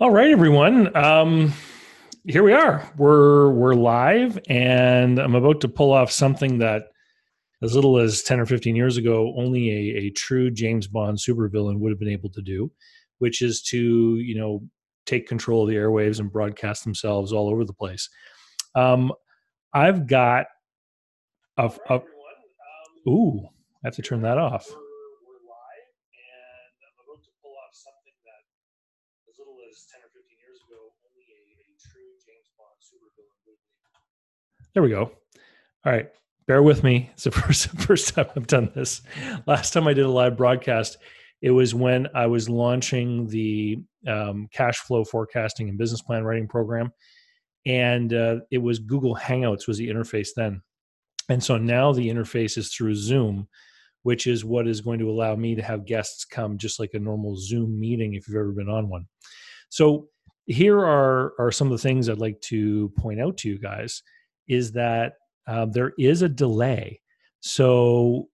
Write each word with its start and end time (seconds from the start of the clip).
All 0.00 0.10
right, 0.10 0.32
everyone. 0.32 0.94
Um, 0.96 1.52
here 2.24 2.42
we 2.42 2.52
are. 2.52 2.92
We're 2.96 3.50
we're 3.50 3.74
live, 3.74 4.40
and 4.48 5.20
I'm 5.20 5.36
about 5.36 5.60
to 5.60 5.68
pull 5.68 5.92
off 5.92 6.10
something 6.10 6.58
that, 6.58 6.86
as 7.62 7.76
little 7.76 7.98
as 7.98 8.24
10 8.24 8.40
or 8.40 8.46
15 8.46 8.74
years 8.74 8.96
ago, 8.96 9.32
only 9.36 9.70
a, 9.70 10.06
a 10.06 10.10
true 10.10 10.50
James 10.50 10.88
Bond 10.88 11.18
supervillain 11.18 11.78
would 11.78 11.92
have 11.92 12.00
been 12.00 12.08
able 12.08 12.28
to 12.30 12.42
do, 12.42 12.72
which 13.18 13.40
is 13.40 13.62
to 13.66 14.16
you 14.16 14.36
know 14.36 14.64
take 15.06 15.28
control 15.28 15.62
of 15.62 15.68
the 15.68 15.76
airwaves 15.76 16.18
and 16.18 16.32
broadcast 16.32 16.82
themselves 16.82 17.32
all 17.32 17.48
over 17.48 17.64
the 17.64 17.72
place. 17.72 18.08
Um, 18.74 19.12
I've 19.72 20.08
got 20.08 20.46
a, 21.56 21.70
a 21.88 22.00
ooh, 23.08 23.48
I 23.84 23.86
have 23.86 23.94
to 23.94 24.02
turn 24.02 24.22
that 24.22 24.38
off. 24.38 24.66
There 34.74 34.82
we 34.82 34.90
go. 34.90 35.02
All 35.02 35.92
right. 35.92 36.08
Bear 36.48 36.62
with 36.62 36.82
me. 36.82 37.10
It's 37.12 37.24
the 37.24 37.30
first 37.30 37.68
first 37.80 38.14
time 38.14 38.26
I've 38.36 38.48
done 38.48 38.72
this. 38.74 39.02
Last 39.46 39.72
time 39.72 39.86
I 39.86 39.94
did 39.94 40.04
a 40.04 40.10
live 40.10 40.36
broadcast, 40.36 40.98
it 41.40 41.52
was 41.52 41.74
when 41.74 42.08
I 42.14 42.26
was 42.26 42.48
launching 42.48 43.28
the 43.28 43.78
um, 44.06 44.48
cash 44.52 44.78
flow 44.78 45.04
forecasting 45.04 45.68
and 45.68 45.78
business 45.78 46.02
plan 46.02 46.24
writing 46.24 46.48
program, 46.48 46.92
and 47.64 48.12
uh, 48.12 48.40
it 48.50 48.58
was 48.58 48.80
Google 48.80 49.14
Hangouts 49.14 49.68
was 49.68 49.78
the 49.78 49.88
interface 49.88 50.30
then, 50.34 50.60
and 51.28 51.42
so 51.42 51.56
now 51.56 51.92
the 51.92 52.08
interface 52.08 52.58
is 52.58 52.74
through 52.74 52.96
Zoom, 52.96 53.48
which 54.02 54.26
is 54.26 54.44
what 54.44 54.66
is 54.66 54.80
going 54.80 54.98
to 54.98 55.08
allow 55.08 55.36
me 55.36 55.54
to 55.54 55.62
have 55.62 55.86
guests 55.86 56.24
come 56.24 56.58
just 56.58 56.80
like 56.80 56.94
a 56.94 56.98
normal 56.98 57.36
Zoom 57.36 57.78
meeting 57.78 58.14
if 58.14 58.26
you've 58.26 58.36
ever 58.36 58.52
been 58.52 58.68
on 58.68 58.88
one. 58.88 59.06
So 59.68 60.08
here 60.46 60.80
are 60.80 61.32
are 61.38 61.52
some 61.52 61.68
of 61.68 61.72
the 61.72 61.82
things 61.82 62.08
I'd 62.08 62.18
like 62.18 62.40
to 62.42 62.88
point 62.98 63.20
out 63.20 63.38
to 63.38 63.48
you 63.48 63.58
guys 63.58 64.02
is 64.48 64.72
that 64.72 65.14
um, 65.46 65.72
there 65.72 65.92
is 65.98 66.22
a 66.22 66.28
delay. 66.28 67.00
So 67.40 68.28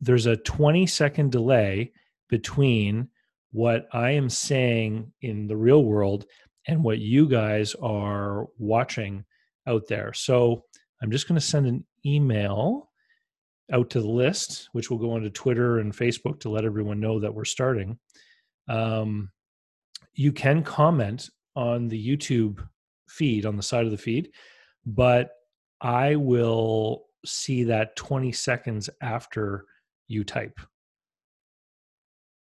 there's 0.00 0.26
a 0.26 0.36
20 0.36 0.86
second 0.86 1.32
delay 1.32 1.92
between 2.28 3.08
what 3.52 3.88
I 3.92 4.10
am 4.12 4.30
saying 4.30 5.12
in 5.22 5.46
the 5.46 5.56
real 5.56 5.84
world 5.84 6.26
and 6.66 6.84
what 6.84 6.98
you 6.98 7.28
guys 7.28 7.74
are 7.82 8.46
watching 8.58 9.24
out 9.66 9.86
there. 9.88 10.12
So 10.12 10.64
I'm 11.02 11.10
just 11.10 11.26
going 11.26 11.40
to 11.40 11.46
send 11.46 11.66
an 11.66 11.86
email 12.04 12.90
out 13.72 13.90
to 13.90 14.00
the 14.00 14.08
list, 14.08 14.68
which 14.72 14.90
will 14.90 14.98
go 14.98 15.12
onto 15.12 15.30
Twitter 15.30 15.78
and 15.78 15.92
Facebook 15.92 16.40
to 16.40 16.50
let 16.50 16.64
everyone 16.64 17.00
know 17.00 17.20
that 17.20 17.34
we're 17.34 17.44
starting. 17.44 17.98
Um, 18.68 19.30
you 20.14 20.32
can 20.32 20.62
comment 20.62 21.30
on 21.56 21.88
the 21.88 22.16
YouTube 22.16 22.66
feed 23.08 23.46
on 23.46 23.56
the 23.56 23.62
side 23.62 23.84
of 23.84 23.90
the 23.90 23.98
feed 23.98 24.30
but 24.86 25.32
I 25.80 26.16
will 26.16 27.06
see 27.24 27.64
that 27.64 27.96
20 27.96 28.32
seconds 28.32 28.90
after 29.00 29.66
you 30.08 30.24
type. 30.24 30.58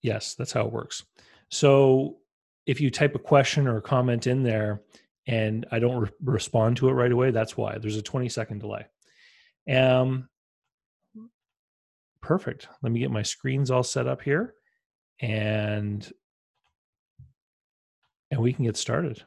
Yes, 0.03 0.35
that's 0.35 0.53
how 0.53 0.67
it 0.67 0.73
works. 0.73 1.05
So 1.51 2.19
if 2.67 2.81
you 2.81 2.91
type 2.91 3.15
a 3.15 3.19
question 3.19 3.67
or 3.67 3.79
a 3.79 3.83
comment 3.83 4.27
in 4.27 4.43
there 4.43 4.83
and 5.27 5.67
I 5.71 5.79
don't 5.79 5.99
re- 5.99 6.11
respond 6.25 6.77
to 6.79 6.89
it 6.89 6.93
right 6.93 7.13
away, 7.13 7.31
that's 7.31 7.57
why 7.57 7.79
there's 7.79 7.97
a 7.97 8.03
20 8.03 8.29
second 8.29 8.61
delay. 8.61 8.87
Um, 9.71 10.29
perfect. 12.23 12.69
Let 12.83 12.93
me 12.93 13.01
get 13.01 13.11
my 13.11 13.23
screens 13.23 13.71
all 13.71 13.83
set 13.83 14.07
up 14.07 14.23
here 14.23 14.55
and 15.21 16.11
and 18.31 18.41
we 18.41 18.53
can 18.53 18.65
get 18.65 18.77
started. 18.77 19.23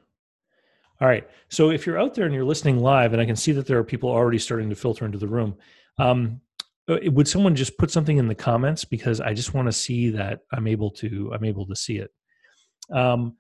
All 1.02 1.08
right. 1.08 1.28
So 1.50 1.70
if 1.72 1.86
you're 1.86 2.00
out 2.00 2.14
there 2.14 2.26
and 2.26 2.34
you're 2.34 2.46
listening 2.46 2.80
live, 2.80 3.14
and 3.14 3.22
I 3.22 3.26
can 3.26 3.36
see 3.36 3.52
that 3.54 3.66
there 3.66 3.78
are 3.78 3.84
people 3.84 4.10
already 4.10 4.38
starting 4.38 4.70
to 4.70 4.76
filter 4.76 5.06
into 5.06 5.18
the 5.18 5.28
room, 5.28 5.56
um, 5.98 6.42
uh, 6.88 6.98
would 7.06 7.28
someone 7.28 7.56
just 7.56 7.78
put 7.78 7.92
something 7.92 8.18
in 8.18 8.28
the 8.28 8.36
comments 8.36 8.84
because 8.84 9.22
I 9.22 9.34
just 9.34 9.54
want 9.54 9.68
to 9.68 9.72
see 9.72 10.10
that 10.12 10.42
I'm 10.52 10.68
able 10.68 10.92
to 10.92 11.32
I'm 11.34 11.46
able 11.46 11.66
to 11.68 11.76
see 11.76 11.98
it. 11.98 12.12
Um, 12.92 13.38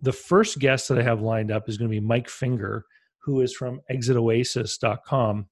the 0.00 0.12
first 0.12 0.58
guest 0.58 0.88
that 0.88 0.98
I 0.98 1.02
have 1.02 1.20
lined 1.20 1.50
up 1.50 1.68
is 1.68 1.78
going 1.78 1.90
to 1.90 1.94
be 1.94 2.04
Mike 2.04 2.28
Finger, 2.28 2.84
who 3.18 3.40
is 3.40 3.54
from 3.54 3.80
ExitOasis.com, 3.90 5.46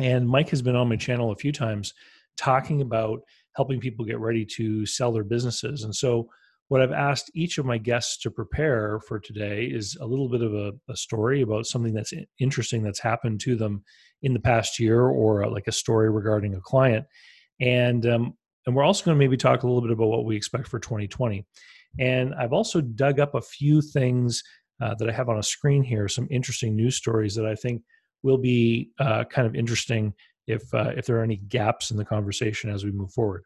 and 0.00 0.28
Mike 0.28 0.48
has 0.48 0.62
been 0.62 0.74
on 0.74 0.88
my 0.88 0.96
channel 0.96 1.30
a 1.30 1.36
few 1.36 1.52
times 1.52 1.94
talking 2.36 2.80
about 2.80 3.20
helping 3.54 3.78
people 3.78 4.04
get 4.04 4.18
ready 4.18 4.44
to 4.44 4.84
sell 4.84 5.12
their 5.12 5.22
businesses, 5.22 5.84
and 5.84 5.94
so 5.94 6.28
what 6.68 6.80
I've 6.80 6.92
asked 6.92 7.30
each 7.34 7.58
of 7.58 7.66
my 7.66 7.78
guests 7.78 8.18
to 8.22 8.30
prepare 8.30 9.00
for 9.06 9.20
today 9.20 9.64
is 9.64 9.96
a 10.00 10.06
little 10.06 10.28
bit 10.28 10.42
of 10.42 10.54
a, 10.54 10.72
a, 10.88 10.96
story 10.96 11.42
about 11.42 11.66
something 11.66 11.92
that's 11.92 12.14
interesting 12.40 12.82
that's 12.82 13.00
happened 13.00 13.40
to 13.40 13.54
them 13.54 13.84
in 14.22 14.32
the 14.32 14.40
past 14.40 14.80
year, 14.80 15.02
or 15.02 15.42
a, 15.42 15.50
like 15.50 15.66
a 15.66 15.72
story 15.72 16.10
regarding 16.10 16.54
a 16.54 16.60
client, 16.60 17.06
and 17.60 18.06
um, 18.06 18.34
and 18.66 18.74
we're 18.74 18.84
also 18.84 19.04
going 19.04 19.14
to 19.14 19.18
maybe 19.18 19.36
talk 19.36 19.62
a 19.62 19.66
little 19.66 19.82
bit 19.82 19.90
about 19.90 20.08
what 20.08 20.24
we 20.24 20.36
expect 20.36 20.68
for 20.68 20.78
2020. 20.78 21.44
And 21.98 22.34
I've 22.34 22.52
also 22.52 22.80
dug 22.80 23.20
up 23.20 23.34
a 23.34 23.42
few 23.42 23.82
things 23.82 24.42
uh, 24.80 24.94
that 24.98 25.08
I 25.08 25.12
have 25.12 25.28
on 25.28 25.38
a 25.38 25.42
screen 25.42 25.82
here, 25.82 26.08
some 26.08 26.26
interesting 26.30 26.74
news 26.74 26.96
stories 26.96 27.34
that 27.34 27.46
I 27.46 27.54
think 27.54 27.82
will 28.22 28.38
be 28.38 28.90
uh, 28.98 29.24
kind 29.24 29.46
of 29.46 29.54
interesting 29.54 30.14
if 30.46 30.62
uh, 30.74 30.92
if 30.96 31.06
there 31.06 31.18
are 31.18 31.22
any 31.22 31.36
gaps 31.36 31.90
in 31.90 31.96
the 31.96 32.04
conversation 32.04 32.70
as 32.70 32.84
we 32.84 32.90
move 32.90 33.12
forward. 33.12 33.44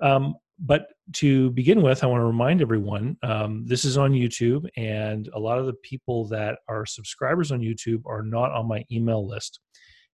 Um, 0.00 0.34
but 0.58 0.88
to 1.14 1.50
begin 1.50 1.82
with, 1.82 2.02
I 2.02 2.06
want 2.06 2.20
to 2.20 2.26
remind 2.26 2.60
everyone 2.60 3.16
um, 3.22 3.64
this 3.66 3.84
is 3.84 3.96
on 3.96 4.12
YouTube, 4.12 4.66
and 4.76 5.28
a 5.34 5.38
lot 5.38 5.58
of 5.58 5.66
the 5.66 5.74
people 5.84 6.26
that 6.28 6.58
are 6.68 6.84
subscribers 6.84 7.52
on 7.52 7.60
YouTube 7.60 8.02
are 8.06 8.22
not 8.22 8.50
on 8.52 8.66
my 8.66 8.84
email 8.90 9.26
list. 9.26 9.60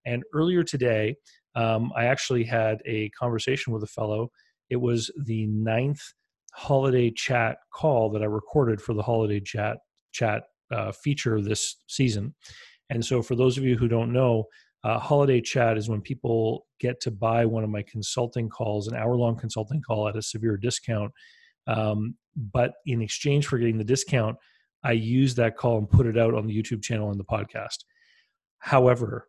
And 0.05 0.23
earlier 0.35 0.63
today, 0.63 1.17
um, 1.55 1.93
I 1.97 2.07
actually 2.07 2.45
had 2.45 2.83
a 2.85 3.09
conversation 3.11 3.73
with 3.73 3.83
a 3.83 3.89
fellow. 3.89 4.31
It 4.69 4.77
was 4.77 5.11
the 5.25 5.47
ninth 5.47 6.03
holiday 6.53 7.11
chat 7.11 7.59
call 7.73 8.11
that 8.11 8.23
I 8.23 8.27
recorded 8.27 8.81
for 8.81 8.95
the 8.95 9.03
holiday 9.03 9.41
chat 9.41 9.79
chat 10.13 10.45
uh, 10.71 10.93
feature 10.93 11.41
this 11.41 11.77
season. 11.89 12.35
And 12.91 13.05
so, 13.05 13.23
for 13.23 13.35
those 13.35 13.57
of 13.57 13.65
you 13.65 13.77
who 13.77 13.89
don't 13.89 14.13
know, 14.13 14.45
uh, 14.85 14.99
holiday 14.99 15.41
chat 15.41 15.79
is 15.79 15.89
when 15.89 16.03
people 16.03 16.67
get 16.79 17.01
to 17.01 17.11
buy 17.11 17.47
one 17.47 17.65
of 17.65 17.71
my 17.71 17.83
consulting 17.83 18.51
calls, 18.51 18.87
an 18.87 18.95
hour 18.95 19.17
long 19.17 19.35
consulting 19.35 19.81
call 19.81 20.09
at 20.09 20.17
a 20.17 20.23
severe 20.23 20.59
discount. 20.59 21.11
Um, 21.67 22.17
but 22.37 22.75
in 22.85 23.01
exchange 23.01 23.47
for 23.47 23.59
getting 23.59 23.79
the 23.79 23.85
discount, 23.85 24.37
I 24.85 24.93
use 24.93 25.35
that 25.37 25.57
call 25.57 25.79
and 25.79 25.89
put 25.89 26.07
it 26.07 26.19
out 26.19 26.35
on 26.35 26.47
the 26.47 26.55
YouTube 26.55 26.83
channel 26.83 27.11
and 27.11 27.19
the 27.19 27.25
podcast. 27.25 27.85
However, 28.59 29.29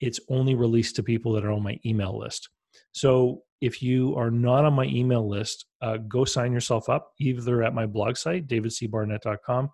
it's 0.00 0.18
only 0.28 0.56
released 0.56 0.96
to 0.96 1.04
people 1.04 1.32
that 1.32 1.44
are 1.44 1.52
on 1.52 1.62
my 1.62 1.78
email 1.86 2.18
list. 2.18 2.48
So 2.90 3.42
if 3.60 3.80
you 3.80 4.16
are 4.16 4.32
not 4.32 4.64
on 4.64 4.74
my 4.74 4.86
email 4.86 5.28
list, 5.28 5.66
uh, 5.80 5.98
go 5.98 6.24
sign 6.24 6.52
yourself 6.52 6.88
up 6.88 7.12
either 7.20 7.62
at 7.62 7.74
my 7.74 7.86
blog 7.86 8.16
site, 8.16 8.48
davidcbarnett.com, 8.48 9.70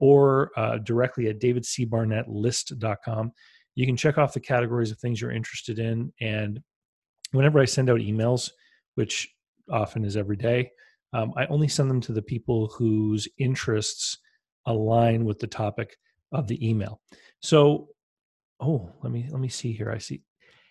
or 0.00 0.50
uh, 0.56 0.78
directly 0.78 1.28
at 1.28 1.38
davidcbarnettlist.com 1.38 3.32
you 3.74 3.86
can 3.86 3.96
check 3.96 4.18
off 4.18 4.34
the 4.34 4.40
categories 4.40 4.90
of 4.90 4.98
things 4.98 5.20
you're 5.20 5.32
interested 5.32 5.78
in. 5.78 6.12
And 6.20 6.60
whenever 7.32 7.60
I 7.60 7.64
send 7.64 7.90
out 7.90 8.00
emails, 8.00 8.50
which 8.94 9.34
often 9.70 10.04
is 10.04 10.16
every 10.16 10.36
day, 10.36 10.70
um, 11.12 11.32
I 11.36 11.46
only 11.46 11.68
send 11.68 11.90
them 11.90 12.00
to 12.02 12.12
the 12.12 12.22
people 12.22 12.68
whose 12.68 13.28
interests 13.38 14.18
align 14.66 15.24
with 15.24 15.38
the 15.38 15.46
topic 15.46 15.96
of 16.32 16.48
the 16.48 16.68
email. 16.68 17.00
So, 17.40 17.88
oh, 18.60 18.90
let 19.02 19.12
me 19.12 19.28
let 19.30 19.40
me 19.40 19.48
see 19.48 19.72
here. 19.72 19.90
I 19.90 19.98
see. 19.98 20.22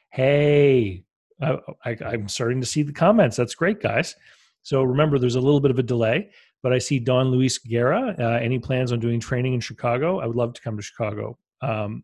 Hey, 0.09 1.03
I, 1.41 1.57
I, 1.85 1.97
I'm 2.05 2.27
starting 2.27 2.59
to 2.59 2.67
see 2.67 2.83
the 2.83 2.93
comments. 2.93 3.37
That's 3.37 3.55
great, 3.55 3.81
guys. 3.81 4.15
So 4.63 4.83
remember, 4.83 5.17
there's 5.17 5.35
a 5.35 5.41
little 5.41 5.59
bit 5.59 5.71
of 5.71 5.79
a 5.79 5.83
delay, 5.83 6.29
but 6.61 6.73
I 6.73 6.77
see 6.77 6.99
Don 6.99 7.29
Luis 7.29 7.57
Guerra. 7.57 8.15
Uh, 8.17 8.39
any 8.41 8.59
plans 8.59 8.91
on 8.91 8.99
doing 8.99 9.19
training 9.19 9.53
in 9.53 9.59
Chicago? 9.59 10.19
I 10.19 10.27
would 10.27 10.35
love 10.35 10.53
to 10.53 10.61
come 10.61 10.77
to 10.77 10.83
Chicago. 10.83 11.37
Um, 11.61 12.03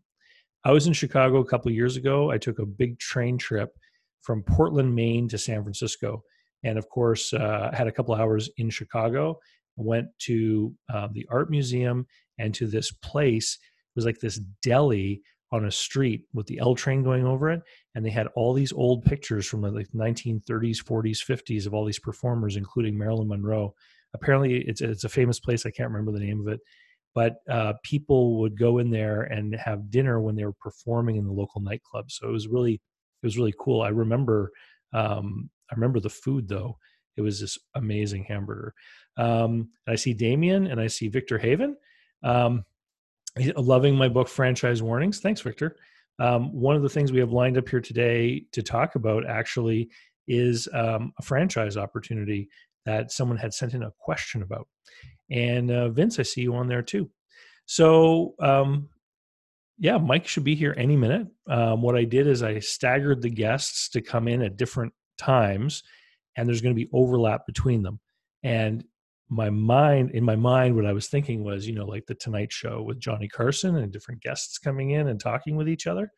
I 0.64 0.72
was 0.72 0.86
in 0.86 0.92
Chicago 0.92 1.38
a 1.38 1.44
couple 1.46 1.70
years 1.70 1.96
ago. 1.96 2.30
I 2.30 2.38
took 2.38 2.58
a 2.58 2.66
big 2.66 2.98
train 2.98 3.38
trip 3.38 3.70
from 4.22 4.42
Portland, 4.42 4.94
Maine 4.94 5.28
to 5.28 5.38
San 5.38 5.62
Francisco. 5.62 6.22
And 6.64 6.78
of 6.78 6.88
course, 6.88 7.32
uh, 7.32 7.70
had 7.72 7.86
a 7.86 7.92
couple 7.92 8.14
hours 8.14 8.50
in 8.56 8.70
Chicago. 8.70 9.38
Went 9.76 10.08
to 10.20 10.74
uh, 10.92 11.08
the 11.12 11.26
art 11.30 11.50
museum 11.50 12.06
and 12.38 12.52
to 12.54 12.66
this 12.66 12.90
place. 12.90 13.58
It 13.62 13.96
was 13.96 14.04
like 14.04 14.18
this 14.18 14.40
deli 14.62 15.22
on 15.50 15.64
a 15.64 15.70
street 15.70 16.24
with 16.34 16.46
the 16.46 16.58
L 16.58 16.74
train 16.74 17.02
going 17.02 17.24
over 17.24 17.50
it. 17.50 17.62
And 17.94 18.04
they 18.04 18.10
had 18.10 18.26
all 18.34 18.52
these 18.52 18.72
old 18.72 19.04
pictures 19.04 19.46
from 19.46 19.62
the 19.62 19.70
like 19.70 19.88
1930s, 19.94 20.82
40s, 20.84 21.24
50s 21.24 21.66
of 21.66 21.72
all 21.72 21.84
these 21.84 22.00
performers, 22.00 22.56
including 22.56 22.98
Marilyn 22.98 23.28
Monroe. 23.28 23.74
Apparently, 24.14 24.58
it's, 24.66 24.80
it's 24.80 25.04
a 25.04 25.08
famous 25.08 25.38
place. 25.38 25.64
I 25.64 25.70
can't 25.70 25.90
remember 25.90 26.12
the 26.12 26.24
name 26.24 26.40
of 26.40 26.52
it 26.52 26.60
but 27.14 27.36
uh, 27.50 27.74
people 27.82 28.38
would 28.40 28.58
go 28.58 28.78
in 28.78 28.90
there 28.90 29.22
and 29.22 29.54
have 29.54 29.90
dinner 29.90 30.20
when 30.20 30.36
they 30.36 30.44
were 30.44 30.52
performing 30.52 31.16
in 31.16 31.26
the 31.26 31.32
local 31.32 31.60
nightclub. 31.60 32.10
So 32.10 32.28
it 32.28 32.32
was 32.32 32.48
really 32.48 32.74
it 32.74 33.26
was 33.26 33.36
really 33.36 33.54
cool. 33.58 33.82
I 33.82 33.88
remember 33.88 34.52
um, 34.92 35.50
I 35.70 35.74
remember 35.74 36.00
the 36.00 36.10
food 36.10 36.48
though. 36.48 36.78
It 37.16 37.22
was 37.22 37.40
this 37.40 37.58
amazing 37.74 38.24
hamburger. 38.24 38.74
Um, 39.16 39.70
I 39.88 39.96
see 39.96 40.14
Damien 40.14 40.68
and 40.68 40.80
I 40.80 40.86
see 40.86 41.08
Victor 41.08 41.38
Haven. 41.38 41.76
Um, 42.22 42.64
loving 43.56 43.96
my 43.96 44.08
book, 44.08 44.28
Franchise 44.28 44.82
Warnings. 44.82 45.20
Thanks, 45.20 45.40
Victor. 45.40 45.76
Um, 46.20 46.52
one 46.52 46.76
of 46.76 46.82
the 46.82 46.88
things 46.88 47.12
we 47.12 47.20
have 47.20 47.32
lined 47.32 47.58
up 47.58 47.68
here 47.68 47.80
today 47.80 48.44
to 48.52 48.62
talk 48.62 48.94
about 48.94 49.28
actually 49.28 49.90
is 50.26 50.68
um, 50.72 51.12
a 51.18 51.22
franchise 51.22 51.76
opportunity 51.76 52.48
that 52.84 53.12
someone 53.12 53.38
had 53.38 53.54
sent 53.54 53.74
in 53.74 53.82
a 53.82 53.92
question 53.98 54.42
about. 54.42 54.68
And 55.30 55.70
uh, 55.70 55.88
Vince, 55.90 56.18
I 56.18 56.22
see 56.22 56.42
you 56.42 56.54
on 56.54 56.68
there 56.68 56.82
too. 56.82 57.10
So, 57.66 58.34
um, 58.40 58.88
yeah, 59.78 59.98
Mike 59.98 60.26
should 60.26 60.44
be 60.44 60.54
here 60.54 60.74
any 60.76 60.96
minute. 60.96 61.28
Um, 61.48 61.82
what 61.82 61.96
I 61.96 62.04
did 62.04 62.26
is 62.26 62.42
I 62.42 62.58
staggered 62.58 63.22
the 63.22 63.30
guests 63.30 63.88
to 63.90 64.00
come 64.00 64.26
in 64.26 64.42
at 64.42 64.56
different 64.56 64.92
times, 65.18 65.82
and 66.36 66.48
there's 66.48 66.60
going 66.60 66.74
to 66.74 66.84
be 66.84 66.90
overlap 66.92 67.46
between 67.46 67.82
them. 67.82 68.00
And 68.42 68.84
my 69.28 69.50
mind, 69.50 70.12
in 70.12 70.24
my 70.24 70.36
mind, 70.36 70.74
what 70.74 70.86
I 70.86 70.92
was 70.92 71.08
thinking 71.08 71.44
was, 71.44 71.68
you 71.68 71.74
know, 71.74 71.84
like 71.84 72.06
the 72.06 72.14
Tonight 72.14 72.52
Show 72.52 72.82
with 72.82 72.98
Johnny 72.98 73.28
Carson 73.28 73.76
and 73.76 73.92
different 73.92 74.22
guests 74.22 74.58
coming 74.58 74.90
in 74.92 75.08
and 75.08 75.20
talking 75.20 75.56
with 75.56 75.68
each 75.68 75.86
other. 75.86 76.10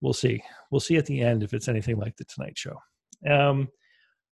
We'll 0.00 0.14
see. 0.14 0.42
We'll 0.70 0.80
see 0.80 0.96
at 0.96 1.06
the 1.06 1.20
end 1.20 1.42
if 1.42 1.54
it's 1.54 1.68
anything 1.68 1.98
like 1.98 2.16
the 2.16 2.24
Tonight 2.24 2.56
Show. 2.56 2.76
Um, 3.30 3.68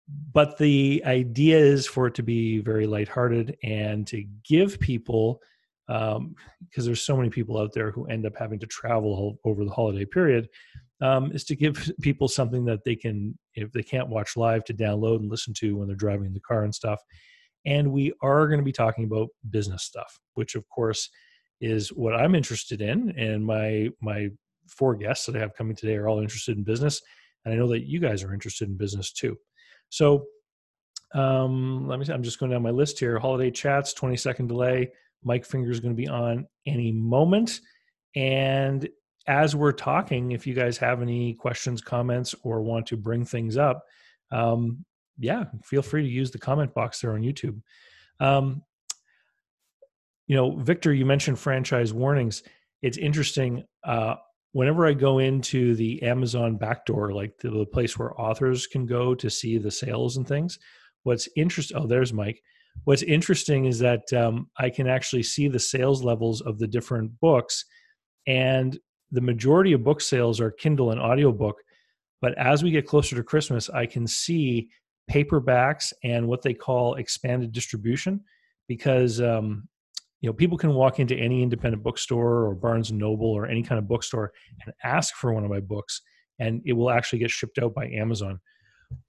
but 0.08 0.58
the 0.58 1.02
idea 1.06 1.58
is 1.58 1.88
for 1.88 2.08
it 2.08 2.16
to 2.16 2.24
be 2.24 2.60
very 2.60 2.86
lighthearted 2.86 3.58
and 3.64 4.06
to 4.08 4.26
give 4.48 4.80
people 4.80 5.40
because 5.88 6.18
um, 6.18 6.36
there's 6.76 7.02
so 7.02 7.18
many 7.18 7.30
people 7.30 7.58
out 7.58 7.74
there 7.74 7.92
who 7.92 8.06
end 8.08 8.26
up 8.26 8.34
having 8.38 8.60
to 8.60 8.68
travel 8.68 9.38
over 9.46 9.66
the 9.66 9.72
holiday 9.72 10.06
period 10.06 10.48
um, 11.02 11.32
is 11.32 11.44
to 11.46 11.56
give 11.56 11.92
people 12.02 12.28
something 12.28 12.66
that 12.66 12.84
they 12.86 12.96
can 12.96 13.38
if 13.56 13.72
they 13.72 13.84
can't 13.84 14.10
watch 14.10 14.38
live 14.38 14.64
to 14.66 14.74
download 14.74 15.18
and 15.18 15.30
listen 15.30 15.54
to 15.54 15.78
when 15.78 15.88
they're 15.88 15.96
driving 15.96 16.34
the 16.34 16.40
car 16.40 16.64
and 16.64 16.74
stuff. 16.74 17.02
And 17.66 17.92
we 17.92 18.14
are 18.22 18.48
going 18.48 18.60
to 18.60 18.66
be 18.66 18.74
talking 18.74 19.06
about 19.06 19.30
business 19.50 19.84
stuff 19.84 20.20
which 20.36 20.56
of 20.56 20.68
course 20.70 21.10
is 21.62 21.90
what 21.90 22.16
i'm 22.16 22.36
interested 22.36 22.82
in. 22.82 23.12
And 23.18 23.46
my 23.46 23.90
my 24.02 24.30
four 24.68 24.96
guests 24.96 25.26
that 25.26 25.36
i 25.36 25.40
have 25.40 25.56
coming 25.56 25.76
today 25.76 25.96
are 25.96 26.08
all 26.08 26.20
interested 26.20 26.58
in 26.58 26.64
business. 26.64 27.02
And 27.46 27.54
i 27.54 27.58
know 27.58 27.68
that 27.70 27.88
you 27.88 28.00
guys 28.00 28.24
are 28.24 28.34
interested 28.34 28.68
in 28.68 28.78
business 28.78 29.12
too 29.12 29.38
so 29.94 30.26
um, 31.14 31.88
let 31.88 32.00
me 32.00 32.06
see, 32.06 32.14
I'm 32.14 32.24
just 32.24 32.40
going 32.40 32.52
down 32.52 32.64
my 32.64 32.72
list 32.72 32.98
here. 32.98 33.20
Holiday 33.20 33.52
chats, 33.52 33.94
20 33.94 34.18
second 34.18 34.48
delay. 34.48 34.90
Mike 35.24 35.46
Finger 35.46 35.70
is 35.70 35.80
going 35.80 35.96
to 35.96 36.02
be 36.02 36.08
on 36.08 36.48
any 36.66 36.92
moment. 36.92 37.62
And 38.16 38.90
as 39.28 39.56
we're 39.56 39.72
talking, 39.72 40.32
if 40.32 40.48
you 40.48 40.56
guys 40.56 40.80
have 40.80 41.04
any 41.04 41.36
questions, 41.36 41.80
comments, 41.80 42.34
or 42.42 42.64
want 42.64 42.88
to 42.88 42.98
bring 42.98 43.24
things 43.24 43.56
up, 43.56 43.84
um, 44.32 44.84
yeah, 45.20 45.44
feel 45.64 45.84
free 45.84 46.02
to 46.02 46.10
use 46.10 46.32
the 46.32 46.40
comment 46.40 46.74
box 46.74 47.02
there 47.02 47.14
on 47.14 47.22
YouTube. 47.22 47.62
Um, 48.20 48.64
you 50.26 50.36
know, 50.36 50.56
Victor, 50.56 50.92
you 50.92 51.06
mentioned 51.06 51.38
franchise 51.38 51.94
warnings. 51.94 52.42
It's 52.82 52.98
interesting. 52.98 53.66
Uh, 53.84 54.16
whenever 54.54 54.86
I 54.88 54.94
go 54.94 55.20
into 55.20 55.76
the 55.76 56.02
Amazon 56.04 56.58
backdoor, 56.58 57.12
like 57.12 57.38
the, 57.40 57.50
the 57.50 57.66
place 57.66 57.98
where 57.98 58.20
authors 58.20 58.66
can 58.66 58.86
go 58.86 59.14
to 59.16 59.30
see 59.30 59.58
the 59.58 59.72
sales 59.72 60.18
and 60.18 60.28
things, 60.28 60.58
what's 61.04 61.28
interesting, 61.36 61.78
oh, 61.78 61.88
there's 61.88 62.14
Mike. 62.14 62.42
What's 62.86 63.04
interesting 63.04 63.66
is 63.66 63.80
that 63.80 64.12
um, 64.14 64.50
I 64.58 64.70
can 64.70 64.88
actually 64.88 65.24
see 65.24 65.48
the 65.48 65.60
sales 65.60 66.04
levels 66.04 66.42
of 66.42 66.58
the 66.58 66.68
different 66.68 67.20
books, 67.20 67.66
and 68.26 68.80
the 69.12 69.22
majority 69.22 69.74
of 69.74 69.84
book 69.84 70.02
sales 70.02 70.40
are 70.40 70.52
Kindle 70.52 70.92
and 70.92 71.00
audiobook. 71.00 71.58
But 72.22 72.38
as 72.38 72.64
we 72.64 72.72
get 72.72 72.88
closer 72.88 73.16
to 73.16 73.24
Christmas, 73.24 73.70
I 73.70 73.86
can 73.86 74.08
see 74.08 74.70
paperbacks 75.12 75.94
and 76.04 76.28
what 76.28 76.42
they 76.42 76.54
call 76.54 76.96
expanded 76.96 77.52
distribution 77.52 78.22
because 78.68 79.20
um, 79.22 79.68
you 80.24 80.30
know 80.30 80.34
people 80.34 80.58
can 80.58 80.74
walk 80.74 81.00
into 81.00 81.16
any 81.16 81.44
independent 81.44 81.84
bookstore 81.84 82.46
or 82.48 82.56
barnes 82.56 82.90
and 82.90 82.98
noble 82.98 83.28
or 83.28 83.46
any 83.46 83.62
kind 83.62 83.78
of 83.78 83.88
bookstore 83.88 84.32
and 84.66 84.74
ask 84.84 85.14
for 85.14 85.32
one 85.32 85.44
of 85.44 85.52
my 85.52 85.60
books 85.60 86.02
and 86.40 86.64
it 86.66 86.74
will 86.74 86.90
actually 86.90 87.20
get 87.20 87.30
shipped 87.30 87.60
out 87.60 87.76
by 87.76 87.88
amazon 87.90 88.40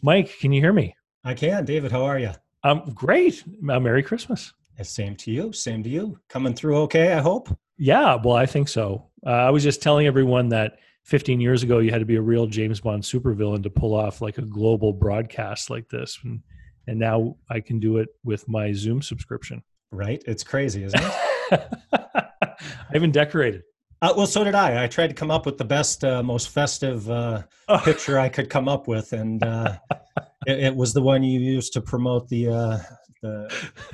mike 0.03 0.39
can 0.39 0.53
you 0.53 0.61
hear 0.61 0.75
me 0.75 0.95
i 1.25 1.33
can 1.33 1.65
david 1.65 1.91
how 1.91 2.05
are 2.05 2.19
you 2.19 2.31
um, 2.65 2.91
great. 2.95 3.45
Uh, 3.69 3.79
Merry 3.79 4.03
Christmas. 4.03 4.53
Same 4.83 5.15
to 5.17 5.31
you. 5.31 5.53
Same 5.53 5.83
to 5.85 5.89
you. 5.89 6.19
Coming 6.29 6.55
through 6.55 6.79
okay, 6.79 7.13
I 7.13 7.21
hope. 7.21 7.57
Yeah, 7.77 8.17
well, 8.17 8.35
I 8.35 8.47
think 8.47 8.69
so. 8.69 9.07
Uh, 9.25 9.31
I 9.31 9.51
was 9.51 9.63
just 9.63 9.83
telling 9.83 10.07
everyone 10.07 10.49
that 10.49 10.79
15 11.05 11.41
years 11.41 11.63
ago, 11.63 11.79
you 11.79 11.91
had 11.91 11.99
to 11.99 12.07
be 12.07 12.17
a 12.17 12.23
real 12.23 12.47
James 12.47 12.81
Bond 12.81 13.03
supervillain 13.03 13.63
to 13.63 13.71
pull 13.71 13.95
off 13.95 14.21
like 14.21 14.39
a 14.39 14.43
global 14.43 14.93
broadcast 14.93 15.71
like 15.71 15.89
this. 15.91 16.19
And, 16.25 16.41
and 16.87 16.99
now 16.99 17.37
I 17.51 17.61
can 17.61 17.79
do 17.79 17.99
it 17.99 18.09
with 18.25 18.49
my 18.49 18.73
Zoom 18.73 19.03
subscription. 19.03 19.63
Right. 19.95 20.23
It's 20.27 20.43
crazy, 20.43 20.83
isn't 20.83 21.01
it? 21.01 21.69
I 21.93 22.97
even 22.97 23.13
decorated. 23.13 23.63
Uh, 24.03 24.13
well, 24.17 24.27
so 24.27 24.43
did 24.43 24.57
I. 24.57 24.85
I 24.85 24.87
tried 24.89 25.07
to 25.07 25.15
come 25.15 25.31
up 25.31 25.47
with 25.47 25.57
the 25.57 25.65
best, 25.65 26.05
uh, 26.05 26.21
most 26.21 26.49
festive 26.49 27.09
uh, 27.09 27.43
oh. 27.69 27.79
picture 27.79 28.19
I 28.19 28.29
could 28.29 28.51
come 28.51 28.69
up 28.69 28.89
with, 28.89 29.13
and 29.13 29.43
uh, 29.45 29.77
it, 30.47 30.65
it, 30.65 30.77
was 30.77 30.93
the 30.93 31.01
one 31.01 31.23
you 31.23 31.39
used 31.39 31.73
to 31.75 31.81
promote 31.81 32.29
the 32.29 32.49
uh, 32.49 32.79
the 33.23 33.49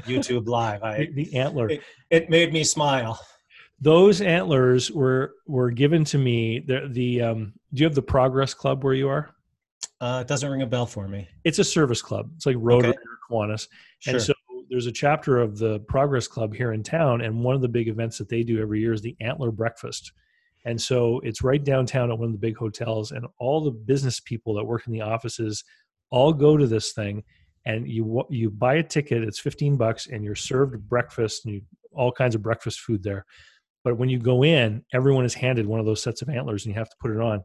YouTube 0.06 0.48
live. 0.48 0.82
I, 0.82 1.08
the 1.14 1.36
antler. 1.36 1.68
It, 1.68 1.82
it, 2.08 2.30
made 2.30 2.52
me 2.52 2.64
smile. 2.64 3.20
Those 3.78 4.22
antlers 4.22 4.90
were 4.90 5.34
were 5.46 5.70
given 5.70 6.04
to 6.06 6.18
me. 6.18 6.60
The 6.60 6.88
the 6.90 7.20
um, 7.20 7.52
do 7.74 7.82
you 7.82 7.86
have 7.86 7.94
the 7.94 8.02
Progress 8.02 8.54
Club 8.54 8.82
where 8.82 8.94
you 8.94 9.08
are? 9.08 9.34
Uh, 10.00 10.20
it 10.22 10.28
doesn't 10.28 10.50
ring 10.50 10.62
a 10.62 10.66
bell 10.66 10.86
for 10.86 11.06
me. 11.08 11.28
It's 11.44 11.58
a 11.58 11.64
service 11.64 12.00
club. 12.00 12.30
It's 12.36 12.46
like 12.46 12.56
Rotary 12.58 12.90
okay. 12.90 12.98
or 12.98 13.46
Kiwanis, 13.46 13.68
sure. 14.00 14.14
and 14.14 14.22
so 14.22 14.32
there's 14.70 14.86
a 14.86 14.92
chapter 14.92 15.40
of 15.40 15.58
the 15.58 15.80
Progress 15.80 16.28
Club 16.28 16.54
here 16.54 16.72
in 16.72 16.84
town, 16.84 17.20
and 17.20 17.42
one 17.42 17.56
of 17.56 17.60
the 17.60 17.68
big 17.68 17.88
events 17.88 18.18
that 18.18 18.28
they 18.28 18.44
do 18.44 18.62
every 18.62 18.80
year 18.80 18.92
is 18.92 19.02
the 19.02 19.16
Antler 19.20 19.50
Breakfast. 19.50 20.12
And 20.64 20.80
so 20.80 21.20
it's 21.24 21.42
right 21.42 21.62
downtown 21.62 22.10
at 22.10 22.18
one 22.18 22.26
of 22.28 22.32
the 22.32 22.38
big 22.38 22.56
hotels, 22.56 23.10
and 23.10 23.26
all 23.38 23.64
the 23.64 23.72
business 23.72 24.20
people 24.20 24.54
that 24.54 24.64
work 24.64 24.86
in 24.86 24.92
the 24.92 25.00
offices 25.00 25.64
all 26.10 26.32
go 26.32 26.56
to 26.56 26.68
this 26.68 26.92
thing. 26.92 27.24
And 27.66 27.88
you 27.88 28.24
you 28.30 28.48
buy 28.50 28.74
a 28.74 28.82
ticket; 28.82 29.24
it's 29.24 29.40
fifteen 29.40 29.76
bucks, 29.76 30.06
and 30.06 30.22
you're 30.24 30.36
served 30.36 30.88
breakfast 30.88 31.44
and 31.44 31.54
you, 31.54 31.62
all 31.92 32.12
kinds 32.12 32.34
of 32.34 32.42
breakfast 32.42 32.80
food 32.80 33.02
there. 33.02 33.26
But 33.82 33.98
when 33.98 34.08
you 34.08 34.18
go 34.18 34.44
in, 34.44 34.84
everyone 34.92 35.24
is 35.24 35.34
handed 35.34 35.66
one 35.66 35.80
of 35.80 35.86
those 35.86 36.02
sets 36.02 36.22
of 36.22 36.28
antlers, 36.28 36.64
and 36.64 36.74
you 36.74 36.78
have 36.78 36.90
to 36.90 36.96
put 37.00 37.10
it 37.10 37.20
on. 37.20 37.42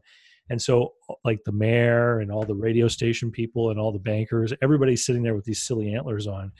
And 0.48 0.62
so, 0.62 0.92
like 1.24 1.40
the 1.44 1.52
mayor 1.52 2.20
and 2.20 2.30
all 2.30 2.44
the 2.44 2.54
radio 2.54 2.86
station 2.86 3.32
people 3.32 3.70
and 3.70 3.80
all 3.80 3.90
the 3.90 3.98
bankers, 3.98 4.52
everybody's 4.62 5.04
sitting 5.04 5.22
there 5.22 5.34
with 5.34 5.44
these 5.44 5.62
silly 5.62 5.92
antlers 5.94 6.28
on 6.28 6.52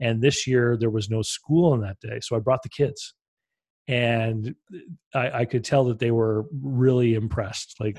and 0.00 0.20
this 0.20 0.46
year 0.46 0.76
there 0.78 0.90
was 0.90 1.10
no 1.10 1.22
school 1.22 1.72
on 1.72 1.80
that 1.82 1.98
day. 2.00 2.18
So 2.22 2.36
I 2.36 2.38
brought 2.38 2.62
the 2.62 2.68
kids. 2.68 3.14
And 3.88 4.54
I, 5.14 5.30
I 5.40 5.44
could 5.46 5.64
tell 5.64 5.84
that 5.86 5.98
they 5.98 6.12
were 6.12 6.44
really 6.62 7.14
impressed. 7.14 7.74
Like, 7.80 7.98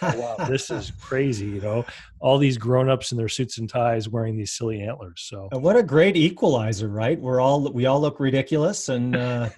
wow, 0.00 0.36
this 0.48 0.70
is 0.70 0.90
crazy. 0.98 1.44
You 1.44 1.60
know, 1.60 1.84
all 2.18 2.38
these 2.38 2.56
grown-ups 2.56 3.12
in 3.12 3.18
their 3.18 3.28
suits 3.28 3.58
and 3.58 3.68
ties 3.68 4.08
wearing 4.08 4.38
these 4.38 4.52
silly 4.52 4.80
antlers. 4.80 5.26
So, 5.26 5.48
and 5.52 5.62
what 5.62 5.76
a 5.76 5.82
great 5.82 6.16
equalizer, 6.16 6.88
right? 6.88 7.20
We're 7.20 7.40
all 7.40 7.70
we 7.70 7.84
all 7.84 8.00
look 8.00 8.20
ridiculous, 8.20 8.88
and 8.88 9.14
uh, 9.14 9.50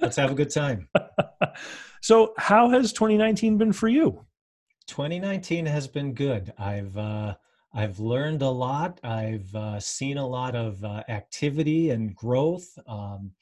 let's 0.00 0.16
have 0.16 0.32
a 0.32 0.34
good 0.34 0.50
time. 0.50 0.88
so, 2.02 2.34
how 2.36 2.70
has 2.70 2.92
2019 2.92 3.58
been 3.58 3.72
for 3.72 3.86
you? 3.86 4.24
2019 4.88 5.66
has 5.66 5.86
been 5.86 6.14
good. 6.14 6.52
I've 6.58 6.96
uh, 6.98 7.34
I've 7.74 7.98
learned 7.98 8.42
a 8.42 8.48
lot. 8.50 9.00
I've 9.02 9.54
uh, 9.54 9.80
seen 9.80 10.18
a 10.18 10.26
lot 10.26 10.54
of 10.54 10.84
uh, 10.84 11.02
activity 11.08 11.90
and 11.90 12.14
growth, 12.14 12.68
um, 12.86 13.32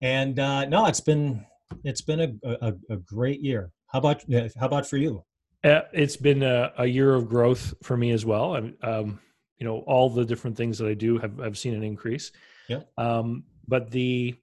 and 0.00 0.38
uh, 0.38 0.64
no, 0.66 0.86
it's 0.86 1.00
been 1.00 1.46
it's 1.84 2.02
been 2.02 2.20
a, 2.20 2.50
a, 2.60 2.74
a, 2.90 2.96
great 2.96 3.40
year. 3.40 3.70
How 3.86 4.00
about 4.00 4.24
how 4.58 4.66
about 4.66 4.86
for 4.86 4.96
you? 4.96 5.24
Uh, 5.64 5.82
it's 5.92 6.16
been 6.16 6.42
a, 6.42 6.72
a, 6.78 6.86
year 6.86 7.14
of 7.14 7.28
growth 7.28 7.72
for 7.84 7.96
me 7.96 8.10
as 8.10 8.26
well. 8.26 8.56
Um, 8.82 9.20
you 9.58 9.66
know, 9.66 9.78
all 9.86 10.10
the 10.10 10.24
different 10.24 10.56
things 10.56 10.76
that 10.78 10.88
I 10.88 10.94
do 10.94 11.18
have 11.18 11.38
I've 11.38 11.56
seen 11.56 11.74
an 11.74 11.84
increase. 11.84 12.32
Yeah. 12.68 12.80
Um, 12.98 13.44
but 13.68 13.90
the, 13.92 14.34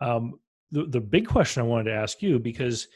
um, 0.00 0.38
the 0.70 0.84
the 0.84 1.00
big 1.00 1.26
question 1.26 1.62
I 1.62 1.66
wanted 1.66 1.90
to 1.90 1.96
ask 1.96 2.22
you 2.22 2.38
because 2.38 2.86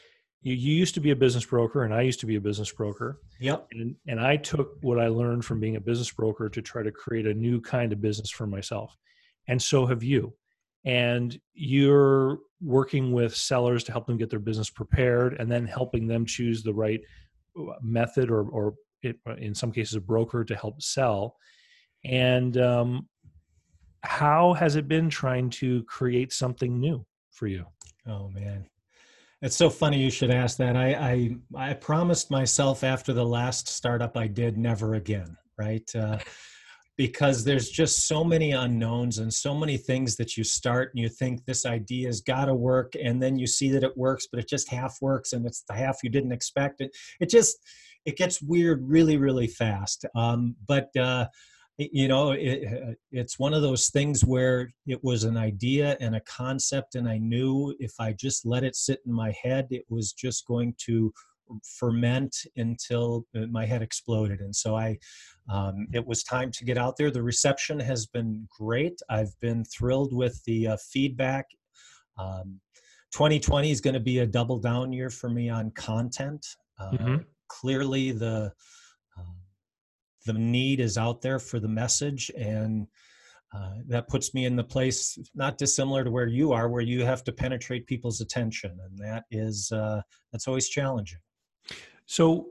you, 0.47 0.53
you 0.55 0.73
used 0.73 0.93
to 0.93 1.01
be 1.01 1.11
a 1.11 1.15
business 1.15 1.45
broker 1.45 1.83
and 1.83 1.93
I 1.93 2.01
used 2.01 2.21
to 2.21 2.25
be 2.25 2.37
a 2.37 2.41
business 2.41 2.71
broker. 2.71 3.19
Yep. 3.41 3.67
And, 3.73 3.95
and 4.07 4.19
I 4.19 4.37
took 4.37 4.77
what 4.81 4.97
I 4.97 5.07
learned 5.07 5.43
from 5.43 5.59
being 5.59 5.75
a 5.75 5.81
business 5.81 6.09
broker 6.09 6.47
to 6.47 6.61
try 6.61 6.83
to 6.83 6.91
create 6.91 7.27
a 7.27 7.33
new 7.33 7.59
kind 7.59 7.91
of 7.91 8.01
business 8.01 8.29
for 8.29 8.47
myself. 8.47 8.95
And 9.49 9.61
so 9.61 9.85
have 9.85 10.03
you. 10.03 10.33
And 10.85 11.37
you're 11.53 12.39
working 12.61 13.11
with 13.11 13.35
sellers 13.35 13.83
to 13.83 13.91
help 13.91 14.07
them 14.07 14.17
get 14.17 14.29
their 14.29 14.39
business 14.39 14.69
prepared 14.69 15.35
and 15.37 15.51
then 15.51 15.65
helping 15.65 16.07
them 16.07 16.25
choose 16.25 16.63
the 16.63 16.73
right 16.73 17.01
uh, 17.59 17.73
method 17.81 18.31
or, 18.31 18.47
or 18.49 18.75
it, 19.03 19.17
in 19.37 19.53
some 19.53 19.73
cases, 19.73 19.95
a 19.95 20.01
broker 20.01 20.45
to 20.45 20.55
help 20.55 20.81
sell. 20.81 21.35
And 22.05 22.57
um, 22.57 23.09
how 24.01 24.53
has 24.53 24.77
it 24.77 24.87
been 24.87 25.09
trying 25.09 25.49
to 25.49 25.83
create 25.83 26.31
something 26.31 26.79
new 26.79 27.05
for 27.31 27.47
you? 27.47 27.65
Oh, 28.07 28.29
man. 28.29 28.65
It's 29.41 29.55
so 29.55 29.69
funny 29.69 29.99
you 29.99 30.09
should 30.09 30.31
ask 30.31 30.57
that. 30.57 30.75
I, 30.75 31.37
I, 31.55 31.69
I 31.69 31.73
promised 31.73 32.31
myself 32.31 32.83
after 32.83 33.13
the 33.13 33.25
last 33.25 33.67
startup 33.67 34.17
I 34.17 34.27
did 34.27 34.57
never 34.57 34.95
again. 34.95 35.37
Right. 35.57 35.89
Uh, 35.95 36.19
because 36.97 37.43
there's 37.43 37.69
just 37.69 38.07
so 38.07 38.23
many 38.23 38.51
unknowns 38.51 39.19
and 39.19 39.31
so 39.31 39.53
many 39.53 39.77
things 39.77 40.15
that 40.15 40.35
you 40.35 40.43
start 40.43 40.91
and 40.93 41.01
you 41.01 41.07
think 41.07 41.45
this 41.45 41.65
idea 41.65 42.07
has 42.07 42.21
got 42.21 42.45
to 42.45 42.55
work 42.55 42.93
and 43.01 43.21
then 43.21 43.37
you 43.37 43.45
see 43.45 43.69
that 43.69 43.83
it 43.83 43.95
works 43.95 44.27
but 44.29 44.39
it 44.39 44.49
just 44.49 44.67
half 44.69 44.97
works 44.99 45.33
and 45.33 45.45
it's 45.45 45.63
the 45.67 45.73
half 45.73 45.99
you 46.03 46.09
didn't 46.09 46.31
expect 46.31 46.81
it 46.81 46.89
it 47.19 47.29
just 47.29 47.57
it 48.05 48.17
gets 48.17 48.41
weird 48.41 48.81
really 48.83 49.17
really 49.17 49.45
fast 49.45 50.05
um, 50.15 50.55
but 50.67 50.89
uh, 50.97 51.27
you 51.77 52.07
know 52.07 52.31
it, 52.31 52.65
uh, 52.65 52.93
it's 53.11 53.37
one 53.37 53.53
of 53.53 53.61
those 53.61 53.89
things 53.89 54.25
where 54.25 54.71
it 54.87 55.03
was 55.03 55.23
an 55.23 55.37
idea 55.37 55.95
and 55.99 56.15
a 56.15 56.21
concept 56.21 56.95
and 56.95 57.07
i 57.07 57.17
knew 57.17 57.75
if 57.79 57.93
i 57.99 58.11
just 58.13 58.45
let 58.45 58.63
it 58.63 58.75
sit 58.75 58.99
in 59.05 59.13
my 59.13 59.31
head 59.43 59.67
it 59.69 59.85
was 59.89 60.11
just 60.11 60.47
going 60.47 60.73
to 60.79 61.13
ferment 61.63 62.35
until 62.55 63.25
uh, 63.35 63.47
my 63.47 63.65
head 63.65 63.81
exploded. 63.81 64.41
And 64.41 64.55
so 64.55 64.75
i 64.75 64.97
um, 65.49 65.87
it 65.93 66.05
was 66.05 66.23
time 66.23 66.51
to 66.51 66.65
get 66.65 66.77
out 66.77 66.97
there. 66.97 67.09
The 67.09 67.23
reception 67.23 67.79
has 67.79 68.05
been 68.05 68.47
great. 68.59 68.99
I've 69.09 69.33
been 69.39 69.63
thrilled 69.63 70.13
with 70.13 70.43
the 70.45 70.67
uh, 70.67 70.77
feedback. 70.91 71.45
Um, 72.17 72.59
2020 73.13 73.71
is 73.71 73.79
going 73.79 73.93
to 73.93 74.01
be 74.01 74.19
a 74.19 74.27
double 74.27 74.59
down 74.59 74.91
year 74.91 75.09
for 75.09 75.29
me 75.29 75.49
on 75.49 75.71
content. 75.71 76.45
Uh, 76.79 76.91
mm-hmm. 76.91 77.15
clearly 77.47 78.11
the 78.11 78.51
the 80.27 80.33
need 80.33 80.79
is 80.79 80.97
out 80.97 81.21
there 81.21 81.39
for 81.39 81.59
the 81.59 81.67
message 81.67 82.29
and 82.37 82.87
uh, 83.55 83.75
that 83.87 84.07
puts 84.09 84.33
me 84.33 84.45
in 84.45 84.55
the 84.55 84.63
place 84.63 85.17
not 85.33 85.57
dissimilar 85.57 86.03
to 86.03 86.11
where 86.11 86.27
you 86.27 86.51
are 86.51 86.69
where 86.69 86.81
you 86.81 87.03
have 87.03 87.23
to 87.23 87.31
penetrate 87.31 87.87
people's 87.87 88.21
attention 88.21 88.77
and 88.85 88.97
that 88.99 89.23
is 89.31 89.71
uh, 89.71 90.01
that's 90.31 90.47
always 90.47 90.69
challenging 90.69 91.19
so, 92.07 92.47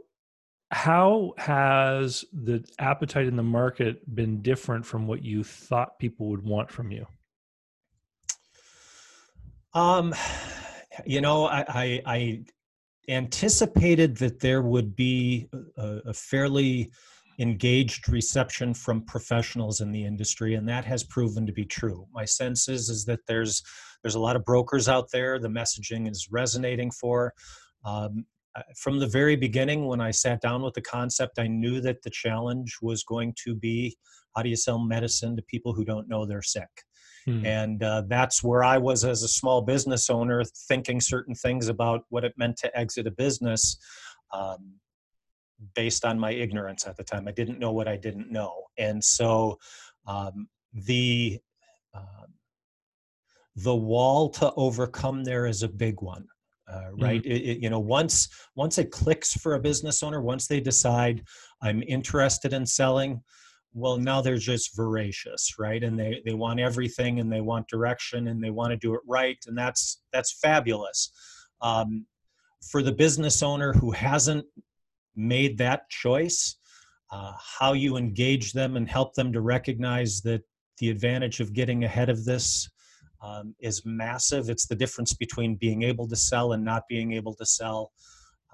how 0.70 1.32
has 1.38 2.24
the 2.32 2.62
appetite 2.78 3.26
in 3.26 3.36
the 3.36 3.42
market 3.42 4.14
been 4.14 4.42
different 4.42 4.84
from 4.84 5.06
what 5.06 5.24
you 5.24 5.42
thought 5.42 5.98
people 5.98 6.28
would 6.28 6.42
want 6.42 6.70
from 6.70 6.90
you? 6.90 7.06
Um, 9.72 10.14
you 11.06 11.20
know, 11.20 11.46
I, 11.46 11.64
I, 11.68 12.02
I 12.06 12.44
anticipated 13.08 14.16
that 14.18 14.40
there 14.40 14.62
would 14.62 14.94
be 14.94 15.48
a, 15.76 16.00
a, 16.06 16.12
fairly 16.12 16.90
engaged 17.38 18.08
reception 18.08 18.74
from 18.74 19.02
professionals 19.02 19.80
in 19.80 19.92
the 19.92 20.04
industry, 20.04 20.54
and 20.54 20.68
that 20.68 20.84
has 20.84 21.04
proven 21.04 21.46
to 21.46 21.52
be 21.52 21.64
true. 21.64 22.06
My 22.12 22.24
sense 22.24 22.68
is 22.68 22.88
is 22.88 23.04
that 23.06 23.20
there's 23.26 23.62
there's 24.02 24.14
a 24.14 24.20
lot 24.20 24.36
of 24.36 24.44
brokers 24.44 24.88
out 24.88 25.10
there. 25.12 25.38
The 25.38 25.48
messaging 25.48 26.10
is 26.10 26.28
resonating 26.30 26.90
for. 26.90 27.32
Um, 27.84 28.26
from 28.76 28.98
the 28.98 29.06
very 29.06 29.36
beginning, 29.36 29.86
when 29.86 30.00
I 30.00 30.10
sat 30.10 30.40
down 30.40 30.62
with 30.62 30.72
the 30.72 30.80
concept, 30.80 31.38
I 31.38 31.46
knew 31.46 31.80
that 31.82 32.02
the 32.02 32.10
challenge 32.10 32.78
was 32.80 33.04
going 33.04 33.34
to 33.44 33.54
be 33.54 33.96
how 34.34 34.42
do 34.42 34.50
you 34.50 34.56
sell 34.56 34.78
medicine 34.78 35.34
to 35.36 35.42
people 35.42 35.72
who 35.72 35.84
don't 35.84 36.08
know 36.08 36.26
they're 36.26 36.42
sick? 36.42 36.68
Hmm. 37.24 37.44
And 37.44 37.82
uh, 37.82 38.02
that's 38.06 38.42
where 38.42 38.62
I 38.62 38.78
was 38.78 39.04
as 39.04 39.22
a 39.22 39.28
small 39.28 39.62
business 39.62 40.10
owner, 40.10 40.44
thinking 40.68 41.00
certain 41.00 41.34
things 41.34 41.68
about 41.68 42.04
what 42.10 42.24
it 42.24 42.34
meant 42.36 42.58
to 42.58 42.78
exit 42.78 43.06
a 43.06 43.10
business 43.10 43.78
um, 44.32 44.74
based 45.74 46.04
on 46.04 46.18
my 46.18 46.32
ignorance 46.32 46.86
at 46.86 46.96
the 46.96 47.04
time. 47.04 47.26
I 47.28 47.32
didn't 47.32 47.58
know 47.58 47.72
what 47.72 47.88
I 47.88 47.96
didn't 47.96 48.30
know. 48.30 48.64
And 48.78 49.02
so 49.02 49.58
um, 50.06 50.48
the 50.72 51.40
uh, 51.94 52.26
the 53.56 53.74
wall 53.74 54.28
to 54.28 54.52
overcome 54.56 55.24
there 55.24 55.46
is 55.46 55.62
a 55.62 55.68
big 55.68 56.02
one 56.02 56.26
uh, 56.70 56.90
right 57.00 57.22
mm-hmm. 57.22 57.32
it, 57.32 57.42
it, 57.42 57.58
you 57.62 57.70
know 57.70 57.78
once 57.78 58.28
once 58.54 58.78
it 58.78 58.90
clicks 58.90 59.32
for 59.34 59.54
a 59.54 59.60
business 59.60 60.02
owner 60.02 60.20
once 60.20 60.46
they 60.46 60.60
decide 60.60 61.22
i'm 61.62 61.82
interested 61.86 62.52
in 62.52 62.66
selling 62.66 63.22
well 63.72 63.98
now 63.98 64.20
they're 64.20 64.36
just 64.36 64.76
voracious 64.76 65.54
right 65.58 65.84
and 65.84 65.98
they 65.98 66.20
they 66.26 66.34
want 66.34 66.60
everything 66.60 67.20
and 67.20 67.32
they 67.32 67.40
want 67.40 67.66
direction 67.68 68.28
and 68.28 68.42
they 68.42 68.50
want 68.50 68.70
to 68.70 68.76
do 68.76 68.94
it 68.94 69.00
right 69.06 69.38
and 69.46 69.56
that's 69.56 70.02
that's 70.12 70.38
fabulous 70.40 71.10
um, 71.62 72.04
for 72.70 72.82
the 72.82 72.92
business 72.92 73.42
owner 73.42 73.72
who 73.72 73.90
hasn't 73.90 74.44
made 75.16 75.58
that 75.58 75.88
choice 75.90 76.56
uh, 77.10 77.32
how 77.58 77.72
you 77.72 77.96
engage 77.96 78.52
them 78.52 78.76
and 78.76 78.88
help 78.88 79.14
them 79.14 79.32
to 79.32 79.40
recognize 79.40 80.20
that 80.22 80.42
the 80.78 80.90
advantage 80.90 81.40
of 81.40 81.52
getting 81.52 81.84
ahead 81.84 82.08
of 82.08 82.24
this 82.24 82.68
um, 83.22 83.54
is 83.60 83.82
massive. 83.84 84.50
It's 84.50 84.66
the 84.66 84.74
difference 84.74 85.14
between 85.14 85.56
being 85.56 85.82
able 85.82 86.08
to 86.08 86.16
sell 86.16 86.52
and 86.52 86.64
not 86.64 86.82
being 86.88 87.12
able 87.12 87.34
to 87.34 87.46
sell. 87.46 87.92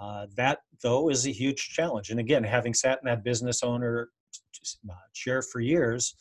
Uh, 0.00 0.26
that, 0.37 0.59
though, 0.83 1.09
is 1.11 1.26
a 1.26 1.33
huge 1.33 1.71
challenge. 1.71 2.11
And 2.11 2.21
again, 2.21 2.45
having 2.45 2.75
sat 2.75 2.99
in 3.02 3.07
that 3.07 3.25
business 3.25 3.62
owner 3.62 4.11
uh, 4.88 4.95
chair 5.14 5.42
for 5.42 5.61
years, 5.61 6.14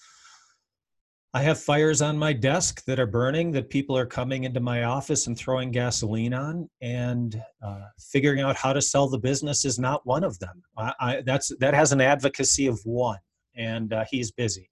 I 1.34 1.42
have 1.44 1.60
fires 1.60 2.02
on 2.02 2.18
my 2.18 2.34
desk 2.34 2.84
that 2.86 3.00
are 3.00 3.06
burning 3.06 3.52
that 3.52 3.70
people 3.70 3.98
are 3.98 4.06
coming 4.06 4.44
into 4.44 4.60
my 4.60 4.84
office 4.84 5.28
and 5.28 5.38
throwing 5.38 5.72
gasoline 5.72 6.34
on, 6.34 6.70
and 6.82 7.42
uh, 7.66 7.86
figuring 8.00 8.42
out 8.42 8.58
how 8.58 8.74
to 8.74 8.82
sell 8.82 9.08
the 9.08 9.18
business 9.18 9.64
is 9.64 9.80
not 9.80 10.06
one 10.06 10.26
of 10.26 10.38
them. 10.40 10.62
I, 10.78 10.94
I, 11.00 11.22
that's 11.26 11.52
that 11.60 11.74
has 11.74 11.94
an 11.94 12.02
advocacy 12.02 12.68
of 12.68 12.80
one, 12.84 13.20
and 13.56 13.94
uh, 13.94 14.04
he's 14.10 14.32
busy. 14.32 14.70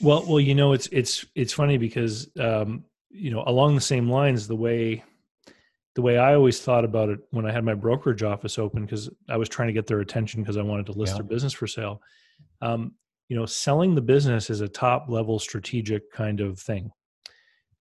Well, 0.00 0.24
well, 0.26 0.40
you 0.40 0.54
know, 0.54 0.72
it's 0.72 0.88
it's 0.90 1.24
it's 1.36 1.52
funny 1.52 1.78
because 1.78 2.28
um, 2.40 2.84
you 3.10 3.30
know 3.30 3.42
along 3.46 3.74
the 3.74 3.80
same 3.80 4.08
lines 4.08 4.46
the 4.46 4.56
way 4.56 5.02
the 5.96 6.02
way 6.02 6.16
i 6.16 6.34
always 6.34 6.60
thought 6.60 6.84
about 6.84 7.08
it 7.08 7.18
when 7.30 7.44
i 7.44 7.52
had 7.52 7.64
my 7.64 7.74
brokerage 7.74 8.22
office 8.22 8.58
open 8.58 8.84
because 8.84 9.10
i 9.28 9.36
was 9.36 9.48
trying 9.48 9.66
to 9.66 9.72
get 9.72 9.86
their 9.86 10.00
attention 10.00 10.42
because 10.42 10.56
i 10.56 10.62
wanted 10.62 10.86
to 10.86 10.92
list 10.92 11.12
yeah. 11.12 11.16
their 11.16 11.24
business 11.24 11.52
for 11.52 11.66
sale 11.66 12.00
um, 12.62 12.94
you 13.30 13.36
know 13.36 13.46
selling 13.46 13.94
the 13.94 14.02
business 14.02 14.50
is 14.50 14.60
a 14.60 14.68
top 14.68 15.08
level 15.08 15.38
strategic 15.38 16.12
kind 16.12 16.40
of 16.40 16.58
thing 16.58 16.90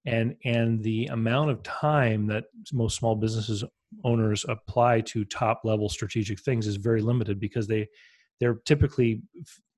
and 0.06 0.36
and 0.46 0.82
the 0.82 1.08
amount 1.08 1.50
of 1.50 1.62
time 1.64 2.28
that 2.28 2.46
most 2.72 2.96
small 2.96 3.16
businesses 3.16 3.66
owners 4.06 4.46
apply 4.48 5.02
to 5.02 5.26
top 5.26 5.62
level 5.66 5.90
strategic 5.90 6.40
things 6.40 6.68
is 6.68 6.78
very 6.78 7.02
limited 7.02 7.40
because 7.40 7.68
they 7.68 7.86
they're 8.40 8.60
typically 8.66 9.22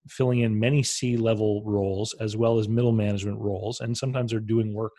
filling 0.08 0.40
in 0.40 0.60
many 0.60 0.84
C 0.84 1.16
level 1.16 1.64
roles 1.66 2.14
as 2.20 2.36
well 2.36 2.60
as 2.60 2.68
middle 2.68 2.92
management 2.92 3.40
roles 3.40 3.80
and 3.80 3.98
sometimes 3.98 4.32
they're 4.32 4.40
doing 4.42 4.74
work 4.74 4.94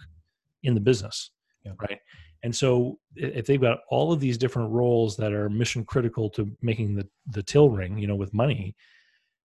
in 0.62 0.74
the 0.74 0.80
business 0.80 1.30
yeah. 1.66 1.72
right 1.80 1.98
and 2.44 2.56
so 2.56 2.98
if 3.14 3.46
they've 3.46 3.60
got 3.60 3.80
all 3.90 4.10
of 4.12 4.20
these 4.20 4.38
different 4.38 4.70
roles 4.70 5.16
that 5.18 5.32
are 5.32 5.50
mission 5.50 5.84
critical 5.84 6.30
to 6.30 6.50
making 6.62 6.94
the 6.94 7.06
the 7.26 7.42
till 7.42 7.68
ring 7.68 7.98
you 7.98 8.06
know 8.06 8.16
with 8.16 8.32
money 8.32 8.74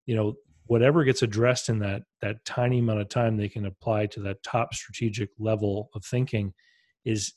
you 0.06 0.16
know 0.16 0.34
whatever 0.68 1.04
gets 1.04 1.22
addressed 1.22 1.70
in 1.70 1.80
that 1.80 2.04
that 2.22 2.44
tiny 2.46 2.80
amount 2.80 3.00
of 3.00 3.10
time 3.10 3.38
they 3.38 3.50
can 3.50 3.66
apply 3.66 4.06
to 4.06 4.20
that 4.22 4.44
top 4.44 4.74
strategic 4.74 5.30
level 5.40 5.90
of 5.96 6.06
thinking 6.06 6.54
is 7.06 7.34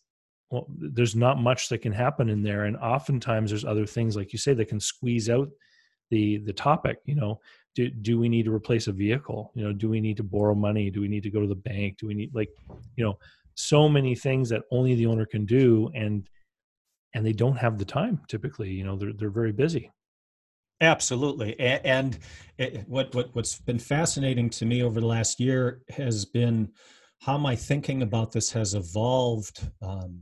well 0.51 0.67
there's 0.69 1.17
not 1.17 1.39
much 1.39 1.69
that 1.69 1.79
can 1.79 1.93
happen 1.93 2.29
in 2.29 2.43
there. 2.43 2.65
And 2.65 2.77
oftentimes 2.77 3.51
there's 3.51 3.65
other 3.65 3.87
things 3.87 4.17
like 4.17 4.33
you 4.33 4.39
say 4.39 4.53
that 4.55 4.69
can 4.69 4.81
squeeze 4.81 5.31
out 5.31 5.49
the 6.11 6.39
the 6.39 6.53
topic 6.53 6.99
you 7.05 7.15
know? 7.15 7.41
Do, 7.77 7.89
do 7.89 8.19
we 8.19 8.29
need 8.29 8.47
to 8.47 8.53
replace 8.53 8.89
a 8.89 8.93
vehicle? 8.93 9.53
You 9.55 9.65
know 9.65 9.73
do 9.73 9.89
we 9.89 10.01
need 10.01 10.17
to 10.17 10.25
borrow 10.25 10.55
money? 10.55 10.91
Do 10.91 11.01
we 11.01 11.09
need 11.09 11.23
to 11.23 11.31
go 11.31 11.41
to 11.41 11.47
the 11.47 11.55
bank? 11.55 11.99
Do 11.99 12.09
we 12.09 12.15
need 12.15 12.35
like 12.35 12.51
you 12.97 13.05
know 13.05 13.19
so 13.55 13.89
many 13.89 14.15
things 14.15 14.49
that 14.49 14.63
only 14.71 14.95
the 14.95 15.07
owner 15.07 15.27
can 15.27 15.45
do 15.45 15.91
and 15.95 16.29
and 17.15 17.25
they 17.27 17.33
don't 17.33 17.57
have 17.57 17.79
the 17.79 17.85
time 17.85 18.21
typically 18.29 18.71
you 18.71 18.85
know? 18.85 18.97
They're 18.97 19.13
they're 19.13 19.31
very 19.31 19.53
busy 19.53 19.91
absolutely. 20.81 21.59
And, 21.59 22.19
it, 22.61 22.87
what 22.87 23.15
what 23.15 23.35
what's 23.35 23.59
been 23.59 23.79
fascinating 23.79 24.51
to 24.51 24.67
me 24.67 24.83
over 24.83 25.01
the 25.01 25.07
last 25.07 25.41
year 25.41 25.81
has 25.89 26.27
been 26.27 26.71
how 27.21 27.39
my 27.39 27.57
thinking 27.57 28.03
about 28.03 28.33
this 28.33 28.51
has 28.53 28.75
evolved 28.75 29.67
um, 29.83 30.21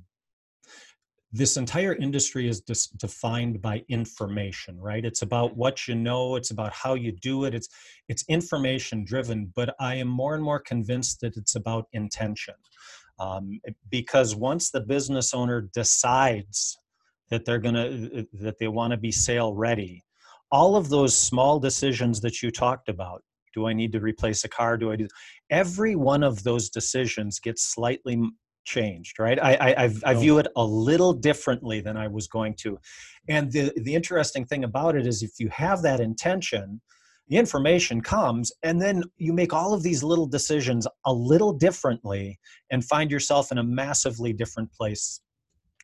this 1.33 1.57
entire 1.57 1.95
industry 1.95 2.49
is 2.49 2.61
dis- 2.61 2.87
defined 2.87 3.61
by 3.61 3.85
information 3.89 4.81
right? 4.81 5.05
It's 5.05 5.23
about 5.23 5.57
what 5.57 5.89
you 5.89 5.97
know 5.97 6.37
it's 6.37 6.53
about 6.53 6.73
how 6.73 6.95
you 6.95 7.11
do 7.11 7.45
it 7.45 7.55
it's 7.55 7.69
it's 8.09 8.25
information 8.29 9.05
driven 9.05 9.53
but 9.57 9.75
i 9.81 9.97
am 9.97 10.09
more 10.09 10.35
and 10.35 10.45
more 10.45 10.61
convinced 10.61 11.21
that 11.21 11.37
it's 11.37 11.57
about 11.57 11.87
intention. 11.93 12.55
Um, 13.19 13.61
because 13.91 14.37
once 14.37 14.71
the 14.71 14.81
business 14.81 15.35
owner 15.35 15.69
decides 15.75 16.79
that 17.31 17.45
they're 17.45 17.59
going 17.59 17.75
to 17.75 18.27
that 18.35 18.59
they 18.61 18.69
want 18.69 18.93
to 18.93 18.97
be 18.97 19.11
sale 19.11 19.55
ready 19.55 20.05
all 20.51 20.77
of 20.77 20.89
those 20.89 21.17
small 21.17 21.59
decisions 21.59 22.21
that 22.21 22.43
you 22.43 22.51
talked 22.51 22.89
about 22.89 23.23
do 23.55 23.67
i 23.67 23.73
need 23.73 23.93
to 23.93 24.01
replace 24.01 24.45
a 24.45 24.49
car? 24.49 24.77
Do 24.77 24.93
i 24.93 24.97
do 24.97 25.09
every 25.51 25.97
one 25.97 26.23
of 26.23 26.43
those 26.43 26.71
decisions 26.71 27.41
gets 27.41 27.63
slightly 27.63 28.21
changed 28.65 29.19
right? 29.19 29.43
I 29.43 29.55
i, 29.55 29.85
I 30.05 30.15
oh. 30.15 30.19
view 30.21 30.39
it 30.39 30.49
a 30.57 30.65
little 30.65 31.13
differently 31.13 31.81
than 31.81 31.97
i 31.97 32.07
was 32.07 32.27
going 32.29 32.55
to. 32.63 32.79
And 33.29 33.51
the 33.51 33.73
the 33.77 33.95
interesting 33.95 34.45
thing 34.45 34.65
about 34.65 34.97
it 34.97 35.07
is 35.07 35.23
if 35.23 35.33
you 35.39 35.49
have 35.49 35.83
that 35.83 36.01
intention 36.01 36.81
the 37.29 37.37
information 37.37 38.01
comes 38.01 38.51
and 38.63 38.81
then 38.81 39.03
you 39.17 39.33
make 39.33 39.53
all 39.53 39.75
of 39.75 39.83
these 39.83 40.03
little 40.03 40.27
decisions 40.27 40.87
a 41.05 41.13
little 41.13 41.53
differently 41.53 42.39
and 42.71 42.85
find 42.85 43.11
yourself 43.11 43.53
in 43.53 43.59
a 43.59 43.63
massively 43.63 44.33
different 44.33 44.73
place 44.73 45.21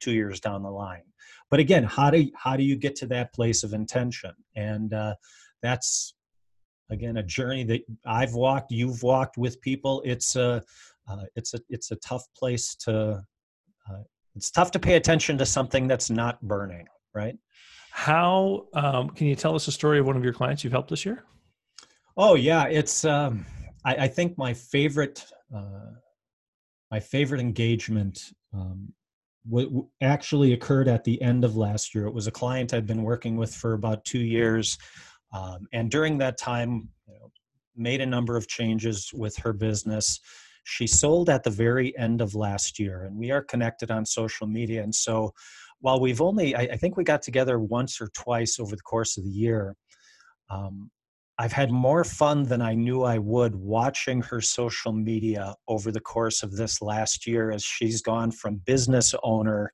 two 0.00 0.12
years 0.12 0.40
down 0.40 0.62
the 0.62 0.70
line 0.70 1.02
but 1.50 1.60
again 1.60 1.84
how 1.84 2.10
do 2.10 2.28
how 2.34 2.56
do 2.56 2.62
you 2.62 2.76
get 2.76 2.96
to 2.96 3.06
that 3.06 3.32
place 3.32 3.62
of 3.64 3.72
intention 3.72 4.32
and 4.56 4.92
uh, 4.92 5.14
that's 5.62 6.14
again 6.90 7.18
a 7.18 7.22
journey 7.22 7.64
that 7.64 7.82
I've 8.06 8.34
walked, 8.34 8.70
you've 8.70 9.02
walked 9.02 9.36
with 9.36 9.60
people. 9.60 10.02
It's 10.04 10.36
a 10.36 10.62
uh, 11.08 11.24
it's 11.36 11.54
a 11.54 11.60
it's 11.68 11.90
a 11.90 11.96
tough 11.96 12.24
place 12.36 12.74
to 12.76 13.22
uh, 13.90 14.02
it's 14.34 14.50
tough 14.50 14.70
to 14.72 14.78
pay 14.78 14.94
attention 14.94 15.38
to 15.38 15.46
something 15.46 15.86
that's 15.86 16.10
not 16.10 16.40
burning, 16.42 16.86
right? 17.14 17.36
How 17.90 18.66
um, 18.74 19.10
can 19.10 19.26
you 19.26 19.36
tell 19.36 19.54
us 19.54 19.68
a 19.68 19.72
story 19.72 19.98
of 19.98 20.06
one 20.06 20.16
of 20.16 20.24
your 20.24 20.32
clients 20.32 20.64
you've 20.64 20.72
helped 20.72 20.90
this 20.90 21.04
year? 21.04 21.24
Oh 22.16 22.34
yeah, 22.34 22.64
it's 22.66 23.04
um, 23.04 23.44
I, 23.84 23.94
I, 23.96 24.08
think 24.08 24.38
my 24.38 24.54
favorite 24.54 25.24
uh, 25.54 25.92
my 26.90 27.00
favorite 27.00 27.40
engagement 27.40 28.32
um, 28.52 28.92
w- 29.50 29.88
actually 30.00 30.52
occurred 30.52 30.88
at 30.88 31.04
the 31.04 31.20
end 31.22 31.44
of 31.44 31.56
last 31.56 31.94
year. 31.94 32.06
It 32.06 32.14
was 32.14 32.26
a 32.26 32.32
client 32.32 32.72
I'd 32.72 32.86
been 32.86 33.02
working 33.02 33.36
with 33.36 33.54
for 33.54 33.74
about 33.74 34.04
two 34.04 34.20
years, 34.20 34.78
um, 35.32 35.66
and 35.72 35.90
during 35.90 36.18
that 36.18 36.38
time, 36.38 36.88
you 37.06 37.14
know, 37.14 37.30
made 37.76 38.00
a 38.00 38.06
number 38.06 38.36
of 38.36 38.48
changes 38.48 39.10
with 39.12 39.36
her 39.38 39.52
business. 39.52 40.20
She 40.64 40.86
sold 40.86 41.28
at 41.28 41.42
the 41.42 41.50
very 41.50 41.96
end 41.98 42.20
of 42.20 42.34
last 42.34 42.78
year, 42.78 43.02
and 43.02 43.16
we 43.16 43.30
are 43.30 43.42
connected 43.42 43.90
on 43.90 44.06
social 44.06 44.46
media. 44.46 44.82
And 44.82 44.94
so, 44.94 45.32
while 45.80 46.00
we've 46.00 46.22
only, 46.22 46.54
I, 46.54 46.62
I 46.62 46.76
think 46.76 46.96
we 46.96 47.04
got 47.04 47.20
together 47.20 47.58
once 47.58 48.00
or 48.00 48.08
twice 48.14 48.58
over 48.58 48.74
the 48.74 48.82
course 48.82 49.18
of 49.18 49.24
the 49.24 49.30
year, 49.30 49.76
um, 50.48 50.90
I've 51.38 51.52
had 51.52 51.70
more 51.70 52.04
fun 52.04 52.44
than 52.44 52.62
I 52.62 52.74
knew 52.74 53.02
I 53.02 53.18
would 53.18 53.56
watching 53.56 54.22
her 54.22 54.40
social 54.40 54.92
media 54.92 55.54
over 55.66 55.90
the 55.90 56.00
course 56.00 56.42
of 56.42 56.52
this 56.52 56.80
last 56.80 57.26
year 57.26 57.50
as 57.50 57.64
she's 57.64 58.02
gone 58.02 58.30
from 58.30 58.62
business 58.64 59.14
owner 59.22 59.72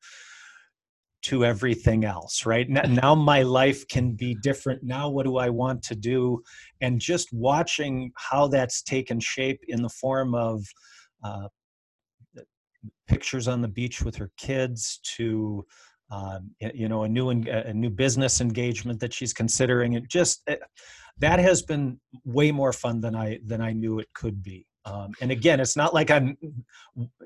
to 1.22 1.44
everything 1.44 2.04
else, 2.06 2.46
right? 2.46 2.66
Now 2.68 3.14
my 3.14 3.42
life 3.42 3.86
can 3.88 4.12
be 4.12 4.34
different. 4.42 4.82
Now, 4.82 5.10
what 5.10 5.26
do 5.26 5.36
I 5.36 5.50
want 5.50 5.82
to 5.84 5.94
do? 5.94 6.42
And 6.80 6.98
just 6.98 7.28
watching 7.32 8.10
how 8.16 8.48
that's 8.48 8.82
taken 8.82 9.20
shape 9.20 9.60
in 9.68 9.82
the 9.82 9.90
form 9.90 10.34
of 10.34 10.64
uh, 11.22 11.48
pictures 13.06 13.48
on 13.48 13.60
the 13.60 13.68
beach 13.68 14.02
with 14.02 14.16
her 14.16 14.30
kids 14.38 15.00
to 15.16 15.66
um, 16.10 16.50
you 16.60 16.88
know 16.88 17.04
a 17.04 17.08
new 17.08 17.30
a 17.30 17.72
new 17.72 17.90
business 17.90 18.40
engagement 18.40 18.98
that 18.98 19.12
she's 19.12 19.32
considering 19.32 19.92
it 19.92 20.08
just 20.08 20.42
eh, 20.48 20.56
that 21.20 21.38
has 21.38 21.62
been 21.62 22.00
way 22.24 22.50
more 22.50 22.72
fun 22.72 23.00
than 23.00 23.14
I 23.14 23.38
than 23.46 23.60
I 23.60 23.72
knew 23.72 23.98
it 23.98 24.08
could 24.14 24.42
be. 24.42 24.66
Um, 24.86 25.12
and 25.20 25.30
again, 25.30 25.60
it's 25.60 25.76
not 25.76 25.92
like 25.92 26.10
I'm, 26.10 26.38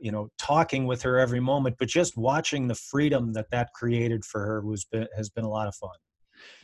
you 0.00 0.11
know, 0.11 0.28
talking 0.38 0.87
with 0.87 1.02
her 1.02 1.18
every 1.18 1.40
moment, 1.40 1.76
but 1.78 1.88
just 1.88 2.16
watching 2.16 2.66
the 2.66 2.74
freedom 2.74 3.33
that 3.35 3.50
that 3.52 3.72
created 3.74 4.24
for 4.24 4.44
her 4.44 4.61
was 4.61 4.85
been, 4.85 5.07
has 5.16 5.30
been 5.30 5.44
a 5.44 5.48
lot 5.48 5.68
of 5.68 5.74
fun. 5.76 5.90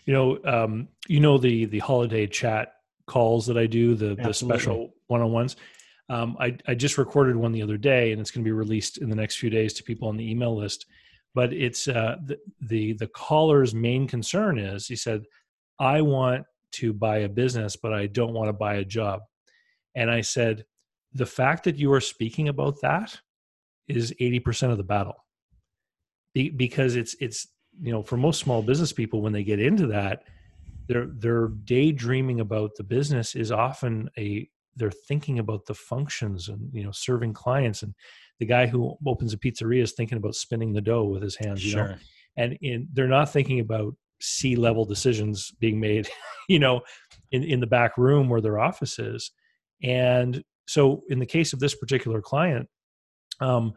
You 0.05 0.13
know, 0.13 0.39
um, 0.45 0.89
you 1.07 1.21
know 1.21 1.39
the 1.39 1.67
the 1.67 1.79
holiday 1.79 2.27
chat 2.27 2.73
calls 3.07 3.47
that 3.47 3.57
I 3.57 3.67
do, 3.67 3.95
the 3.95 4.17
Absolutely. 4.19 4.29
the 4.29 4.35
special 4.35 4.95
one 5.07 5.23
on 5.23 5.31
ones. 5.33 5.57
Um, 6.09 6.37
I 6.41 6.57
I 6.67 6.75
just 6.75 6.99
recorded 6.99 7.37
one 7.37 7.53
the 7.53 7.63
other 7.63 7.79
day, 7.79 8.11
and 8.11 8.21
it's 8.21 8.33
going 8.33 8.45
to 8.45 8.49
be 8.49 8.53
released 8.53 8.99
in 8.99 9.09
the 9.09 9.17
next 9.17 9.37
few 9.37 9.49
days 9.51 9.73
to 9.75 9.85
people 9.85 10.09
on 10.09 10.17
the 10.17 10.29
email 10.29 10.57
list. 10.57 10.87
But 11.35 11.53
it's 11.53 11.87
uh, 11.87 12.17
the, 12.25 12.39
the 12.61 12.95
the 12.95 13.07
caller's 13.09 13.73
main 13.73 14.09
concern 14.09 14.59
is 14.59 14.89
he 14.89 14.97
said, 14.97 15.23
I 15.79 16.01
want 16.03 16.45
to 16.73 16.93
buy 16.93 17.19
a 17.19 17.29
business, 17.29 17.77
but 17.77 17.93
I 17.93 18.07
don't 18.07 18.33
want 18.33 18.49
to 18.49 18.53
buy 18.53 18.75
a 18.75 18.85
job. 18.85 19.21
And 19.95 20.11
I 20.11 20.21
said, 20.21 20.65
the 21.13 21.27
fact 21.27 21.65
that 21.65 21.77
you 21.77 21.93
are 21.93 22.01
speaking 22.01 22.49
about 22.49 22.81
that 22.83 23.19
is 23.89 24.15
80% 24.21 24.71
of 24.71 24.77
the 24.77 24.85
battle. 24.85 25.25
Be- 26.35 26.51
because 26.51 26.95
it's, 26.97 27.17
it's, 27.21 27.49
you 27.81 27.93
know, 27.93 28.03
for 28.03 28.17
most 28.17 28.41
small 28.41 28.63
business 28.63 28.93
people, 28.93 29.21
when 29.21 29.33
they 29.33 29.43
get 29.43 29.61
into 29.61 29.89
that, 29.89 30.25
they're, 30.87 31.09
they're 31.19 31.49
daydreaming 31.49 32.41
about 32.41 32.77
the 32.77 32.85
business 32.85 33.35
is 33.35 33.51
often 33.51 34.09
a, 34.17 34.49
they're 34.77 34.91
thinking 34.91 35.41
about 35.41 35.67
the 35.67 35.75
functions 35.75 36.49
and, 36.49 36.71
you 36.73 36.85
know, 36.85 36.93
serving 36.93 37.33
clients. 37.33 37.83
And 37.83 37.95
the 38.39 38.47
guy 38.47 38.67
who 38.67 38.97
opens 39.07 39.33
a 39.33 39.37
pizzeria 39.37 39.83
is 39.83 39.93
thinking 39.93 40.19
about 40.19 40.35
spinning 40.35 40.73
the 40.73 40.81
dough 40.81 41.05
with 41.05 41.23
his 41.23 41.37
hands, 41.37 41.65
you 41.65 41.73
sure. 41.73 41.89
know, 41.89 41.95
and 42.37 42.59
in, 42.63 42.89
they're 42.93 43.09
not 43.09 43.33
thinking 43.33 43.61
about 43.61 43.95
C 44.21 44.57
level 44.57 44.85
decisions 44.85 45.53
being 45.61 45.81
made, 45.81 46.09
you 46.49 46.59
know, 46.59 46.81
in, 47.31 47.45
in 47.45 47.61
the 47.61 47.67
back 47.67 47.97
room 47.97 48.29
where 48.29 48.41
their 48.41 48.59
office 48.59 48.99
is. 48.99 49.31
And 49.83 50.43
so, 50.67 51.03
in 51.09 51.19
the 51.19 51.27
case 51.27 51.53
of 51.53 51.61
this 51.61 51.75
particular 51.75 52.21
client, 52.21 52.69
um, 53.41 53.75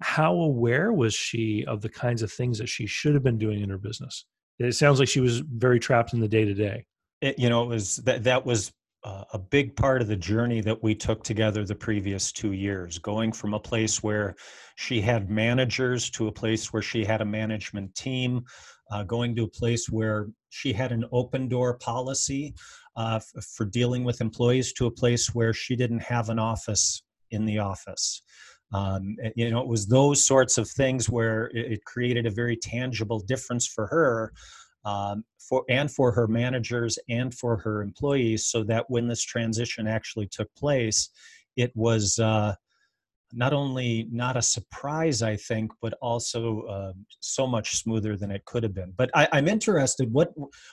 how 0.00 0.34
aware 0.34 0.92
was 0.92 1.14
she 1.14 1.64
of 1.66 1.82
the 1.82 1.88
kinds 1.88 2.22
of 2.22 2.32
things 2.32 2.58
that 2.58 2.68
she 2.68 2.86
should 2.86 3.14
have 3.14 3.22
been 3.22 3.38
doing 3.38 3.60
in 3.60 3.70
her 3.70 3.78
business? 3.78 4.24
It 4.58 4.74
sounds 4.74 4.98
like 4.98 5.08
she 5.08 5.20
was 5.20 5.40
very 5.40 5.80
trapped 5.80 6.12
in 6.12 6.20
the 6.20 6.28
day 6.28 6.44
to 6.44 6.54
day. 6.54 6.84
You 7.38 7.48
know, 7.48 7.62
it 7.64 7.68
was 7.68 7.96
that 7.96 8.24
that 8.24 8.44
was 8.44 8.72
uh, 9.04 9.24
a 9.32 9.38
big 9.38 9.74
part 9.76 10.02
of 10.02 10.08
the 10.08 10.16
journey 10.16 10.60
that 10.60 10.82
we 10.82 10.94
took 10.94 11.22
together 11.22 11.64
the 11.64 11.74
previous 11.74 12.32
two 12.32 12.52
years, 12.52 12.98
going 12.98 13.32
from 13.32 13.54
a 13.54 13.60
place 13.60 14.02
where 14.02 14.34
she 14.76 15.00
had 15.00 15.30
managers 15.30 16.10
to 16.10 16.28
a 16.28 16.32
place 16.32 16.72
where 16.72 16.82
she 16.82 17.04
had 17.04 17.20
a 17.20 17.24
management 17.24 17.94
team, 17.94 18.44
uh, 18.90 19.02
going 19.04 19.34
to 19.36 19.44
a 19.44 19.48
place 19.48 19.88
where 19.88 20.28
she 20.48 20.72
had 20.72 20.92
an 20.92 21.04
open 21.12 21.48
door 21.48 21.74
policy 21.74 22.54
uh, 22.96 23.20
f- 23.36 23.44
for 23.44 23.64
dealing 23.64 24.04
with 24.04 24.20
employees 24.20 24.72
to 24.74 24.86
a 24.86 24.90
place 24.90 25.34
where 25.34 25.52
she 25.52 25.76
didn't 25.76 26.02
have 26.02 26.28
an 26.28 26.38
office 26.38 27.02
in 27.30 27.44
the 27.44 27.58
office. 27.58 28.22
Um, 28.72 29.16
you 29.34 29.50
know, 29.50 29.60
it 29.60 29.66
was 29.66 29.86
those 29.86 30.24
sorts 30.24 30.58
of 30.58 30.68
things 30.68 31.08
where 31.08 31.46
it, 31.46 31.72
it 31.72 31.84
created 31.84 32.26
a 32.26 32.30
very 32.30 32.56
tangible 32.56 33.20
difference 33.20 33.66
for 33.66 33.86
her 33.88 34.32
um, 34.84 35.24
for 35.38 35.64
and 35.68 35.90
for 35.90 36.12
her 36.12 36.26
managers 36.26 36.98
and 37.08 37.34
for 37.34 37.56
her 37.58 37.82
employees 37.82 38.46
so 38.46 38.62
that 38.64 38.86
when 38.88 39.08
this 39.08 39.22
transition 39.22 39.86
actually 39.86 40.26
took 40.26 40.48
place 40.54 41.10
it 41.56 41.72
was 41.74 42.18
uh, 42.18 42.54
not 43.32 43.52
only 43.52 44.08
not 44.10 44.36
a 44.36 44.42
surprise 44.42 45.22
i 45.22 45.36
think 45.36 45.70
but 45.80 45.94
also 46.00 46.62
uh, 46.62 46.92
so 47.20 47.46
much 47.46 47.76
smoother 47.76 48.16
than 48.16 48.30
it 48.30 48.44
could 48.44 48.62
have 48.62 48.74
been 48.74 48.92
but 48.96 49.10
I, 49.14 49.28
am 49.32 49.48
interested 49.48 50.12
what 50.12 50.32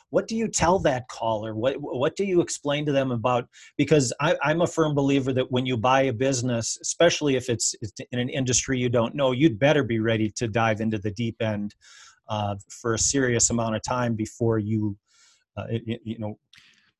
what 0.09 0.27
do 0.27 0.35
you 0.35 0.47
tell 0.47 0.79
that 0.79 1.07
caller 1.07 1.55
what 1.55 1.75
what 1.79 2.15
do 2.15 2.25
you 2.25 2.41
explain 2.41 2.85
to 2.85 2.91
them 2.91 3.11
about 3.11 3.47
because 3.77 4.13
I, 4.19 4.35
i'm 4.43 4.61
a 4.61 4.67
firm 4.67 4.95
believer 4.95 5.33
that 5.33 5.51
when 5.51 5.65
you 5.65 5.77
buy 5.77 6.03
a 6.03 6.13
business 6.13 6.77
especially 6.81 7.35
if 7.35 7.49
it's, 7.49 7.75
it's 7.81 7.93
in 8.11 8.19
an 8.19 8.29
industry 8.29 8.79
you 8.79 8.89
don't 8.89 9.15
know 9.15 9.31
you'd 9.31 9.59
better 9.59 9.83
be 9.83 9.99
ready 9.99 10.29
to 10.31 10.47
dive 10.47 10.81
into 10.81 10.97
the 10.97 11.11
deep 11.11 11.41
end 11.41 11.75
uh, 12.29 12.55
for 12.69 12.93
a 12.93 12.99
serious 12.99 13.49
amount 13.49 13.75
of 13.75 13.81
time 13.81 14.15
before 14.15 14.59
you, 14.59 14.97
uh, 15.55 15.65
you 15.85 16.19
know, 16.19 16.37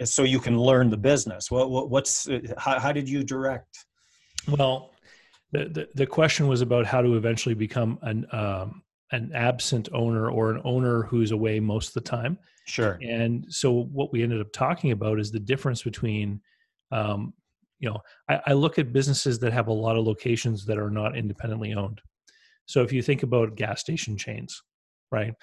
so 0.04 0.24
you 0.24 0.40
can 0.40 0.58
learn 0.58 0.90
the 0.90 0.98
business. 0.98 1.50
What, 1.50 1.70
what 1.70 1.90
what's 1.90 2.30
uh, 2.30 2.40
how, 2.58 2.80
how 2.80 2.92
did 2.92 3.10
you 3.10 3.24
direct? 3.24 3.86
Well, 4.48 4.92
the, 5.52 5.66
the, 5.66 5.88
the 5.96 6.06
question 6.06 6.48
was 6.48 6.62
about 6.62 6.86
how 6.86 7.02
to 7.02 7.16
eventually 7.16 7.56
become 7.56 8.00
an 8.02 8.26
um, 8.32 8.84
an 9.12 9.32
absent 9.34 9.88
owner 9.94 10.30
or 10.30 10.52
an 10.52 10.62
owner 10.66 11.04
who's 11.04 11.32
away 11.32 11.60
most 11.60 11.90
of 11.90 11.94
the 11.94 12.10
time. 12.10 12.38
Sure. 12.66 13.00
And 13.02 13.46
so 13.48 13.86
what 13.86 14.12
we 14.12 14.22
ended 14.22 14.42
up 14.42 14.52
talking 14.52 14.92
about 14.92 15.20
is 15.20 15.32
the 15.32 15.40
difference 15.40 15.82
between, 15.82 16.42
um, 16.92 17.34
you 17.80 17.90
know, 17.90 18.00
I, 18.30 18.42
I 18.48 18.54
look 18.54 18.78
at 18.78 18.92
businesses 18.92 19.40
that 19.40 19.54
have 19.54 19.68
a 19.68 19.74
lot 19.74 19.96
of 19.96 20.06
locations 20.06 20.66
that 20.66 20.78
are 20.78 20.90
not 20.90 21.18
independently 21.18 21.74
owned. 21.74 22.02
So 22.66 22.84
if 22.84 22.92
you 22.92 23.02
think 23.02 23.24
about 23.24 23.56
gas 23.56 23.80
station 23.80 24.18
chains, 24.18 24.62
right? 25.10 25.34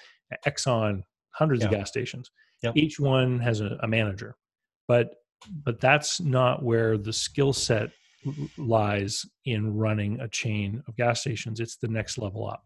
Exxon, 0.45 1.01
hundreds 1.31 1.61
yeah. 1.61 1.69
of 1.69 1.71
gas 1.71 1.89
stations. 1.89 2.29
Yep. 2.61 2.77
Each 2.77 2.99
one 2.99 3.39
has 3.39 3.61
a, 3.61 3.77
a 3.81 3.87
manager, 3.87 4.35
but 4.87 5.15
but 5.63 5.79
that's 5.79 6.21
not 6.21 6.63
where 6.63 6.97
the 6.97 7.13
skill 7.13 7.53
set 7.53 7.89
lies 8.57 9.25
in 9.45 9.75
running 9.75 10.19
a 10.19 10.27
chain 10.27 10.83
of 10.87 10.95
gas 10.95 11.21
stations. 11.21 11.59
It's 11.59 11.77
the 11.77 11.87
next 11.87 12.17
level 12.17 12.47
up. 12.47 12.65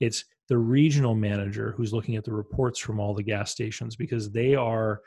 It's 0.00 0.24
the 0.48 0.58
regional 0.58 1.14
manager 1.14 1.74
who's 1.76 1.92
looking 1.92 2.16
at 2.16 2.24
the 2.24 2.32
reports 2.32 2.78
from 2.78 2.98
all 2.98 3.14
the 3.14 3.22
gas 3.22 3.50
stations 3.50 3.96
because 3.96 4.30
they 4.30 4.54
are 4.54 5.00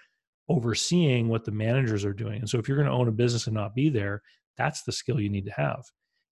overseeing 0.49 1.27
what 1.27 1.45
the 1.45 1.51
managers 1.51 2.05
are 2.05 2.13
doing. 2.13 2.39
And 2.39 2.49
so 2.49 2.59
if 2.59 2.67
you're 2.67 2.77
going 2.77 2.89
to 2.89 2.93
own 2.93 3.07
a 3.07 3.11
business 3.11 3.47
and 3.47 3.55
not 3.55 3.75
be 3.75 3.89
there, 3.89 4.21
that's 4.57 4.83
the 4.83 4.91
skill 4.91 5.19
you 5.19 5.29
need 5.29 5.45
to 5.45 5.53
have 5.53 5.83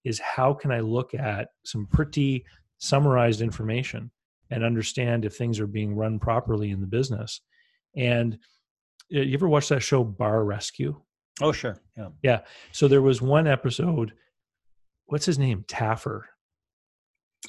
is 0.03 0.19
how 0.19 0.53
can 0.53 0.71
I 0.71 0.79
look 0.79 1.13
at 1.13 1.49
some 1.63 1.87
pretty 1.87 2.43
summarized 2.77 3.41
information 3.41 4.11
and 4.49 4.63
understand 4.63 5.25
if 5.25 5.35
things 5.35 5.59
are 5.59 5.67
being 5.67 5.95
run 5.95 6.19
properly 6.19 6.71
in 6.71 6.81
the 6.81 6.87
business. 6.87 7.41
And 7.95 8.33
uh, 9.13 9.19
you 9.19 9.33
ever 9.33 9.47
watch 9.47 9.69
that 9.69 9.81
show 9.81 10.03
Bar 10.03 10.43
Rescue? 10.43 11.01
Oh, 11.41 11.51
sure. 11.51 11.77
Yeah. 11.97 12.09
Yeah. 12.21 12.41
So 12.71 12.87
there 12.87 13.01
was 13.01 13.21
one 13.21 13.47
episode. 13.47 14.13
What's 15.05 15.25
his 15.25 15.39
name? 15.39 15.65
Taffer. 15.67 16.23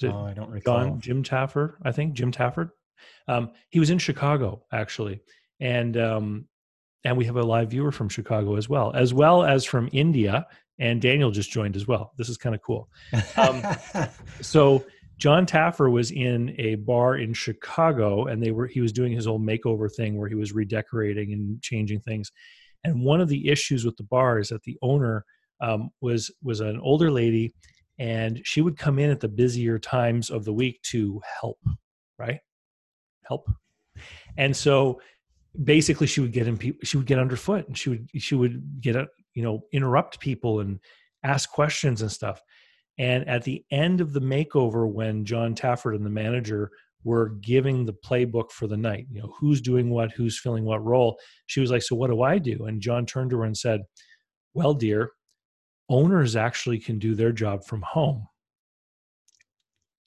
Oh, 0.03 0.25
I 0.25 0.33
don't 0.33 0.51
recall. 0.51 0.79
John, 0.79 1.01
Jim 1.01 1.23
Taffer, 1.23 1.75
I 1.83 1.93
think 1.93 2.15
Jim 2.15 2.33
Tafford. 2.33 2.71
Um, 3.29 3.51
he 3.69 3.81
was 3.81 3.91
in 3.91 3.99
Chicago 3.99 4.65
actually, 4.73 5.21
and 5.61 5.97
um, 5.97 6.47
and 7.05 7.17
we 7.17 7.25
have 7.27 7.37
a 7.37 7.43
live 7.43 7.71
viewer 7.71 7.93
from 7.93 8.09
Chicago 8.09 8.57
as 8.57 8.69
well, 8.69 8.93
as 8.95 9.13
well 9.13 9.45
as 9.45 9.65
from 9.65 9.89
India. 9.93 10.47
And 10.79 11.01
Daniel 11.01 11.31
just 11.31 11.51
joined 11.51 11.77
as 11.77 11.87
well. 11.87 12.13
This 12.17 12.29
is 12.29 12.37
kind 12.37 12.55
of 12.55 12.63
cool. 12.63 12.89
Um, 13.37 13.63
so 14.41 14.85
John 15.19 15.47
Taffer 15.47 15.93
was 15.93 16.11
in 16.11 16.55
a 16.59 16.77
bar 16.77 17.17
in 17.17 17.35
Chicago, 17.35 18.25
and 18.27 18.43
they 18.43 18.51
were 18.51 18.67
he 18.67 18.81
was 18.81 18.93
doing 18.93 19.13
his 19.13 19.27
old 19.27 19.43
makeover 19.43 19.93
thing 19.93 20.17
where 20.17 20.29
he 20.29 20.35
was 20.35 20.53
redecorating 20.53 21.33
and 21.33 21.61
changing 21.63 22.01
things. 22.01 22.33
And 22.85 23.05
one 23.05 23.21
of 23.21 23.29
the 23.29 23.49
issues 23.49 23.85
with 23.85 23.97
the 23.97 24.03
bar 24.05 24.39
is 24.39 24.49
that 24.49 24.63
the 24.65 24.79
owner 24.83 25.25
um, 25.61 25.91
was 26.01 26.31
was 26.43 26.61
an 26.61 26.81
older 26.81 27.11
lady, 27.11 27.55
and 27.99 28.41
she 28.45 28.61
would 28.61 28.77
come 28.77 28.99
in 28.99 29.11
at 29.11 29.21
the 29.21 29.29
busier 29.29 29.79
times 29.79 30.31
of 30.31 30.45
the 30.45 30.53
week 30.53 30.83
to 30.91 31.21
help, 31.41 31.59
right? 32.19 32.41
Help, 33.25 33.49
and 34.37 34.57
so 34.57 35.01
basically 35.65 36.07
she 36.07 36.21
would 36.21 36.33
get 36.33 36.49
in 36.49 36.57
people 36.57 36.81
she 36.83 36.97
would 36.97 37.07
get 37.07 37.19
underfoot 37.19 37.67
and 37.69 37.77
she 37.77 37.91
would 37.91 38.09
she 38.17 38.35
would 38.35 38.81
get 38.81 38.97
a, 38.97 39.07
you 39.35 39.43
know 39.43 39.63
interrupt 39.73 40.19
people 40.19 40.61
and 40.61 40.81
ask 41.25 41.51
questions 41.51 42.01
and 42.01 42.11
stuff 42.11 42.41
and 42.99 43.29
at 43.29 43.45
the 43.45 43.65
end 43.71 44.01
of 44.01 44.13
the 44.13 44.21
makeover 44.21 44.91
when 44.91 45.25
john 45.25 45.55
tafford 45.55 45.95
and 45.95 46.07
the 46.07 46.11
manager 46.11 46.71
were 47.05 47.31
giving 47.41 47.85
the 47.85 47.93
playbook 47.93 48.51
for 48.51 48.67
the 48.67 48.77
night 48.77 49.07
you 49.11 49.21
know 49.21 49.35
who's 49.39 49.61
doing 49.61 49.91
what 49.91 50.13
who's 50.13 50.39
filling 50.39 50.65
what 50.65 50.85
role. 50.85 51.19
She 51.47 51.61
was 51.61 51.71
like 51.71 51.83
so 51.83 51.97
what 51.97 52.11
do 52.11 52.23
i 52.23 52.39
do? 52.39 52.67
And 52.67 52.81
john 52.81 53.07
turned 53.07 53.31
to 53.31 53.39
her 53.39 53.45
and 53.45 53.57
said 53.57 53.81
well 54.55 54.75
dear 54.75 55.13
owners 55.89 56.37
actually 56.37 56.79
can 56.79 56.99
do 56.99 57.15
their 57.15 57.33
job 57.33 57.65
from 57.65 57.83
home. 57.83 58.27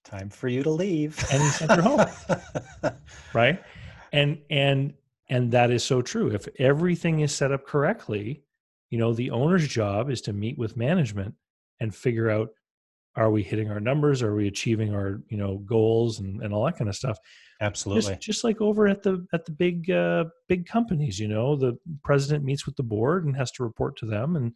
Time 0.03 0.29
for 0.29 0.47
you 0.47 0.63
to 0.63 0.69
leave. 0.69 1.23
And 1.31 1.41
he 1.41 1.49
sent 1.49 1.71
her 1.71 1.81
home. 1.81 2.07
Right? 3.33 3.61
And 4.13 4.39
and 4.49 4.93
and 5.29 5.51
that 5.51 5.71
is 5.71 5.83
so 5.83 6.01
true. 6.01 6.29
If 6.29 6.47
everything 6.59 7.21
is 7.21 7.33
set 7.33 7.51
up 7.51 7.65
correctly 7.65 8.45
you 8.89 8.97
know 8.97 9.13
the 9.13 9.31
owner's 9.31 9.67
job 9.67 10.09
is 10.09 10.21
to 10.21 10.33
meet 10.33 10.57
with 10.57 10.77
management 10.77 11.33
and 11.79 11.93
figure 11.93 12.29
out 12.29 12.49
are 13.15 13.31
we 13.31 13.43
hitting 13.43 13.69
our 13.69 13.79
numbers 13.79 14.21
are 14.21 14.35
we 14.35 14.47
achieving 14.47 14.93
our 14.93 15.21
you 15.29 15.37
know 15.37 15.57
goals 15.59 16.19
and, 16.19 16.41
and 16.41 16.53
all 16.53 16.65
that 16.65 16.77
kind 16.77 16.89
of 16.89 16.95
stuff 16.95 17.17
absolutely 17.61 18.13
just, 18.13 18.21
just 18.21 18.43
like 18.43 18.61
over 18.61 18.87
at 18.87 19.03
the 19.03 19.25
at 19.33 19.45
the 19.45 19.51
big 19.51 19.89
uh, 19.89 20.25
big 20.47 20.65
companies 20.65 21.19
you 21.19 21.27
know 21.27 21.55
the 21.55 21.77
president 22.03 22.43
meets 22.43 22.65
with 22.65 22.75
the 22.75 22.83
board 22.83 23.25
and 23.25 23.35
has 23.35 23.51
to 23.51 23.63
report 23.63 23.97
to 23.97 24.05
them 24.05 24.35
and 24.35 24.53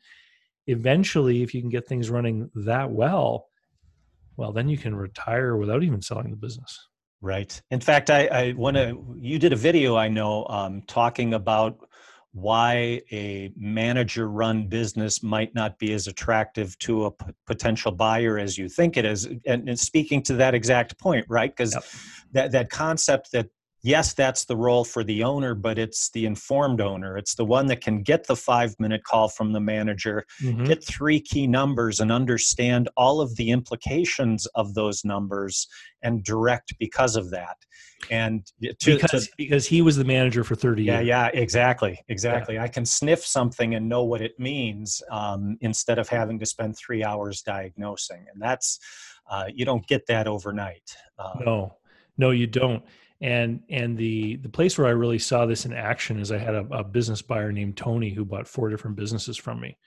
eventually 0.68 1.42
if 1.42 1.54
you 1.54 1.62
can 1.62 1.70
get 1.70 1.88
things 1.88 2.10
running 2.10 2.50
that 2.54 2.90
well 2.90 3.48
well 4.38 4.52
then 4.52 4.70
you 4.70 4.78
can 4.78 4.96
retire 4.96 5.56
without 5.56 5.84
even 5.84 6.02
selling 6.02 6.30
the 6.30 6.38
business 6.38 6.90
Right. 7.22 7.62
In 7.70 7.82
fact, 7.82 8.10
I, 8.10 8.28
I 8.28 8.54
want 8.54 8.78
to. 8.78 9.18
You 9.20 9.40
did 9.40 9.52
a 9.52 9.58
video 9.58 9.98
I 9.98 10.08
know 10.08 10.46
um, 10.48 10.84
talking 10.84 11.34
about 11.34 11.89
why 12.42 13.02
a 13.12 13.52
manager-run 13.58 14.68
business 14.68 15.22
might 15.22 15.54
not 15.56 15.78
be 15.80 15.94
as 15.94 16.08
attractive 16.08 16.78
to 16.80 17.06
a 17.06 17.12
p- 17.12 17.26
potential 17.46 17.92
buyer 17.92 18.38
as 18.38 18.58
you 18.58 18.70
think 18.70 18.98
it 18.98 19.06
is, 19.06 19.26
and, 19.46 19.70
and 19.70 19.80
speaking 19.80 20.22
to 20.24 20.34
that 20.36 20.54
exact 20.54 20.98
point, 20.98 21.26
right? 21.30 21.56
Because 21.56 21.74
Yep. 21.74 21.84
that 22.34 22.52
that 22.52 22.70
concept 22.70 23.32
that 23.32 23.48
yes, 23.82 24.14
that's 24.14 24.46
the 24.46 24.56
role 24.58 24.84
for 24.84 25.04
the 25.04 25.24
owner, 25.24 25.54
but 25.56 25.78
it's 25.78 26.10
the 26.12 26.26
informed 26.26 26.82
owner. 26.82 27.18
It's 27.18 27.36
the 27.36 27.46
one 27.46 27.68
that 27.68 27.82
can 27.82 28.02
get 28.04 28.28
the 28.28 28.36
five-minute 28.36 29.04
call 29.04 29.30
from 29.30 29.54
the 29.54 29.60
manager, 29.60 30.26
Mhm. 30.42 30.66
get 30.68 30.84
three 30.84 31.20
key 31.20 31.48
numbers 31.48 32.00
and 32.00 32.12
understand 32.12 32.90
all 32.98 33.22
of 33.22 33.36
the 33.38 33.52
implications 33.52 34.46
of 34.56 34.74
those 34.74 35.06
numbers 35.06 35.68
and 36.04 36.24
direct 36.24 36.74
because 36.80 37.16
of 37.16 37.30
that. 37.32 37.58
And 38.10 38.46
to, 38.62 38.96
because 38.96 39.28
to- 39.28 39.34
because 39.38 39.68
he 39.68 39.82
was 39.82 39.98
the 39.98 40.06
manager 40.06 40.44
for 40.46 40.56
30 40.56 40.84
yeah 40.84 41.00
years. 41.00 41.08
yeah 41.08 41.28
exactly 41.34 42.00
exactly. 42.08 42.58
I 42.58 42.70
can 42.70 42.86
sniff 42.86 43.26
something 43.26 43.76
and 43.76 43.90
know 43.90 44.06
what 44.06 44.22
it 44.22 44.40
means 44.40 45.02
um, 45.12 45.58
instead 45.60 46.00
of 46.00 46.08
having 46.08 46.40
to 46.40 46.46
spend 46.46 46.78
three 46.78 47.04
hours 47.04 47.42
diagnosing. 47.42 48.26
And 48.34 48.42
that's 48.42 48.80
uh, 49.30 49.46
you 49.54 49.66
don't 49.66 49.86
get 49.86 50.06
that 50.08 50.28
overnight. 50.28 50.96
Uh, 51.18 51.34
no. 51.46 51.76
No 52.18 52.32
you 52.32 52.48
don't 52.48 52.84
and 53.22 53.62
and 53.70 53.98
the 53.98 54.38
the 54.38 54.50
place 54.50 54.78
where 54.78 54.88
i 54.88 54.92
really 54.92 55.20
saw 55.20 55.46
this 55.46 55.66
in 55.66 55.74
action 55.74 56.20
is 56.20 56.32
i 56.32 56.38
had 56.38 56.56
a, 56.56 56.66
a 56.72 56.84
business 56.84 57.22
buyer 57.22 57.52
named 57.52 57.76
tony 57.76 58.12
who 58.12 58.24
bought 58.24 58.48
four 58.48 58.70
different 58.70 58.96
businesses 58.96 59.38
from 59.38 59.60
me. 59.60 59.78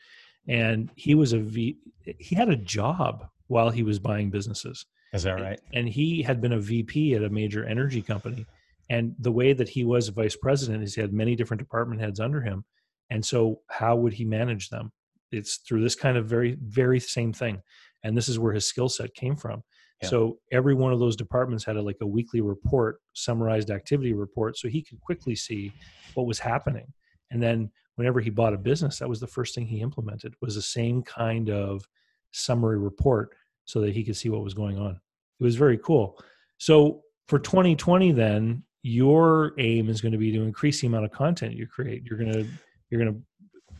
And 0.49 0.91
he 0.97 1.15
was 1.15 1.33
a 1.33 1.39
v 1.39 1.79
he 2.19 2.35
had 2.35 2.49
a 2.49 2.57
job 2.57 3.27
while 3.47 3.71
he 3.71 3.83
was 3.83 3.99
buying 3.99 4.31
businesses. 4.31 4.87
Is 5.13 5.25
that 5.25 5.41
right? 5.41 5.61
And 5.73 5.89
he 5.89 6.23
had 6.23 6.41
been 6.41 6.53
a 6.53 6.59
vp 6.59 7.15
at 7.15 7.23
a 7.23 7.31
major 7.31 7.65
energy 7.65 8.03
company. 8.03 8.47
And 8.91 9.15
the 9.19 9.33
way 9.33 9.53
that 9.53 9.69
he 9.69 9.85
was 9.85 10.09
vice 10.09 10.37
president 10.37 10.83
is 10.83 10.95
he 10.95 11.01
had 11.01 11.13
many 11.13 11.37
different 11.37 11.61
department 11.61 12.01
heads 12.01 12.21
under 12.21 12.41
him. 12.41 12.65
And 13.11 13.25
so 13.25 13.61
how 13.69 13.97
would 13.97 14.15
he 14.15 14.25
manage 14.25 14.69
them? 14.69 14.91
It's 15.31 15.57
through 15.57 15.83
this 15.83 15.95
kind 15.95 16.17
of 16.17 16.27
very 16.27 16.57
very 16.61 16.99
same 16.99 17.33
thing. 17.33 17.63
And 18.03 18.17
this 18.17 18.29
is 18.29 18.39
where 18.39 18.53
his 18.53 18.67
skill 18.67 18.89
set 18.89 19.15
came 19.15 19.37
from 19.37 19.63
So 20.09 20.39
every 20.51 20.75
one 20.75 20.93
of 20.93 20.99
those 20.99 21.17
departments 21.17 21.65
had 21.65 21.77
a, 21.77 21.83
like 21.83 21.99
a 22.01 22.07
weekly 22.07 22.41
report 22.41 23.01
summarized 23.13 23.71
activity 23.71 24.13
report 24.13 24.59
so 24.59 24.69
he 24.69 24.83
could 24.83 25.01
quickly 25.01 25.35
see 25.37 25.73
what 26.15 26.27
was 26.27 26.39
happening. 26.39 26.87
And 27.31 27.43
then 27.43 27.71
whenever 27.97 28.21
he 28.21 28.31
bought 28.31 28.55
a 28.55 28.59
business 28.59 28.99
that 28.99 29.09
was 29.09 29.21
the 29.21 29.27
first 29.27 29.55
thing 29.55 29.67
he 29.67 29.81
implemented 29.81 30.35
was 30.41 30.55
the 30.55 30.63
same 30.63 31.03
kind 31.03 31.51
of 31.51 31.87
summary 32.33 32.79
report 32.79 33.31
so 33.65 33.81
that 33.81 33.95
he 33.95 34.03
could 34.03 34.17
see 34.17 34.29
what 34.29 34.43
was 34.43 34.55
going 34.55 34.79
on. 34.79 35.01
It 35.41 35.45
was 35.45 35.57
very 35.57 35.79
cool. 35.79 36.19
So 36.59 37.03
for 37.29 37.39
2020 37.39 38.13
then 38.13 38.65
your 38.83 39.53
aim 39.59 39.89
is 39.89 40.01
going 40.01 40.13
to 40.13 40.19
be 40.19 40.33
to 40.33 40.43
increase 40.43 40.81
the 40.81 40.89
amount 40.89 41.05
of 41.05 41.13
content 41.13 41.55
you 41.55 41.67
create. 41.67 42.03
You're 42.05 42.19
going 42.19 42.33
to 42.33 42.47
you're 42.91 43.01
going 43.01 43.25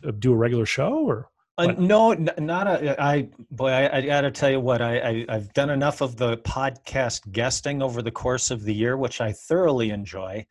to 0.01 0.09
uh, 0.09 0.11
do 0.19 0.33
a 0.33 0.37
regular 0.37 0.65
show 0.65 1.05
or 1.05 1.29
Uh, 1.57 1.67
no, 1.77 2.11
n- 2.11 2.29
not 2.39 2.65
a. 2.65 3.01
I 3.01 3.27
boy, 3.51 3.69
I, 3.69 3.97
I 3.97 4.01
got 4.01 4.21
to 4.21 4.31
tell 4.31 4.49
you 4.49 4.59
what. 4.59 4.81
I, 4.81 4.97
I 4.97 5.25
I've 5.29 5.53
done 5.53 5.69
enough 5.69 6.01
of 6.01 6.17
the 6.17 6.37
podcast 6.37 7.31
guesting 7.31 7.83
over 7.83 8.01
the 8.01 8.11
course 8.11 8.49
of 8.49 8.63
the 8.63 8.73
year, 8.73 8.97
which 8.97 9.21
I 9.21 9.31
thoroughly 9.33 9.91
enjoy. 9.91 10.45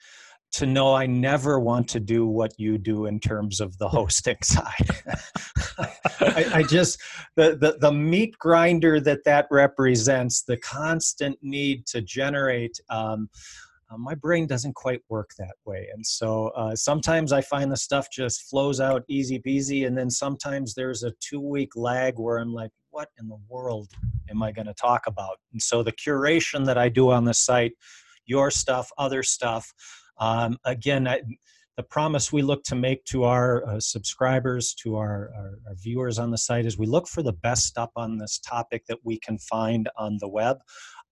To 0.56 0.66
know 0.66 0.94
I 0.94 1.06
never 1.06 1.58
want 1.58 1.88
to 1.88 2.00
do 2.00 2.26
what 2.26 2.52
you 2.58 2.76
do 2.76 3.06
in 3.06 3.18
terms 3.20 3.58
of 3.58 3.78
the 3.78 3.88
hosting 3.88 4.36
side. 4.42 4.90
I, 6.20 6.46
I 6.54 6.62
just 6.62 7.00
the, 7.36 7.56
the 7.56 7.78
the 7.80 7.90
meat 7.90 8.38
grinder 8.38 9.00
that 9.00 9.24
that 9.24 9.46
represents, 9.50 10.42
the 10.42 10.58
constant 10.58 11.38
need 11.42 11.86
to 11.86 12.02
generate. 12.02 12.78
Um, 12.90 13.30
uh, 13.92 13.98
my 13.98 14.14
brain 14.14 14.46
doesn't 14.46 14.74
quite 14.74 15.00
work 15.08 15.30
that 15.38 15.54
way 15.64 15.88
and 15.92 16.04
so 16.06 16.48
uh, 16.48 16.74
sometimes 16.74 17.32
i 17.32 17.40
find 17.40 17.70
the 17.70 17.76
stuff 17.76 18.08
just 18.10 18.42
flows 18.48 18.80
out 18.80 19.02
easy 19.08 19.38
peasy 19.38 19.86
and 19.86 19.96
then 19.96 20.10
sometimes 20.10 20.74
there's 20.74 21.02
a 21.02 21.12
two 21.20 21.40
week 21.40 21.74
lag 21.76 22.18
where 22.18 22.38
i'm 22.38 22.52
like 22.52 22.70
what 22.90 23.08
in 23.20 23.28
the 23.28 23.38
world 23.48 23.90
am 24.30 24.42
i 24.42 24.52
going 24.52 24.66
to 24.66 24.74
talk 24.74 25.06
about? 25.06 25.38
And 25.52 25.62
so 25.62 25.82
the 25.82 25.92
curation 25.92 26.64
that 26.66 26.78
i 26.78 26.88
do 26.88 27.10
on 27.10 27.24
the 27.24 27.34
site 27.34 27.72
your 28.26 28.50
stuff 28.50 28.90
other 28.98 29.22
stuff 29.22 29.72
um, 30.18 30.56
again 30.64 31.08
I, 31.08 31.22
the 31.76 31.82
promise 31.82 32.30
we 32.30 32.42
look 32.42 32.62
to 32.64 32.74
make 32.74 33.02
to 33.06 33.24
our 33.24 33.66
uh, 33.66 33.80
subscribers 33.80 34.74
to 34.82 34.96
our, 34.96 35.30
our, 35.34 35.58
our 35.68 35.74
viewers 35.74 36.18
on 36.18 36.30
the 36.30 36.36
site 36.36 36.66
is 36.66 36.76
we 36.76 36.86
look 36.86 37.08
for 37.08 37.22
the 37.22 37.32
best 37.32 37.64
stuff 37.64 37.90
on 37.96 38.18
this 38.18 38.38
topic 38.38 38.84
that 38.88 38.98
we 39.04 39.18
can 39.18 39.38
find 39.38 39.88
on 39.96 40.18
the 40.20 40.28
web 40.28 40.58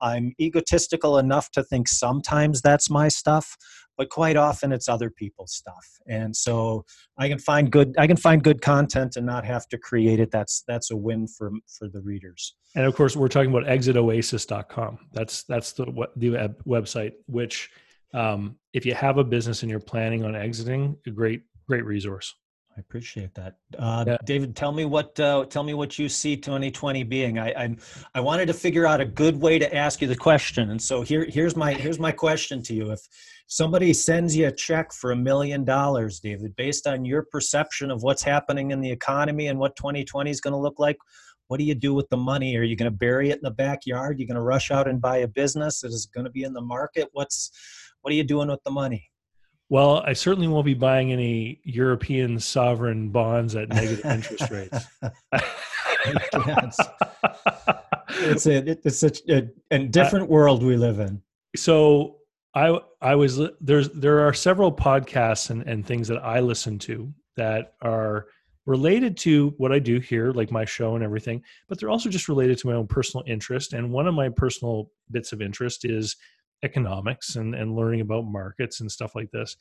I'm 0.00 0.34
egotistical 0.40 1.18
enough 1.18 1.50
to 1.52 1.62
think 1.62 1.88
sometimes 1.88 2.60
that's 2.60 2.90
my 2.90 3.08
stuff, 3.08 3.56
but 3.96 4.08
quite 4.08 4.36
often 4.36 4.72
it's 4.72 4.88
other 4.88 5.10
people's 5.10 5.52
stuff. 5.52 5.86
And 6.06 6.34
so 6.34 6.84
I 7.18 7.28
can 7.28 7.38
find 7.38 7.70
good 7.70 7.94
I 7.98 8.06
can 8.06 8.16
find 8.16 8.42
good 8.42 8.62
content 8.62 9.16
and 9.16 9.26
not 9.26 9.44
have 9.44 9.68
to 9.68 9.78
create 9.78 10.20
it. 10.20 10.30
That's 10.30 10.62
that's 10.66 10.90
a 10.90 10.96
win 10.96 11.26
for 11.26 11.50
for 11.78 11.88
the 11.88 12.00
readers. 12.00 12.54
and 12.74 12.86
of 12.86 12.94
course 12.94 13.16
we're 13.16 13.28
talking 13.28 13.50
about 13.50 13.64
exitoasis.com 13.64 14.98
that's 15.12 15.42
that's 15.44 15.72
the 15.72 15.86
the 16.16 16.30
web, 16.30 16.62
website 16.64 17.12
which 17.26 17.70
um, 18.14 18.56
if 18.72 18.84
you 18.86 18.94
have 18.94 19.18
a 19.18 19.24
business 19.24 19.62
and 19.62 19.70
you're 19.70 19.80
planning 19.80 20.24
on 20.24 20.34
exiting 20.34 20.96
a 21.06 21.10
great 21.10 21.42
great 21.68 21.84
resource 21.84 22.34
I 22.76 22.80
appreciate 22.80 23.35
that, 23.35 23.56
uh, 23.78 24.04
Yeah. 24.06 24.16
David. 24.24 24.54
Tell 24.54 24.72
me 24.72 24.85
what 24.85 25.18
uh, 25.18 25.44
tell 25.46 25.64
me 25.64 25.74
what 25.74 25.98
you 25.98 26.09
see 26.09 26.37
2020 26.37 27.02
being. 27.02 27.38
I, 27.38 27.48
I 27.50 27.76
I 28.14 28.20
wanted 28.20 28.46
to 28.46 28.54
figure 28.54 28.87
out 28.87 29.00
a 29.00 29.04
good 29.04 29.40
way 29.40 29.59
to 29.59 29.74
ask 29.74 30.00
you 30.00 30.06
the 30.06 30.16
question, 30.16 30.70
and 30.70 30.80
so 30.80 31.02
here 31.02 31.24
here's 31.28 31.56
my 31.56 31.72
here's 31.72 31.98
my 31.98 32.12
question 32.12 32.62
to 32.62 32.74
you. 32.74 32.92
If 32.92 33.00
somebody 33.48 33.92
sends 33.92 34.37
you 34.37 34.46
a 34.46 34.52
check 34.52 34.92
for 34.92 35.11
a 35.11 35.16
million 35.16 35.64
dollars, 35.64 36.20
David, 36.20 36.54
based 36.54 36.87
on 36.87 37.04
your 37.04 37.26
perception 37.30 37.90
of 37.90 38.02
what's 38.02 38.22
happening 38.22 38.70
in 38.70 38.80
the 38.80 38.90
economy 38.90 39.48
and 39.48 39.59
what 39.59 39.74
2020 39.74 40.30
is 40.30 40.40
going 40.40 40.52
to 40.52 40.59
look 40.59 40.78
like, 40.78 40.96
what 41.48 41.59
do 41.59 41.64
you 41.64 41.74
do 41.74 41.92
with 41.92 42.09
the 42.11 42.16
money? 42.16 42.56
Are 42.56 42.62
you 42.62 42.76
going 42.76 42.90
to 42.90 42.96
bury 42.96 43.30
it 43.30 43.38
in 43.38 43.42
the 43.42 43.50
backyard? 43.50 44.16
Are 44.16 44.20
you 44.20 44.26
going 44.26 44.37
to 44.37 44.40
rush 44.40 44.70
out 44.70 44.87
and 44.87 45.00
buy 45.00 45.18
a 45.18 45.28
business 45.28 45.80
that 45.80 45.88
is 45.88 46.06
going 46.06 46.24
to 46.24 46.30
be 46.30 46.44
in 46.44 46.52
the 46.52 46.61
market? 46.61 47.09
What's 47.12 47.50
what 48.02 48.12
are 48.12 48.16
you 48.16 48.24
doing 48.24 48.48
with 48.48 48.62
the 48.64 48.70
money? 48.70 49.09
Well 49.70 50.02
i 50.06 50.12
certainly 50.12 50.46
won't 50.46 50.66
be 50.66 50.74
buying 50.74 51.12
any 51.12 51.59
european 51.64 52.38
sovereign 52.38 53.09
bonds 53.09 53.56
at 53.56 53.70
negative 53.70 54.04
interest 54.04 54.50
rates 54.50 54.85
it's 58.20 58.46
a 58.46 58.70
it's 58.87 58.98
such 58.98 59.20
a, 59.28 59.48
a 59.70 59.78
different 59.78 60.28
world 60.28 60.62
we 60.62 60.76
live 60.76 60.98
in. 61.00 61.22
so 61.56 62.16
i 62.54 62.78
i 63.00 63.14
was 63.14 63.40
there's 63.61 63.88
there 63.90 64.26
are 64.26 64.35
several 64.35 64.70
podcasts 64.70 65.50
and, 65.50 65.62
and 65.62 65.87
things 65.87 66.09
that 66.09 66.18
i 66.18 66.40
listen 66.40 66.78
to 66.78 67.12
that 67.37 67.74
are 67.80 68.26
related 68.66 69.16
to 69.16 69.54
what 69.56 69.72
i 69.72 69.78
do 69.78 69.98
here 69.98 70.33
like 70.33 70.50
my 70.50 70.64
show 70.64 70.94
and 70.94 71.04
everything 71.04 71.42
but 71.68 71.78
they're 71.78 71.90
also 71.90 72.11
just 72.11 72.28
related 72.28 72.59
to 72.59 72.66
my 72.66 72.74
own 72.74 72.87
personal 72.87 73.24
interest 73.26 73.72
and 73.72 73.90
one 73.90 74.06
of 74.06 74.14
my 74.14 74.28
personal 74.28 74.90
bits 75.11 75.33
of 75.33 75.40
interest 75.40 75.85
is 75.85 76.16
economics 76.62 77.36
and, 77.36 77.54
and 77.54 77.74
learning 77.74 78.00
about 78.00 78.24
markets 78.24 78.80
and 78.80 78.90
stuff 78.90 79.14
like 79.14 79.30
this 79.32 79.56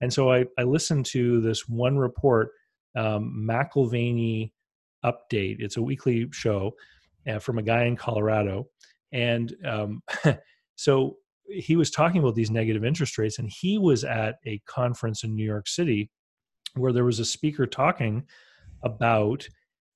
and 0.00 0.12
so 0.12 0.30
i 0.30 0.44
i 0.58 0.62
listened 0.62 1.04
to 1.04 1.40
this 1.40 1.68
one 1.68 1.96
report 1.96 2.50
um, 2.94 3.46
McAlvany 3.48 4.52
Update. 5.04 5.56
It's 5.58 5.76
a 5.76 5.82
weekly 5.82 6.28
show 6.32 6.72
uh, 7.28 7.38
from 7.38 7.58
a 7.58 7.62
guy 7.62 7.84
in 7.84 7.96
Colorado, 7.96 8.68
and 9.12 9.52
um, 9.66 10.02
so 10.76 11.16
he 11.48 11.76
was 11.76 11.90
talking 11.90 12.20
about 12.20 12.34
these 12.34 12.50
negative 12.50 12.84
interest 12.84 13.18
rates, 13.18 13.38
and 13.38 13.50
he 13.50 13.78
was 13.78 14.04
at 14.04 14.36
a 14.46 14.60
conference 14.66 15.24
in 15.24 15.34
New 15.34 15.44
York 15.44 15.66
City 15.66 16.10
where 16.74 16.92
there 16.92 17.04
was 17.04 17.18
a 17.18 17.24
speaker 17.24 17.66
talking 17.66 18.24
about 18.84 19.48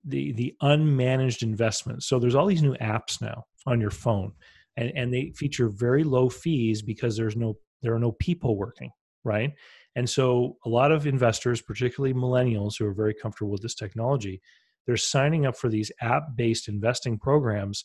the 0.04 0.32
the 0.32 0.54
unmanaged 0.62 1.42
investments. 1.42 2.08
So 2.08 2.18
there's 2.18 2.34
all 2.34 2.46
these 2.46 2.62
new 2.62 2.74
apps 2.74 3.20
now 3.20 3.44
on 3.66 3.80
your 3.80 3.90
phone, 3.90 4.32
and 4.76 4.92
and 4.94 5.12
they 5.12 5.32
feature 5.36 5.68
very 5.68 6.04
low 6.04 6.28
fees 6.28 6.82
because 6.82 7.16
there's 7.16 7.36
no 7.36 7.56
there 7.82 7.94
are 7.94 7.98
no 7.98 8.12
people 8.12 8.56
working, 8.56 8.90
right? 9.24 9.52
And 9.94 10.08
so 10.08 10.56
a 10.64 10.68
lot 10.68 10.92
of 10.92 11.06
investors, 11.06 11.62
particularly 11.62 12.14
millennials 12.14 12.78
who 12.78 12.86
are 12.86 12.94
very 12.94 13.14
comfortable 13.14 13.50
with 13.50 13.62
this 13.62 13.74
technology, 13.74 14.42
they're 14.86 14.96
signing 14.96 15.46
up 15.46 15.56
for 15.56 15.68
these 15.68 15.90
app-based 16.00 16.68
investing 16.68 17.18
programs 17.18 17.84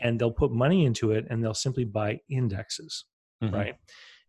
and 0.00 0.18
they'll 0.18 0.30
put 0.30 0.52
money 0.52 0.86
into 0.86 1.12
it 1.12 1.26
and 1.28 1.42
they'll 1.44 1.52
simply 1.52 1.84
buy 1.84 2.18
indexes, 2.30 3.04
mm-hmm. 3.42 3.54
right? 3.54 3.74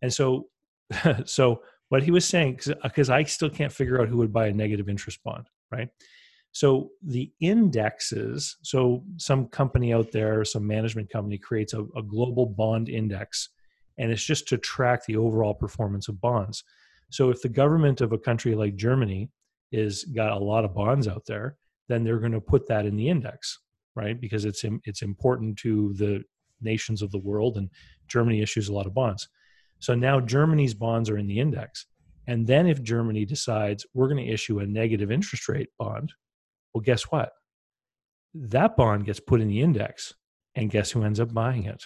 And 0.02 0.14
so 0.14 0.48
so 1.26 1.62
what 1.90 2.04
he 2.04 2.12
was 2.12 2.26
saying 2.26 2.60
because 2.84 3.10
I 3.10 3.24
still 3.24 3.50
can't 3.50 3.72
figure 3.72 4.02
out 4.02 4.08
who 4.08 4.18
would 4.18 4.34
buy 4.34 4.48
a 4.48 4.54
negative 4.54 4.90
interest 4.90 5.20
bond, 5.24 5.48
right? 5.72 5.90
So 6.52 6.90
the 7.02 7.32
indexes, 7.40 8.58
so 8.62 9.04
some 9.18 9.48
company 9.48 9.94
out 9.94 10.12
there, 10.12 10.44
some 10.44 10.68
management 10.68 11.10
company 11.10 11.38
creates 11.38 11.74
a, 11.74 11.84
a, 11.96 12.04
global 12.04 12.46
bond 12.46 12.90
index, 12.90 13.50
and 13.98 14.12
it's 14.12 14.24
just 14.24 14.48
to 14.50 14.58
track 14.58 15.06
the 15.06 15.16
overall 15.16 15.54
performance 15.54 16.10
of 16.10 16.20
bonds. 16.20 16.64
So 17.10 17.30
if 17.30 17.42
the 17.42 17.50
government 17.50 18.02
of 18.02 18.12
a 18.12 18.18
country 18.18 18.54
like 18.54 18.76
Germany 18.76 19.30
is 19.72 20.04
got 20.04 20.34
a 20.34 20.44
lot 20.44 20.66
of 20.66 20.74
bonds 20.74 21.08
out 21.08 21.26
there, 21.26 21.56
then 21.88 22.04
they're 22.04 22.20
going 22.20 22.32
to 22.34 22.42
put 22.42 22.68
that 22.68 22.86
in 22.86 22.98
the 22.98 23.08
index, 23.08 23.60
right? 23.96 24.20
Because 24.20 24.44
it's 24.44 24.66
it's 24.84 25.02
important 25.02 25.58
to 25.60 25.94
the 25.94 26.24
nations 26.60 27.02
of 27.02 27.12
the 27.12 27.20
world, 27.20 27.58
and 27.58 27.70
Germany 28.08 28.42
issues 28.42 28.68
a 28.68 28.74
lot 28.74 28.88
of 28.88 28.94
bonds. 28.94 29.30
So 29.80 29.96
now 29.96 30.20
Germany's 30.20 30.74
bonds 30.74 31.10
are 31.10 31.18
in 31.18 31.28
the 31.28 31.40
index. 31.40 31.88
And 32.28 32.46
then 32.46 32.68
if 32.68 32.84
Germany 32.84 33.26
decides 33.26 33.86
we're 33.94 34.08
going 34.08 34.24
to 34.24 34.32
issue 34.32 34.60
a 34.60 34.66
negative 34.66 35.12
interest 35.12 35.50
rate 35.50 35.70
bond, 35.80 36.14
well, 36.74 36.82
guess 36.82 37.04
what? 37.04 37.34
That 38.34 38.76
bond 38.76 39.06
gets 39.06 39.20
put 39.20 39.42
in 39.42 39.48
the 39.48 39.62
index. 39.62 40.14
And 40.56 40.70
guess 40.70 40.92
who 40.92 41.04
ends 41.04 41.20
up 41.20 41.34
buying 41.34 41.64
it? 41.64 41.86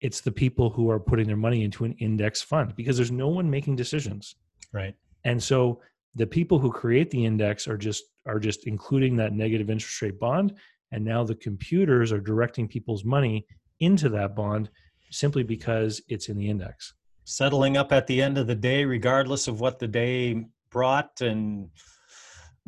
It's 0.00 0.20
the 0.20 0.30
people 0.30 0.70
who 0.70 0.88
are 0.90 1.00
putting 1.00 1.26
their 1.26 1.36
money 1.36 1.64
into 1.64 1.84
an 1.84 1.94
index 1.94 2.40
fund 2.40 2.76
because 2.76 2.96
there's 2.96 3.10
no 3.10 3.28
one 3.28 3.50
making 3.50 3.74
decisions. 3.74 4.36
Right. 4.72 4.94
And 5.24 5.42
so 5.42 5.80
the 6.14 6.26
people 6.26 6.58
who 6.58 6.70
create 6.70 7.10
the 7.10 7.24
index 7.24 7.66
are 7.66 7.76
just 7.76 8.04
are 8.26 8.38
just 8.38 8.66
including 8.66 9.16
that 9.16 9.32
negative 9.32 9.70
interest 9.70 10.00
rate 10.02 10.18
bond 10.18 10.54
and 10.92 11.04
now 11.04 11.24
the 11.24 11.34
computers 11.34 12.12
are 12.12 12.20
directing 12.20 12.66
people's 12.66 13.04
money 13.04 13.46
into 13.80 14.08
that 14.08 14.34
bond 14.34 14.68
simply 15.10 15.42
because 15.42 16.02
it's 16.08 16.28
in 16.28 16.36
the 16.36 16.48
index 16.48 16.94
settling 17.24 17.76
up 17.76 17.92
at 17.92 18.06
the 18.06 18.20
end 18.20 18.36
of 18.36 18.46
the 18.46 18.54
day 18.54 18.84
regardless 18.84 19.48
of 19.48 19.60
what 19.60 19.78
the 19.78 19.88
day 19.88 20.44
brought 20.70 21.20
and 21.20 21.70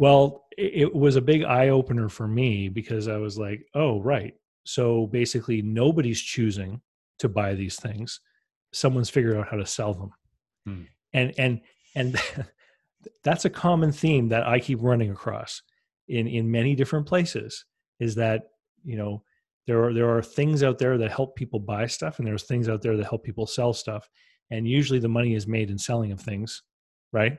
well, 0.01 0.47
it 0.57 0.95
was 0.95 1.17
a 1.17 1.21
big 1.21 1.45
eye 1.45 1.69
opener 1.69 2.09
for 2.09 2.27
me 2.27 2.71
because 2.71 3.07
I 3.07 3.19
was 3.19 3.39
like, 3.39 3.67
oh, 3.75 4.01
right. 4.01 4.33
So 4.65 5.09
basically, 5.09 5.61
nobody's 5.61 6.23
choosing 6.23 6.81
to 7.19 7.29
buy 7.29 7.53
these 7.53 7.77
things. 7.77 8.19
Someone's 8.73 9.11
figured 9.11 9.37
out 9.37 9.49
how 9.49 9.59
to 9.59 9.67
sell 9.67 9.93
them. 9.93 10.11
Hmm. 10.65 10.83
And, 11.13 11.35
and, 11.37 11.61
and 11.95 12.17
that's 13.25 13.45
a 13.45 13.51
common 13.51 13.93
theme 13.93 14.31
that 14.31 14.49
I 14.49 14.59
keep 14.59 14.79
running 14.81 15.11
across 15.11 15.61
in, 16.09 16.27
in 16.27 16.51
many 16.51 16.75
different 16.75 17.05
places 17.05 17.67
is 17.99 18.15
that, 18.15 18.45
you 18.83 18.97
know, 18.97 19.23
there 19.67 19.85
are, 19.85 19.93
there 19.93 20.09
are 20.09 20.23
things 20.23 20.63
out 20.63 20.79
there 20.79 20.97
that 20.97 21.13
help 21.13 21.37
people 21.37 21.61
buy 21.61 21.87
stuff 21.87 22.19
and 22.19 22.27
there's 22.27 22.45
things 22.45 22.71
out 22.71 22.81
there 22.81 22.97
that 22.97 23.07
help 23.07 23.23
people 23.23 23.47
sell 23.47 23.75
stuff. 23.75 24.09
And 24.51 24.67
usually 24.67 24.99
the 24.99 25.09
money 25.09 25.35
is 25.35 25.47
made 25.47 25.69
in 25.69 25.77
selling 25.77 26.11
of 26.11 26.23
things. 26.23 26.63
Right. 27.13 27.37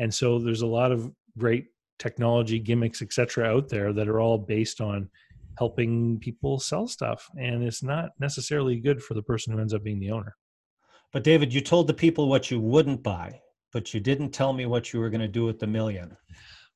And 0.00 0.12
so 0.12 0.40
there's 0.40 0.62
a 0.62 0.66
lot 0.66 0.90
of 0.90 1.08
great 1.38 1.66
technology 2.00 2.58
gimmicks 2.58 3.02
etc 3.02 3.44
out 3.44 3.68
there 3.68 3.92
that 3.92 4.08
are 4.08 4.20
all 4.20 4.38
based 4.38 4.80
on 4.80 5.08
helping 5.58 6.18
people 6.20 6.58
sell 6.58 6.88
stuff. 6.88 7.28
And 7.38 7.62
it's 7.62 7.82
not 7.82 8.10
necessarily 8.18 8.80
good 8.80 9.02
for 9.02 9.14
the 9.14 9.22
person 9.22 9.52
who 9.52 9.60
ends 9.60 9.74
up 9.74 9.84
being 9.84 10.00
the 10.00 10.10
owner. 10.10 10.34
But 11.12 11.22
david 11.22 11.54
you 11.54 11.60
told 11.60 11.86
the 11.86 11.94
people 11.94 12.28
what 12.28 12.50
you 12.50 12.58
wouldn't 12.58 13.02
buy 13.02 13.40
but 13.72 13.94
you 13.94 14.00
didn't 14.00 14.30
tell 14.30 14.52
me 14.52 14.66
what 14.66 14.92
you 14.92 15.00
were 15.00 15.10
going 15.10 15.20
to 15.20 15.28
do 15.28 15.44
with 15.44 15.58
the 15.58 15.66
million. 15.66 16.16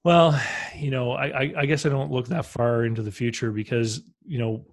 Well 0.04 0.40
you 0.76 0.90
know 0.90 1.12
I, 1.12 1.54
I 1.56 1.66
guess 1.66 1.86
i 1.86 1.88
don't 1.88 2.10
look 2.10 2.28
that 2.28 2.44
far 2.44 2.84
into 2.84 3.02
the 3.02 3.12
future 3.12 3.50
because 3.52 4.02
you 4.26 4.38
know 4.38 4.66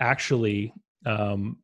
actually 0.00 0.72
um, 1.04 1.58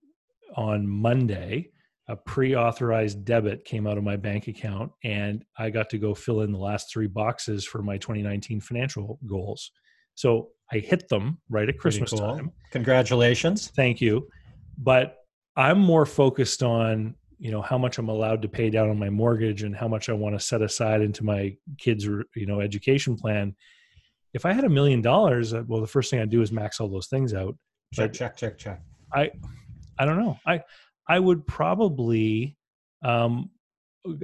on 0.57 0.87
monday 0.87 1.71
a 2.09 2.17
pre-authorized 2.17 3.25
debit 3.25 3.65
came 3.65 3.87
out 3.87 3.97
of 3.97 4.05
my 4.05 4.17
bank 4.17 4.47
account 4.47 4.93
and 5.05 5.45
i 5.59 5.71
got 5.71 5.89
to 5.89 5.99
go 5.99 6.15
fill 6.15 6.43
in 6.43 6.53
the 6.53 6.59
last 6.59 6.93
three 6.93 7.07
boxes 7.07 7.65
for 7.65 7.83
my 7.83 7.97
2019 7.97 8.61
financial 8.61 9.19
goals. 9.27 9.71
So 10.15 10.51
i 10.73 10.79
hit 10.79 11.09
them 11.09 11.39
right 11.49 11.69
at 11.69 11.79
christmas 11.79 12.11
cool. 12.11 12.21
time. 12.21 12.53
Congratulations. 12.73 13.69
Thank 13.69 14.01
you. 14.01 14.29
But 14.79 15.17
i'm 15.57 15.79
more 15.79 16.05
focused 16.05 16.63
on 16.63 17.15
you 17.39 17.51
know 17.51 17.63
how 17.63 17.79
much 17.79 17.99
i'm 17.99 18.09
allowed 18.09 18.43
to 18.43 18.49
pay 18.49 18.71
down 18.71 18.91
on 18.91 18.99
my 18.99 19.11
mortgage 19.11 19.63
and 19.63 19.75
how 19.75 19.89
much 19.89 20.09
i 20.09 20.13
want 20.13 20.35
to 20.35 20.41
set 20.45 20.63
aside 20.63 21.01
into 21.01 21.25
my 21.25 21.57
kids 21.79 22.05
you 22.05 22.47
know 22.47 22.61
education 22.61 23.17
plan. 23.17 23.55
If 24.35 24.45
i 24.45 24.53
had 24.53 24.65
a 24.65 24.69
million 24.69 25.01
dollars 25.01 25.55
uh, 25.55 25.63
well 25.67 25.81
the 25.81 25.87
first 25.87 26.11
thing 26.11 26.21
i'd 26.21 26.31
do 26.31 26.43
is 26.43 26.53
max 26.53 26.81
all 26.81 26.89
those 26.89 27.07
things 27.07 27.33
out. 27.33 27.57
Check 27.95 28.13
check 28.13 28.37
check 28.37 28.59
check. 28.59 28.83
I 29.13 29.31
i 29.99 30.05
don't 30.05 30.19
know. 30.19 30.39
I 30.47 30.61
I 31.09 31.19
would 31.19 31.47
probably 31.47 32.57
um, 33.03 33.51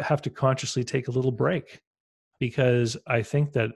have 0.03 0.23
to 0.23 0.31
consciously 0.31 0.85
take 0.85 1.09
a 1.09 1.11
little 1.11 1.33
break 1.33 1.81
because 2.39 2.97
I 3.07 3.23
think 3.23 3.53
that 3.53 3.71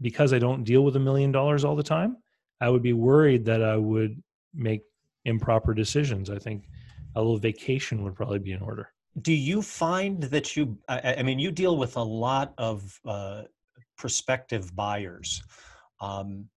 because 0.00 0.32
I 0.32 0.38
don't 0.38 0.64
deal 0.64 0.84
with 0.84 0.96
a 0.96 1.00
million 1.00 1.32
dollars 1.32 1.64
all 1.64 1.76
the 1.76 1.82
time, 1.82 2.16
I 2.60 2.68
would 2.68 2.82
be 2.82 2.92
worried 2.92 3.44
that 3.46 3.62
I 3.62 3.76
would 3.76 4.22
make 4.54 4.82
improper 5.24 5.74
decisions. 5.74 6.28
I 6.28 6.38
think 6.38 6.68
a 7.14 7.20
little 7.20 7.38
vacation 7.38 8.02
would 8.02 8.14
probably 8.14 8.40
be 8.40 8.52
in 8.52 8.62
order. 8.62 8.88
Do 9.20 9.32
you 9.32 9.62
find 9.62 10.22
that 10.22 10.56
you, 10.56 10.78
I, 10.88 11.16
I 11.18 11.22
mean, 11.22 11.38
you 11.38 11.50
deal 11.50 11.76
with 11.76 11.96
a 11.96 12.02
lot 12.02 12.54
of 12.58 12.98
uh, 13.04 13.42
prospective 13.96 14.74
buyers. 14.74 15.42
Um, 16.00 16.48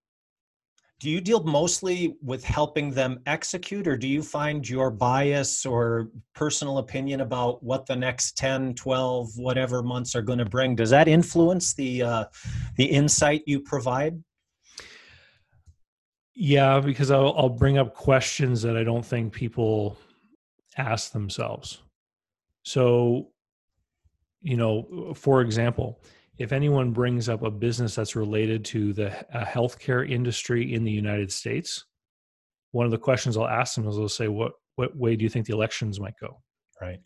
do 1.05 1.11
you 1.11 1.21
deal 1.21 1.43
mostly 1.43 2.17
with 2.23 2.43
helping 2.43 2.89
them 2.89 3.19
execute 3.27 3.87
or 3.87 3.95
do 3.95 4.07
you 4.07 4.23
find 4.23 4.67
your 4.67 4.89
bias 4.89 5.63
or 5.63 6.09
personal 6.33 6.79
opinion 6.79 7.21
about 7.21 7.61
what 7.63 7.85
the 7.85 7.95
next 7.95 8.35
10 8.39 8.73
12 8.73 9.29
whatever 9.37 9.83
months 9.83 10.15
are 10.15 10.23
going 10.23 10.39
to 10.39 10.45
bring 10.45 10.75
does 10.75 10.89
that 10.89 11.07
influence 11.07 11.75
the 11.75 12.01
uh, 12.01 12.25
the 12.77 12.85
insight 12.85 13.43
you 13.45 13.59
provide? 13.59 14.19
Yeah 16.33 16.79
because 16.79 17.11
I'll, 17.11 17.35
I'll 17.37 17.49
bring 17.49 17.77
up 17.77 17.93
questions 17.93 18.63
that 18.63 18.75
i 18.75 18.83
don't 18.83 19.05
think 19.05 19.31
people 19.31 19.99
ask 20.75 21.11
themselves. 21.11 21.83
So 22.63 23.29
you 24.41 24.57
know 24.57 25.13
for 25.15 25.41
example 25.41 26.01
if 26.37 26.51
anyone 26.51 26.91
brings 26.91 27.29
up 27.29 27.43
a 27.43 27.51
business 27.51 27.95
that's 27.95 28.15
related 28.15 28.65
to 28.65 28.93
the 28.93 29.11
uh, 29.35 29.45
healthcare 29.45 30.09
industry 30.09 30.73
in 30.73 30.83
the 30.83 30.91
United 30.91 31.31
States, 31.31 31.85
one 32.71 32.85
of 32.85 32.91
the 32.91 32.97
questions 32.97 33.37
I'll 33.37 33.47
ask 33.47 33.75
them 33.75 33.87
is 33.87 33.97
I'll 33.97 34.09
say, 34.09 34.27
"What 34.27 34.53
what 34.75 34.95
way 34.95 35.15
do 35.15 35.23
you 35.23 35.29
think 35.29 35.45
the 35.45 35.53
elections 35.53 35.99
might 35.99 36.15
go?" 36.19 36.41
Right. 36.81 36.99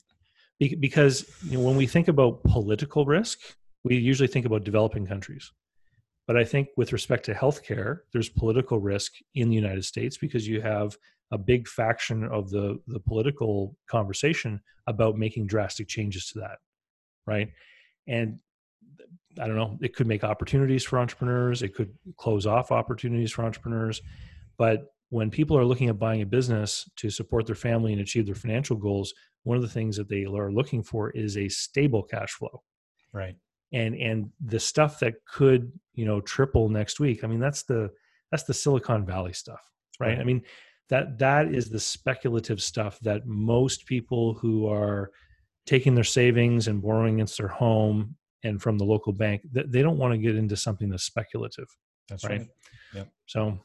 Be- 0.60 0.76
because 0.76 1.30
you 1.44 1.58
know, 1.58 1.64
when 1.64 1.76
we 1.76 1.86
think 1.86 2.08
about 2.08 2.44
political 2.44 3.06
risk, 3.06 3.40
we 3.84 3.96
usually 3.98 4.28
think 4.28 4.46
about 4.46 4.64
developing 4.64 5.06
countries. 5.06 5.52
But 6.28 6.38
I 6.38 6.44
think 6.44 6.70
with 6.78 6.92
respect 6.94 7.26
to 7.26 7.34
healthcare, 7.34 8.00
there's 8.14 8.30
political 8.30 8.80
risk 8.80 9.14
in 9.36 9.50
the 9.50 9.56
United 9.56 9.86
States 9.86 10.18
because 10.18 10.48
you 10.48 10.62
have 10.62 10.98
a 11.32 11.38
big 11.38 11.68
faction 11.68 12.24
of 12.26 12.50
the 12.50 12.80
the 12.88 13.00
political 13.00 13.76
conversation 13.88 14.60
about 14.88 15.18
making 15.18 15.46
drastic 15.46 15.88
changes 15.88 16.28
to 16.30 16.40
that, 16.40 16.58
right? 17.28 17.50
And 18.08 18.40
I 19.40 19.48
don't 19.48 19.56
know, 19.56 19.78
it 19.82 19.96
could 19.96 20.08
make 20.08 20.24
opportunities 20.24 20.84
for 20.84 21.00
entrepreneurs, 21.00 21.62
it 21.62 21.76
could 21.76 21.94
close 22.18 22.46
off 22.46 22.72
opportunities 22.72 23.32
for 23.32 23.44
entrepreneurs. 23.44 24.02
But 24.58 24.92
when 25.10 25.30
people 25.30 25.58
are 25.58 25.66
looking 25.66 25.90
at 25.90 26.00
buying 26.00 26.22
a 26.22 26.26
business 26.26 26.90
to 26.98 27.10
support 27.10 27.46
their 27.46 27.56
family 27.56 27.92
and 27.92 28.02
achieve 28.02 28.26
their 28.26 28.36
financial 28.36 28.76
goals, 28.76 29.14
one 29.44 29.58
of 29.58 29.64
the 29.64 29.70
things 29.70 29.98
that 29.98 30.10
they 30.10 30.26
are 30.26 30.52
looking 30.52 30.84
for 30.84 31.10
is 31.12 31.38
a 31.38 31.50
stable 31.50 32.04
cash 32.04 32.32
flow. 32.34 32.64
Right. 33.14 33.36
And 33.72 33.96
and 33.96 34.32
the 34.44 34.60
stuff 34.60 35.00
that 35.00 35.26
could, 35.26 35.72
you 35.94 36.06
know, 36.06 36.22
triple 36.22 36.70
next 36.70 37.00
week. 37.00 37.24
I 37.24 37.28
mean, 37.28 37.40
that's 37.40 37.64
the 37.64 37.90
that's 38.32 38.44
the 38.44 38.54
Silicon 38.54 39.06
Valley 39.06 39.34
stuff, 39.34 39.62
right? 40.00 40.10
right. 40.10 40.20
I 40.20 40.24
mean, 40.24 40.44
that 40.90 41.20
that 41.20 41.54
is 41.54 41.70
the 41.70 41.80
speculative 41.80 42.62
stuff 42.62 43.00
that 43.02 43.28
most 43.28 43.86
people 43.86 44.34
who 44.34 44.68
are 44.68 45.12
taking 45.66 45.94
their 45.94 46.04
savings 46.04 46.68
and 46.68 46.82
borrowing 46.82 47.16
against 47.16 47.38
their 47.38 47.48
home 47.48 48.16
and 48.44 48.62
from 48.62 48.78
the 48.78 48.86
local 48.86 49.14
bank, 49.14 49.42
they 49.52 49.82
don't 49.82 49.98
want 49.98 50.14
to 50.14 50.18
get 50.18 50.36
into 50.36 50.56
something 50.56 50.90
that's 50.90 51.04
speculative. 51.04 51.68
That's 52.08 52.24
right. 52.24 52.40
right. 52.40 52.48
Yep. 52.94 53.10
So 53.28 53.60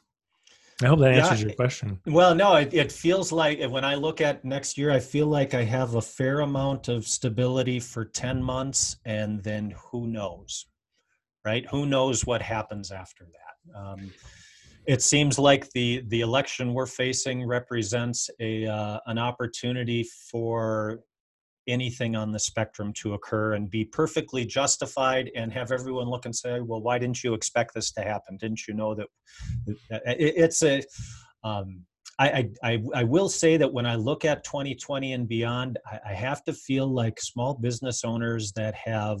I 0.81 0.87
hope 0.87 0.99
that 0.99 1.13
answers 1.13 1.41
yeah, 1.41 1.47
your 1.47 1.55
question. 1.55 1.99
Well, 2.05 2.35
no, 2.35 2.55
it, 2.55 2.73
it, 2.73 2.91
feels 2.91 3.31
like 3.31 3.63
when 3.63 3.85
I 3.85 3.95
look 3.95 4.19
at 4.19 4.43
next 4.43 4.77
year, 4.77 4.91
I 4.91 4.99
feel 4.99 5.27
like 5.27 5.53
I 5.53 5.63
have 5.63 5.95
a 5.95 6.01
fair 6.01 6.41
amount 6.41 6.89
of 6.89 7.07
stability 7.07 7.79
for 7.79 8.03
10 8.03 8.43
months, 8.43 8.97
and 9.05 9.41
then 9.41 9.73
who 9.91 10.07
knows, 10.07 10.65
right? 11.45 11.65
Who 11.67 11.85
knows 11.85 12.25
what 12.25 12.41
happens 12.41 12.91
after 12.91 13.25
that? 13.25 13.79
Um, 13.79 14.11
it 14.85 15.01
seems 15.01 15.39
like 15.39 15.71
the 15.71 16.03
the 16.07 16.21
election 16.21 16.73
we're 16.73 16.85
facing 16.85 17.47
represents 17.47 18.29
a 18.39 18.67
uh, 18.67 18.99
an 19.07 19.17
opportunity 19.17 20.05
for 20.29 20.99
anything 21.67 22.15
on 22.15 22.31
the 22.31 22.39
spectrum 22.39 22.93
to 22.93 23.13
occur 23.13 23.53
and 23.53 23.69
be 23.69 23.85
perfectly 23.85 24.45
justified 24.45 25.31
and 25.35 25.51
have 25.51 25.71
everyone 25.71 26.07
look 26.07 26.25
and 26.25 26.35
say 26.35 26.59
well 26.59 26.81
why 26.81 26.97
didn't 26.99 27.23
you 27.23 27.33
expect 27.33 27.73
this 27.73 27.91
to 27.91 28.01
happen? 28.01 28.37
Didn't 28.37 28.67
you 28.67 28.73
know 28.73 28.95
that, 28.95 29.07
it's 29.89 30.63
a 30.63 30.83
um, 31.43 31.85
I, 32.17 32.49
I, 32.63 32.81
I 32.93 33.03
will 33.03 33.27
say 33.27 33.57
that 33.57 33.73
when 33.73 33.85
I 33.85 33.95
look 33.95 34.23
at 34.23 34.45
2020 34.45 35.13
and 35.13 35.27
beyond, 35.27 35.77
I, 35.85 35.99
I 36.11 36.13
have 36.13 36.43
to 36.45 36.53
feel 36.53 36.87
like 36.87 37.19
small 37.19 37.55
business 37.55 38.05
owners 38.05 38.53
that 38.53 38.73
have 38.73 39.19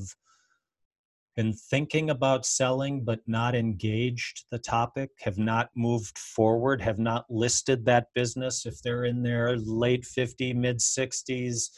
been 1.35 1.53
thinking 1.53 2.09
about 2.09 2.45
selling 2.45 3.03
but 3.03 3.19
not 3.27 3.55
engaged 3.55 4.45
the 4.51 4.59
topic, 4.59 5.09
have 5.19 5.37
not 5.37 5.69
moved 5.75 6.17
forward, 6.17 6.81
have 6.81 6.99
not 6.99 7.25
listed 7.29 7.85
that 7.85 8.07
business. 8.15 8.65
If 8.65 8.81
they're 8.81 9.03
in 9.03 9.21
their 9.21 9.57
late 9.57 10.05
50, 10.05 10.53
mid 10.53 10.77
60s, 10.77 11.69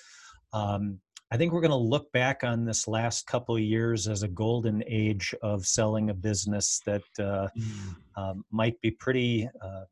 um, 0.53 0.99
I 1.29 1.35
think 1.35 1.51
we're 1.51 1.61
going 1.61 1.71
to 1.71 1.75
look 1.75 2.11
back 2.13 2.43
on 2.43 2.63
this 2.63 2.87
last 2.87 3.27
couple 3.27 3.55
of 3.55 3.61
years 3.61 4.07
as 4.07 4.23
a 4.23 4.29
golden 4.29 4.81
age 4.87 5.35
of 5.41 5.65
selling 5.65 6.09
a 6.09 6.13
business 6.13 6.81
that 6.85 7.03
uh, 7.19 7.49
mm. 7.57 7.95
um, 8.15 8.45
might 8.49 8.79
be 8.79 8.91
pretty 8.91 9.49
uh, 9.61 9.83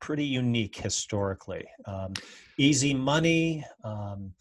pretty 0.00 0.24
unique 0.24 0.76
historically. 0.76 1.64
Um, 1.86 2.14
easy 2.58 2.92
money. 2.92 3.64
Um, 3.82 4.32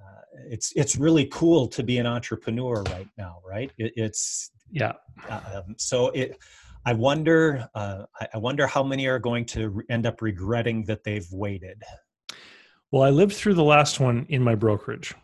uh, 0.00 0.20
it's 0.48 0.72
it's 0.76 0.96
really 0.96 1.26
cool 1.26 1.66
to 1.68 1.82
be 1.82 1.98
an 1.98 2.06
entrepreneur 2.06 2.82
right 2.84 3.08
now, 3.18 3.40
right? 3.46 3.70
It, 3.78 3.92
it's 3.96 4.50
yeah. 4.70 4.92
Um, 5.28 5.74
so 5.78 6.08
it. 6.08 6.38
I 6.84 6.94
wonder. 6.94 7.68
Uh, 7.74 8.04
I 8.34 8.38
wonder 8.38 8.66
how 8.66 8.82
many 8.82 9.06
are 9.06 9.18
going 9.18 9.44
to 9.46 9.82
end 9.90 10.06
up 10.06 10.22
regretting 10.22 10.84
that 10.86 11.04
they've 11.04 11.30
waited. 11.30 11.82
Well, 12.92 13.02
I 13.02 13.10
lived 13.10 13.32
through 13.32 13.54
the 13.54 13.64
last 13.64 14.00
one 14.00 14.26
in 14.28 14.42
my 14.42 14.54
brokerage. 14.54 15.14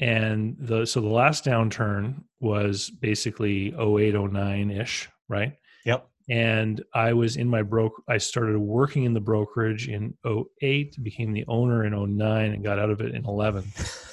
And 0.00 0.56
the 0.58 0.86
so 0.86 1.00
the 1.00 1.08
last 1.08 1.44
downturn 1.44 2.22
was 2.40 2.90
basically 2.90 3.74
08, 3.78 4.14
09 4.14 4.70
ish, 4.70 5.08
right? 5.28 5.54
Yep. 5.86 6.06
And 6.28 6.82
I 6.92 7.12
was 7.12 7.36
in 7.36 7.48
my 7.48 7.62
broke 7.62 8.02
I 8.08 8.18
started 8.18 8.58
working 8.58 9.04
in 9.04 9.14
the 9.14 9.20
brokerage 9.20 9.88
in 9.88 10.14
08, 10.26 11.02
became 11.02 11.32
the 11.32 11.44
owner 11.48 11.84
in 11.84 12.16
09 12.16 12.52
and 12.52 12.64
got 12.64 12.78
out 12.78 12.90
of 12.90 13.00
it 13.00 13.14
in 13.14 13.24
11. 13.24 13.64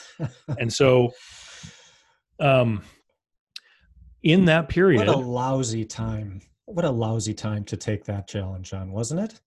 and 0.60 0.71
so 0.71 1.12
um 2.39 2.84
in 4.24 4.45
that 4.45 4.69
period 4.69 5.00
what 5.00 5.08
a 5.08 5.17
lousy 5.17 5.84
time 5.84 6.41
what 6.65 6.86
a 6.86 6.89
lousy 6.89 7.34
time 7.34 7.63
to 7.63 7.76
take 7.76 8.04
that 8.06 8.28
challenge 8.28 8.74
on 8.74 8.91
wasn't 8.91 9.19
it 9.19 9.39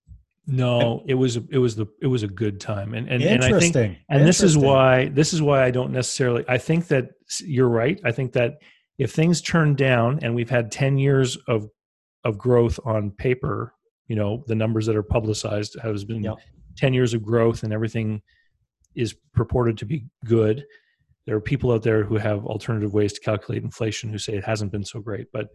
no, 0.47 1.03
it 1.07 1.15
was 1.15 1.37
it 1.37 1.59
was 1.59 1.75
the 1.75 1.87
it 2.03 2.07
was 2.07 2.23
a 2.23 2.29
good 2.29 2.61
time, 2.61 2.93
and 2.93 3.09
and, 3.09 3.23
and 3.23 3.43
I 3.43 3.59
think 3.59 3.77
and 4.09 4.27
this 4.27 4.43
is 4.43 4.59
why 4.59 5.09
this 5.09 5.33
is 5.33 5.41
why 5.41 5.65
I 5.65 5.71
don't 5.71 5.91
necessarily. 5.91 6.45
I 6.47 6.59
think 6.59 6.89
that 6.89 7.13
you're 7.41 7.69
right. 7.69 7.99
I 8.05 8.13
think 8.13 8.33
that 8.35 8.59
if 8.99 9.13
things 9.13 9.41
turn 9.41 9.75
down, 9.75 10.19
and 10.23 10.35
we've 10.35 10.51
had 10.51 10.71
ten 10.71 10.99
years 10.99 11.39
of 11.49 11.69
of 12.25 12.37
growth 12.37 12.79
on 12.85 13.11
paper, 13.13 13.75
you 14.07 14.17
know, 14.17 14.45
the 14.47 14.55
numbers 14.55 14.85
that 14.87 14.97
are 14.97 15.03
publicized 15.03 15.79
has 15.83 16.05
been 16.05 16.23
yep. 16.23 16.37
ten 16.77 16.93
years 16.93 17.15
of 17.15 17.23
growth, 17.23 17.63
and 17.63 17.73
everything 17.73 18.21
is 18.95 19.15
purported 19.33 19.79
to 19.79 19.87
be 19.87 20.05
good. 20.27 20.65
There 21.27 21.37
are 21.37 21.41
people 21.41 21.73
out 21.73 21.83
there 21.83 22.05
who 22.05 22.19
have 22.19 22.45
alternative 22.45 22.93
ways 22.93 23.15
to 23.15 23.21
calculate 23.21 23.63
inflation 23.63 24.11
who 24.11 24.19
say 24.19 24.35
it 24.35 24.45
hasn't 24.45 24.73
been 24.73 24.85
so 24.85 25.01
great, 25.01 25.29
but 25.33 25.49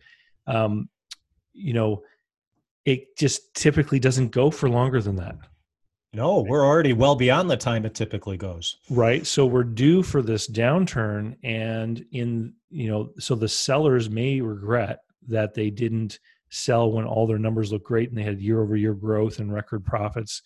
um, 0.47 0.89
you 1.53 1.73
know 1.73 2.01
it 2.85 3.17
just 3.17 3.53
typically 3.53 3.99
doesn't 3.99 4.31
go 4.31 4.51
for 4.51 4.69
longer 4.69 5.01
than 5.01 5.17
that. 5.17 5.35
No, 6.11 6.41
we're 6.41 6.65
already 6.65 6.93
well 6.93 7.15
beyond 7.15 7.49
the 7.51 7.57
time 7.57 7.85
it 7.85 7.93
typically 7.93 8.37
goes. 8.37 8.77
Right. 8.89 9.27
So 9.27 9.45
we're 9.45 9.63
due 9.63 10.01
for 10.01 10.23
this 10.23 10.49
downturn. 10.49 11.35
And 11.43 12.03
in, 12.11 12.53
you 12.71 12.89
know, 12.89 13.11
so 13.19 13.35
the 13.35 13.47
sellers 13.47 14.09
may 14.09 14.41
regret 14.41 15.01
that 15.27 15.53
they 15.53 15.69
didn't 15.69 16.19
sell 16.49 16.91
when 16.91 17.05
all 17.05 17.27
their 17.27 17.37
numbers 17.37 17.71
look 17.71 17.83
great 17.83 18.09
and 18.09 18.17
they 18.17 18.23
had 18.23 18.41
year 18.41 18.61
over 18.61 18.75
year 18.75 18.95
growth 18.95 19.37
and 19.37 19.53
record 19.53 19.85
profits. 19.85 20.41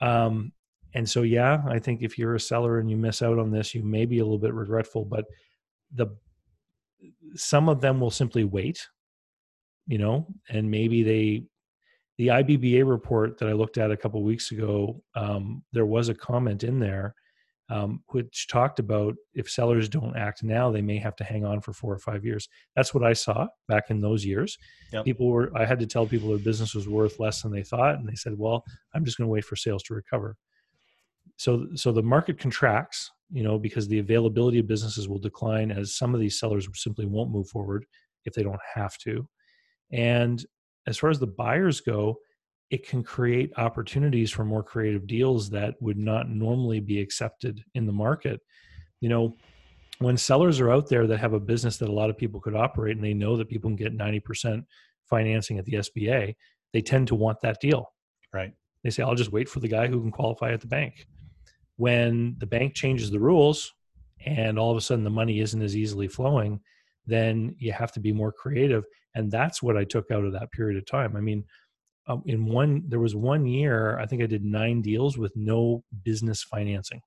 Um, 0.00 0.52
and 0.94 1.08
so, 1.08 1.20
yeah, 1.22 1.62
I 1.68 1.78
think 1.78 2.00
if 2.02 2.18
you're 2.18 2.34
a 2.34 2.40
seller 2.40 2.78
and 2.78 2.90
you 2.90 2.96
miss 2.96 3.20
out 3.20 3.38
on 3.38 3.50
this, 3.50 3.74
you 3.74 3.82
may 3.82 4.06
be 4.06 4.20
a 4.20 4.24
little 4.24 4.38
bit 4.38 4.54
regretful, 4.54 5.04
but 5.04 5.26
the, 5.94 6.06
some 7.34 7.68
of 7.68 7.82
them 7.82 8.00
will 8.00 8.10
simply 8.10 8.44
wait 8.44 8.88
you 9.92 9.98
know, 9.98 10.26
and 10.48 10.70
maybe 10.70 11.02
they, 11.02 11.44
the 12.16 12.28
IBBA 12.28 12.88
report 12.88 13.36
that 13.36 13.46
I 13.46 13.52
looked 13.52 13.76
at 13.76 13.90
a 13.90 13.96
couple 13.96 14.22
weeks 14.22 14.50
ago, 14.50 15.02
um, 15.14 15.62
there 15.74 15.84
was 15.84 16.08
a 16.08 16.14
comment 16.14 16.64
in 16.64 16.78
there 16.78 17.14
um, 17.68 18.02
which 18.08 18.48
talked 18.48 18.78
about 18.78 19.14
if 19.34 19.50
sellers 19.50 19.90
don't 19.90 20.16
act 20.16 20.42
now, 20.42 20.70
they 20.70 20.80
may 20.80 20.96
have 20.96 21.14
to 21.16 21.24
hang 21.24 21.44
on 21.44 21.60
for 21.60 21.74
four 21.74 21.92
or 21.92 21.98
five 21.98 22.24
years. 22.24 22.48
That's 22.74 22.94
what 22.94 23.04
I 23.04 23.12
saw 23.12 23.48
back 23.68 23.90
in 23.90 24.00
those 24.00 24.24
years. 24.24 24.56
Yep. 24.94 25.04
People 25.04 25.28
were, 25.28 25.52
I 25.54 25.66
had 25.66 25.78
to 25.80 25.86
tell 25.86 26.06
people 26.06 26.30
their 26.30 26.38
business 26.38 26.74
was 26.74 26.88
worth 26.88 27.20
less 27.20 27.42
than 27.42 27.52
they 27.52 27.62
thought, 27.62 27.96
and 27.96 28.08
they 28.08 28.14
said, 28.14 28.38
"Well, 28.38 28.64
I'm 28.94 29.04
just 29.04 29.18
going 29.18 29.26
to 29.26 29.32
wait 29.32 29.44
for 29.44 29.56
sales 29.56 29.82
to 29.84 29.94
recover." 29.94 30.36
So, 31.36 31.66
so 31.74 31.92
the 31.92 32.02
market 32.02 32.38
contracts, 32.38 33.10
you 33.30 33.42
know, 33.42 33.58
because 33.58 33.88
the 33.88 33.98
availability 33.98 34.58
of 34.58 34.66
businesses 34.66 35.06
will 35.06 35.18
decline 35.18 35.70
as 35.70 35.96
some 35.96 36.14
of 36.14 36.20
these 36.20 36.38
sellers 36.38 36.66
simply 36.74 37.04
won't 37.04 37.30
move 37.30 37.48
forward 37.48 37.84
if 38.24 38.32
they 38.32 38.42
don't 38.42 38.60
have 38.74 38.96
to. 38.98 39.28
And 39.92 40.44
as 40.86 40.98
far 40.98 41.10
as 41.10 41.18
the 41.18 41.26
buyers 41.26 41.80
go, 41.80 42.18
it 42.70 42.88
can 42.88 43.02
create 43.02 43.52
opportunities 43.58 44.30
for 44.30 44.44
more 44.44 44.62
creative 44.62 45.06
deals 45.06 45.50
that 45.50 45.74
would 45.80 45.98
not 45.98 46.30
normally 46.30 46.80
be 46.80 47.00
accepted 47.00 47.62
in 47.74 47.86
the 47.86 47.92
market. 47.92 48.40
You 49.00 49.10
know, 49.10 49.36
when 49.98 50.16
sellers 50.16 50.58
are 50.58 50.72
out 50.72 50.88
there 50.88 51.06
that 51.06 51.18
have 51.18 51.34
a 51.34 51.40
business 51.40 51.76
that 51.76 51.90
a 51.90 51.92
lot 51.92 52.08
of 52.08 52.16
people 52.16 52.40
could 52.40 52.56
operate 52.56 52.96
and 52.96 53.04
they 53.04 53.14
know 53.14 53.36
that 53.36 53.50
people 53.50 53.68
can 53.68 53.76
get 53.76 53.96
90% 53.96 54.64
financing 55.04 55.58
at 55.58 55.66
the 55.66 55.74
SBA, 55.74 56.34
they 56.72 56.80
tend 56.80 57.08
to 57.08 57.14
want 57.14 57.40
that 57.42 57.60
deal. 57.60 57.92
Right. 58.32 58.54
They 58.82 58.90
say, 58.90 59.02
I'll 59.02 59.14
just 59.14 59.32
wait 59.32 59.48
for 59.48 59.60
the 59.60 59.68
guy 59.68 59.86
who 59.86 60.00
can 60.00 60.10
qualify 60.10 60.52
at 60.52 60.62
the 60.62 60.66
bank. 60.66 61.06
When 61.76 62.36
the 62.38 62.46
bank 62.46 62.74
changes 62.74 63.10
the 63.10 63.20
rules 63.20 63.72
and 64.24 64.58
all 64.58 64.70
of 64.70 64.76
a 64.76 64.80
sudden 64.80 65.04
the 65.04 65.10
money 65.10 65.40
isn't 65.40 65.62
as 65.62 65.76
easily 65.76 66.08
flowing, 66.08 66.60
then 67.06 67.54
you 67.58 67.72
have 67.72 67.92
to 67.92 68.00
be 68.00 68.12
more 68.12 68.32
creative 68.32 68.84
and 69.14 69.30
that's 69.30 69.62
what 69.62 69.76
i 69.76 69.84
took 69.84 70.10
out 70.10 70.24
of 70.24 70.32
that 70.32 70.50
period 70.52 70.76
of 70.78 70.86
time. 70.86 71.16
I 71.16 71.20
mean 71.20 71.44
um, 72.08 72.22
in 72.26 72.46
one 72.46 72.82
there 72.88 72.98
was 72.98 73.14
one 73.14 73.46
year 73.46 73.98
i 73.98 74.06
think 74.06 74.22
i 74.22 74.26
did 74.26 74.44
nine 74.44 74.82
deals 74.82 75.16
with 75.18 75.32
no 75.36 75.84
business 76.04 76.42
financing. 76.42 77.00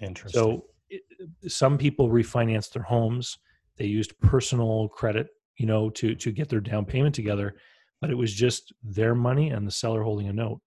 Interesting. 0.00 0.40
So 0.40 0.64
it, 0.88 1.02
some 1.48 1.78
people 1.78 2.08
refinanced 2.08 2.72
their 2.72 2.82
homes 2.82 3.36
they 3.76 3.86
used 3.86 4.18
personal 4.20 4.88
credit 4.88 5.28
you 5.56 5.66
know 5.66 5.90
to 5.90 6.14
to 6.14 6.32
get 6.32 6.48
their 6.48 6.60
down 6.60 6.84
payment 6.84 7.14
together 7.14 7.54
but 8.00 8.10
it 8.10 8.16
was 8.16 8.32
just 8.32 8.72
their 8.82 9.14
money 9.14 9.50
and 9.50 9.66
the 9.66 9.72
seller 9.72 10.02
holding 10.02 10.28
a 10.28 10.32
note. 10.32 10.60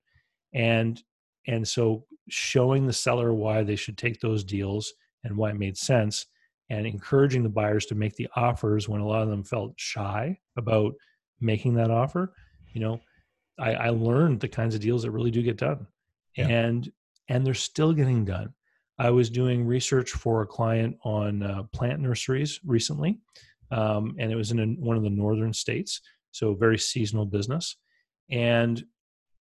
And 0.53 1.01
and 1.47 1.68
so 1.68 2.05
showing 2.30 2.86
the 2.86 2.93
seller 2.93 3.34
why 3.34 3.64
they 3.64 3.76
should 3.76 3.97
take 3.97 4.20
those 4.20 4.43
deals 4.43 4.93
and 5.24 5.36
why 5.36 5.49
it 5.49 5.57
made 5.57 5.78
sense 5.78 6.26
and 6.72 6.88
encouraging 6.88 7.44
the 7.44 7.50
buyers 7.50 7.86
to 7.86 7.96
make 7.96 8.16
the 8.16 8.30
offers 8.36 8.88
when 8.88 9.02
a 9.02 9.08
lot 9.08 9.22
of 9.22 9.30
them 9.30 9.44
felt 9.44 9.74
shy 9.76 10.38
about 10.58 10.94
making 11.40 11.74
that 11.76 11.92
offer 11.92 12.34
you 12.74 12.80
know 12.82 13.00
i, 13.60 13.74
I 13.74 13.90
learned 13.90 14.40
the 14.40 14.48
kinds 14.48 14.74
of 14.76 14.82
deals 14.82 15.04
that 15.04 15.12
really 15.12 15.32
do 15.32 15.42
get 15.42 15.58
done. 15.58 15.88
Yeah. 16.36 16.48
and 16.48 16.92
and 17.28 17.46
they're 17.46 17.54
still 17.54 17.94
getting 17.94 18.26
done. 18.26 18.54
I 18.98 19.10
was 19.10 19.30
doing 19.30 19.66
research 19.66 20.12
for 20.12 20.42
a 20.42 20.48
client 20.48 20.98
on 21.04 21.44
uh, 21.44 21.64
plant 21.74 22.00
nurseries 22.00 22.60
recently 22.66 23.20
um, 23.72 24.16
and 24.20 24.32
it 24.32 24.36
was 24.36 24.52
in 24.52 24.60
a, 24.60 24.66
one 24.66 24.98
of 24.98 25.04
the 25.04 25.10
northern 25.10 25.54
states 25.54 26.02
so 26.32 26.54
very 26.54 26.78
seasonal 26.78 27.26
business. 27.26 27.76
And 28.30 28.84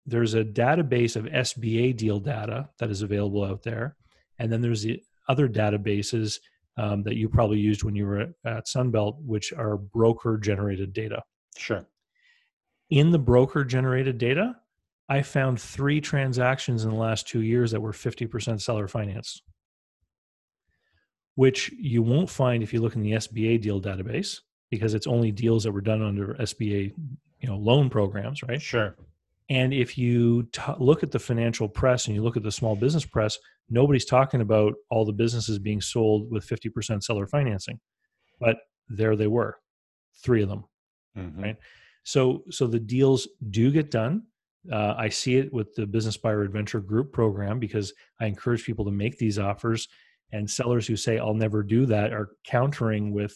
there's 0.06 0.34
a 0.34 0.44
database 0.44 1.16
of 1.16 1.26
sba 1.26 1.94
deal 1.96 2.18
data 2.18 2.70
that 2.78 2.90
is 2.90 3.02
available 3.02 3.44
out 3.44 3.62
there 3.62 3.96
and 4.38 4.50
then 4.50 4.62
there's 4.62 4.82
the 4.82 5.02
other 5.28 5.48
databases 5.48 6.38
um, 6.78 7.02
that 7.02 7.16
you 7.16 7.28
probably 7.28 7.58
used 7.58 7.82
when 7.82 7.96
you 7.96 8.06
were 8.06 8.20
at, 8.44 8.66
Sunbelt, 8.66 9.16
which 9.24 9.52
are 9.52 9.76
broker 9.76 10.38
generated 10.38 10.92
data. 10.92 11.22
Sure. 11.56 11.84
In 12.90 13.10
the 13.10 13.18
broker 13.18 13.64
generated 13.64 14.16
data, 14.18 14.56
I 15.08 15.22
found 15.22 15.60
three 15.60 16.00
transactions 16.00 16.84
in 16.84 16.90
the 16.90 16.96
last 16.96 17.26
two 17.28 17.40
years 17.42 17.70
that 17.72 17.80
were 17.80 17.92
50% 17.92 18.60
seller 18.60 18.88
finance. 18.88 19.42
which 21.34 21.70
you 21.78 22.02
won't 22.02 22.28
find 22.28 22.62
if 22.64 22.72
you 22.72 22.80
look 22.80 22.96
in 22.96 23.02
the 23.02 23.12
SBA 23.12 23.60
deal 23.62 23.80
database 23.80 24.40
because 24.70 24.92
it's 24.92 25.06
only 25.06 25.30
deals 25.30 25.62
that 25.62 25.70
were 25.70 25.80
done 25.80 26.02
under 26.02 26.34
SBA, 26.34 26.92
you 27.40 27.48
know, 27.48 27.56
loan 27.56 27.88
programs, 27.88 28.42
right? 28.42 28.60
Sure. 28.60 28.96
And 29.48 29.72
if 29.72 29.96
you 29.96 30.42
t- 30.52 30.60
look 30.78 31.04
at 31.04 31.12
the 31.12 31.18
financial 31.20 31.68
press 31.68 32.06
and 32.06 32.16
you 32.16 32.22
look 32.24 32.36
at 32.36 32.42
the 32.42 32.50
small 32.50 32.74
business 32.74 33.04
press, 33.06 33.38
nobody's 33.70 34.04
talking 34.04 34.40
about 34.40 34.74
all 34.90 35.04
the 35.04 35.12
businesses 35.12 35.58
being 35.58 35.80
sold 35.80 36.30
with 36.30 36.46
50% 36.46 37.02
seller 37.02 37.26
financing. 37.26 37.80
But 38.40 38.58
there 38.88 39.16
they 39.16 39.26
were, 39.26 39.58
three 40.22 40.42
of 40.42 40.48
them, 40.48 40.64
mm-hmm. 41.16 41.42
right? 41.42 41.56
So, 42.04 42.44
so 42.50 42.66
the 42.66 42.80
deals 42.80 43.28
do 43.50 43.70
get 43.70 43.90
done. 43.90 44.22
Uh, 44.70 44.94
I 44.96 45.08
see 45.08 45.36
it 45.36 45.52
with 45.52 45.74
the 45.74 45.86
Business 45.86 46.16
Buyer 46.16 46.42
Advantage 46.42 46.86
Group 46.86 47.12
program 47.12 47.58
because 47.58 47.92
I 48.20 48.26
encourage 48.26 48.64
people 48.64 48.84
to 48.86 48.90
make 48.90 49.18
these 49.18 49.38
offers. 49.38 49.88
And 50.32 50.50
sellers 50.50 50.86
who 50.86 50.96
say, 50.96 51.18
I'll 51.18 51.34
never 51.34 51.62
do 51.62 51.86
that 51.86 52.12
are 52.12 52.30
countering 52.44 53.12
with 53.12 53.34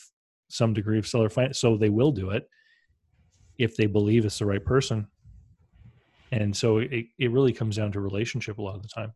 some 0.49 0.75
degree 0.75 0.99
of 0.99 1.07
seller 1.07 1.31
finance. 1.31 1.59
So 1.59 1.77
they 1.77 1.89
will 1.89 2.13
do 2.13 2.31
it 2.31 2.49
if 3.59 3.77
they 3.77 3.87
believe 3.87 4.25
it's 4.25 4.39
the 4.39 4.47
right 4.47 4.65
person 4.65 5.07
and 6.33 6.57
so 6.57 6.79
it, 6.79 7.07
it 7.19 7.31
really 7.31 7.53
comes 7.53 7.77
down 7.77 7.93
to 7.93 8.01
relationship 8.01 8.59
a 8.59 8.63
lot 8.63 8.75
of 8.75 8.83
the 8.83 8.89
time 8.89 9.13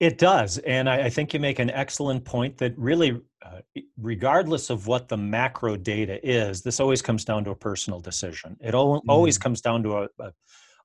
it 0.00 0.18
does 0.18 0.58
and 0.58 0.88
i, 0.88 1.04
I 1.04 1.10
think 1.10 1.34
you 1.34 1.40
make 1.40 1.58
an 1.58 1.70
excellent 1.70 2.24
point 2.24 2.56
that 2.58 2.76
really 2.76 3.20
uh, 3.44 3.60
regardless 4.00 4.70
of 4.70 4.86
what 4.86 5.08
the 5.08 5.16
macro 5.16 5.76
data 5.76 6.18
is 6.28 6.62
this 6.62 6.80
always 6.80 7.02
comes 7.02 7.24
down 7.24 7.44
to 7.44 7.50
a 7.50 7.56
personal 7.56 8.00
decision 8.00 8.56
it 8.60 8.74
always 8.74 9.38
mm. 9.38 9.42
comes 9.42 9.60
down 9.60 9.82
to 9.84 9.98
a, 9.98 10.08
a, 10.20 10.32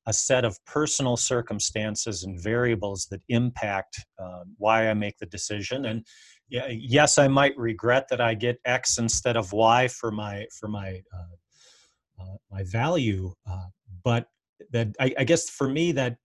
a, 0.08 0.14
set 0.14 0.46
of 0.46 0.58
personal 0.66 1.18
circumstances 1.18 2.24
and 2.24 2.42
variables 2.42 3.08
that 3.10 3.22
impact 3.30 4.04
uh, 4.20 4.44
why 4.58 4.90
i 4.90 4.94
make 4.94 5.18
the 5.18 5.26
decision 5.28 5.86
and 5.86 6.06
yes 6.50 7.18
i 7.18 7.28
might 7.28 7.58
regret 7.58 8.08
that 8.10 8.22
i 8.22 8.34
get 8.34 8.58
x 8.66 8.98
instead 8.98 9.38
of 9.38 9.52
y 9.54 9.88
for 9.88 10.12
my 10.12 10.46
for 10.60 10.68
my 10.68 11.02
uh, 11.14 12.22
uh 12.24 12.36
my 12.52 12.64
value 12.64 13.34
uh, 13.50 13.68
but 14.04 14.28
that 14.72 14.90
I, 15.00 15.14
I 15.20 15.24
guess 15.24 15.50
for 15.50 15.68
me 15.68 15.92
that 15.94 16.18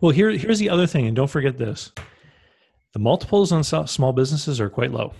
well 0.00 0.12
here 0.12 0.30
here's 0.30 0.58
the 0.58 0.70
other 0.70 0.86
thing 0.86 1.06
and 1.06 1.16
don't 1.16 1.30
forget 1.30 1.58
this. 1.58 1.92
The 2.92 2.98
multiples 2.98 3.52
on 3.52 3.64
small 3.64 4.12
businesses 4.12 4.60
are 4.60 4.70
quite 4.70 4.92
low. 4.92 5.12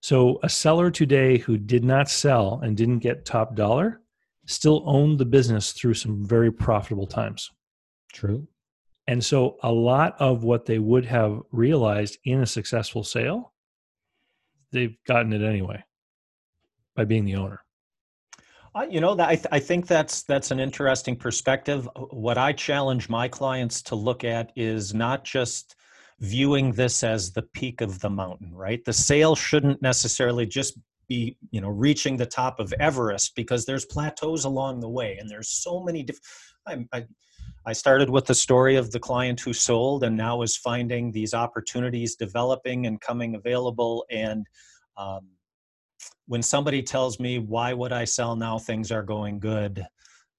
So 0.00 0.40
a 0.42 0.48
seller 0.48 0.90
today 0.90 1.38
who 1.38 1.58
did 1.58 1.84
not 1.84 2.08
sell 2.08 2.60
and 2.62 2.76
didn't 2.76 3.00
get 3.00 3.26
top 3.26 3.54
dollar 3.54 4.00
still 4.46 4.82
owned 4.86 5.18
the 5.18 5.26
business 5.26 5.72
through 5.72 5.94
some 5.94 6.24
very 6.24 6.50
profitable 6.50 7.06
times. 7.06 7.50
True. 8.12 8.48
And 9.06 9.24
so 9.24 9.56
a 9.62 9.70
lot 9.70 10.16
of 10.18 10.42
what 10.42 10.66
they 10.66 10.78
would 10.78 11.04
have 11.04 11.40
realized 11.52 12.18
in 12.24 12.40
a 12.40 12.46
successful 12.46 13.04
sale 13.04 13.52
they've 14.72 14.96
gotten 15.06 15.32
it 15.32 15.42
anyway 15.42 15.82
by 16.94 17.04
being 17.04 17.24
the 17.24 17.34
owner 17.34 17.60
you 18.88 19.00
know, 19.00 19.16
I, 19.18 19.34
th- 19.34 19.46
I 19.50 19.58
think 19.58 19.86
that's 19.86 20.22
that's 20.22 20.50
an 20.50 20.60
interesting 20.60 21.16
perspective. 21.16 21.88
Uh, 21.96 22.02
what 22.10 22.38
I 22.38 22.52
challenge 22.52 23.08
my 23.08 23.28
clients 23.28 23.82
to 23.82 23.94
look 23.94 24.24
at 24.24 24.52
is 24.56 24.94
not 24.94 25.24
just 25.24 25.76
viewing 26.20 26.72
this 26.72 27.02
as 27.02 27.32
the 27.32 27.42
peak 27.42 27.80
of 27.80 28.00
the 28.00 28.10
mountain, 28.10 28.54
right? 28.54 28.84
The 28.84 28.92
sale 28.92 29.34
shouldn't 29.34 29.82
necessarily 29.82 30.46
just 30.46 30.78
be, 31.08 31.36
you 31.50 31.60
know, 31.60 31.68
reaching 31.68 32.16
the 32.16 32.26
top 32.26 32.60
of 32.60 32.72
Everest 32.78 33.34
because 33.34 33.66
there's 33.66 33.84
plateaus 33.86 34.44
along 34.44 34.80
the 34.80 34.88
way, 34.88 35.16
and 35.18 35.28
there's 35.28 35.48
so 35.48 35.82
many 35.82 36.02
different. 36.02 36.88
I, 36.92 37.06
I 37.66 37.72
started 37.72 38.08
with 38.08 38.26
the 38.26 38.34
story 38.34 38.76
of 38.76 38.90
the 38.90 39.00
client 39.00 39.40
who 39.40 39.52
sold 39.52 40.04
and 40.04 40.16
now 40.16 40.42
is 40.42 40.56
finding 40.56 41.10
these 41.10 41.34
opportunities 41.34 42.16
developing 42.16 42.86
and 42.86 43.00
coming 43.00 43.34
available 43.34 44.04
and 44.10 44.46
um, 44.96 45.28
when 46.26 46.42
somebody 46.42 46.82
tells 46.82 47.18
me 47.18 47.38
why 47.38 47.72
would 47.72 47.92
i 47.92 48.04
sell 48.04 48.36
now? 48.36 48.58
Things 48.58 48.92
are 48.92 49.02
going 49.02 49.38
good. 49.40 49.84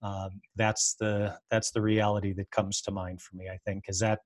Um, 0.04 0.42
that's 0.56 0.96
the 1.00 1.38
that's 1.50 1.72
the 1.72 1.82
reality 1.82 2.34
that 2.34 2.50
comes 2.52 2.82
to 2.82 2.92
mind 2.92 3.22
for 3.22 3.36
me 3.36 3.50
i 3.50 3.58
think. 3.66 3.86
Is 3.88 4.00
that 4.00 4.20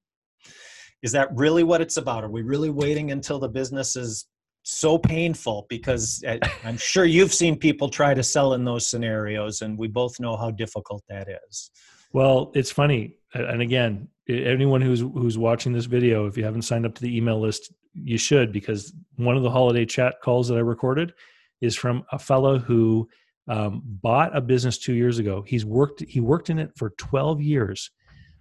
is 1.01 1.11
that 1.11 1.29
really 1.35 1.63
what 1.63 1.81
it's 1.81 1.97
about? 1.97 2.23
Are 2.23 2.29
we 2.29 2.41
really 2.41 2.69
waiting 2.69 3.11
until 3.11 3.39
the 3.39 3.49
business 3.49 3.95
is 3.95 4.27
so 4.63 4.97
painful? 4.97 5.65
Because 5.69 6.23
eh, 6.25 6.39
i'm 6.63 6.77
sure 6.77 7.05
you've 7.05 7.33
seen 7.33 7.57
people 7.57 7.89
try 7.89 8.13
to 8.13 8.23
sell 8.23 8.53
in 8.53 8.63
those 8.63 8.87
scenarios 8.87 9.61
and 9.61 9.77
we 9.77 9.87
both 9.87 10.19
know 10.19 10.37
how 10.37 10.51
difficult 10.51 11.03
that 11.09 11.27
is. 11.49 11.71
Well 12.13 12.51
it's 12.55 12.71
funny 12.71 13.17
and 13.33 13.61
again 13.61 14.07
anyone 14.29 14.81
who's 14.81 15.01
who's 15.01 15.37
watching 15.37 15.73
this 15.73 15.85
video 15.85 16.25
if 16.25 16.37
you 16.37 16.43
haven't 16.43 16.63
signed 16.63 16.85
up 16.85 16.95
to 16.95 17.01
the 17.01 17.15
email 17.15 17.39
list 17.39 17.71
you 17.95 18.17
should 18.17 18.51
because 18.51 18.93
one 19.15 19.37
of 19.37 19.43
the 19.43 19.49
holiday 19.49 19.85
chat 19.85 20.15
calls 20.21 20.47
that 20.47 20.55
i 20.55 20.61
recorded 20.61 21.13
is 21.61 21.75
from 21.75 22.03
a 22.11 22.19
fellow 22.19 22.59
who 22.59 23.07
um, 23.47 23.81
bought 23.85 24.35
a 24.35 24.41
business 24.41 24.77
two 24.77 24.93
years 24.93 25.19
ago. 25.19 25.43
He's 25.45 25.65
worked 25.65 26.01
he 26.01 26.19
worked 26.19 26.49
in 26.49 26.59
it 26.59 26.71
for 26.75 26.91
12 26.91 27.41
years. 27.41 27.91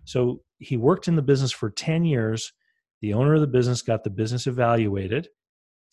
So 0.05 0.42
he 0.59 0.76
worked 0.76 1.09
in 1.09 1.16
the 1.16 1.22
business 1.22 1.52
for 1.52 1.70
10 1.70 2.05
years. 2.05 2.52
The 3.00 3.14
owner 3.14 3.34
of 3.34 3.40
the 3.40 3.46
business 3.46 3.82
got 3.82 4.05
the 4.05 4.11
business 4.11 4.46
evaluated 4.46 5.28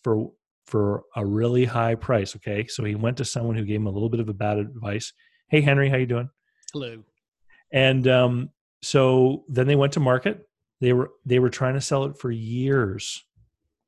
for 0.02 0.30
for 0.66 1.02
a 1.16 1.26
really 1.26 1.64
high 1.64 1.94
price. 1.94 2.34
Okay, 2.36 2.66
so 2.66 2.84
he 2.84 2.94
went 2.94 3.18
to 3.18 3.24
someone 3.24 3.56
who 3.56 3.64
gave 3.64 3.76
him 3.76 3.86
a 3.86 3.90
little 3.90 4.08
bit 4.08 4.20
of 4.20 4.28
a 4.28 4.34
bad 4.34 4.58
advice. 4.58 5.12
Hey 5.48 5.60
Henry, 5.60 5.90
how 5.90 5.96
you 5.96 6.06
doing? 6.06 6.30
Hello. 6.72 7.02
And 7.70 8.06
um, 8.08 8.50
so 8.82 9.44
then 9.48 9.66
they 9.66 9.76
went 9.76 9.92
to 9.94 10.00
market. 10.00 10.48
They 10.80 10.92
were 10.92 11.10
they 11.26 11.38
were 11.38 11.50
trying 11.50 11.74
to 11.74 11.80
sell 11.80 12.04
it 12.04 12.16
for 12.16 12.30
years, 12.30 13.24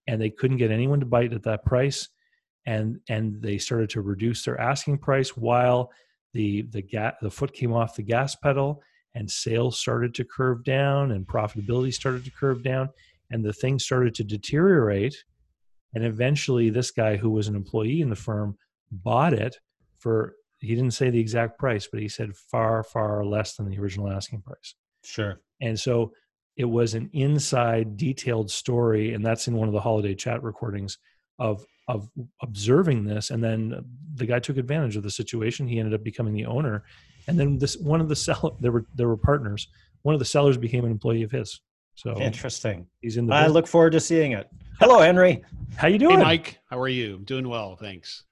and 0.06 0.20
they 0.20 0.30
couldn't 0.30 0.58
get 0.58 0.70
anyone 0.70 1.00
to 1.00 1.06
bite 1.06 1.32
at 1.32 1.42
that 1.44 1.64
price. 1.64 2.08
And 2.66 3.00
and 3.08 3.42
they 3.42 3.58
started 3.58 3.90
to 3.90 4.00
reduce 4.00 4.44
their 4.44 4.58
asking 4.58 4.98
price 4.98 5.36
while 5.36 5.90
the 6.32 6.62
the 6.62 6.82
gas 6.82 7.14
the 7.20 7.30
foot 7.30 7.52
came 7.52 7.72
off 7.72 7.96
the 7.96 8.02
gas 8.02 8.34
pedal 8.34 8.82
and 9.14 9.30
sales 9.30 9.78
started 9.78 10.14
to 10.14 10.24
curve 10.24 10.64
down 10.64 11.12
and 11.12 11.26
profitability 11.26 11.92
started 11.92 12.24
to 12.24 12.30
curve 12.30 12.62
down. 12.62 12.88
And 13.30 13.44
the 13.44 13.52
thing 13.52 13.78
started 13.78 14.14
to 14.16 14.24
deteriorate. 14.24 15.16
And 15.94 16.04
eventually 16.04 16.70
this 16.70 16.90
guy 16.90 17.16
who 17.16 17.30
was 17.30 17.48
an 17.48 17.54
employee 17.54 18.00
in 18.00 18.10
the 18.10 18.16
firm 18.16 18.56
bought 18.90 19.32
it 19.32 19.56
for 19.98 20.34
he 20.58 20.74
didn't 20.74 20.92
say 20.92 21.10
the 21.10 21.20
exact 21.20 21.58
price 21.58 21.86
but 21.90 22.00
he 22.00 22.08
said 22.08 22.34
far 22.34 22.82
far 22.82 23.24
less 23.24 23.56
than 23.56 23.68
the 23.68 23.78
original 23.78 24.10
asking 24.10 24.42
price. 24.42 24.74
Sure. 25.04 25.40
And 25.60 25.78
so 25.78 26.12
it 26.56 26.64
was 26.64 26.94
an 26.94 27.10
inside 27.12 27.96
detailed 27.96 28.50
story 28.50 29.14
and 29.14 29.24
that's 29.24 29.48
in 29.48 29.56
one 29.56 29.68
of 29.68 29.74
the 29.74 29.80
holiday 29.80 30.14
chat 30.14 30.42
recordings 30.42 30.98
of 31.38 31.64
of 31.88 32.08
observing 32.42 33.04
this. 33.04 33.30
And 33.30 33.42
then 33.42 33.84
the 34.14 34.26
guy 34.26 34.38
took 34.38 34.56
advantage 34.56 34.96
of 34.96 35.02
the 35.02 35.10
situation. 35.10 35.68
He 35.68 35.78
ended 35.78 35.94
up 35.94 36.02
becoming 36.02 36.32
the 36.32 36.46
owner. 36.46 36.84
And 37.26 37.38
then 37.38 37.58
this 37.58 37.76
one 37.76 38.00
of 38.00 38.08
the 38.08 38.16
sell 38.16 38.56
there 38.60 38.72
were 38.72 38.86
there 38.94 39.08
were 39.08 39.16
partners. 39.16 39.68
One 40.02 40.14
of 40.14 40.18
the 40.18 40.24
sellers 40.24 40.56
became 40.56 40.84
an 40.84 40.90
employee 40.90 41.22
of 41.22 41.30
his. 41.30 41.60
So 41.96 42.18
interesting. 42.20 42.86
he's 43.00 43.16
in 43.16 43.26
the 43.26 43.34
i 43.34 43.42
business. 43.42 43.54
look 43.54 43.66
forward 43.66 43.92
to 43.92 44.00
seeing 44.00 44.32
it. 44.32 44.48
Hello 44.80 45.00
henry. 45.00 45.44
How 45.76 45.88
you 45.88 45.98
doing? 45.98 46.18
Hey 46.18 46.24
mike. 46.24 46.58
How 46.68 46.78
are 46.80 46.88
you? 46.88 47.18
Doing 47.18 47.48
well 47.48 47.76
thanks. 47.76 48.24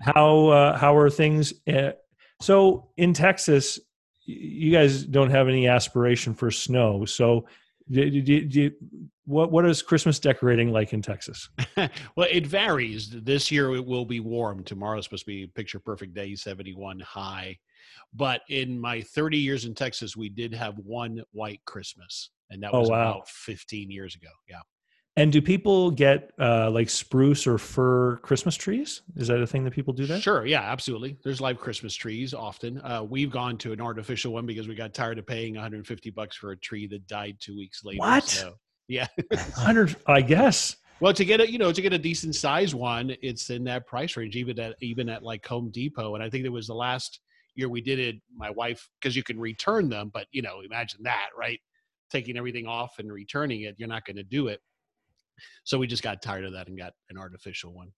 How 0.00 0.48
uh, 0.48 0.78
how 0.78 0.96
are 0.96 1.10
things 1.10 1.52
at, 1.66 2.02
so 2.40 2.90
in 2.96 3.12
texas 3.12 3.80
you 4.24 4.70
guys 4.70 5.04
don't 5.04 5.30
have 5.30 5.48
any 5.48 5.66
aspiration 5.66 6.34
for 6.34 6.50
snow. 6.50 7.06
So 7.06 7.46
do, 7.90 8.22
do, 8.22 8.44
do, 8.44 8.70
what 9.24 9.52
what 9.52 9.66
is 9.66 9.82
Christmas 9.82 10.18
decorating 10.18 10.72
like 10.72 10.92
in 10.92 11.02
Texas? 11.02 11.48
well, 11.76 12.28
it 12.30 12.46
varies. 12.46 13.10
This 13.10 13.50
year 13.50 13.74
it 13.74 13.84
will 13.84 14.04
be 14.04 14.20
warm. 14.20 14.64
Tomorrow 14.64 14.98
is 14.98 15.04
supposed 15.04 15.24
to 15.24 15.26
be 15.26 15.46
picture 15.46 15.78
perfect 15.78 16.14
day, 16.14 16.34
71 16.34 17.00
high. 17.00 17.58
But 18.14 18.40
in 18.48 18.80
my 18.80 19.02
30 19.02 19.36
years 19.36 19.64
in 19.66 19.74
Texas, 19.74 20.16
we 20.16 20.30
did 20.30 20.54
have 20.54 20.78
one 20.78 21.22
white 21.32 21.60
Christmas, 21.66 22.30
and 22.50 22.62
that 22.62 22.70
oh, 22.72 22.80
was 22.80 22.88
oh, 22.88 22.92
wow. 22.92 23.10
about 23.12 23.28
15 23.28 23.90
years 23.90 24.14
ago. 24.14 24.30
Yeah. 24.48 24.60
And 25.18 25.32
do 25.32 25.42
people 25.42 25.90
get 25.90 26.30
uh, 26.38 26.70
like 26.70 26.88
spruce 26.88 27.44
or 27.48 27.58
fir 27.58 28.18
Christmas 28.18 28.54
trees? 28.54 29.02
Is 29.16 29.26
that 29.26 29.40
a 29.40 29.46
thing 29.48 29.64
that 29.64 29.72
people 29.72 29.92
do 29.92 30.06
there? 30.06 30.20
Sure. 30.20 30.46
Yeah, 30.46 30.60
absolutely. 30.60 31.18
There's 31.24 31.40
live 31.40 31.58
Christmas 31.58 31.92
trees 31.96 32.32
often. 32.32 32.80
Uh, 32.82 33.02
we've 33.02 33.28
gone 33.28 33.58
to 33.58 33.72
an 33.72 33.80
artificial 33.80 34.32
one 34.32 34.46
because 34.46 34.68
we 34.68 34.76
got 34.76 34.94
tired 34.94 35.18
of 35.18 35.26
paying 35.26 35.54
150 35.54 36.10
bucks 36.10 36.36
for 36.36 36.52
a 36.52 36.56
tree 36.56 36.86
that 36.86 37.08
died 37.08 37.38
two 37.40 37.56
weeks 37.56 37.84
later. 37.84 37.98
What? 37.98 38.28
So 38.28 38.54
yeah. 38.86 39.08
Hundred, 39.56 39.96
I 40.06 40.22
guess. 40.22 40.76
Well, 41.00 41.12
to 41.12 41.24
get 41.24 41.40
a 41.40 41.50
you 41.50 41.58
know 41.58 41.72
to 41.72 41.82
get 41.82 41.92
a 41.92 41.98
decent 41.98 42.36
size 42.36 42.72
one, 42.72 43.16
it's 43.20 43.50
in 43.50 43.64
that 43.64 43.88
price 43.88 44.16
range, 44.16 44.36
even 44.36 44.60
at 44.60 44.76
even 44.80 45.08
at 45.08 45.24
like 45.24 45.44
Home 45.46 45.72
Depot. 45.72 46.14
And 46.14 46.22
I 46.22 46.30
think 46.30 46.44
it 46.44 46.48
was 46.48 46.68
the 46.68 46.74
last 46.74 47.18
year 47.56 47.68
we 47.68 47.80
did 47.80 47.98
it. 47.98 48.16
My 48.36 48.50
wife, 48.50 48.88
because 49.00 49.16
you 49.16 49.24
can 49.24 49.40
return 49.40 49.88
them, 49.88 50.12
but 50.14 50.28
you 50.30 50.42
know, 50.42 50.60
imagine 50.60 51.02
that, 51.02 51.30
right? 51.36 51.58
Taking 52.08 52.36
everything 52.36 52.68
off 52.68 53.00
and 53.00 53.12
returning 53.12 53.62
it, 53.62 53.74
you're 53.78 53.88
not 53.88 54.04
going 54.04 54.16
to 54.16 54.22
do 54.22 54.46
it. 54.46 54.60
So 55.64 55.78
we 55.78 55.86
just 55.86 56.02
got 56.02 56.22
tired 56.22 56.44
of 56.44 56.52
that 56.52 56.68
and 56.68 56.78
got 56.78 56.92
an 57.10 57.18
artificial 57.18 57.74
one. 57.74 57.92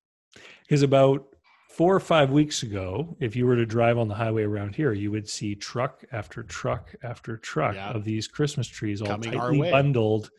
Because 0.62 0.82
about 0.82 1.26
four 1.70 1.94
or 1.94 2.00
five 2.00 2.30
weeks 2.30 2.62
ago, 2.62 3.16
if 3.20 3.36
you 3.36 3.46
were 3.46 3.56
to 3.56 3.66
drive 3.66 3.98
on 3.98 4.08
the 4.08 4.14
highway 4.14 4.42
around 4.42 4.74
here, 4.74 4.92
you 4.92 5.10
would 5.10 5.28
see 5.28 5.54
truck 5.54 6.04
after 6.12 6.42
truck 6.42 6.94
after 7.02 7.36
truck 7.36 7.74
yeah. 7.74 7.90
of 7.90 8.04
these 8.04 8.26
Christmas 8.26 8.66
trees 8.66 9.00
all 9.00 9.08
Coming 9.08 9.32
tightly 9.32 9.70
bundled 9.70 10.30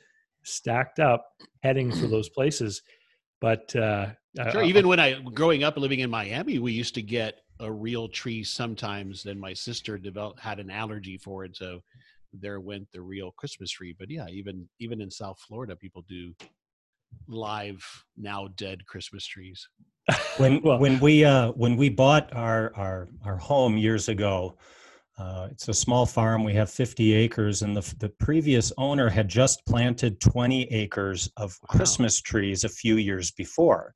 stacked 0.43 0.99
up, 0.99 1.25
heading 1.63 1.91
for 1.91 2.07
those 2.07 2.29
places. 2.29 2.81
But 3.39 3.75
uh, 3.75 4.09
sure, 4.51 4.63
even 4.63 4.87
when 4.87 4.99
I 4.99 5.19
growing 5.19 5.63
up 5.63 5.77
living 5.77 5.99
in 5.99 6.09
Miami, 6.09 6.59
we 6.59 6.73
used 6.73 6.93
to 6.95 7.01
get 7.01 7.41
a 7.59 7.71
real 7.71 8.07
tree 8.07 8.43
sometimes. 8.43 9.23
Then 9.23 9.39
my 9.39 9.53
sister 9.53 9.97
developed 9.97 10.39
had 10.39 10.59
an 10.59 10.69
allergy 10.69 11.17
for 11.17 11.43
it, 11.45 11.55
so 11.55 11.81
there 12.33 12.59
went 12.59 12.91
the 12.91 13.01
real 13.01 13.31
Christmas 13.31 13.71
tree. 13.71 13.95
But 13.97 14.09
yeah, 14.09 14.27
even 14.29 14.67
even 14.79 15.01
in 15.01 15.09
South 15.09 15.39
Florida, 15.39 15.75
people 15.75 16.03
do 16.07 16.33
live 17.27 17.83
now 18.17 18.49
dead 18.55 18.85
Christmas 18.85 19.25
trees. 19.25 19.67
when 20.37 20.61
well, 20.63 20.79
when 20.79 20.99
we 20.99 21.23
uh, 21.23 21.51
when 21.51 21.77
we 21.77 21.89
bought 21.89 22.33
our 22.33 22.71
our 22.75 23.09
our 23.25 23.37
home 23.37 23.77
years 23.77 24.09
ago, 24.09 24.57
uh, 25.17 25.47
it's 25.51 25.67
a 25.67 25.73
small 25.73 26.05
farm. 26.05 26.43
We 26.43 26.53
have 26.55 26.69
50 26.69 27.13
acres, 27.13 27.61
and 27.61 27.75
the 27.75 27.95
the 27.99 28.09
previous 28.09 28.71
owner 28.77 29.09
had 29.09 29.27
just 29.27 29.65
planted 29.65 30.19
20 30.19 30.63
acres 30.71 31.29
of 31.37 31.57
wow. 31.61 31.77
Christmas 31.77 32.21
trees 32.21 32.63
a 32.63 32.69
few 32.69 32.95
years 32.95 33.31
before. 33.31 33.93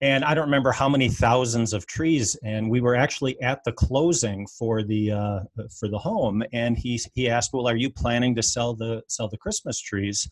And 0.00 0.24
I 0.24 0.32
don't 0.32 0.44
remember 0.44 0.70
how 0.70 0.88
many 0.88 1.08
thousands 1.08 1.72
of 1.72 1.86
trees. 1.86 2.36
And 2.44 2.70
we 2.70 2.80
were 2.80 2.94
actually 2.94 3.40
at 3.42 3.64
the 3.64 3.72
closing 3.72 4.46
for 4.46 4.84
the 4.84 5.10
uh, 5.10 5.40
for 5.78 5.88
the 5.88 5.98
home, 5.98 6.42
and 6.52 6.78
he 6.78 7.00
he 7.14 7.28
asked, 7.28 7.52
"Well, 7.52 7.68
are 7.68 7.76
you 7.76 7.90
planning 7.90 8.34
to 8.36 8.42
sell 8.42 8.74
the 8.74 9.02
sell 9.08 9.28
the 9.28 9.38
Christmas 9.38 9.80
trees?" 9.80 10.28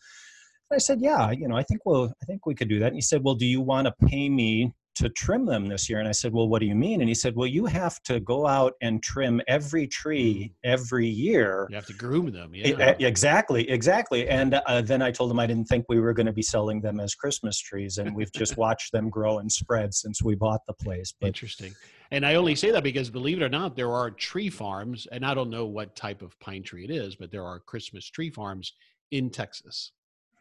I 0.71 0.77
said, 0.77 1.01
"Yeah, 1.01 1.31
you 1.31 1.47
know, 1.47 1.55
I 1.55 1.63
think 1.63 1.81
we'll 1.85 2.11
I 2.21 2.25
think 2.25 2.45
we 2.45 2.55
could 2.55 2.69
do 2.69 2.79
that." 2.79 2.87
And 2.87 2.95
he 2.95 3.01
said, 3.01 3.23
"Well, 3.23 3.35
do 3.35 3.45
you 3.45 3.61
want 3.61 3.87
to 3.87 4.07
pay 4.07 4.29
me 4.29 4.73
to 4.97 5.09
trim 5.09 5.45
them 5.45 5.67
this 5.67 5.89
year. 5.89 5.99
And 5.99 6.07
I 6.07 6.11
said, 6.11 6.33
Well, 6.33 6.47
what 6.47 6.59
do 6.59 6.65
you 6.65 6.73
mean? 6.73 7.01
And 7.01 7.07
he 7.07 7.13
said, 7.13 7.35
Well, 7.35 7.47
you 7.47 7.65
have 7.65 8.01
to 8.03 8.19
go 8.19 8.47
out 8.47 8.73
and 8.81 9.01
trim 9.01 9.41
every 9.47 9.87
tree 9.87 10.53
every 10.63 11.07
year. 11.07 11.67
You 11.69 11.75
have 11.75 11.85
to 11.85 11.93
groom 11.93 12.31
them. 12.31 12.55
Yeah. 12.55 12.95
exactly. 12.99 13.69
Exactly. 13.69 14.27
And 14.27 14.55
uh, 14.65 14.81
then 14.81 15.03
I 15.03 15.11
told 15.11 15.29
him 15.29 15.39
I 15.39 15.45
didn't 15.45 15.65
think 15.65 15.85
we 15.87 15.99
were 15.99 16.13
going 16.13 16.25
to 16.25 16.33
be 16.33 16.41
selling 16.41 16.81
them 16.81 16.99
as 16.99 17.13
Christmas 17.13 17.59
trees. 17.59 17.99
And 17.99 18.15
we've 18.15 18.33
just 18.33 18.57
watched 18.65 18.91
them 18.91 19.09
grow 19.09 19.37
and 19.37 19.51
spread 19.51 19.93
since 19.93 20.23
we 20.23 20.33
bought 20.33 20.61
the 20.67 20.73
place. 20.73 21.13
But, 21.19 21.27
Interesting. 21.27 21.75
And 22.09 22.25
I 22.25 22.35
only 22.35 22.55
say 22.55 22.71
that 22.71 22.83
because 22.83 23.09
believe 23.11 23.39
it 23.39 23.43
or 23.43 23.49
not, 23.49 23.75
there 23.75 23.91
are 23.91 24.09
tree 24.09 24.49
farms, 24.49 25.07
and 25.11 25.25
I 25.25 25.33
don't 25.33 25.49
know 25.49 25.65
what 25.65 25.95
type 25.95 26.21
of 26.21 26.39
pine 26.39 26.63
tree 26.63 26.85
it 26.85 26.89
is, 26.89 27.15
but 27.15 27.31
there 27.31 27.45
are 27.45 27.59
Christmas 27.59 28.09
tree 28.09 28.31
farms 28.31 28.73
in 29.11 29.29
Texas. 29.29 29.91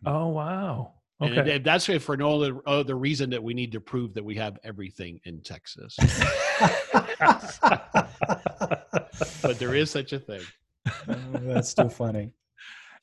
Oh, 0.04 0.28
wow. 0.28 0.94
Okay. 1.20 1.56
And 1.56 1.64
that's 1.64 1.86
for 1.86 2.16
no 2.16 2.42
other, 2.42 2.60
other 2.66 2.96
reason 2.96 3.30
that 3.30 3.42
we 3.42 3.54
need 3.54 3.72
to 3.72 3.80
prove 3.80 4.12
that 4.14 4.24
we 4.24 4.34
have 4.34 4.58
everything 4.62 5.18
in 5.24 5.40
Texas. 5.40 5.96
but 9.42 9.58
there 9.58 9.74
is 9.74 9.90
such 9.90 10.12
a 10.12 10.18
thing. 10.18 10.42
Oh, 11.08 11.16
that's 11.40 11.72
too 11.72 11.88
funny. 11.88 12.32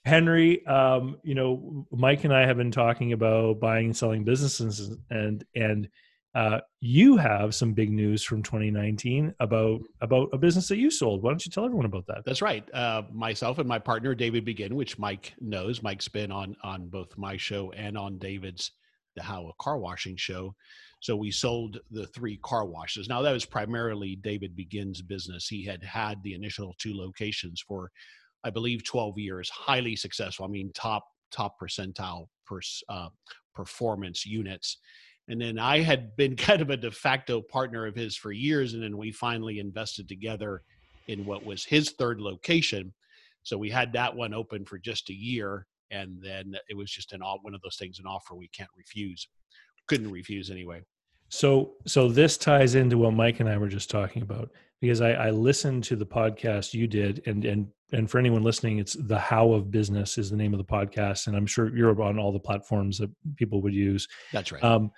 Henry, 0.06 0.66
um, 0.68 1.18
you 1.24 1.34
know, 1.34 1.88
Mike 1.92 2.24
and 2.24 2.34
I 2.34 2.46
have 2.46 2.58
been 2.58 2.72
talking 2.72 3.14
about 3.14 3.60
buying 3.60 3.86
and 3.86 3.98
selling 3.98 4.24
businesses, 4.26 4.96
and 5.10 5.44
and 5.56 5.88
uh, 6.36 6.60
you 6.82 7.16
have 7.16 7.54
some 7.54 7.74
big 7.74 7.92
news 7.92 8.24
from 8.24 8.42
2019 8.42 9.36
about 9.40 9.82
about 10.02 10.30
a 10.34 10.38
business 10.38 10.68
that 10.68 10.78
you 10.78 10.90
sold. 10.90 11.22
Why 11.22 11.30
don't 11.30 11.46
you 11.46 11.52
tell 11.52 11.66
everyone 11.66 11.86
about 11.86 12.08
that? 12.08 12.24
That's 12.26 12.42
right. 12.42 12.68
Uh, 12.74 13.04
myself 13.12 13.60
and 13.60 13.68
my 13.68 13.78
partner 13.78 14.16
David 14.16 14.44
Begin, 14.44 14.76
which 14.76 14.98
Mike 14.98 15.34
knows. 15.40 15.84
Mike's 15.84 16.08
been 16.08 16.32
on 16.32 16.56
on 16.64 16.88
both 16.88 17.18
my 17.18 17.38
show 17.38 17.72
and 17.74 17.98
on 17.98 18.18
David's 18.18 18.72
the 19.16 19.22
How 19.22 19.48
a 19.48 19.64
Car 19.64 19.78
Washing 19.78 20.16
show. 20.18 20.56
So 21.02 21.16
we 21.16 21.32
sold 21.32 21.80
the 21.92 22.08
three 22.08 22.38
car 22.38 22.66
washes. 22.66 23.08
Now 23.08 23.22
that 23.22 23.32
was 23.32 23.46
primarily 23.46 24.16
David 24.16 24.56
Begin's 24.56 25.02
business. 25.02 25.48
He 25.48 25.64
had 25.64 25.84
had 25.84 26.24
the 26.24 26.34
initial 26.34 26.74
two 26.80 26.96
locations 26.96 27.62
for, 27.62 27.92
I 28.44 28.50
believe, 28.50 28.86
12 28.86 29.20
years, 29.20 29.50
highly 29.50 29.96
successful. 29.96 30.46
I 30.46 30.50
mean, 30.50 30.72
top 30.74 31.06
top 31.32 31.60
percentile 31.62 32.28
per, 32.48 32.60
uh, 32.90 33.10
performance 33.54 34.26
units 34.26 34.78
and 35.28 35.40
then 35.40 35.58
I 35.58 35.80
had 35.80 36.16
been 36.16 36.36
kind 36.38 36.62
of 36.62 36.70
a 36.70 36.78
de 36.78 36.92
facto 36.92 37.42
partner 37.42 37.86
of 37.86 37.96
his 37.96 38.16
for 38.16 38.32
years. 38.32 38.74
And 38.74 38.84
then 38.84 38.98
we 38.98 39.12
finally 39.12 39.60
invested 39.60 40.08
together 40.08 40.64
in 41.08 41.26
what 41.26 41.46
was 41.46 41.64
his 41.64 41.92
third 41.92 42.20
location. 42.20 42.94
So 43.44 43.58
we 43.58 43.70
had 43.70 43.94
that 43.94 44.16
one 44.16 44.34
open 44.34 44.66
for 44.66 44.78
just 44.78 45.10
a 45.10 45.14
year. 45.14 45.68
And 45.92 46.18
then 46.22 46.56
it 46.70 46.78
was 46.78 46.92
just 46.92 47.14
an 47.14 47.22
one 47.22 47.54
of 47.54 47.62
those 47.62 47.78
things, 47.78 48.00
an 48.00 48.06
offer 48.08 48.36
we 48.36 48.48
can't 48.48 48.70
refuse. 48.76 49.28
Couldn't 49.88 50.12
refuse 50.12 50.50
anyway. 50.50 50.82
So, 51.30 51.74
so 51.86 52.10
this 52.10 52.38
ties 52.38 52.76
into 52.76 52.98
what 52.98 53.14
Mike 53.14 53.40
and 53.40 53.50
I 53.50 53.58
were 53.58 53.68
just 53.68 53.90
talking 53.90 54.22
about 54.22 54.50
because 54.82 55.02
I, 55.02 55.12
I 55.14 55.30
listened 55.30 55.84
to 55.86 55.96
the 55.96 56.06
podcast 56.06 56.74
you 56.74 56.88
did, 56.88 57.24
and 57.26 57.44
and 57.46 57.68
and 57.92 58.10
for 58.10 58.20
anyone 58.20 58.44
listening, 58.44 58.80
it's 58.80 58.94
the 58.94 59.18
How 59.18 59.52
of 59.54 59.72
Business 59.72 60.18
is 60.18 60.30
the 60.30 60.38
name 60.38 60.54
of 60.54 60.58
the 60.58 60.66
podcast, 60.66 61.28
and 61.28 61.36
I'm 61.36 61.48
sure 61.48 61.76
you're 61.76 62.00
on 62.02 62.20
all 62.20 62.32
the 62.32 62.40
platforms 62.40 62.98
that 63.00 63.10
people 63.36 63.62
would 63.62 63.74
use. 63.74 64.08
That's 64.32 64.52
right. 64.52 64.64
Um, 64.64 64.92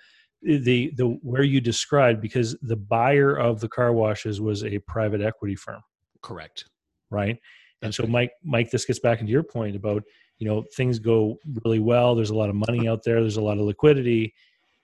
the 0.46 0.92
the 0.96 1.06
where 1.22 1.42
you 1.42 1.60
described 1.60 2.20
because 2.20 2.56
the 2.62 2.76
buyer 2.76 3.36
of 3.36 3.60
the 3.60 3.68
car 3.68 3.92
washes 3.92 4.40
was 4.40 4.64
a 4.64 4.78
private 4.80 5.20
equity 5.20 5.56
firm 5.56 5.82
correct 6.22 6.66
right 7.10 7.38
and 7.82 7.94
so 7.94 8.04
right. 8.04 8.12
mike 8.12 8.32
mike 8.44 8.70
this 8.70 8.84
gets 8.84 9.00
back 9.00 9.20
into 9.20 9.32
your 9.32 9.42
point 9.42 9.74
about 9.74 10.02
you 10.38 10.46
know 10.46 10.64
things 10.76 10.98
go 10.98 11.36
really 11.64 11.80
well 11.80 12.14
there's 12.14 12.30
a 12.30 12.34
lot 12.34 12.48
of 12.48 12.54
money 12.54 12.88
out 12.88 13.02
there 13.04 13.20
there's 13.20 13.36
a 13.36 13.42
lot 13.42 13.58
of 13.58 13.64
liquidity 13.64 14.32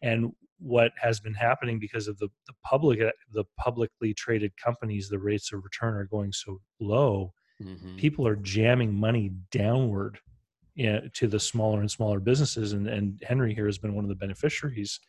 and 0.02 0.32
what 0.58 0.92
has 1.00 1.18
been 1.18 1.34
happening 1.34 1.78
because 1.78 2.06
of 2.06 2.18
the, 2.18 2.28
the 2.46 2.52
public 2.64 3.00
the 3.32 3.44
publicly 3.56 4.12
traded 4.14 4.52
companies 4.56 5.08
the 5.08 5.18
rates 5.18 5.52
of 5.52 5.62
return 5.62 5.94
are 5.94 6.04
going 6.04 6.32
so 6.32 6.60
low 6.80 7.32
mm-hmm. 7.62 7.96
people 7.96 8.26
are 8.26 8.36
jamming 8.36 8.92
money 8.92 9.32
downward 9.50 10.18
you 10.74 10.90
know, 10.90 11.02
to 11.12 11.26
the 11.26 11.38
smaller 11.38 11.80
and 11.80 11.90
smaller 11.90 12.18
businesses 12.18 12.72
and, 12.72 12.88
and 12.88 13.22
henry 13.26 13.54
here 13.54 13.66
has 13.66 13.78
been 13.78 13.94
one 13.94 14.04
of 14.04 14.08
the 14.08 14.14
beneficiaries 14.14 15.00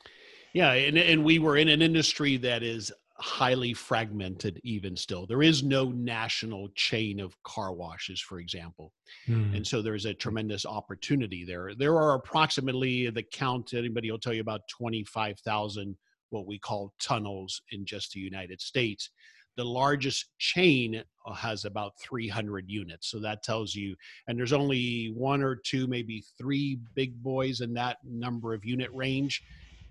yeah, 0.54 0.74
and 0.74 0.98
and 0.98 1.24
we 1.24 1.40
were 1.40 1.58
in 1.58 1.68
an 1.68 1.82
industry 1.82 2.38
that 2.38 2.64
is 2.64 2.92
highly 3.18 3.74
fragmented 3.74 4.60
even 4.64 4.96
still. 4.96 5.26
There 5.26 5.44
is 5.44 5.64
no 5.64 5.86
national 5.86 6.70
chain 6.76 7.20
of 7.20 7.42
car 7.44 7.74
washes, 7.74 8.20
for 8.20 8.40
example. 8.40 8.92
Mm. 9.28 9.58
And 9.58 9.68
so 9.68 9.82
there's 9.82 10.06
a 10.06 10.14
tremendous 10.14 10.66
opportunity 10.66 11.46
there. 11.46 11.74
There 11.78 11.96
are 11.98 12.16
approximately 12.16 13.10
the 13.10 13.24
count 13.24 13.74
anybody 13.74 14.12
will 14.12 14.20
tell 14.20 14.34
you 14.34 14.42
about 14.42 14.68
25,000 14.68 15.96
what 16.32 16.48
we 16.48 16.58
call 16.58 16.94
tunnels 17.00 17.62
in 17.72 17.86
just 17.86 18.12
the 18.12 18.20
United 18.20 18.60
States. 18.60 19.10
The 19.56 19.64
largest 19.64 20.32
chain 20.40 21.04
uh, 21.28 21.34
has 21.34 21.64
about 21.64 21.94
300 22.00 22.66
units. 22.68 23.10
So 23.12 23.20
that 23.20 23.44
tells 23.44 23.76
you, 23.76 23.96
and 24.28 24.38
there's 24.38 24.54
only 24.54 25.14
one 25.16 25.44
or 25.44 25.56
two, 25.56 25.86
maybe 25.86 26.24
three 26.38 26.80
big 26.96 27.22
boys 27.22 27.62
in 27.62 27.74
that 27.76 27.98
number 28.04 28.56
of 28.56 28.66
unit 28.66 28.90
range 28.94 29.44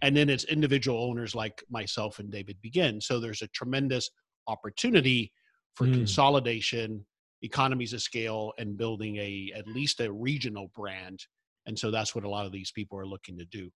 and 0.03 0.17
then 0.17 0.29
it's 0.29 0.45
individual 0.45 1.03
owners 1.03 1.35
like 1.35 1.63
myself 1.71 2.19
and 2.19 2.31
David 2.31 2.59
Begin. 2.61 3.01
So 3.01 3.21
there's 3.21 3.43
a 3.43 3.47
tremendous 3.49 4.11
opportunity 4.49 5.33
for 5.75 5.87
mm. 5.87 5.95
consolidation, 5.95 7.07
economies 7.43 7.93
of 7.93 8.03
scale, 8.03 8.53
and 8.59 8.77
building 8.77 9.17
a 9.17 9.53
at 9.57 9.67
least 9.69 10.01
a 10.01 10.13
regional 10.13 10.71
brand. 10.75 11.25
And 11.67 11.79
so 11.79 11.91
that's 11.91 12.15
what 12.15 12.25
a 12.25 12.29
lot 12.29 12.45
of 12.45 12.53
these 12.53 12.73
people 12.73 12.99
are 12.99 13.07
looking 13.07 13.39
to 13.39 13.45
do. 13.45 13.71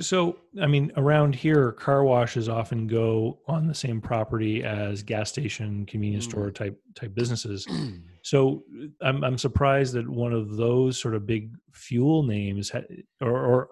So, 0.00 0.38
I 0.60 0.66
mean, 0.66 0.90
around 0.96 1.34
here, 1.34 1.72
car 1.72 2.02
washes 2.02 2.48
often 2.48 2.86
go 2.86 3.40
on 3.46 3.66
the 3.66 3.74
same 3.74 4.00
property 4.00 4.64
as 4.64 5.02
gas 5.02 5.28
station, 5.28 5.84
convenience 5.84 6.26
mm. 6.26 6.30
store 6.30 6.50
type 6.50 6.80
type 6.94 7.14
businesses. 7.14 7.66
so, 8.22 8.62
I'm 9.02 9.22
I'm 9.22 9.36
surprised 9.36 9.92
that 9.94 10.08
one 10.08 10.32
of 10.32 10.56
those 10.56 10.98
sort 10.98 11.14
of 11.14 11.26
big 11.26 11.50
fuel 11.72 12.22
names, 12.22 12.70
ha- 12.70 12.80
or, 13.20 13.44
or 13.44 13.68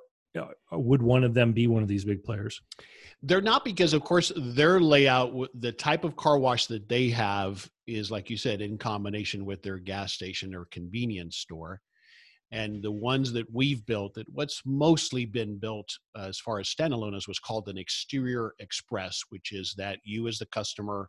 would 0.73 1.03
one 1.03 1.25
of 1.25 1.35
them 1.35 1.53
be 1.53 1.67
one 1.67 1.83
of 1.83 1.89
these 1.89 2.05
big 2.05 2.23
players? 2.23 2.61
They're 3.23 3.41
not 3.41 3.65
because, 3.65 3.93
of 3.93 4.03
course, 4.03 4.33
their 4.37 4.81
layout, 4.81 5.33
the 5.61 5.73
type 5.73 6.05
of 6.05 6.17
car 6.17 6.39
wash 6.39 6.67
that 6.67 6.89
they 6.89 7.11
have 7.11 7.69
is, 7.87 8.11
like 8.11 8.31
you 8.31 8.37
said, 8.37 8.61
in 8.61 8.79
combination 8.79 9.45
with 9.45 9.63
their 9.63 9.79
gas 9.79 10.13
station 10.13 10.55
or 10.55 10.67
convenience 10.67 11.37
store. 11.37 11.81
And 12.53 12.83
the 12.83 12.91
ones 12.91 13.33
that 13.33 13.47
we've 13.53 13.85
built, 13.87 14.15
that 14.15 14.27
what's 14.33 14.63
mostly 14.65 15.25
been 15.25 15.59
built 15.59 15.89
uh, 16.19 16.27
as 16.29 16.39
far 16.39 16.59
as 16.59 16.69
standalone 16.69 17.17
is, 17.17 17.29
was 17.29 17.39
called 17.39 17.69
an 17.69 17.79
exterior 17.79 18.55
express, 18.59 19.23
which 19.29 19.53
is 19.53 19.75
that 19.77 19.99
you 20.03 20.27
as 20.27 20.39
the 20.39 20.47
customer 20.47 21.09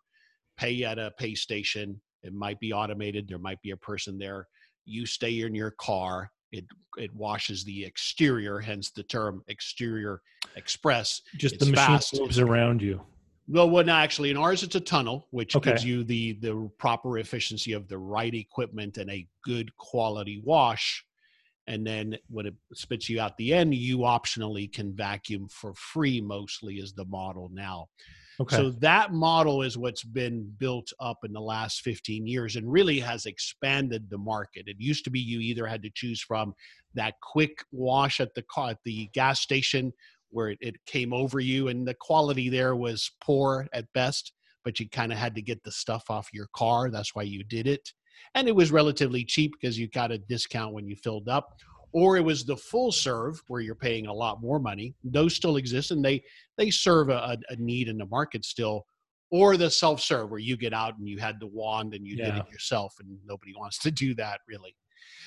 pay 0.57 0.83
at 0.83 0.99
a 0.99 1.11
pay 1.17 1.33
station. 1.33 1.99
It 2.21 2.33
might 2.33 2.59
be 2.59 2.73
automated. 2.73 3.27
There 3.27 3.39
might 3.39 3.61
be 3.63 3.71
a 3.71 3.77
person 3.77 4.19
there. 4.19 4.47
You 4.85 5.07
stay 5.07 5.41
in 5.41 5.55
your 5.55 5.71
car 5.71 6.31
it 6.51 6.65
it 6.97 7.13
washes 7.15 7.63
the 7.63 7.85
exterior, 7.85 8.59
hence 8.59 8.91
the 8.91 9.03
term 9.03 9.43
exterior 9.47 10.21
express. 10.55 11.21
Just 11.37 11.55
it's 11.55 11.65
the 11.65 11.71
machine 11.71 11.85
fast. 11.87 12.19
moves 12.19 12.39
around 12.39 12.81
you. 12.81 13.01
Well, 13.47 13.69
well, 13.69 13.83
no, 13.83 13.93
actually, 13.93 14.29
in 14.29 14.37
ours 14.37 14.63
it's 14.63 14.75
a 14.75 14.79
tunnel, 14.79 15.27
which 15.31 15.55
okay. 15.55 15.71
gives 15.71 15.83
you 15.83 16.03
the 16.03 16.33
the 16.41 16.69
proper 16.77 17.17
efficiency 17.17 17.73
of 17.73 17.87
the 17.87 17.97
right 17.97 18.33
equipment 18.33 18.97
and 18.97 19.09
a 19.09 19.27
good 19.43 19.75
quality 19.77 20.41
wash. 20.43 21.03
And 21.67 21.85
then 21.85 22.17
when 22.27 22.47
it 22.47 22.55
spits 22.73 23.07
you 23.07 23.21
out 23.21 23.37
the 23.37 23.53
end, 23.53 23.73
you 23.75 23.99
optionally 23.99 24.71
can 24.71 24.95
vacuum 24.95 25.47
for 25.49 25.73
free. 25.75 26.19
Mostly 26.19 26.75
is 26.75 26.93
the 26.93 27.05
model 27.05 27.49
now. 27.53 27.87
Okay. 28.41 28.55
So 28.55 28.71
that 28.79 29.13
model 29.13 29.61
is 29.61 29.77
what's 29.77 30.03
been 30.03 30.51
built 30.57 30.91
up 30.99 31.19
in 31.23 31.31
the 31.31 31.41
last 31.41 31.81
15 31.81 32.25
years 32.25 32.55
and 32.55 32.71
really 32.71 32.99
has 32.99 33.27
expanded 33.27 34.09
the 34.09 34.17
market. 34.17 34.63
It 34.67 34.77
used 34.79 35.03
to 35.03 35.11
be 35.11 35.19
you 35.19 35.39
either 35.39 35.67
had 35.67 35.83
to 35.83 35.91
choose 35.93 36.21
from 36.21 36.55
that 36.95 37.13
quick 37.21 37.63
wash 37.71 38.19
at 38.19 38.33
the 38.33 38.41
car, 38.41 38.71
at 38.71 38.79
the 38.83 39.09
gas 39.13 39.41
station 39.41 39.93
where 40.31 40.49
it, 40.49 40.57
it 40.59 40.75
came 40.87 41.13
over 41.13 41.39
you 41.39 41.67
and 41.67 41.87
the 41.87 41.93
quality 41.93 42.49
there 42.49 42.75
was 42.75 43.11
poor 43.21 43.67
at 43.73 43.85
best, 43.93 44.33
but 44.65 44.79
you 44.79 44.89
kind 44.89 45.11
of 45.11 45.19
had 45.19 45.35
to 45.35 45.41
get 45.41 45.63
the 45.63 45.71
stuff 45.71 46.05
off 46.09 46.29
your 46.33 46.47
car. 46.55 46.89
That's 46.89 47.13
why 47.13 47.23
you 47.23 47.43
did 47.43 47.67
it. 47.67 47.91
And 48.33 48.47
it 48.47 48.55
was 48.55 48.71
relatively 48.71 49.23
cheap 49.23 49.51
because 49.59 49.77
you 49.77 49.87
got 49.89 50.11
a 50.11 50.17
discount 50.17 50.73
when 50.73 50.87
you 50.87 50.95
filled 50.95 51.29
up 51.29 51.49
or 51.93 52.17
it 52.17 52.23
was 52.23 52.45
the 52.45 52.55
full 52.55 52.91
serve 52.91 53.41
where 53.47 53.61
you're 53.61 53.75
paying 53.75 54.07
a 54.07 54.13
lot 54.13 54.41
more 54.41 54.59
money. 54.59 54.95
Those 55.03 55.35
still 55.35 55.57
exist 55.57 55.91
and 55.91 56.03
they 56.03 56.23
they 56.57 56.69
serve 56.69 57.09
a, 57.09 57.37
a 57.49 57.55
need 57.57 57.87
in 57.87 57.97
the 57.97 58.05
market 58.05 58.45
still. 58.45 58.85
Or 59.29 59.55
the 59.55 59.69
self 59.69 60.01
serve 60.01 60.29
where 60.29 60.39
you 60.39 60.57
get 60.57 60.73
out 60.73 60.97
and 60.97 61.07
you 61.07 61.17
had 61.17 61.39
the 61.39 61.47
wand 61.47 61.93
and 61.93 62.05
you 62.05 62.17
yeah. 62.17 62.25
did 62.25 62.35
it 62.39 62.51
yourself, 62.51 62.93
and 62.99 63.17
nobody 63.25 63.53
wants 63.57 63.79
to 63.79 63.91
do 63.91 64.13
that 64.15 64.41
really. 64.47 64.75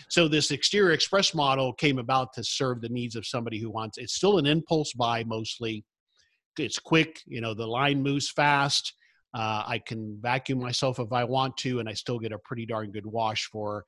So 0.08 0.28
this 0.28 0.50
exterior 0.50 0.92
express 0.92 1.34
model 1.34 1.72
came 1.72 1.98
about 1.98 2.32
to 2.34 2.44
serve 2.44 2.80
the 2.80 2.88
needs 2.88 3.16
of 3.16 3.26
somebody 3.26 3.58
who 3.58 3.70
wants. 3.70 3.96
It's 3.96 4.14
still 4.14 4.38
an 4.38 4.46
impulse 4.46 4.92
buy 4.92 5.24
mostly. 5.24 5.84
It's 6.58 6.78
quick, 6.78 7.20
you 7.26 7.40
know. 7.40 7.54
The 7.54 7.66
line 7.66 8.02
moves 8.02 8.30
fast. 8.30 8.94
Uh, 9.32 9.64
I 9.66 9.80
can 9.84 10.18
vacuum 10.20 10.60
myself 10.60 11.00
if 11.00 11.12
I 11.12 11.24
want 11.24 11.56
to, 11.58 11.80
and 11.80 11.88
I 11.88 11.94
still 11.94 12.18
get 12.18 12.32
a 12.32 12.38
pretty 12.38 12.66
darn 12.66 12.92
good 12.92 13.06
wash 13.06 13.46
for 13.46 13.84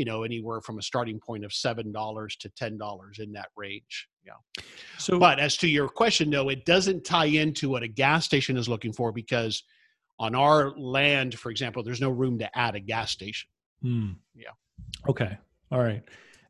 you 0.00 0.06
know 0.06 0.22
anywhere 0.22 0.62
from 0.62 0.78
a 0.78 0.82
starting 0.82 1.20
point 1.20 1.44
of 1.44 1.52
seven 1.52 1.92
dollars 1.92 2.34
to 2.36 2.48
ten 2.56 2.78
dollars 2.78 3.18
in 3.18 3.32
that 3.32 3.48
range. 3.54 4.08
Yeah. 4.24 4.62
So 4.96 5.18
but 5.18 5.38
as 5.38 5.58
to 5.58 5.68
your 5.68 5.90
question 5.90 6.30
though 6.30 6.48
it 6.48 6.64
doesn't 6.64 7.04
tie 7.04 7.26
into 7.26 7.68
what 7.68 7.82
a 7.82 7.88
gas 7.88 8.24
station 8.24 8.56
is 8.56 8.66
looking 8.66 8.94
for 8.94 9.12
because 9.12 9.62
on 10.18 10.34
our 10.34 10.70
land 10.78 11.38
for 11.38 11.50
example 11.50 11.82
there's 11.82 12.00
no 12.00 12.08
room 12.08 12.38
to 12.38 12.58
add 12.58 12.76
a 12.76 12.80
gas 12.80 13.10
station. 13.10 13.50
Hmm. 13.82 14.12
yeah. 14.34 14.52
Okay. 15.06 15.36
All 15.70 15.80
right. 15.80 16.02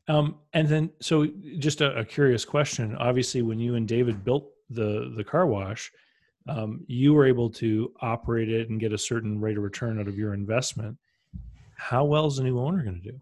Um, 0.07 0.35
and 0.53 0.65
then 0.69 0.89
so 1.01 1.27
just 1.59 1.81
a, 1.81 1.93
a, 1.97 2.05
curious 2.05 2.45
question. 2.45 2.95
Obviously 2.95 3.41
when 3.41 3.59
you 3.59 3.75
and 3.75 3.85
david 3.85 4.23
built 4.23 4.49
the 4.69 5.11
the 5.17 5.25
car 5.25 5.45
wash 5.45 5.91
um, 6.47 6.85
you 6.87 7.13
were 7.13 7.25
able 7.25 7.49
to 7.49 7.91
operate 7.99 8.49
it 8.49 8.69
and 8.69 8.79
get 8.79 8.93
a 8.93 8.97
certain 8.97 9.41
rate 9.41 9.57
of 9.57 9.63
return 9.63 9.99
out 9.99 10.07
of 10.07 10.17
your 10.17 10.33
investment. 10.33 10.97
How 11.75 12.05
well 12.05 12.27
is 12.27 12.37
the 12.37 12.43
new 12.43 12.57
owner 12.57 12.81
going 12.81 13.01
to 13.01 13.11
do 13.11 13.19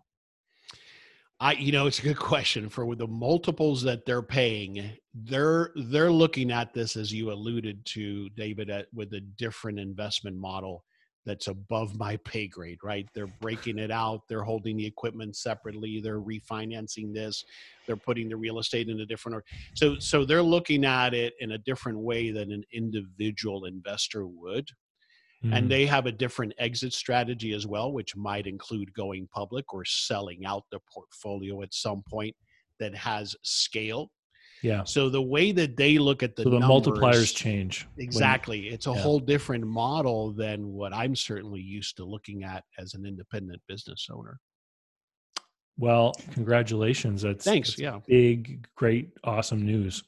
I, 1.42 1.54
you 1.54 1.72
know, 1.72 1.88
it's 1.88 2.00
a 2.00 2.04
good 2.04 2.20
question 2.20 2.68
for 2.68 2.96
the 2.96 3.08
multiples 3.08 3.82
that 3.84 4.06
they're 4.06 4.22
paying. 4.22 4.92
They're 5.14 5.72
they're 5.76 6.12
looking 6.12 6.52
at 6.52 6.74
this 6.74 6.98
as 6.98 7.14
you 7.14 7.32
alluded 7.32 7.86
to, 7.88 8.30
David, 8.32 8.70
at, 8.70 8.88
with 8.94 9.14
a 9.14 9.22
different 9.22 9.80
investment 9.80 10.38
model 10.38 10.84
that's 11.26 11.48
above 11.48 11.98
my 11.98 12.18
pay 12.26 12.48
grade. 12.48 12.80
Right? 12.84 13.08
They're 13.14 13.34
breaking 13.40 13.80
it 13.80 13.90
out. 13.90 14.28
They're 14.28 14.44
holding 14.44 14.76
the 14.76 14.86
equipment 14.86 15.38
separately. 15.38 16.02
They're 16.02 16.20
refinancing 16.20 17.14
this. 17.14 17.46
They're 17.88 17.96
putting 17.96 18.28
the 18.28 18.36
real 18.36 18.60
estate 18.60 18.90
in 18.90 19.00
a 19.00 19.06
different. 19.06 19.42
So 19.76 19.98
so 20.00 20.26
they're 20.26 20.44
looking 20.44 20.84
at 20.84 21.14
it 21.14 21.36
in 21.40 21.52
a 21.52 21.58
different 21.58 22.00
way 22.00 22.32
than 22.32 22.52
an 22.52 22.66
individual 22.74 23.64
investor 23.64 24.28
would. 24.28 24.70
Mm-hmm. 25.44 25.54
And 25.54 25.72
they 25.72 25.86
have 25.86 26.06
a 26.06 26.12
different 26.12 26.54
exit 26.58 26.94
strategy 26.94 27.54
as 27.54 27.66
well, 27.66 27.94
which 27.94 28.16
might 28.16 28.46
include 28.46 28.94
going 28.94 29.28
public 29.34 29.74
or 29.74 29.86
selling 29.86 30.46
out 30.46 30.66
the 30.70 30.80
portfolio 30.94 31.62
at 31.62 31.74
some 31.74 32.04
point 32.10 32.36
that 32.80 32.94
has 32.96 33.36
scale. 33.44 34.12
Yeah. 34.62 34.84
So 34.84 35.08
the 35.08 35.22
way 35.22 35.54
that 35.54 35.78
they 35.78 35.98
look 35.98 36.24
at 36.24 36.36
the 36.36 36.44
so 36.44 36.50
the 36.50 36.60
numbers, 36.60 36.88
multipliers 36.88 37.34
change. 37.34 37.88
Exactly. 37.98 38.66
When, 38.66 38.74
it's 38.74 38.88
a 38.88 38.92
yeah. 38.92 39.00
whole 39.00 39.20
different 39.20 39.66
model 39.66 40.34
than 40.34 40.74
what 40.74 40.94
I'm 40.94 41.16
certainly 41.16 41.62
used 41.62 41.96
to 41.98 42.04
looking 42.04 42.44
at 42.44 42.66
as 42.78 42.94
an 42.94 43.06
independent 43.06 43.62
business 43.70 44.08
owner. 44.12 44.40
Well, 45.78 46.14
congratulations. 46.34 47.22
That's 47.22 47.46
thanks. 47.46 47.70
That's 47.70 47.80
yeah. 47.80 48.00
Big, 48.06 48.68
great, 48.76 49.14
awesome 49.24 49.66
news 49.66 50.04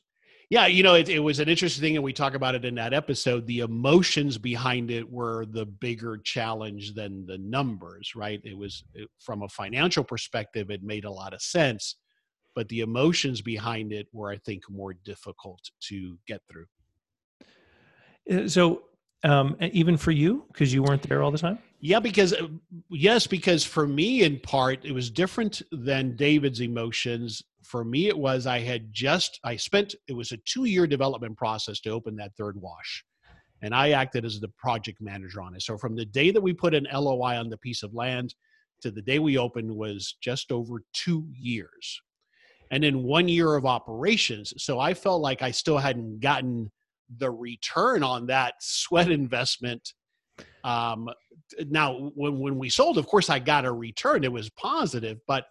yeah 0.51 0.67
you 0.67 0.83
know 0.83 0.93
it, 0.93 1.09
it 1.09 1.19
was 1.19 1.39
an 1.39 1.49
interesting 1.49 1.81
thing 1.81 1.95
and 1.95 2.03
we 2.03 2.13
talk 2.13 2.35
about 2.35 2.53
it 2.53 2.65
in 2.65 2.75
that 2.75 2.93
episode. 2.93 3.47
The 3.47 3.61
emotions 3.61 4.37
behind 4.37 4.91
it 4.91 5.09
were 5.09 5.45
the 5.47 5.65
bigger 5.65 6.17
challenge 6.17 6.93
than 6.93 7.25
the 7.25 7.39
numbers 7.39 8.13
right? 8.15 8.39
It 8.43 8.55
was 8.55 8.83
it, 8.93 9.09
from 9.19 9.41
a 9.41 9.49
financial 9.49 10.03
perspective 10.03 10.69
it 10.69 10.83
made 10.83 11.05
a 11.05 11.11
lot 11.11 11.33
of 11.33 11.41
sense 11.41 11.95
but 12.53 12.67
the 12.67 12.81
emotions 12.81 13.41
behind 13.41 13.93
it 13.93 14.07
were 14.11 14.29
i 14.29 14.37
think 14.37 14.63
more 14.69 14.93
difficult 14.93 15.61
to 15.79 16.17
get 16.27 16.41
through. 16.49 16.65
Uh, 18.29 18.47
so 18.47 18.83
um, 19.23 19.55
even 19.61 19.97
for 19.97 20.11
you 20.11 20.45
because 20.51 20.73
you 20.73 20.81
weren't 20.81 21.03
there 21.03 21.21
all 21.21 21.31
the 21.31 21.37
time? 21.37 21.59
Yeah 21.79 21.99
because 21.99 22.33
uh, 22.33 22.47
yes 22.89 23.25
because 23.25 23.63
for 23.63 23.87
me 23.87 24.23
in 24.23 24.39
part 24.39 24.83
it 24.83 24.91
was 24.91 25.09
different 25.09 25.61
than 25.71 26.15
david's 26.15 26.59
emotions 26.59 27.41
for 27.71 27.85
me 27.85 28.09
it 28.09 28.17
was 28.17 28.45
i 28.45 28.59
had 28.59 28.91
just 28.91 29.39
i 29.45 29.55
spent 29.55 29.95
it 30.09 30.13
was 30.13 30.33
a 30.33 30.37
two 30.45 30.65
year 30.65 30.85
development 30.85 31.37
process 31.37 31.79
to 31.79 31.89
open 31.89 32.17
that 32.17 32.35
third 32.37 32.59
wash. 32.61 33.03
And 33.63 33.73
i 33.73 33.91
acted 33.91 34.25
as 34.25 34.39
the 34.39 34.49
project 34.57 34.99
manager 34.99 35.41
on 35.41 35.55
it. 35.55 35.61
So 35.61 35.77
from 35.77 35.95
the 35.95 36.05
day 36.05 36.31
that 36.31 36.41
we 36.41 36.53
put 36.53 36.73
an 36.73 36.87
loi 36.93 37.35
on 37.37 37.49
the 37.49 37.57
piece 37.57 37.81
of 37.83 37.93
land 37.93 38.35
to 38.81 38.91
the 38.91 39.01
day 39.01 39.19
we 39.19 39.37
opened 39.37 39.73
was 39.73 40.17
just 40.21 40.51
over 40.51 40.83
two 40.93 41.27
years. 41.39 42.01
And 42.71 42.83
then 42.83 43.03
one 43.03 43.29
year 43.29 43.55
of 43.55 43.65
operations 43.65 44.53
so 44.57 44.79
i 44.79 44.93
felt 44.93 45.21
like 45.21 45.41
i 45.41 45.51
still 45.51 45.77
hadn't 45.77 46.19
gotten 46.19 46.69
the 47.17 47.31
return 47.31 48.03
on 48.03 48.27
that 48.27 48.55
sweat 48.59 49.11
investment. 49.11 49.93
Um, 50.63 51.09
now 51.67 52.11
when, 52.15 52.39
when 52.39 52.57
we 52.57 52.69
sold 52.69 52.97
of 52.97 53.07
course 53.07 53.29
i 53.29 53.39
got 53.39 53.63
a 53.63 53.71
return. 53.71 54.25
It 54.25 54.31
was 54.31 54.49
positive 54.49 55.19
but 55.27 55.45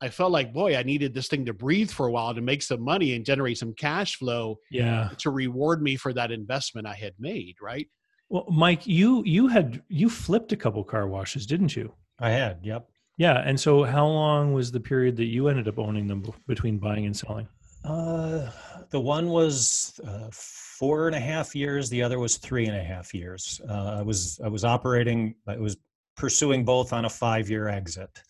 I 0.00 0.08
felt 0.08 0.30
like, 0.30 0.52
boy, 0.52 0.76
I 0.76 0.82
needed 0.82 1.12
this 1.12 1.28
thing 1.28 1.44
to 1.46 1.52
breathe 1.52 1.90
for 1.90 2.06
a 2.06 2.12
while 2.12 2.34
to 2.34 2.40
make 2.40 2.62
some 2.62 2.80
money 2.80 3.14
and 3.14 3.24
generate 3.24 3.58
some 3.58 3.74
cash 3.74 4.16
flow. 4.16 4.58
Yeah. 4.70 5.10
To 5.18 5.30
reward 5.30 5.82
me 5.82 5.96
for 5.96 6.12
that 6.12 6.30
investment 6.30 6.86
I 6.86 6.94
had 6.94 7.14
made, 7.18 7.56
right? 7.60 7.88
Well, 8.28 8.46
Mike, 8.50 8.86
you 8.86 9.22
you 9.24 9.48
had 9.48 9.82
you 9.88 10.10
flipped 10.10 10.52
a 10.52 10.56
couple 10.56 10.84
car 10.84 11.08
washes, 11.08 11.46
didn't 11.46 11.74
you? 11.74 11.94
I 12.20 12.30
had. 12.30 12.58
Yep. 12.62 12.88
Yeah, 13.16 13.42
and 13.44 13.58
so 13.58 13.82
how 13.82 14.06
long 14.06 14.52
was 14.52 14.70
the 14.70 14.78
period 14.78 15.16
that 15.16 15.24
you 15.24 15.48
ended 15.48 15.66
up 15.66 15.78
owning 15.78 16.06
them 16.06 16.22
between 16.46 16.78
buying 16.78 17.06
and 17.06 17.16
selling? 17.16 17.48
Uh, 17.84 18.48
the 18.90 19.00
one 19.00 19.28
was 19.28 19.98
uh, 20.06 20.28
four 20.32 21.08
and 21.08 21.16
a 21.16 21.20
half 21.20 21.56
years. 21.56 21.88
The 21.88 22.02
other 22.02 22.18
was 22.20 22.36
three 22.36 22.66
and 22.66 22.76
a 22.76 22.82
half 22.82 23.12
years. 23.14 23.60
Uh, 23.68 23.96
I 23.98 24.02
was 24.02 24.38
I 24.44 24.48
was 24.48 24.64
operating. 24.64 25.34
I 25.48 25.56
was 25.56 25.76
pursuing 26.16 26.64
both 26.64 26.92
on 26.92 27.06
a 27.06 27.10
five 27.10 27.48
year 27.48 27.68
exit 27.68 28.22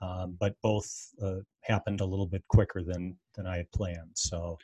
um, 0.00 0.36
but 0.38 0.54
both 0.62 0.88
uh, 1.22 1.36
happened 1.62 2.00
a 2.00 2.04
little 2.04 2.26
bit 2.26 2.42
quicker 2.48 2.82
than 2.82 3.16
than 3.34 3.46
I 3.46 3.56
had 3.56 3.70
planned. 3.72 4.10
So, 4.14 4.58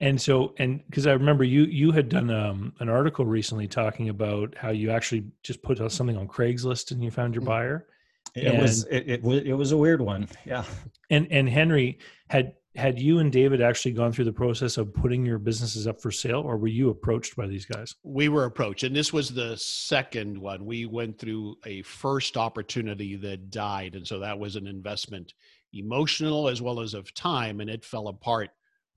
and 0.00 0.20
so, 0.20 0.54
and 0.58 0.82
because 0.86 1.06
I 1.06 1.12
remember 1.12 1.44
you 1.44 1.64
you 1.64 1.92
had 1.92 2.08
done 2.08 2.30
um, 2.30 2.72
an 2.80 2.88
article 2.88 3.24
recently 3.24 3.68
talking 3.68 4.08
about 4.08 4.54
how 4.56 4.70
you 4.70 4.90
actually 4.90 5.26
just 5.42 5.62
put 5.62 5.78
something 5.90 6.16
on 6.16 6.28
Craigslist 6.28 6.90
and 6.90 7.02
you 7.02 7.10
found 7.10 7.34
your 7.34 7.42
mm. 7.42 7.46
buyer. 7.46 7.86
It 8.34 8.46
and, 8.46 8.62
was 8.62 8.84
it, 8.84 9.04
it 9.08 9.22
was 9.22 9.42
it 9.44 9.52
was 9.52 9.72
a 9.72 9.76
weird 9.76 10.00
one, 10.00 10.28
yeah. 10.44 10.64
And 11.10 11.28
and 11.30 11.48
Henry 11.48 11.98
had 12.28 12.54
had 12.76 12.98
you 12.98 13.20
and 13.20 13.30
David 13.30 13.62
actually 13.62 13.92
gone 13.92 14.12
through 14.12 14.24
the 14.24 14.32
process 14.32 14.78
of 14.78 14.92
putting 14.92 15.24
your 15.24 15.38
businesses 15.38 15.86
up 15.86 16.00
for 16.00 16.10
sale, 16.10 16.40
or 16.40 16.56
were 16.56 16.66
you 16.66 16.90
approached 16.90 17.36
by 17.36 17.46
these 17.46 17.64
guys? 17.64 17.94
We 18.02 18.28
were 18.28 18.44
approached, 18.44 18.82
and 18.82 18.94
this 18.94 19.12
was 19.12 19.32
the 19.32 19.56
second 19.56 20.36
one. 20.36 20.64
We 20.64 20.86
went 20.86 21.18
through 21.18 21.56
a 21.64 21.82
first 21.82 22.36
opportunity 22.36 23.14
that 23.16 23.50
died, 23.50 23.94
and 23.94 24.06
so 24.06 24.18
that 24.18 24.38
was 24.38 24.56
an 24.56 24.66
investment, 24.66 25.34
emotional 25.72 26.48
as 26.48 26.60
well 26.60 26.80
as 26.80 26.94
of 26.94 27.14
time, 27.14 27.60
and 27.60 27.70
it 27.70 27.84
fell 27.84 28.08
apart 28.08 28.50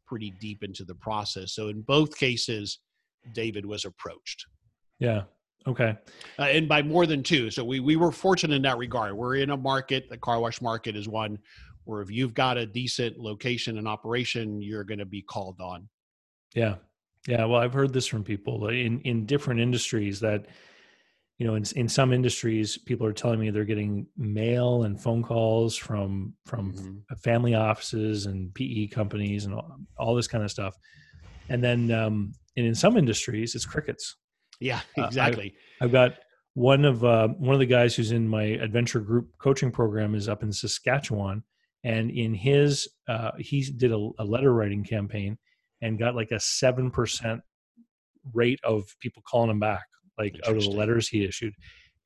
pretty 0.08 0.32
deep 0.40 0.64
into 0.64 0.84
the 0.84 0.96
process. 0.96 1.54
So 1.54 1.68
in 1.68 1.82
both 1.82 2.18
cases, 2.18 2.80
David 3.34 3.66
was 3.66 3.86
approached. 3.86 4.46
Yeah. 5.00 5.24
Okay. 5.68 5.98
Uh, 6.40 6.44
and 6.44 6.68
by 6.68 6.82
more 6.82 7.06
than 7.06 7.22
two. 7.22 7.52
So 7.52 7.64
we 7.64 7.82
we 7.82 7.98
were 7.98 8.12
fortunate 8.12 8.56
in 8.56 8.62
that 8.62 8.78
regard. 8.78 9.14
We're 9.14 9.36
in 9.36 9.50
a 9.50 9.58
market, 9.58 10.10
the 10.10 10.18
car 10.18 10.40
wash 10.40 10.62
market 10.62 10.96
is 10.96 11.10
one 11.10 11.38
where 11.88 12.02
if 12.02 12.12
you've 12.12 12.34
got 12.34 12.58
a 12.58 12.66
decent 12.66 13.18
location 13.18 13.78
and 13.78 13.88
operation, 13.88 14.62
you're 14.62 14.84
going 14.84 15.00
to 15.00 15.06
be 15.06 15.22
called 15.22 15.60
on. 15.62 15.88
Yeah. 16.54 16.76
Yeah. 17.28 17.46
Well, 17.46 17.62
I've 17.62 17.74
heard 17.74 17.94
this 17.94 18.08
from 18.08 18.24
people 18.24 18.70
in, 18.70 19.02
in 19.02 19.26
different 19.26 19.60
industries 19.60 20.20
that, 20.20 20.46
you 21.38 21.46
know, 21.46 21.56
in, 21.56 21.64
in 21.76 21.88
some 21.88 22.14
industries, 22.14 22.78
people 22.78 23.06
are 23.06 23.14
telling 23.14 23.40
me 23.40 23.50
they're 23.50 23.66
getting 23.66 24.08
mail 24.18 24.84
and 24.84 25.02
phone 25.02 25.24
calls 25.24 25.76
from, 25.76 26.34
from 26.46 26.74
mm-hmm. 26.74 27.16
family 27.24 27.54
offices 27.56 28.26
and 28.26 28.54
PE 28.54 28.88
companies 28.88 29.46
and 29.46 29.54
all, 29.54 29.78
all, 29.98 30.16
this 30.16 30.28
kind 30.28 30.44
of 30.44 30.52
stuff. 30.52 30.76
And 31.50 31.64
then, 31.64 31.92
um, 31.92 32.34
and 32.56 32.66
in 32.66 32.76
some 32.76 32.98
industries, 32.98 33.56
it's 33.56 33.66
crickets. 33.66 34.16
Yeah, 34.60 34.82
exactly. 34.98 35.56
Uh, 35.80 35.86
I've, 35.86 35.88
I've 35.88 35.92
got 35.92 36.14
one 36.58 36.86
of 36.86 37.04
uh, 37.06 37.28
one 37.28 37.54
of 37.54 37.60
the 37.60 37.68
guys 37.68 37.96
who's 37.96 38.12
in 38.12 38.28
my 38.28 38.42
advantage 38.42 38.94
group 39.06 39.30
coaching 39.38 39.70
program 39.70 40.16
is 40.16 40.28
up 40.28 40.42
in 40.42 40.52
Saskatchewan, 40.52 41.44
and 41.88 42.12
in 42.12 42.34
his 42.34 42.90
uh, 43.08 43.32
he 43.40 43.62
did 43.62 43.94
a, 43.94 44.10
a, 44.20 44.26
letter 44.26 44.54
writing 44.54 44.84
campaign 44.84 45.38
and 45.82 45.98
got 45.98 46.16
like 46.16 46.32
a 46.32 46.36
7% 46.36 47.42
rate 48.34 48.60
of 48.66 48.84
people 49.00 49.24
calling 49.26 49.50
him 49.50 49.60
back, 49.60 49.86
like 50.18 50.36
out 50.46 50.58
of 50.58 50.64
the 50.64 50.70
letters 50.70 51.08
he 51.08 51.24
issued. 51.24 51.54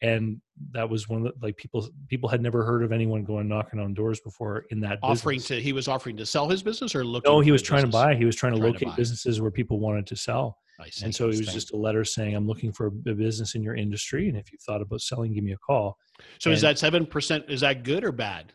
And 0.03 0.39
that 0.71 0.87
was 0.87 1.09
one 1.09 1.25
of 1.25 1.33
the, 1.33 1.45
like 1.45 1.57
people 1.57 1.87
people 2.07 2.29
had 2.29 2.41
never 2.41 2.63
heard 2.63 2.83
of 2.83 2.91
anyone 2.91 3.23
going 3.23 3.47
knocking 3.47 3.79
on 3.79 3.95
doors 3.95 4.19
before 4.19 4.65
in 4.69 4.79
that 4.81 4.99
offering 5.01 5.37
business. 5.37 5.59
to 5.59 5.61
he 5.61 5.73
was 5.73 5.87
offering 5.87 6.15
to 6.17 6.25
sell 6.27 6.47
his 6.47 6.61
business 6.61 6.93
or 6.93 7.03
looking 7.03 7.31
No, 7.31 7.39
he 7.39 7.51
was 7.51 7.63
trying 7.63 7.83
to 7.83 7.89
buy. 7.89 8.15
He 8.15 8.25
was 8.25 8.35
trying 8.35 8.53
to 8.53 8.59
Trying 8.59 8.73
locate 8.73 8.87
buy. 8.89 8.95
businesses 8.95 9.41
where 9.41 9.51
people 9.51 9.79
wanted 9.79 10.05
to 10.07 10.15
sell. 10.15 10.57
I 10.79 10.89
see. 10.89 11.05
And 11.05 11.13
so 11.13 11.25
it 11.25 11.37
was 11.37 11.53
just 11.53 11.73
a 11.73 11.77
letter 11.77 12.03
saying, 12.03 12.35
I'm 12.35 12.47
looking 12.47 12.71
for 12.71 12.87
a 12.87 12.91
business 13.13 13.53
in 13.55 13.61
your 13.61 13.75
industry. 13.75 14.29
And 14.29 14.37
if 14.37 14.51
you 14.51 14.57
thought 14.65 14.81
about 14.81 15.01
selling, 15.01 15.33
give 15.33 15.43
me 15.43 15.53
a 15.53 15.57
call. 15.57 15.97
so 16.39 16.51
is 16.51 16.61
that 16.61 16.77
seven 16.77 17.05
percent 17.05 17.45
is 17.47 17.61
that 17.61 17.83
good 17.83 18.03
or 18.03 18.11
bad 18.11 18.53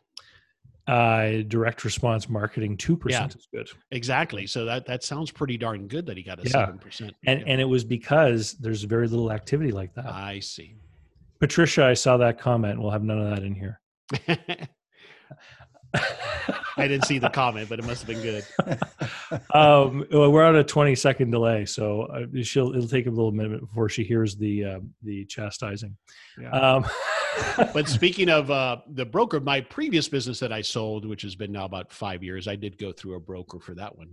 Uh, 0.89 1.43
direct 1.49 1.85
response 1.85 2.29
marketing, 2.29 2.77
2% 2.77 3.37
is 3.37 3.49
good. 3.53 3.69
exactly 3.91 4.47
so 4.47 4.65
that 4.65 4.87
that 4.87 5.03
sounds 5.03 5.33
pretty 5.33 5.57
darn 5.59 5.89
good 5.89 6.07
that 6.07 6.17
he 6.17 6.23
got 6.23 6.39
a 6.39 6.43
Yeah. 6.45 6.51
seven 6.51 6.79
percent 6.79 7.13
And, 7.27 7.43
and 7.47 7.61
it 7.61 7.65
was 7.65 7.83
because 7.85 8.53
there's 8.61 8.85
very 8.85 9.09
little 9.09 9.33
activity 9.33 9.73
like 9.73 9.93
that. 9.95 10.07
i 10.07 10.39
see 10.39 10.77
Patricia, 11.41 11.85
I 11.85 11.95
saw 11.95 12.17
that 12.19 12.39
comment. 12.39 12.81
We'll 12.81 12.93
have 12.93 13.03
none 13.05 13.19
of 13.21 13.29
that 13.31 13.43
in 13.43 13.55
here. 13.55 13.81
i 16.77 16.87
didn't 16.87 17.05
see 17.05 17.19
the 17.19 17.31
comment 17.31 17.69
but 17.69 17.79
it 17.79 17.85
must 17.85 18.07
have 18.07 18.09
been 18.09 18.23
good 18.23 18.45
um, 19.55 20.07
well, 20.11 20.31
we're 20.31 20.45
on 20.45 20.57
a 20.57 20.65
20 20.65 20.95
second 20.95 21.31
delay, 21.31 21.65
so 21.65 22.03
uh, 22.03 22.27
she'll 22.43 22.75
it'll 22.75 22.89
take 22.89 23.07
a 23.07 23.11
little 23.11 23.33
minute 23.33 23.61
before 23.61 23.89
she 23.89 24.05
hears 24.05 24.37
the 24.37 24.65
uh, 24.65 24.81
the 25.03 25.25
chastising. 25.27 25.97
Yeah. 26.41 26.51
Um, 26.51 26.87
but 27.73 27.89
speaking 27.89 28.29
of 28.29 28.51
uh, 28.51 28.79
the 28.89 29.05
broker 29.05 29.41
my 29.41 29.61
previous 29.61 30.09
business 30.09 30.41
that 30.41 30.53
i 30.53 30.63
sold 30.63 31.05
which 31.05 31.21
has 31.21 31.35
been 31.35 31.53
now 31.53 31.67
about 31.67 31.93
five 31.93 32.23
years 32.23 32.49
i 32.49 32.57
did 32.57 32.79
go 32.79 32.93
through 32.93 33.15
a 33.15 33.21
broker 33.21 33.61
for 33.61 33.75
that 33.75 33.95
one 33.97 34.09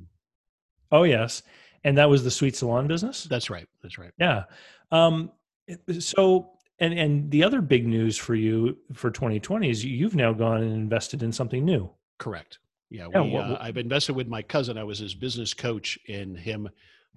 oh 0.92 1.04
yes, 1.04 1.42
and 1.86 1.98
that 1.98 2.10
was 2.10 2.24
the 2.24 2.32
sweet 2.32 2.56
salon 2.56 2.88
business. 2.88 3.24
that's 3.24 3.50
right 3.50 3.68
that's 3.82 3.98
right 3.98 4.12
Yeah. 4.20 4.44
Um, 4.92 5.32
so, 6.00 6.52
and 6.80 6.93
and 6.97 7.32
the 7.32 7.43
other 7.43 7.61
big 7.61 7.86
news 7.88 8.17
for 8.17 8.36
you 8.36 8.78
for 8.93 9.11
2020 9.11 9.69
is 9.69 9.84
you- 9.86 9.95
you've 9.95 10.15
now 10.15 10.34
gone 10.34 10.61
and 10.63 10.71
invested 10.74 11.24
in 11.24 11.32
something 11.32 11.63
new. 11.65 11.89
Correct. 12.17 12.59
Yeah, 12.89 13.07
Yeah, 13.11 13.21
we, 13.21 13.30
what- 13.32 13.43
uh, 13.45 13.57
I've 13.59 13.78
invested 13.78 14.13
with 14.15 14.28
my 14.28 14.41
cousin. 14.41 14.78
I 14.78 14.84
was 14.84 14.99
his 14.99 15.15
business 15.15 15.53
coach 15.53 15.97
in 16.07 16.36
him 16.36 16.69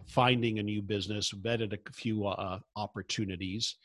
finding 0.07 0.59
a 0.59 0.63
new 0.63 0.83
business, 0.83 1.33
vetted 1.33 1.73
a 1.73 1.93
few 1.93 2.27
uh, 2.27 2.61
opportunities. 2.77 3.77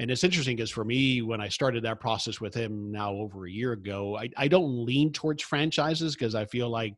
And 0.00 0.10
it's 0.10 0.24
interesting 0.24 0.56
because 0.56 0.70
for 0.70 0.82
me, 0.82 1.20
when 1.20 1.42
I 1.42 1.48
started 1.48 1.84
that 1.84 2.00
process 2.00 2.40
with 2.40 2.54
him 2.54 2.90
now 2.90 3.12
over 3.12 3.46
a 3.46 3.50
year 3.50 3.72
ago, 3.72 4.16
I, 4.16 4.30
I 4.34 4.48
don't 4.48 4.86
lean 4.86 5.12
towards 5.12 5.42
franchises 5.42 6.16
because 6.16 6.34
I 6.34 6.46
feel 6.46 6.70
like, 6.70 6.96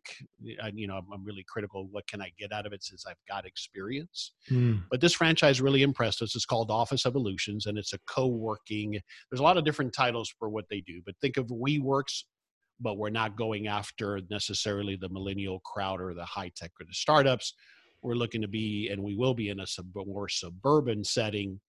eh, 0.49 0.55
I, 0.63 0.71
you 0.73 0.87
know, 0.87 0.95
I'm, 0.95 1.07
I'm 1.13 1.25
really 1.25 1.45
critical. 1.49 1.89
What 1.91 2.07
can 2.07 2.23
I 2.23 2.31
get 2.39 2.53
out 2.53 2.65
of 2.65 2.73
it 2.73 2.85
since 2.85 3.05
I've 3.05 3.17
got 3.29 3.45
experience? 3.45 4.35
Mm. 4.49 4.85
But 4.89 5.01
this 5.01 5.15
franchise 5.15 5.61
really 5.61 5.83
impressed 5.83 6.23
us. 6.23 6.37
It's 6.37 6.47
called 6.47 6.71
Office 6.71 7.05
Evolutions, 7.05 7.67
and 7.67 7.77
it's 7.77 7.93
a 7.93 7.99
co-working. 8.07 8.93
There's 8.93 9.41
a 9.41 9.43
lot 9.43 9.57
of 9.57 9.65
different 9.65 9.93
titles 9.93 10.33
for 10.39 10.49
what 10.49 10.67
they 10.71 10.81
do, 10.81 11.03
but 11.05 11.17
think 11.21 11.39
of 11.39 11.47
WeWorks, 11.49 12.23
but 12.79 12.99
we're 12.99 13.11
not 13.11 13.37
going 13.37 13.67
after 13.67 14.21
necessarily 14.31 14.95
the 14.95 15.09
millennial 15.09 15.59
crowd 15.65 16.01
or 16.01 16.15
the 16.15 16.25
high 16.25 16.53
tech 16.55 16.71
or 16.81 16.87
the 16.87 16.95
startups. 16.95 17.55
We're 18.01 18.15
looking 18.15 18.43
to 18.43 18.49
be, 18.49 18.91
and 18.93 19.03
we 19.03 19.17
will 19.17 19.35
be 19.35 19.49
in 19.49 19.59
a 19.59 19.67
sub- 19.67 19.87
more 20.07 20.29
suburban 20.29 21.03
setting, 21.03 21.61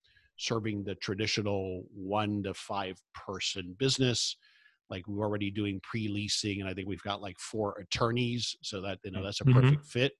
serving 0.43 0.83
the 0.83 0.95
traditional 0.95 1.85
one 1.93 2.43
to 2.43 2.53
five 2.53 3.01
person 3.13 3.75
business. 3.79 4.35
Like 4.89 5.07
we're 5.07 5.25
already 5.25 5.49
doing 5.49 5.79
pre-leasing, 5.81 6.59
and 6.59 6.69
I 6.69 6.73
think 6.73 6.87
we've 6.87 7.01
got 7.01 7.21
like 7.21 7.39
four 7.39 7.79
attorneys, 7.79 8.55
so 8.61 8.81
that 8.81 8.99
you 9.03 9.11
know 9.11 9.23
that's 9.23 9.41
a 9.41 9.45
Mhm. 9.45 9.53
perfect 9.53 9.85
fit. 9.85 10.13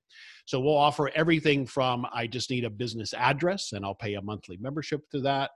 So 0.46 0.60
we'll 0.60 0.78
offer 0.78 1.10
everything 1.10 1.68
from 1.68 2.08
I 2.12 2.28
just 2.28 2.50
need 2.50 2.64
a 2.66 2.70
business 2.70 3.14
address 3.14 3.74
and 3.74 3.86
I'll 3.86 3.96
pay 3.96 4.16
a 4.16 4.22
monthly 4.22 4.58
membership 4.58 5.02
to 5.12 5.22
that 5.22 5.52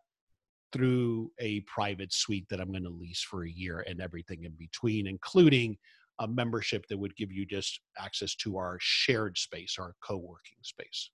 through 0.74 1.32
a 1.39 1.61
private 1.61 2.11
suite 2.13 2.47
that 2.49 2.59
I'm 2.59 2.72
going 2.72 2.84
to 2.84 2.89
lease 2.89 3.22
for 3.22 3.45
a 3.45 3.49
year 3.49 3.80
and 3.88 4.01
everything 4.01 4.43
in 4.43 4.51
between, 4.53 5.07
including 5.07 5.78
a 6.20 6.28
membership 6.28 6.86
that 6.88 6.97
would 6.97 7.15
give 7.15 7.32
you 7.32 7.45
just 7.45 7.80
access 7.97 8.36
to 8.36 8.57
our 8.57 8.78
shared 8.82 9.38
space, 9.38 9.78
our 9.80 9.95
co-working 10.01 10.57
space. 10.63 11.11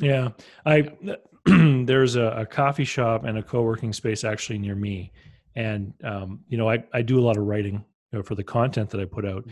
Yeah, 0.00 0.30
I 0.64 0.90
there's 1.46 2.16
a, 2.16 2.22
a 2.38 2.46
coffee 2.46 2.84
shop 2.84 3.24
and 3.24 3.38
a 3.38 3.42
co-working 3.42 3.92
space 3.92 4.24
actually 4.24 4.58
near 4.58 4.74
me, 4.74 5.12
and 5.54 5.94
um, 6.04 6.40
you 6.48 6.58
know 6.58 6.68
I 6.68 6.84
I 6.92 7.02
do 7.02 7.18
a 7.18 7.24
lot 7.24 7.36
of 7.36 7.44
writing 7.44 7.84
you 8.12 8.18
know, 8.18 8.22
for 8.22 8.34
the 8.34 8.44
content 8.44 8.90
that 8.90 9.00
I 9.00 9.04
put 9.04 9.24
out, 9.24 9.44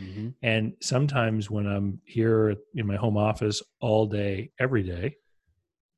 and 0.42 0.74
sometimes 0.80 1.50
when 1.50 1.66
I'm 1.66 2.00
here 2.04 2.56
in 2.74 2.86
my 2.86 2.96
home 2.96 3.16
office 3.16 3.62
all 3.80 4.06
day 4.06 4.50
every 4.58 4.82
day, 4.82 5.16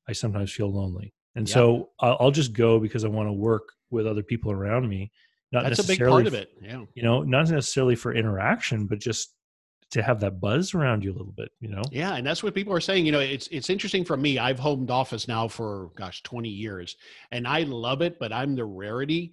I 0.08 0.12
sometimes 0.12 0.52
feel 0.52 0.72
lonely, 0.72 1.12
and 1.34 1.48
Yeah. 1.48 1.54
so 1.54 1.90
I'll, 2.00 2.16
I'll 2.20 2.30
just 2.30 2.52
go 2.52 2.78
because 2.78 3.04
I 3.04 3.08
want 3.08 3.28
to 3.28 3.32
work 3.32 3.68
with 3.90 4.06
other 4.06 4.22
people 4.22 4.52
around 4.52 4.88
me. 4.88 5.12
Not 5.52 5.62
That's 5.64 5.78
a 5.78 5.86
big 5.86 6.00
part 6.00 6.26
of 6.26 6.34
it. 6.34 6.50
Yeah. 6.60 6.84
You 6.94 7.02
know, 7.02 7.22
not 7.22 7.48
necessarily 7.48 7.94
for 7.94 8.12
interaction, 8.12 8.86
but 8.86 8.98
just 8.98 9.35
to 9.90 10.02
have 10.02 10.20
that 10.20 10.40
buzz 10.40 10.74
around 10.74 11.04
you 11.04 11.10
a 11.10 11.16
little 11.16 11.34
bit. 11.36 11.50
You 11.60 11.68
know. 11.68 11.82
Yeah, 11.90 12.16
and 12.16 12.26
that's 12.26 12.42
what 12.42 12.54
people 12.54 12.72
are 12.72 12.80
saying. 12.80 13.06
You 13.06 13.12
know, 13.12 13.20
it's 13.20 13.46
it's 13.48 13.70
interesting 13.70 14.04
for 14.04 14.16
me. 14.16 14.38
I've 14.38 14.58
homed 14.58 14.90
office 14.90 15.28
now 15.28 15.48
for 15.48 15.90
gosh, 15.96 16.22
20 16.22 16.48
years, 16.48 16.96
and 17.30 17.46
I 17.46 17.62
love 17.62 18.02
it, 18.02 18.18
but 18.18 18.32
I'm 18.32 18.54
the 18.54 18.64
rarity. 18.64 19.32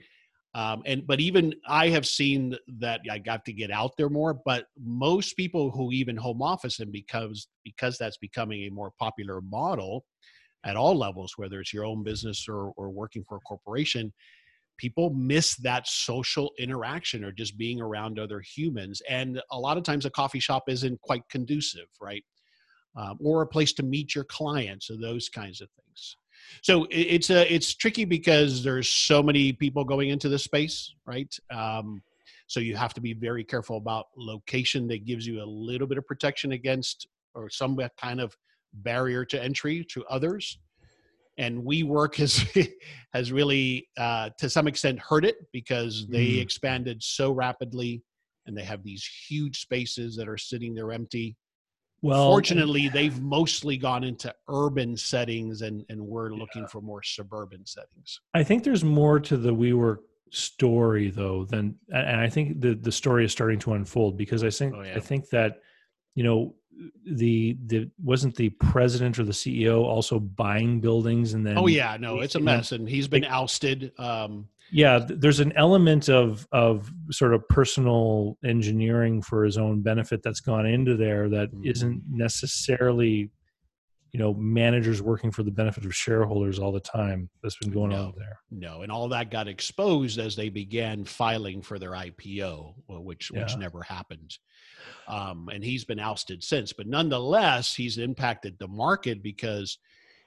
Um, 0.56 0.84
and 0.86 1.08
but 1.08 1.20
even 1.20 1.56
I 1.68 1.89
have 1.89 2.06
seen 2.06 2.56
that 2.80 3.01
I 3.10 3.18
got 3.18 3.43
to 3.45 3.54
get 3.54 3.72
out 3.72 3.97
there 3.97 4.10
more. 4.10 4.34
But 4.34 4.68
most 4.80 5.36
people 5.36 5.72
who 5.72 5.91
even 5.91 6.16
home 6.16 6.41
office 6.41 6.80
and 6.80 6.91
because 6.91 7.47
because 7.64 7.97
that's 7.97 8.18
becoming 8.18 8.64
a 8.64 8.70
more 8.70 8.91
popular 8.99 9.41
model 9.41 10.06
at 10.64 10.76
all 10.76 10.95
levels, 10.95 11.34
whether 11.38 11.60
it's 11.60 11.74
your 11.74 11.86
own 11.86 12.04
business 12.04 12.47
or 12.47 12.72
or 12.78 12.91
working 12.91 13.24
for 13.28 13.38
a 13.38 13.41
corporation, 13.41 14.14
people 14.78 15.11
miss 15.11 15.55
that 15.57 15.88
social 15.88 16.51
interaction 16.57 17.24
or 17.24 17.32
just 17.32 17.57
being 17.57 17.82
around 17.82 18.19
other 18.19 18.41
humans. 18.41 19.01
And 19.09 19.41
a 19.51 19.59
lot 19.59 19.78
of 19.78 19.84
times 19.84 20.05
a 20.05 20.09
coffee 20.09 20.39
shop 20.39 20.63
isn't 20.67 21.01
quite 21.01 21.24
conducive, 21.30 21.88
right? 22.01 22.24
Um, 22.95 23.17
or 23.24 23.41
a 23.41 23.47
place 23.47 23.74
to 23.74 23.84
meet 23.84 24.13
your 24.13 24.24
clients 24.24 24.89
or 24.89 24.97
those 24.97 25.30
kinds 25.30 25.61
of 25.61 25.69
things. 25.71 26.17
So 26.61 26.88
it's 26.91 27.30
a 27.30 27.51
it's 27.51 27.74
tricky 27.74 28.05
because 28.05 28.63
there's 28.63 28.89
so 28.89 29.24
many 29.24 29.53
people 29.53 29.84
going 29.84 30.09
into 30.09 30.30
this 30.30 30.43
space, 30.43 30.93
right? 31.05 31.34
Um, 31.51 32.03
so 32.47 32.59
you 32.59 32.76
have 32.76 32.93
to 32.95 33.01
be 33.01 33.13
very 33.13 33.43
careful 33.43 33.78
about 33.78 34.07
location 34.17 34.88
that 34.88 35.05
gives 35.05 35.26
you 35.26 35.41
a 35.41 35.45
little 35.45 35.88
bit 35.88 35.97
of 35.97 36.05
protection 36.05 36.51
against 36.51 37.07
or 37.34 37.49
some 37.49 37.80
kind 37.99 38.21
of 38.21 38.36
barrier 38.74 39.24
to 39.26 39.41
entry 39.41 39.86
to 39.86 40.03
others 40.05 40.59
and 41.38 41.64
WeWork 41.64 42.16
has 42.16 42.46
has 43.14 43.32
really, 43.32 43.88
uh, 43.98 44.30
to 44.38 44.50
some 44.50 44.68
extent, 44.68 45.00
hurt 45.00 45.26
it 45.26 45.38
because 45.52 46.08
they 46.08 46.34
Mm. 46.34 46.42
expanded 46.42 47.02
so 47.02 47.32
rapidly, 47.32 48.02
and 48.46 48.58
they 48.58 48.64
have 48.64 48.84
these 48.84 49.06
huge 49.28 49.62
spaces 49.62 50.16
that 50.18 50.28
are 50.28 50.38
sitting 50.38 50.74
there 50.74 50.92
empty. 50.92 51.36
Well, 52.02 52.28
Fortunately, 52.28 52.90
they've 52.90 53.22
mostly 53.22 53.78
gone 53.78 54.04
into 54.04 54.34
urban 54.50 54.98
settings, 54.98 55.62
and 55.62 55.86
and 55.90 56.02
we're 56.02 56.32
looking 56.34 56.68
for 56.68 56.82
more 56.82 57.02
suburban 57.02 57.66
settings. 57.66 58.20
I 58.34 58.44
think 58.44 58.64
there's 58.64 58.84
more 58.84 59.20
to 59.22 59.38
the 59.38 59.54
WeWork 59.54 60.00
story 60.30 61.12
though 61.12 61.46
than 61.46 61.76
and 61.90 62.20
I 62.20 62.28
think 62.28 62.60
the 62.60 62.74
the 62.74 62.92
story 62.92 63.24
is 63.24 63.32
starting 63.32 63.60
to 63.60 63.74
unfold 63.74 64.18
because 64.18 64.44
I 64.44 64.50
think 64.50 64.74
Oh, 64.76 64.82
yeah. 64.82 64.96
I 64.96 65.00
think 65.00 65.30
that 65.30 65.62
you 66.16 66.24
know 66.24 66.56
the 67.05 67.57
the 67.67 67.89
wasn't 68.03 68.36
the 68.36 68.49
president 68.49 69.19
or 69.19 69.24
the 69.24 69.32
CEO 69.32 69.84
also 69.84 70.19
buying 70.19 70.80
buildings 70.80 71.34
and 71.34 71.45
then 71.45 71.57
oh 71.57 71.67
yeah, 71.67 71.97
no, 71.99 72.19
it's 72.21 72.36
a 72.36 72.39
mess, 72.39 72.71
and 72.71 72.88
he's 72.89 73.07
been 73.07 73.26
ousted. 73.26 73.91
Um, 73.99 74.47
yeah 74.71 74.97
there's 75.05 75.39
an 75.41 75.51
element 75.55 76.09
of 76.09 76.47
of 76.51 76.91
sort 77.11 77.34
of 77.34 77.47
personal 77.49 78.38
engineering 78.45 79.21
for 79.21 79.43
his 79.43 79.57
own 79.57 79.82
benefit 79.82 80.21
that's 80.24 80.39
gone 80.39 80.65
into 80.65 80.95
there 80.95 81.30
that 81.30 81.51
Mhm. 81.53 81.84
not 81.84 82.01
necessarily 82.09 83.30
you 84.13 84.19
know 84.19 84.34
managers 84.36 85.01
working 85.01 85.32
for 85.32 85.43
the 85.43 85.51
benefit 85.51 85.86
of 85.86 85.93
shareholders 85.95 86.59
all 86.59 86.71
the 86.71 86.80
time 86.80 87.30
that's 87.41 87.57
been 87.57 87.71
going 87.71 87.89
No. 87.91 88.05
on 88.07 88.13
there 88.17 88.39
No, 88.51 88.82
and 88.84 88.91
all 88.91 89.09
that 89.09 89.30
got 89.30 89.47
exposed 89.47 90.17
as 90.17 90.36
they 90.36 90.49
began 90.49 91.03
filing 91.03 91.61
for 91.61 91.78
their 91.78 91.91
IPO, 91.91 92.76
well, 92.88 93.03
which 93.03 93.32
which 93.32 93.57
never 93.57 93.84
happened. 93.84 94.38
Um, 95.08 95.50
and 95.52 95.64
he's 95.64 95.86
been 95.86 96.00
ousted 96.00 96.44
since, 96.44 96.74
but 96.74 96.88
nonetheless, 96.88 97.74
he's 97.76 97.98
impacted 97.98 98.58
the 98.60 98.68
market 98.68 99.22
because 99.24 99.78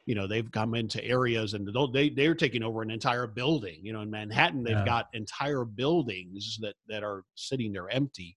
you 0.06 0.14
know 0.14 0.26
they've 0.28 0.50
come 0.52 0.74
into 0.74 1.04
areas 1.04 1.54
and 1.54 1.68
they 1.92 2.10
they're 2.10 2.34
taking 2.34 2.62
over 2.62 2.82
an 2.82 2.90
entire 2.90 3.26
building. 3.26 3.80
You 3.82 3.92
know, 3.92 4.02
in 4.02 4.10
Manhattan, 4.10 4.62
they've 4.62 4.76
Yeah. 4.76 4.84
got 4.84 5.06
entire 5.14 5.64
buildings 5.64 6.58
that 6.60 6.74
that 6.88 7.02
are 7.02 7.24
sitting 7.34 7.72
there 7.72 7.88
empty. 7.90 8.36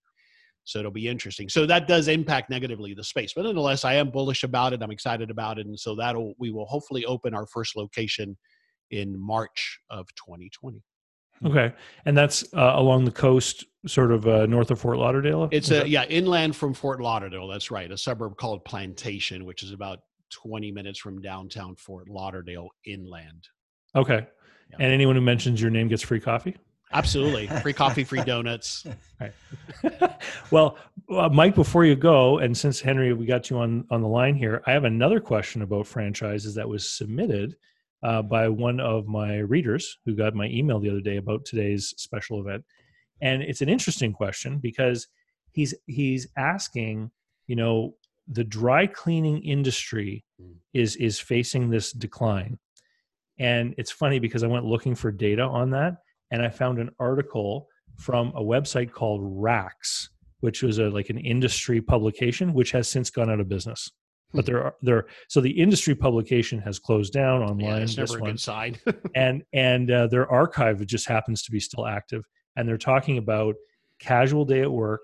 So 0.64 0.78
it'll 0.78 0.90
be 0.92 1.08
interesting. 1.08 1.48
So 1.48 1.66
that 1.66 1.88
does 1.88 2.06
impact 2.08 2.50
negatively 2.50 2.94
the 2.94 3.02
space, 3.02 3.32
but 3.34 3.42
nonetheless, 3.44 3.84
I 3.84 3.94
am 3.94 4.10
bullish 4.10 4.44
about 4.44 4.72
it. 4.72 4.82
I'm 4.82 4.90
excited 4.90 5.30
about 5.30 5.58
it, 5.58 5.66
and 5.66 5.78
so 5.78 5.96
that'll 5.96 6.34
we 6.38 6.50
will 6.52 6.66
hopefully 6.66 7.04
open 7.04 7.34
our 7.34 7.46
first 7.46 7.76
location 7.76 8.36
in 8.90 9.18
March 9.18 9.80
of 9.90 10.06
2020. 10.16 10.82
Okay 11.44 11.72
and 12.04 12.16
that's 12.16 12.42
uh, 12.54 12.72
along 12.76 13.04
the 13.04 13.10
coast 13.10 13.64
sort 13.86 14.12
of 14.12 14.26
uh, 14.26 14.46
north 14.46 14.70
of 14.70 14.78
Fort 14.80 14.98
Lauderdale 14.98 15.48
It's 15.50 15.70
a 15.70 15.88
yeah 15.88 16.04
inland 16.04 16.54
from 16.54 16.74
Fort 16.74 17.00
Lauderdale. 17.00 17.48
That's 17.48 17.70
right, 17.70 17.90
a 17.90 17.96
suburb 17.96 18.36
called 18.36 18.64
Plantation, 18.64 19.44
which 19.44 19.62
is 19.62 19.72
about 19.72 20.00
20 20.30 20.70
minutes 20.72 20.98
from 20.98 21.20
downtown 21.20 21.76
Fort 21.76 22.08
Lauderdale 22.08 22.68
inland. 22.84 23.48
Okay. 23.94 24.26
Yeah. 24.70 24.76
And 24.78 24.92
anyone 24.92 25.16
who 25.16 25.22
mentions 25.22 25.60
your 25.60 25.70
name 25.70 25.88
gets 25.88 26.02
free 26.02 26.20
coffee? 26.20 26.56
Absolutely. 26.92 27.46
Free 27.46 27.72
coffee, 27.72 28.04
free 28.04 28.22
donuts. 28.24 28.84
well, 30.50 30.76
uh, 31.10 31.28
Mike, 31.28 31.54
before 31.54 31.84
you 31.84 31.96
go, 31.96 32.38
and 32.38 32.56
since 32.56 32.80
Henry, 32.80 33.12
we 33.12 33.26
got 33.26 33.50
you 33.50 33.58
on 33.58 33.84
on 33.90 34.02
the 34.02 34.08
line 34.08 34.34
here, 34.34 34.62
I 34.66 34.72
have 34.72 34.84
another 34.84 35.20
question 35.20 35.62
about 35.62 35.86
franchises 35.86 36.54
that 36.54 36.68
was 36.68 36.88
submitted 36.88 37.56
uh, 38.02 38.22
by 38.22 38.48
one 38.48 38.80
of 38.80 39.06
my 39.06 39.38
readers 39.38 39.98
who 40.04 40.14
got 40.14 40.34
my 40.34 40.46
email 40.46 40.80
the 40.80 40.90
other 40.90 41.00
day 41.00 41.16
about 41.16 41.44
today's 41.44 41.94
special 41.96 42.40
event, 42.40 42.64
and 43.20 43.42
it's 43.42 43.60
an 43.60 43.68
interesting 43.68 44.12
question 44.12 44.58
because 44.58 45.08
he's 45.52 45.74
he's 45.86 46.26
asking, 46.36 47.10
you 47.46 47.56
know, 47.56 47.94
the 48.28 48.44
dry 48.44 48.86
cleaning 48.86 49.42
industry 49.42 50.24
Mm. 50.40 50.54
is 50.72 50.96
is 50.96 51.18
facing 51.18 51.68
this 51.68 51.92
decline, 51.92 52.58
and 53.38 53.74
it's 53.76 53.90
funny 53.90 54.18
because 54.18 54.42
I 54.42 54.46
went 54.46 54.64
looking 54.64 54.94
for 54.94 55.10
data 55.12 55.42
on 55.42 55.70
that, 55.70 55.98
and 56.30 56.40
I 56.42 56.48
found 56.48 56.78
an 56.78 56.90
article 56.98 57.68
from 57.96 58.28
a 58.28 58.40
website 58.42 58.90
called 58.92 59.20
Rax, 59.22 60.08
which 60.40 60.62
was 60.62 60.78
a 60.78 60.88
like 60.88 61.10
an 61.10 61.18
industry 61.18 61.82
publication, 61.82 62.54
which 62.54 62.70
has 62.70 62.88
since 62.88 63.10
gone 63.10 63.28
out 63.30 63.40
of 63.40 63.48
business. 63.48 63.90
But 64.32 64.46
there 64.46 64.62
are 64.62 64.74
there 64.82 65.06
so 65.28 65.40
the 65.40 65.50
industry 65.50 65.94
publication 65.94 66.60
has 66.60 66.78
closed 66.78 67.12
down 67.12 67.40
Yeah, 67.40 67.46
online. 67.48 67.80
this 67.80 67.96
never 67.96 68.18
a 68.18 68.20
good 68.20 68.40
sign. 68.40 68.78
and 69.14 69.42
and 69.52 69.90
uh, 69.90 70.06
their 70.06 70.30
archive 70.30 70.84
just 70.86 71.08
happens 71.08 71.42
to 71.42 71.50
be 71.50 71.58
still 71.60 71.86
active 71.86 72.24
and 72.56 72.68
they're 72.68 72.78
talking 72.78 73.18
about 73.18 73.54
casual 73.98 74.44
day 74.44 74.60
at 74.62 74.70
work 74.70 75.00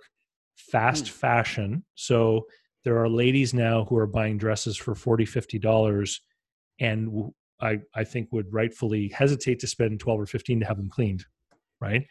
fast 0.57 1.09
Hmm. 1.09 1.12
fashion 1.14 1.85
so 1.97 2.47
there 2.85 2.99
are 3.03 3.09
ladies 3.09 3.53
now 3.53 3.85
who 3.85 3.97
are 3.97 4.07
buying 4.07 4.39
dresses 4.39 4.77
for 4.77 4.95
40 4.95 5.24
50 5.27 5.59
dollars 5.59 6.20
and 6.81 7.07
w- 7.07 7.33
i 7.61 7.79
i 7.95 8.03
think 8.05 8.29
would 8.33 8.51
rightfully 8.53 9.09
hesitate 9.09 9.59
to 9.61 9.66
spend 9.66 10.01
12 10.01 10.20
or 10.20 10.27
15 10.27 10.61
to 10.61 10.66
have 10.66 10.77
them 10.79 10.89
cleaned 10.89 11.24
right 11.81 12.07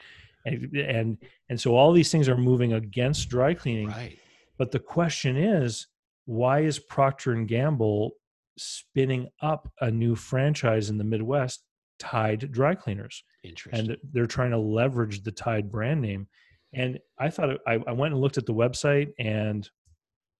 and 0.45 0.75
and, 0.75 1.17
and 1.49 1.59
so 1.59 1.75
all 1.75 1.91
these 1.91 2.11
things 2.11 2.29
are 2.29 2.37
moving 2.37 2.73
against 2.73 3.29
dry 3.29 3.53
cleaning 3.53 3.87
right. 3.87 4.17
but 4.57 4.71
the 4.71 4.79
question 4.79 5.35
is, 5.37 5.87
why 6.25 6.61
is 6.61 6.79
Procter 6.79 7.31
and 7.33 7.47
Gamble 7.47 8.11
spinning 8.57 9.27
up 9.41 9.71
a 9.81 9.91
new 9.91 10.15
franchise 10.15 10.89
in 10.89 10.97
the 10.97 11.03
Midwest, 11.03 11.63
Tide 11.99 12.51
Dry 12.51 12.75
Cleaners, 12.75 13.23
Interesting. 13.43 13.91
and 13.91 13.97
they're 14.11 14.25
trying 14.25 14.51
to 14.51 14.57
leverage 14.57 15.23
the 15.23 15.31
Tide 15.31 15.71
brand 15.71 16.01
name? 16.01 16.27
And 16.73 16.99
I 17.17 17.29
thought 17.29 17.49
it- 17.51 17.61
I, 17.67 17.73
I 17.87 17.91
went 17.91 18.13
and 18.13 18.21
looked 18.21 18.37
at 18.37 18.45
the 18.45 18.53
website, 18.53 19.13
and 19.19 19.69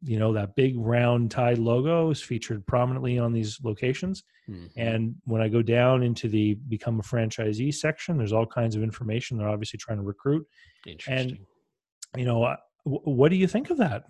you 0.01 0.19
know 0.19 0.33
that 0.33 0.55
big 0.55 0.75
round 0.77 1.31
Tide 1.31 1.57
logo 1.57 2.09
is 2.11 2.21
featured 2.21 2.65
prominently 2.67 3.17
on 3.17 3.31
these 3.31 3.59
locations. 3.63 4.23
Mhm. 4.49 4.69
And 4.75 5.15
when 5.23 5.41
I 5.41 5.47
go 5.47 5.61
down 5.61 6.03
into 6.03 6.27
the 6.27 6.55
become 6.67 6.99
a 6.99 7.03
franchisee 7.03 7.73
section, 7.73 8.17
there's 8.17 8.33
all 8.33 8.45
kinds 8.45 8.75
of 8.75 8.83
information. 8.83 9.37
They're 9.37 9.49
obviously 9.49 9.77
trying 9.79 9.97
to 9.97 10.03
recruit. 10.03 10.45
Interesting. 10.85 11.37
And 11.37 12.19
you 12.19 12.25
know, 12.25 12.43
uh, 12.43 12.57
what 12.83 13.29
do 13.29 13.35
you 13.35 13.47
think 13.47 13.69
of 13.71 13.77
that? 13.77 14.05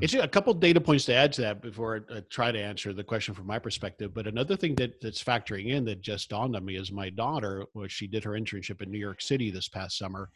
It's 0.00 0.14
a 0.14 0.26
couple 0.26 0.52
data 0.54 0.80
points 0.80 1.04
to 1.04 1.14
add 1.14 1.32
to 1.34 1.42
that 1.42 1.62
before 1.62 2.04
I 2.10 2.20
try 2.28 2.50
to 2.50 2.58
answer 2.58 2.92
the 2.92 3.04
question 3.04 3.34
from 3.34 3.46
my 3.46 3.58
perspective. 3.58 4.12
But 4.12 4.26
another 4.26 4.56
thing 4.56 4.74
that, 4.76 5.00
that's 5.00 5.22
factoring 5.22 5.68
in 5.68 5.84
that 5.84 6.00
just 6.00 6.30
dawned 6.30 6.56
on 6.56 6.64
me 6.64 6.76
is 6.76 6.90
my 6.90 7.10
daughter, 7.10 7.64
was 7.74 7.92
she 7.92 8.06
did 8.06 8.24
her 8.24 8.32
internship 8.32 8.82
in 8.82 8.90
New 8.90 8.98
York 8.98 9.22
City 9.22 9.50
this 9.50 9.68
past 9.68 9.96
summer, 9.96 10.30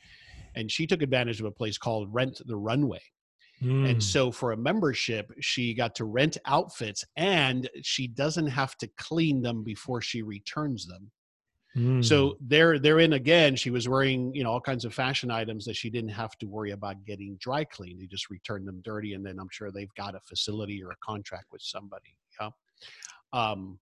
and 0.54 0.70
she 0.70 0.86
took 0.86 1.02
advantage 1.02 1.40
of 1.40 1.46
a 1.46 1.50
place 1.50 1.76
called 1.76 2.12
Rent 2.14 2.40
the 2.46 2.56
Runway. 2.56 3.00
Mm. 3.62 3.90
And 3.90 4.02
so 4.02 4.30
for 4.30 4.52
a 4.52 4.56
membership, 4.56 5.32
she 5.40 5.74
got 5.74 5.94
to 5.96 6.04
rent 6.04 6.36
outfits 6.46 7.04
and 7.16 7.68
she 7.82 8.06
doesn't 8.06 8.46
have 8.46 8.76
to 8.76 8.88
clean 8.96 9.42
them 9.42 9.64
before 9.64 10.00
she 10.00 10.22
returns 10.22 10.86
them. 10.86 11.10
Mm. 11.78 12.04
So 12.04 12.36
there, 12.40 12.78
therein 12.78 13.12
again, 13.12 13.54
she 13.54 13.70
was 13.70 13.88
wearing, 13.88 14.34
you 14.34 14.42
know, 14.42 14.50
all 14.50 14.60
kinds 14.60 14.84
of 14.84 14.92
fashion 14.92 15.30
items 15.30 15.64
that 15.66 15.76
she 15.76 15.90
didn't 15.90 16.10
have 16.10 16.36
to 16.38 16.46
worry 16.46 16.72
about 16.72 17.04
getting 17.04 17.36
dry 17.40 17.62
cleaned. 17.64 18.00
They 18.00 18.06
just 18.06 18.30
return 18.30 18.64
them 18.64 18.80
dirty, 18.84 19.14
and 19.14 19.24
then 19.24 19.38
I'm 19.38 19.48
sure 19.50 19.70
they've 19.70 19.94
got 19.96 20.14
a 20.14 20.20
facility 20.20 20.82
or 20.82 20.90
a 20.90 20.96
contract 21.04 21.46
with 21.52 21.62
somebody. 21.62 22.16
Yeah. 22.40 22.50
Um, 23.32 23.78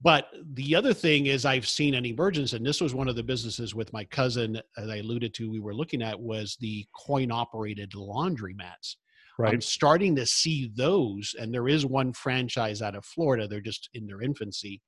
but 0.00 0.28
the 0.54 0.74
other 0.74 0.94
thing 0.94 1.26
is, 1.26 1.44
I've 1.44 1.66
seen 1.68 1.94
an 1.94 2.06
emergence, 2.06 2.52
and 2.52 2.64
this 2.64 2.80
was 2.80 2.94
one 2.94 3.08
of 3.08 3.16
the 3.16 3.22
businesses 3.22 3.74
with 3.74 3.92
my 3.92 4.04
cousin, 4.04 4.60
as 4.76 4.88
I 4.88 4.96
alluded 4.96 5.34
to, 5.34 5.50
we 5.50 5.60
were 5.60 5.74
looking 5.74 6.02
at 6.02 6.18
was 6.18 6.56
the 6.60 6.86
coin-operated 6.94 7.94
laundry 7.94 8.54
mats. 8.54 8.96
I'm 9.40 9.60
starting 9.60 10.16
to 10.16 10.26
see 10.26 10.70
those, 10.74 11.34
and 11.38 11.54
there 11.54 11.68
is 11.68 11.86
one 11.86 12.12
franchise 12.12 12.82
out 12.82 12.96
of 12.96 13.04
Florida. 13.04 13.46
They're 13.46 13.60
just 13.60 13.88
in 13.94 14.04
their 14.06 14.20
infancy. 14.20 14.80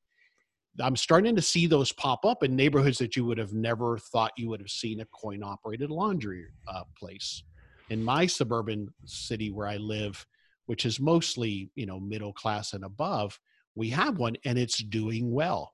I'm 0.79 0.97
starting 0.97 1.35
to 1.37 1.43
see 1.43 1.67
those 1.67 1.93
pop 1.93 2.25
up 2.25 2.43
in 2.43 2.55
neighborhoods 2.55 2.99
that 2.99 3.17
you 3.17 3.25
would 3.25 3.39
have 3.39 3.53
never 3.53 3.99
thought 3.99 4.33
you 4.37 4.49
would 4.49 4.61
have 4.61 4.71
seen 4.71 5.01
a 5.01 5.07
coin 5.07 5.43
operated 5.43 5.91
laundry 5.91 6.47
uh, 6.69 6.85
place. 6.99 7.43
In 7.91 8.03
my 8.05 8.27
suburban 8.27 8.89
city 9.05 9.51
where 9.51 9.67
I 9.67 9.77
live, 9.77 10.25
which 10.67 10.87
is 10.87 11.01
mostly 11.01 11.71
you 11.75 11.87
know 11.87 11.99
middle 11.99 12.33
class 12.33 12.73
and 12.73 12.85
above, 12.85 13.39
we 13.75 13.91
have 13.91 14.19
one 14.19 14.37
and 14.45 14.59
it's 14.59 14.79
doing 14.79 15.33
well. 15.33 15.73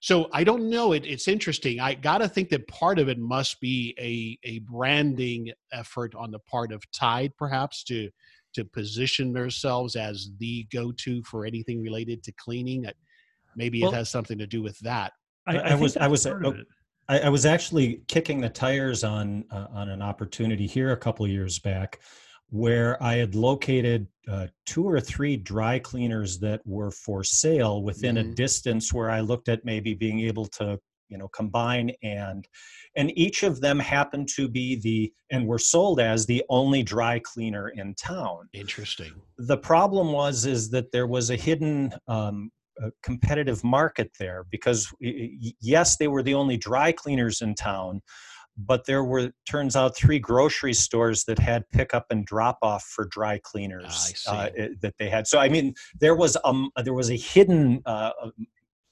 So 0.00 0.28
I 0.32 0.44
don't 0.44 0.68
know. 0.68 0.92
It, 0.92 1.06
it's 1.06 1.28
interesting. 1.28 1.80
I 1.80 1.94
got 1.94 2.18
to 2.18 2.28
think 2.28 2.50
that 2.50 2.68
part 2.68 2.98
of 2.98 3.08
it 3.08 3.18
must 3.18 3.60
be 3.60 3.94
a 3.98 4.38
a 4.48 4.58
branding 4.60 5.52
effort 5.72 6.14
on 6.14 6.30
the 6.30 6.38
part 6.40 6.72
of 6.72 6.90
Tide, 6.92 7.32
perhaps 7.36 7.82
to 7.84 8.10
to 8.54 8.64
position 8.64 9.32
themselves 9.32 9.96
as 9.96 10.30
the 10.38 10.66
go 10.72 10.90
to 10.90 11.22
for 11.22 11.44
anything 11.44 11.82
related 11.82 12.22
to 12.24 12.32
cleaning. 12.32 12.82
That 12.82 12.96
maybe 13.56 13.82
Well- 13.82 13.90
it 13.92 13.94
has 13.96 14.10
something 14.10 14.38
to 14.38 14.46
do 14.46 14.62
with 14.62 14.78
that. 14.80 15.12
I- 15.46 15.58
I 15.58 15.68
think 15.70 15.80
was- 15.80 15.96
I 15.96 16.06
was- 16.06 16.26
oh. 16.26 16.54
I, 17.08 17.20
I 17.20 17.28
was 17.28 17.46
actually 17.46 18.02
kicking 18.08 18.40
the 18.40 18.48
tires 18.48 19.04
on 19.04 19.44
uh, 19.50 19.66
on 19.70 19.88
an 19.88 20.02
opportunity 20.02 20.66
here 20.66 20.90
a 20.90 20.96
couple 20.96 21.24
of 21.24 21.30
years 21.30 21.58
back, 21.60 22.00
where 22.48 23.00
I 23.02 23.14
had 23.14 23.34
located 23.36 24.08
uh, 24.28 24.48
two 24.66 24.84
or 24.88 25.00
three 25.00 25.36
dry 25.36 25.78
cleaners 25.78 26.40
that 26.40 26.62
were 26.66 26.90
for 26.90 27.22
sale 27.22 27.82
within 27.84 28.18
a 28.18 28.24
Mhm. 28.24 28.34
distance 28.34 28.92
where 28.92 29.08
I 29.08 29.20
looked 29.20 29.48
at 29.48 29.64
maybe 29.64 29.94
being 29.94 30.20
able 30.20 30.46
to 30.46 30.80
you 31.08 31.16
know 31.16 31.28
combine 31.28 31.92
and 32.02 32.48
and 32.96 33.16
each 33.16 33.44
of 33.44 33.60
them 33.60 33.78
happened 33.78 34.28
to 34.34 34.48
be 34.48 34.74
the 34.74 35.12
and 35.30 35.46
were 35.46 35.60
sold 35.60 36.00
as 36.00 36.26
the 36.26 36.42
only 36.48 36.82
dry 36.82 37.20
cleaner 37.20 37.68
in 37.68 37.94
town 37.94 38.48
Interesting. 38.52 39.12
the 39.38 39.56
problem 39.58 40.10
was 40.10 40.44
is 40.46 40.70
that 40.70 40.90
there 40.90 41.06
was 41.06 41.30
a 41.30 41.36
hidden 41.36 41.92
um, 42.08 42.50
a 42.80 42.90
competitive 43.02 43.62
market 43.64 44.10
there 44.18 44.44
because 44.50 44.92
yes 45.00 45.96
they 45.96 46.08
were 46.08 46.22
the 46.22 46.34
only 46.34 46.56
dry 46.56 46.92
cleaners 46.92 47.40
in 47.40 47.54
town 47.54 48.00
but 48.58 48.86
there 48.86 49.04
were 49.04 49.30
turns 49.46 49.76
out 49.76 49.94
three 49.94 50.18
grocery 50.18 50.72
stores 50.72 51.24
that 51.24 51.38
had 51.38 51.68
pickup 51.70 52.06
and 52.10 52.24
drop 52.24 52.58
off 52.62 52.84
for 52.84 53.04
dry 53.04 53.38
cleaners 53.42 54.24
uh, 54.26 54.48
that 54.80 54.94
they 54.98 55.08
had. 55.08 55.26
So 55.26 55.38
i 55.38 55.48
mean 55.48 55.74
there 56.00 56.14
was 56.14 56.36
um 56.44 56.70
there 56.82 56.94
was 56.94 57.10
a 57.10 57.16
hidden 57.16 57.82
uh, 57.86 58.12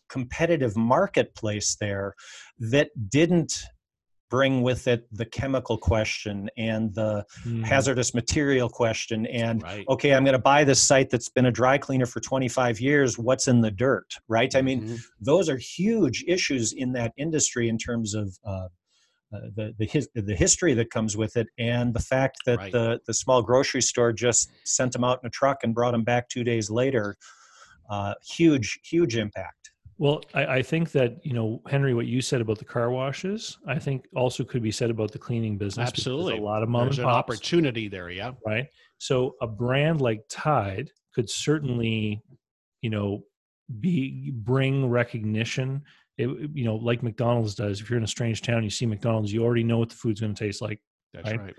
competitive 0.09 0.77
marketplace 0.77 1.77
there 1.81 2.15
that 2.59 2.91
didn't 3.09 3.65
bring 4.35 4.63
with 4.63 4.89
it 4.89 5.07
the 5.13 5.25
chemical 5.25 5.79
question 5.79 6.51
and 6.57 6.93
the 6.95 7.25
Mm. 7.47 7.65
hazardous 7.65 8.15
material 8.15 8.69
question 8.69 9.27
and 9.27 9.63
Right. 9.63 9.85
okay 9.89 10.13
i'm 10.13 10.25
going 10.25 10.33
to 10.43 10.49
buy 10.55 10.65
this 10.65 10.83
site 10.83 11.09
that's 11.09 11.29
been 11.29 11.47
a 11.47 11.53
dry 11.53 11.79
cleaner 11.79 12.05
for 12.07 12.19
25 12.19 12.81
years 12.81 13.17
what's 13.17 13.47
in 13.47 13.61
the 13.61 13.71
dirt 13.71 14.09
right 14.27 14.53
i 14.57 14.63
mean 14.63 14.81
Mhm. 14.83 14.99
those 15.21 15.49
are 15.49 15.57
huge 15.57 16.25
issues 16.27 16.73
in 16.73 16.93
that 16.95 17.13
industry 17.17 17.69
in 17.69 17.79
terms 17.79 18.13
of 18.15 18.37
uh, 18.45 18.51
uh, 18.51 19.41
the 19.57 19.73
the, 19.79 19.87
his, 19.87 20.09
the 20.17 20.35
history 20.35 20.75
that 20.75 20.91
comes 20.91 21.17
with 21.17 21.37
it 21.37 21.47
and 21.59 21.95
the 21.95 22.01
fact 22.15 22.39
that 22.45 22.59
Right. 22.59 22.73
the 22.73 22.99
the 23.07 23.15
small 23.15 23.41
grocery 23.41 23.83
store 23.83 24.13
just 24.13 24.51
sent 24.65 24.91
them 24.95 25.05
out 25.05 25.21
in 25.23 25.29
a 25.29 25.31
truck 25.31 25.59
and 25.63 25.75
brought 25.77 25.93
them 25.93 26.03
back 26.13 26.29
two 26.29 26.43
days 26.43 26.71
later 26.71 27.17
uh, 27.89 28.15
huge 28.37 28.81
huge 28.83 29.15
impact 29.17 29.64
Well, 29.99 30.23
I, 30.35 30.47
I 30.47 30.63
think 30.63 30.91
that 30.93 31.25
you 31.25 31.33
know, 31.33 31.63
Henry, 31.69 31.95
what 31.95 32.07
you 32.07 32.21
said 32.21 32.41
about 32.41 32.59
the 32.59 32.65
car 32.65 32.91
washes, 32.91 33.59
I 33.67 33.79
think 33.79 34.07
also 34.15 34.45
could 34.45 34.63
be 34.63 34.73
said 34.73 34.91
about 34.91 35.13
the 35.13 35.19
cleaning 35.19 35.57
business. 35.57 35.89
Absolutely. 35.89 36.39
a 36.39 36.43
lot 36.43 36.63
of 36.63 36.69
mom 36.69 36.87
There's 36.87 36.99
and 36.99 37.09
an 37.09 37.15
opportunity 37.15 37.89
there. 37.89 38.11
Yeah. 38.11 38.33
right? 38.47 38.67
So 38.99 39.37
a 39.41 39.47
brand 39.47 40.01
like 40.01 40.25
Tide 40.29 40.91
could 41.15 41.31
certainly, 41.31 42.23
you 42.81 42.91
know, 42.91 43.23
be 43.81 44.33
bring 44.35 44.89
recognition. 44.89 45.83
It, 46.19 46.29
you 46.55 46.65
know, 46.65 46.77
like 46.77 47.03
McDonald's 47.03 47.55
does. 47.55 47.81
If 47.81 47.89
you're 47.91 47.97
in 47.99 48.05
a 48.05 48.09
strange 48.09 48.43
town, 48.43 48.63
you 48.65 48.71
see 48.71 48.87
McDonald's, 48.87 49.33
you 49.33 49.45
already 49.45 49.65
know 49.65 49.79
what 49.79 49.89
the 49.91 49.97
food's 49.97 50.21
going 50.21 50.35
to 50.35 50.45
taste 50.45 50.61
like. 50.63 50.81
That's 51.13 51.31
Right. 51.31 51.41
right. 51.41 51.57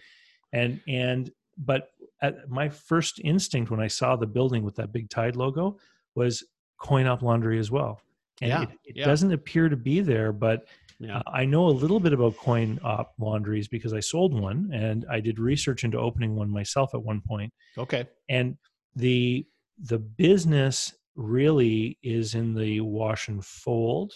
and 0.51 0.81
and 0.87 1.31
but 1.57 1.89
at 2.21 2.49
my 2.49 2.67
first 2.67 3.19
instinct 3.23 3.71
when 3.71 3.79
i 3.79 3.87
saw 3.87 4.15
the 4.17 4.27
building 4.27 4.63
with 4.63 4.75
that 4.75 4.91
big 4.91 5.09
tide 5.09 5.35
logo 5.37 5.77
was 6.15 6.43
coin 6.77 7.05
up 7.05 7.21
laundry 7.21 7.57
as 7.59 7.71
well 7.71 8.01
and 8.41 8.49
Yeah, 8.49 8.63
it, 8.63 8.69
it 8.85 8.95
yeah. 8.97 9.05
doesn't 9.05 9.31
appear 9.33 9.69
to 9.69 9.77
be 9.77 10.01
there 10.01 10.31
but 10.31 10.67
Yeah. 10.99 11.17
uh, 11.17 11.23
i 11.27 11.45
know 11.45 11.67
a 11.67 11.69
little 11.83 11.99
bit 11.99 12.13
about 12.13 12.37
coin 12.37 12.79
op 12.83 13.13
laundries 13.19 13.67
because 13.67 13.93
i 13.93 13.99
sold 13.99 14.33
one 14.33 14.69
and 14.73 15.05
i 15.09 15.19
did 15.19 15.39
research 15.39 15.83
into 15.83 15.97
opening 15.99 16.35
one 16.35 16.49
myself 16.49 16.93
at 16.93 17.01
one 17.03 17.21
point 17.21 17.51
Okay. 17.77 18.05
and 18.29 18.57
the 18.95 19.45
the 19.79 19.99
business 19.99 20.93
really 21.15 21.97
is 22.03 22.35
in 22.35 22.53
the 22.55 22.79
wash 22.81 23.27
and 23.27 23.43
fold 23.45 24.13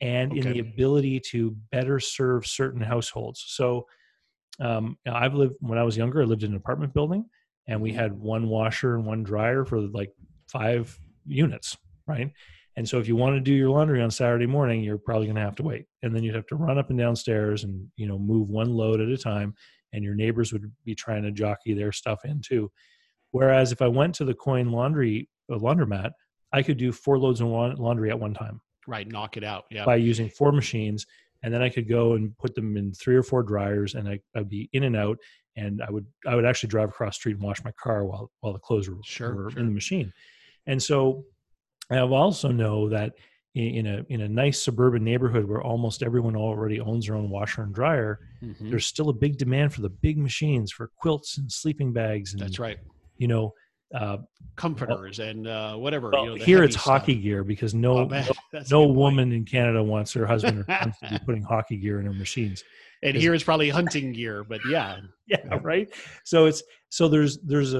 and 0.00 0.32
in 0.32 0.52
the 0.52 0.58
ability 0.60 1.20
to 1.20 1.50
better 1.70 2.00
serve 2.00 2.46
certain 2.46 2.80
households. 2.80 3.44
So 3.48 3.86
um, 4.60 4.96
I've 5.06 5.34
lived 5.34 5.56
when 5.60 5.78
I 5.78 5.82
was 5.82 5.96
younger, 5.96 6.22
I 6.22 6.24
lived 6.24 6.42
in 6.42 6.52
an 6.52 6.56
apartment 6.56 6.94
building 6.94 7.26
and 7.66 7.80
we 7.80 7.92
Mhm. 7.92 7.96
had 7.96 8.12
one 8.12 8.48
washer 8.48 8.94
and 8.96 9.04
one 9.04 9.22
dryer 9.22 9.64
for 9.64 9.80
like 9.80 10.12
five 10.48 10.98
units, 11.26 11.76
right? 12.06 12.32
And 12.80 12.88
so 12.88 12.98
if 12.98 13.06
you 13.06 13.14
want 13.14 13.36
to 13.36 13.40
do 13.40 13.52
your 13.52 13.68
laundry 13.68 14.00
on 14.00 14.10
Saturday 14.10 14.46
morning, 14.46 14.82
you're 14.82 14.96
probably 14.96 15.26
going 15.26 15.36
to 15.36 15.42
have 15.42 15.54
to 15.56 15.62
wait. 15.62 15.84
And 16.02 16.16
then 16.16 16.22
you'd 16.22 16.34
have 16.34 16.46
to 16.46 16.56
run 16.56 16.78
up 16.78 16.88
and 16.88 16.98
downstairs 16.98 17.62
and, 17.62 17.86
you 17.96 18.06
know, 18.08 18.18
move 18.18 18.48
one 18.48 18.72
load 18.72 19.02
at 19.02 19.08
a 19.10 19.18
time 19.18 19.54
and 19.92 20.02
your 20.02 20.14
neighbors 20.14 20.50
would 20.50 20.64
be 20.86 20.94
trying 20.94 21.22
to 21.24 21.30
jockey 21.30 21.74
their 21.74 21.92
stuff 21.92 22.20
in 22.24 22.40
too. 22.40 22.70
Whereas 23.32 23.70
if 23.70 23.82
I 23.82 23.88
went 23.88 24.14
to 24.14 24.24
the 24.24 24.32
coin 24.32 24.70
laundry 24.70 25.28
uh, 25.52 25.56
laundromat, 25.58 26.12
I 26.54 26.62
could 26.62 26.78
do 26.78 26.90
four 26.90 27.18
loads 27.18 27.42
of 27.42 27.48
laundry 27.48 28.08
at 28.08 28.18
one 28.18 28.32
time 28.32 28.62
Right. 28.86 29.06
Knock 29.06 29.36
it 29.36 29.44
out. 29.44 29.66
Yeah. 29.70 29.84
by 29.84 29.96
using 29.96 30.30
four 30.30 30.50
machines 30.50 31.04
and 31.42 31.52
then 31.52 31.60
i 31.62 31.68
could 31.68 31.86
go 31.88 32.14
and 32.14 32.36
put 32.38 32.54
them 32.54 32.78
in 32.78 32.92
three 32.94 33.14
or 33.16 33.22
four 33.22 33.42
dryers 33.42 33.94
and 33.94 34.08
I, 34.08 34.20
i'd 34.36 34.48
be 34.48 34.70
in 34.72 34.84
and 34.84 34.96
out 34.96 35.18
and 35.56 35.82
i 35.86 35.90
would 35.90 36.06
i 36.26 36.34
would 36.34 36.44
actually 36.46 36.68
drive 36.70 36.88
across 36.88 37.16
the 37.16 37.20
street 37.20 37.36
and 37.36 37.42
wash 37.42 37.62
my 37.62 37.72
car 37.72 38.04
while 38.06 38.30
while 38.40 38.52
the 38.54 38.58
clothes 38.58 38.88
were, 38.88 38.96
Sure, 39.04 39.34
were 39.34 39.50
sure. 39.50 39.60
in 39.60 39.66
the 39.66 39.72
machine 39.72 40.12
and 40.66 40.82
so 40.82 41.24
i 41.90 41.98
also 41.98 42.48
know 42.50 42.88
that 42.88 43.12
in, 43.54 43.86
a 43.86 44.04
in 44.08 44.20
a 44.20 44.28
nice 44.28 44.62
suburban 44.62 45.02
neighborhood 45.02 45.44
where 45.44 45.60
almost 45.62 46.02
everyone 46.04 46.36
already 46.36 46.78
owns 46.80 47.06
their 47.06 47.16
own 47.16 47.28
washer 47.30 47.62
and 47.62 47.74
dryer 47.74 48.18
Mhm. 48.42 48.70
there's 48.70 48.86
still 48.86 49.08
a 49.10 49.12
big 49.12 49.36
demand 49.36 49.74
for 49.74 49.82
the 49.82 49.90
big 49.90 50.16
machines 50.16 50.72
for 50.72 50.90
quilts 50.96 51.36
and 51.38 51.50
sleeping 51.50 51.92
bags 51.92 52.32
and 52.32 52.40
That's 52.42 52.58
right. 52.58 52.78
you 53.18 53.28
know 53.28 53.52
uh, 53.94 54.18
Comforters 54.56 55.18
and 55.20 55.46
uh, 55.48 55.74
whatever. 55.76 56.10
well, 56.12 56.24
you 56.24 56.38
know, 56.38 56.44
here 56.44 56.62
it's 56.62 56.74
stuff. 56.76 56.84
hockey 56.84 57.14
gear 57.14 57.42
because 57.44 57.74
no 57.74 57.98
Oh, 58.00 58.06
man, 58.06 58.26
no, 58.26 58.32
that's 58.52 58.70
no 58.70 58.84
point. 58.84 58.96
woman 58.96 59.32
in 59.32 59.44
canada 59.44 59.82
wants 59.82 60.12
her 60.12 60.26
husband 60.26 60.58
or 60.58 60.64
to 60.64 60.94
be 61.10 61.18
putting 61.24 61.42
hockey 61.42 61.76
gear 61.78 61.98
in 61.98 62.06
her 62.06 62.12
machines 62.12 62.62
And 63.02 63.16
here 63.16 63.32
it's 63.32 63.42
probably 63.44 63.70
hunting 63.70 64.12
gear, 64.12 64.44
but 64.44 64.60
yeah. 64.68 64.98
yeah 65.26 65.58
right 65.62 65.88
so 66.24 66.44
it's 66.46 66.62
so 66.90 67.08
there's 67.08 67.38
there's 67.38 67.72
a, 67.72 67.78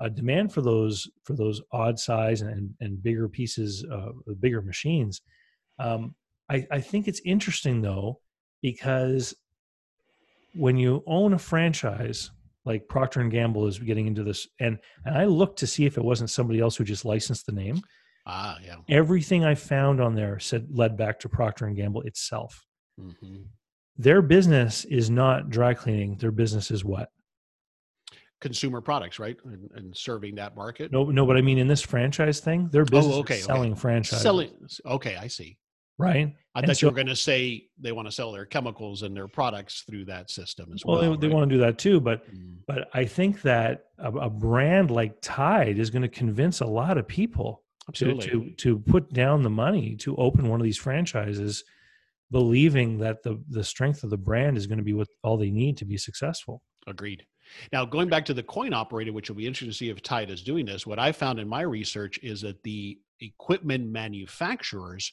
a 0.00 0.04
a 0.06 0.10
demand 0.10 0.52
for 0.52 0.60
those 0.62 1.08
for 1.24 1.32
those 1.34 1.60
odd 1.72 1.98
size 1.98 2.42
and 2.42 2.72
and 2.80 3.02
bigger 3.02 3.28
pieces 3.28 3.84
uh 3.90 4.10
bigger 4.40 4.60
machines 4.62 5.22
um 5.78 6.14
i 6.50 6.66
i 6.70 6.78
think 6.80 7.08
it's 7.08 7.20
interesting 7.24 7.80
though 7.80 8.20
because 8.60 9.34
when 10.54 10.76
you 10.76 11.02
own 11.06 11.32
a 11.32 11.38
franchise 11.38 12.30
like 12.64 12.88
procter 12.88 13.20
and 13.20 13.30
gamble 13.30 13.66
is 13.66 13.78
getting 13.78 14.06
into 14.06 14.22
this 14.22 14.46
and 14.60 14.78
and 15.04 15.16
i 15.16 15.24
looked 15.24 15.58
to 15.58 15.66
see 15.66 15.84
if 15.84 15.96
it 15.96 16.04
wasn't 16.04 16.30
somebody 16.30 16.60
else 16.60 16.76
who 16.76 16.84
just 16.84 17.04
licensed 17.04 17.46
the 17.46 17.52
name 17.52 17.80
Ah, 18.24 18.58
yeah. 18.64 18.76
everything 18.88 19.44
i 19.44 19.54
found 19.54 20.00
on 20.00 20.14
there 20.14 20.38
said 20.38 20.68
led 20.70 20.96
back 20.96 21.18
to 21.20 21.28
procter 21.28 21.66
and 21.66 21.76
gamble 21.76 22.02
itself 22.02 22.64
hmm 22.98 23.42
their 23.98 24.22
business 24.22 24.86
is 24.86 25.10
not 25.10 25.50
dry 25.50 25.74
cleaning 25.74 26.16
their 26.16 26.30
business 26.32 26.70
is 26.70 26.84
what 26.84 27.10
Consumer 28.40 28.80
products, 28.80 29.20
right? 29.20 29.36
And, 29.44 29.70
and 29.76 29.96
serving 29.96 30.34
that 30.34 30.56
market. 30.56 30.90
No, 30.90 31.04
no, 31.04 31.24
but 31.24 31.36
I 31.36 31.42
mean 31.42 31.58
in 31.58 31.68
this 31.68 31.80
franchise 31.80 32.40
thing, 32.40 32.68
their 32.72 32.84
business 32.84 33.14
Oh, 33.14 33.20
okay, 33.20 33.34
is 33.36 33.44
okay. 33.44 33.52
selling 33.54 33.76
franchise, 33.76 34.20
Selling. 34.20 34.50
Okay, 34.84 35.14
I 35.14 35.28
see. 35.28 35.58
Right? 35.98 36.34
I 36.54 36.58
And 36.60 36.66
thought 36.66 36.76
so- 36.76 36.86
you 36.86 36.90
were 36.90 36.94
going 36.94 37.06
to 37.06 37.16
say 37.16 37.66
they 37.80 37.92
want 37.92 38.08
to 38.08 38.12
sell 38.12 38.32
their 38.32 38.44
chemicals 38.44 39.02
and 39.02 39.16
their 39.16 39.28
products 39.28 39.82
through 39.82 40.04
that 40.06 40.30
system 40.30 40.72
as 40.74 40.84
Well, 40.84 40.98
well. 41.00 41.16
they, 41.16 41.28
they 41.28 41.32
want 41.32 41.48
to 41.48 41.54
do 41.56 41.60
that 41.62 41.78
too, 41.78 42.00
but 42.00 42.26
Mm, 42.32 42.56
but 42.66 42.88
I 42.94 43.04
think 43.04 43.42
that 43.42 43.86
a, 43.98 44.10
a 44.12 44.30
brand 44.30 44.90
like 44.90 45.16
Tide 45.22 45.78
is 45.78 45.90
going 45.90 46.02
to 46.02 46.08
convince 46.08 46.60
a 46.60 46.66
lot 46.66 46.98
of 46.98 47.06
people 47.08 47.62
to, 47.94 48.10
Absolutely. 48.10 48.50
to 48.50 48.50
to 48.56 48.78
put 48.78 49.12
down 49.12 49.42
the 49.42 49.50
money 49.50 49.96
to 49.96 50.14
open 50.16 50.48
one 50.48 50.60
of 50.60 50.64
these 50.64 50.78
franchises, 50.78 51.64
believing 52.30 52.98
that 52.98 53.22
the 53.22 53.42
the 53.48 53.64
strength 53.64 54.04
of 54.04 54.10
the 54.10 54.16
brand 54.16 54.56
is 54.56 54.66
going 54.66 54.78
to 54.78 54.84
be 54.84 54.92
what 54.92 55.08
all 55.22 55.36
they 55.36 55.50
need 55.50 55.76
to 55.78 55.84
be 55.84 55.96
successful. 55.96 56.62
Agreed. 56.86 57.24
Now, 57.72 57.84
going 57.84 58.08
back 58.08 58.24
to 58.26 58.34
the 58.34 58.42
coin 58.42 58.72
operator, 58.72 59.12
which 59.12 59.28
will 59.28 59.36
be 59.36 59.46
interesting 59.46 59.70
to 59.70 59.76
see 59.76 59.88
if 59.90 60.00
Tide 60.02 60.30
is 60.30 60.42
doing 60.42 60.64
this, 60.64 60.86
what 60.86 60.98
I 60.98 61.12
found 61.12 61.38
in 61.40 61.48
my 61.48 61.62
research 61.62 62.18
is 62.22 62.40
that 62.42 62.62
the 62.62 62.98
equipment 63.20 63.86
manufacturers 63.90 65.12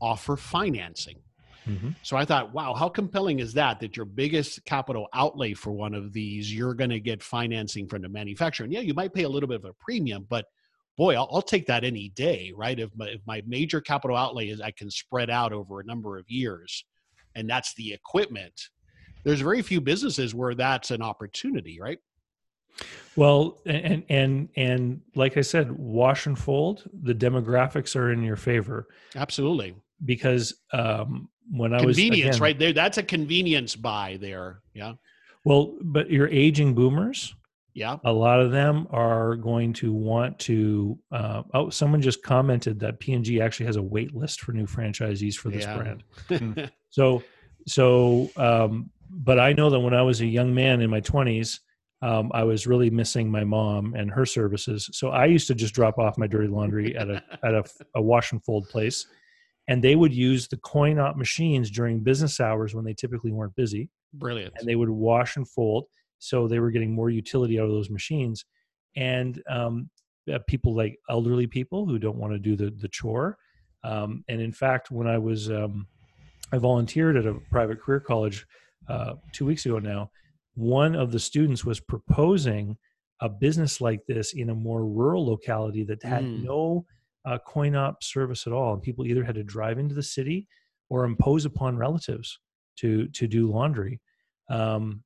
offer 0.00 0.36
financing. 0.36 1.18
Mhm. 1.66 1.94
So 2.02 2.16
I 2.16 2.24
thought, 2.24 2.52
wow, 2.52 2.74
how 2.74 2.88
compelling 2.88 3.38
is 3.38 3.52
that? 3.54 3.80
That 3.80 3.96
your 3.96 4.06
biggest 4.06 4.64
capital 4.64 5.08
outlay 5.14 5.54
for 5.54 5.72
one 5.72 5.94
of 5.94 6.12
these, 6.12 6.54
you're 6.54 6.74
going 6.74 6.90
to 6.90 7.00
get 7.00 7.22
financing 7.22 7.86
from 7.86 8.02
the 8.02 8.08
manufacturer. 8.08 8.64
And 8.64 8.72
yeah, 8.72 8.80
you 8.80 8.94
might 8.94 9.12
pay 9.12 9.24
a 9.24 9.28
little 9.28 9.48
bit 9.48 9.56
of 9.56 9.64
a 9.66 9.74
premium, 9.74 10.26
but 10.28 10.46
boy, 10.96 11.14
I'll, 11.14 11.28
I'll 11.30 11.42
take 11.42 11.66
that 11.66 11.84
any 11.84 12.10
day, 12.10 12.52
right? 12.56 12.78
If 12.78 12.90
my, 12.96 13.08
if 13.08 13.20
my 13.26 13.42
major 13.46 13.80
capital 13.80 14.16
outlay 14.16 14.48
is 14.48 14.60
I 14.60 14.70
can 14.70 14.90
spread 14.90 15.30
out 15.30 15.52
over 15.52 15.80
a 15.80 15.84
number 15.84 16.18
of 16.18 16.28
years, 16.28 16.84
and 17.34 17.48
that's 17.48 17.74
the 17.74 17.92
equipment. 17.92 18.68
There's 19.22 19.40
very 19.40 19.62
few 19.62 19.80
businesses 19.80 20.34
where 20.34 20.54
that's 20.54 20.90
an 20.90 21.02
opportunity, 21.02 21.78
right? 21.80 21.98
Well, 23.16 23.58
and 23.66 24.04
and 24.08 24.48
and 24.56 25.00
like 25.14 25.36
I 25.36 25.42
said, 25.42 25.70
wash 25.72 26.26
and 26.26 26.38
fold. 26.38 26.88
The 27.02 27.14
demographics 27.14 27.96
are 27.96 28.12
in 28.12 28.22
your 28.22 28.36
favor 28.36 28.88
Absolutely. 29.16 29.74
Because 30.04 30.54
um, 30.72 31.28
when 31.50 31.72
I 31.74 31.82
was 31.84 31.96
Convenience, 31.96 32.40
right 32.40 32.58
there. 32.58 32.72
That's 32.72 32.98
a 32.98 33.02
convenience 33.02 33.76
buy 33.76 34.18
there. 34.20 34.60
Yeah. 34.74 34.94
Well, 35.44 35.76
but 35.82 36.10
your 36.10 36.28
aging 36.28 36.74
boomers, 36.74 37.34
Yeah. 37.74 37.96
a 38.04 38.12
lot 38.12 38.40
of 38.40 38.52
them 38.52 38.86
are 38.90 39.36
going 39.36 39.72
to 39.74 39.92
want 39.92 40.38
to. 40.40 40.98
Uh, 41.10 41.42
oh, 41.54 41.70
someone 41.70 42.02
just 42.02 42.22
commented 42.22 42.78
that 42.80 43.00
P&G 43.00 43.40
actually 43.40 43.66
has 43.66 43.76
a 43.76 43.82
wait 43.82 44.14
list 44.14 44.40
for 44.42 44.52
new 44.52 44.66
franchisees 44.66 45.34
for 45.34 45.50
this 45.50 45.64
Yeah. 45.64 45.76
brand. 46.28 46.70
So, 46.92 47.22
so, 47.68 48.28
um, 48.36 48.90
but 49.08 49.38
I 49.38 49.52
know 49.52 49.70
that 49.70 49.78
when 49.78 49.94
I 49.94 50.02
was 50.02 50.20
a 50.20 50.26
young 50.26 50.52
man 50.54 50.80
in 50.80 50.90
my 50.90 50.98
twenties, 51.00 51.60
um, 52.02 52.30
I 52.34 52.42
was 52.42 52.66
really 52.66 52.90
missing 52.90 53.30
my 53.30 53.44
mom 53.44 53.94
and 53.94 54.10
her 54.10 54.26
services. 54.26 54.88
So 54.92 55.10
I 55.10 55.26
used 55.26 55.46
to 55.48 55.54
just 55.54 55.72
drop 55.74 55.98
off 55.98 56.18
my 56.18 56.26
dirty 56.26 56.48
laundry 56.48 56.96
at 56.96 57.08
a 57.08 57.22
at 57.44 57.54
a, 57.54 57.62
a 57.94 58.02
wash 58.02 58.32
and 58.32 58.42
fold 58.44 58.68
place, 58.68 59.06
and 59.70 59.82
they 59.82 59.96
would 60.00 60.12
use 60.12 60.42
the 60.48 60.56
coin 60.58 60.98
op 60.98 61.16
machines 61.16 61.70
during 61.70 62.00
business 62.10 62.40
hours 62.40 62.74
when 62.74 62.84
they 62.84 62.94
typically 63.02 63.32
weren't 63.32 63.54
busy 63.54 63.88
Brilliant. 64.14 64.52
and 64.58 64.68
they 64.68 64.74
would 64.80 64.90
wash 64.90 65.36
and 65.36 65.48
fold. 65.48 65.84
So 66.18 66.36
they 66.48 66.58
were 66.60 66.70
getting 66.70 66.92
more 66.94 67.08
utility 67.08 67.58
out 67.58 67.64
of 67.70 67.70
those 67.78 67.88
machines. 67.98 68.44
And 68.96 69.32
um, 69.48 69.88
uh, 70.32 70.38
people 70.52 70.74
like 70.82 70.94
elderly 71.08 71.46
people 71.46 71.86
who 71.86 71.98
don't 71.98 72.18
want 72.22 72.32
to 72.34 72.38
do 72.48 72.56
the 72.56 72.70
the 72.82 72.88
chore. 72.88 73.38
Um, 73.84 74.24
and 74.28 74.40
in 74.48 74.52
fact, 74.52 74.90
when 74.90 75.06
I 75.06 75.18
was 75.18 75.50
um, 75.50 75.86
I 76.52 76.58
volunteered 76.58 77.16
at 77.16 77.26
a 77.26 77.34
private 77.50 77.80
career 77.80 78.00
college 78.00 78.44
uh, 78.88 79.14
two 79.32 79.46
weeks 79.46 79.64
ago 79.66 79.78
now. 79.78 80.10
One 80.54 80.94
of 80.96 81.12
the 81.12 81.20
students 81.20 81.64
was 81.64 81.80
proposing 81.80 82.76
a 83.20 83.28
business 83.28 83.80
like 83.80 84.00
this 84.08 84.32
in 84.34 84.50
a 84.50 84.54
more 84.54 84.84
rural 84.84 85.24
locality 85.26 85.84
that 85.84 86.02
had 86.02 86.24
Mm. 86.24 86.42
no 86.44 86.84
uh, 87.24 87.38
coin 87.46 87.74
op 87.76 88.02
service 88.02 88.46
at 88.46 88.52
all, 88.52 88.72
and 88.74 88.82
people 88.82 89.06
either 89.06 89.24
had 89.24 89.34
to 89.34 89.42
drive 89.44 89.78
into 89.78 89.94
the 89.94 90.02
city 90.02 90.48
or 90.88 91.04
impose 91.04 91.44
upon 91.44 91.76
relatives 91.76 92.38
to 92.76 93.06
to 93.08 93.26
do 93.26 93.50
laundry. 93.50 94.00
Um, 94.48 95.02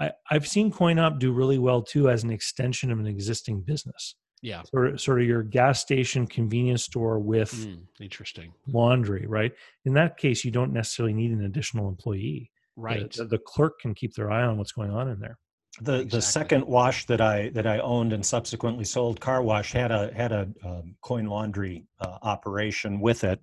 I, 0.00 0.12
I've 0.30 0.46
seen 0.46 0.70
CoinOp 0.72 1.18
do 1.18 1.32
really 1.32 1.58
well 1.58 1.82
too 1.82 2.08
as 2.08 2.22
an 2.22 2.30
extension 2.30 2.92
of 2.92 3.00
an 3.00 3.06
existing 3.08 3.62
business, 3.62 4.14
yeah. 4.42 4.62
sort 4.62 4.90
of, 4.94 5.00
sort 5.00 5.20
of 5.20 5.26
your 5.26 5.42
gas 5.42 5.80
station 5.80 6.26
convenience 6.28 6.84
store 6.84 7.18
with 7.18 7.52
Mm, 7.52 7.82
interesting. 8.00 8.52
laundry, 8.68 9.26
right? 9.26 9.50
In 9.84 9.94
that 9.94 10.16
case, 10.16 10.44
you 10.44 10.52
don't 10.52 10.72
necessarily 10.72 11.14
need 11.14 11.32
an 11.32 11.44
additional 11.44 11.88
employee. 11.88 12.50
The- 12.76 12.82
Right. 12.82 13.12
The, 13.12 13.24
the 13.24 13.38
clerk 13.38 13.80
can 13.80 13.92
keep 13.92 14.14
their 14.14 14.30
eye 14.30 14.44
on 14.44 14.56
what's 14.56 14.70
going 14.70 14.92
on 14.92 15.08
in 15.08 15.18
there. 15.18 15.36
The 15.80 16.04
the 16.04 16.20
second 16.22 16.66
wash 16.66 17.06
that 17.06 17.20
I 17.20 17.50
that 17.50 17.66
I 17.66 17.78
owned 17.78 18.12
and 18.12 18.24
subsequently 18.24 18.84
sold, 18.84 19.20
car 19.20 19.42
wash, 19.42 19.72
had 19.72 19.90
a 19.92 20.12
had 20.14 20.32
a 20.32 20.48
um, 20.64 20.96
coin 21.02 21.26
laundry 21.26 21.86
uh, 22.00 22.18
operation 22.22 23.00
with 23.00 23.24
it. 23.24 23.40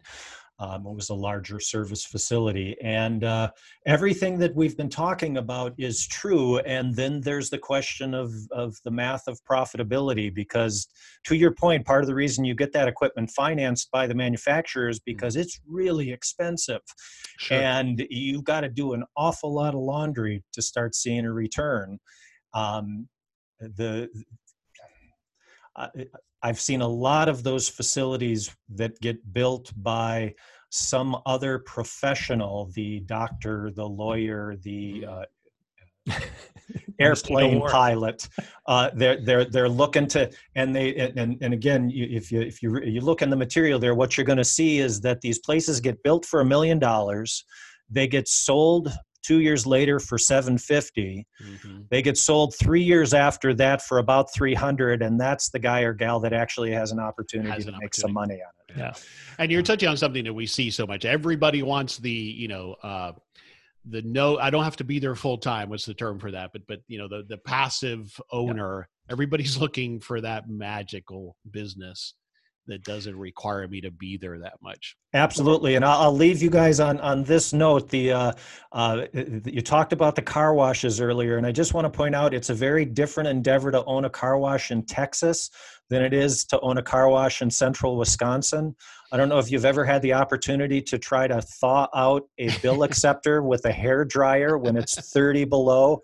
Um, 0.58 0.88
it 0.88 0.96
was 0.96 1.10
a 1.10 1.14
larger 1.14 1.60
service 1.60 2.06
facility, 2.06 2.78
and 2.82 3.26
uh, 3.26 3.52
everything 3.86 4.38
that 4.40 4.56
we've 4.56 4.78
been 4.78 4.90
talking 4.90 5.36
about 5.38 5.74
is 5.78 6.08
true. 6.08 6.60
And 6.60 6.96
then 6.96 7.20
there's 7.20 7.50
the 7.50 7.58
question 7.58 8.14
of 8.14 8.32
of 8.52 8.76
the 8.86 8.92
math 8.92 9.28
of 9.28 9.38
profitability, 9.44 10.34
because 10.34 10.88
to 11.26 11.36
your 11.36 11.52
point, 11.52 11.86
part 11.86 12.04
of 12.04 12.08
the 12.08 12.16
reason 12.16 12.46
you 12.46 12.56
get 12.56 12.72
that 12.72 12.88
equipment 12.88 13.32
financed 13.32 13.92
by 13.92 14.08
the 14.08 14.16
manufacturers 14.16 15.00
because 15.00 15.36
it's 15.36 15.60
really 15.68 16.12
expensive 16.12 16.82
Sure. 17.38 17.58
and 17.58 18.06
you've 18.10 18.44
got 18.46 18.62
to 18.62 18.70
do 18.70 18.94
an 18.94 19.04
awful 19.18 19.54
lot 19.54 19.74
of 19.74 19.82
laundry 19.82 20.44
to 20.54 20.62
start 20.62 20.96
seeing 20.96 21.26
a 21.26 21.34
return. 21.34 22.00
Um, 22.56 23.08
the 23.60 24.10
I- 25.76 25.90
I've 26.42 26.60
seen 26.60 26.82
a 26.82 26.88
lot 26.88 27.28
of 27.28 27.44
those 27.44 27.68
facilities 27.68 28.56
that 28.70 29.00
get 29.02 29.34
built 29.34 29.72
by 29.78 30.36
some 30.70 31.18
other 31.26 31.60
professional, 31.60 32.70
the 32.76 33.00
doctor, 33.02 33.72
the 33.76 33.86
lawyer, 33.86 34.56
the 34.62 35.06
uh, 35.10 35.26
airplane 37.00 37.62
pilot. 37.68 38.28
Uh, 38.68 38.92
they're 38.94 39.24
they're 39.24 39.46
they're 39.46 39.70
looking 39.70 40.08
to, 40.08 40.30
and 40.56 40.76
they 40.76 40.96
and 40.96 41.38
and 41.42 41.54
again, 41.54 41.90
you, 41.90 42.08
if 42.10 42.32
you 42.32 42.42
if 42.42 42.62
you 42.62 42.80
you 42.82 43.02
look 43.02 43.22
in 43.22 43.30
the 43.30 43.36
material 43.36 43.80
there, 43.80 43.96
what 43.96 44.18
you're 44.18 44.26
going 44.26 44.38
to 44.38 44.44
see 44.44 44.80
is 44.80 45.02
that 45.02 45.22
these 45.22 45.40
places 45.40 45.80
get 45.80 46.02
built 46.04 46.26
for 46.26 46.42
a 46.42 46.46
million 46.46 46.78
dollars, 46.78 47.44
they 47.90 48.08
get 48.08 48.28
sold 48.28 48.92
two 49.26 49.40
years 49.40 49.66
later 49.66 50.00
for 50.00 50.18
750 50.18 51.26
Mm-hmm. 51.44 51.82
they 51.90 52.02
get 52.02 52.18
sold 52.18 52.56
three 52.56 52.82
years 52.84 53.14
after 53.14 53.54
that 53.56 53.82
for 53.82 53.98
about 53.98 54.34
300 54.34 55.02
and 55.02 55.20
that's 55.20 55.50
the 55.50 55.60
guy 55.60 55.82
or 55.82 55.94
gal 55.94 56.20
that 56.22 56.34
actually 56.34 56.72
has 56.72 56.92
an 56.92 57.00
opportunity 57.00 57.50
Has 57.50 57.66
to 57.66 57.74
an 57.74 57.80
make 57.82 57.94
some 57.94 58.14
money 58.14 58.36
on 58.36 58.52
it 58.70 58.78
Yeah. 58.78 58.94
And 59.38 59.52
you're 59.52 59.62
touching 59.62 59.90
on 59.90 59.98
something 59.98 60.24
that 60.24 60.34
we 60.34 60.46
see 60.46 60.70
so 60.70 60.86
much. 60.86 61.06
Everybody 61.06 61.62
wants 61.64 61.98
the, 61.98 62.12
you 62.12 62.48
know, 62.48 62.76
uh, 62.84 63.12
the 63.88 64.02
no. 64.02 64.38
I 64.40 64.50
don't 64.50 64.64
have 64.64 64.76
to 64.78 64.84
be 64.84 64.98
there 65.00 65.16
full 65.16 65.38
time. 65.38 65.70
What's 65.70 65.86
the 65.86 65.94
term 65.94 66.20
for 66.20 66.32
that? 66.32 66.52
But 66.54 66.64
but 66.68 66.80
you 66.88 66.98
know, 66.98 67.08
the 67.08 67.24
the 67.28 67.38
passive 67.38 68.20
owner. 68.32 68.88
Everybody's 69.10 69.58
looking 69.64 70.00
for 70.00 70.20
that 70.22 70.50
magical 70.50 71.38
business 71.52 72.16
that 72.68 72.84
doesn't 72.84 73.18
require 73.18 73.68
me 73.68 73.82
to 73.82 73.92
be 73.92 74.18
there 74.18 74.40
that 74.40 74.54
much. 74.62 74.96
Absolutely, 75.14 75.76
and 75.76 75.86
I'll, 75.86 76.04
I'll 76.04 76.16
leave 76.16 76.42
you 76.42 76.50
guys 76.50 76.80
on 76.80 77.00
on 77.00 77.24
this 77.24 77.54
note. 77.54 77.90
The 77.90 78.12
uh, 78.12 78.32
uh, 78.72 79.06
you 79.14 79.62
talked 79.62 79.94
about 79.94 80.16
the 80.16 80.22
car 80.22 80.54
washes 80.54 81.00
earlier, 81.00 81.38
and 81.38 81.46
I 81.46 81.52
just 81.52 81.74
want 81.74 81.86
to 81.86 81.96
point 81.96 82.16
out 82.16 82.34
it's 82.34 82.50
a 82.50 82.54
very 82.54 82.86
different 82.86 83.30
endeavor 83.30 83.72
to 83.72 83.84
own 83.86 84.06
a 84.06 84.10
car 84.10 84.38
wash 84.38 84.72
in 84.72 84.86
Texas 84.86 85.50
than 85.90 86.02
it 86.02 86.14
is 86.14 86.46
to 86.46 86.60
own 86.62 86.78
a 86.78 86.84
car 86.84 87.10
wash 87.10 87.42
in 87.42 87.50
central 87.50 87.98
Wisconsin. 87.98 88.76
I 89.12 89.18
don't 89.18 89.30
know 89.30 89.40
if 89.40 89.52
you've 89.52 89.66
ever 89.66 89.86
had 89.86 90.02
the 90.02 90.14
opportunity 90.14 90.82
to 90.82 90.98
try 90.98 91.28
to 91.28 91.42
thaw 91.42 91.88
out 91.96 92.24
a 92.38 92.50
bill 92.60 92.84
acceptor 92.90 93.44
with 93.44 93.66
a 93.66 93.72
hair 93.72 94.04
dryer 94.04 94.58
when 94.58 94.76
it's 94.76 95.12
30 95.12 95.46
below. 95.46 96.02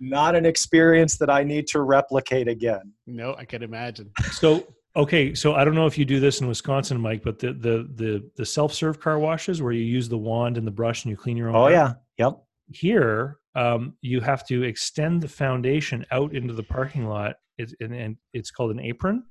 Not 0.00 0.34
an 0.34 0.46
experience 0.46 1.18
that 1.18 1.28
I 1.28 1.44
need 1.44 1.66
to 1.68 1.82
replicate 1.82 2.48
again. 2.48 2.92
No, 3.06 3.34
I 3.36 3.44
can 3.44 3.62
imagine. 3.62 4.10
So 4.32 4.66
okay, 4.96 5.34
so 5.34 5.54
I 5.54 5.64
don't 5.64 5.74
know 5.74 5.86
if 5.86 5.96
you 5.98 6.04
do 6.04 6.20
this 6.20 6.40
in 6.40 6.48
Wisconsin, 6.48 7.00
Mike, 7.00 7.22
but 7.22 7.38
the 7.38 7.52
the 7.52 7.88
the 7.94 8.30
the 8.36 8.46
self 8.46 8.72
serve 8.72 9.00
car 9.00 9.18
washes 9.18 9.62
where 9.62 9.72
you 9.72 9.82
use 9.84 10.08
the 10.08 10.18
wand 10.18 10.56
and 10.56 10.66
the 10.66 10.70
brush 10.70 11.04
and 11.04 11.10
you 11.10 11.16
clean 11.16 11.36
your 11.36 11.48
own. 11.48 11.54
Oh 11.56 11.58
car, 11.60 11.70
yeah, 11.72 11.92
yep. 12.18 12.38
Here, 12.72 13.38
um, 13.54 13.94
you 14.00 14.20
have 14.20 14.46
to 14.48 14.62
extend 14.62 15.22
the 15.22 15.28
foundation 15.28 16.06
out 16.10 16.34
into 16.34 16.54
the 16.54 16.62
parking 16.62 17.06
lot. 17.06 17.36
It's 17.58 17.74
and, 17.80 17.92
and 17.94 18.16
it's 18.32 18.50
called 18.50 18.70
an 18.70 18.80
apron, 18.80 19.24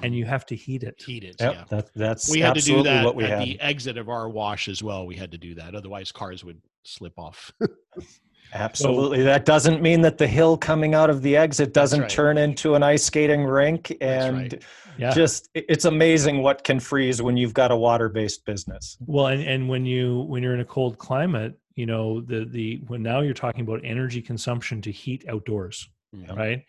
and 0.00 0.14
you 0.14 0.24
have 0.24 0.46
to 0.46 0.56
heat 0.56 0.82
it. 0.84 1.02
Heated. 1.04 1.36
Yep, 1.40 1.52
Yeah. 1.54 1.64
that, 1.68 1.90
that's 1.94 2.30
We 2.30 2.40
had 2.40 2.54
to 2.54 2.60
do 2.60 2.82
that 2.84 3.04
what 3.04 3.14
we 3.16 3.24
at 3.24 3.30
had. 3.30 3.40
the 3.42 3.60
exit 3.60 3.98
of 3.98 4.08
our 4.08 4.28
wash 4.28 4.68
as 4.68 4.82
well. 4.82 5.06
We 5.06 5.16
had 5.16 5.32
to 5.32 5.38
do 5.38 5.54
that. 5.56 5.74
Otherwise, 5.74 6.12
cars 6.12 6.44
would 6.44 6.60
slip 6.84 7.18
off. 7.18 7.52
Absolutely. 8.52 9.22
that 9.22 9.44
doesn't 9.44 9.82
mean 9.82 10.00
that 10.02 10.18
the 10.18 10.26
hill 10.26 10.56
coming 10.56 10.94
out 10.94 11.10
of 11.10 11.22
the 11.22 11.36
exit 11.36 11.72
doesn't 11.72 12.02
right. 12.02 12.10
turn 12.10 12.38
into 12.38 12.74
an 12.74 12.82
ice 12.82 13.04
skating 13.04 13.44
rink. 13.44 13.96
And 14.00 14.36
right. 14.36 14.64
Yeah. 14.96 15.12
just, 15.12 15.48
it's 15.54 15.84
amazing 15.84 16.42
what 16.42 16.64
can 16.64 16.80
freeze 16.80 17.22
when 17.22 17.36
you've 17.36 17.54
got 17.54 17.70
a 17.70 17.76
water 17.76 18.08
based 18.08 18.44
business. 18.44 18.96
Well, 19.06 19.28
and, 19.28 19.42
and 19.42 19.68
when 19.68 19.86
you 19.86 20.22
when 20.22 20.42
you're 20.42 20.54
in 20.54 20.60
a 20.60 20.64
cold 20.64 20.98
climate, 20.98 21.58
you 21.76 21.86
know 21.86 22.20
the 22.20 22.44
the 22.44 22.82
when 22.88 23.04
now 23.04 23.20
you're 23.20 23.34
talking 23.34 23.60
about 23.60 23.80
energy 23.84 24.20
consumption 24.20 24.82
to 24.82 24.90
heat 24.90 25.24
outdoors, 25.28 25.88
right? 26.34 26.64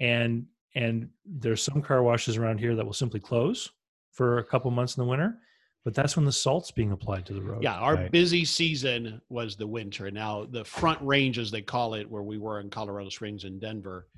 And 0.00 0.46
and 0.74 1.10
there's 1.26 1.62
some 1.62 1.82
car 1.82 2.02
washes 2.02 2.38
around 2.38 2.58
here 2.58 2.74
that 2.74 2.84
will 2.84 2.94
simply 2.94 3.20
close 3.20 3.70
for 4.12 4.38
a 4.38 4.44
couple 4.44 4.70
months 4.70 4.96
in 4.96 5.02
the 5.02 5.08
winter, 5.08 5.38
but 5.84 5.94
that's 5.94 6.16
when 6.16 6.24
the 6.24 6.32
salt's 6.32 6.70
being 6.70 6.92
applied 6.92 7.26
to 7.26 7.34
the 7.34 7.42
road. 7.42 7.62
Yeah, 7.62 7.74
our 7.76 7.94
Right. 7.96 8.10
busy 8.10 8.44
season 8.44 9.20
was 9.28 9.54
the 9.56 9.66
winter. 9.66 10.10
Now, 10.10 10.44
the 10.46 10.64
front 10.64 11.00
range, 11.02 11.38
as 11.38 11.50
they 11.50 11.62
call 11.62 11.94
it, 11.94 12.10
where 12.10 12.22
we 12.22 12.38
were 12.38 12.60
in 12.60 12.70
Colorado 12.70 13.10
Springs 13.10 13.44
and 13.44 13.60
Denver, 13.60 14.08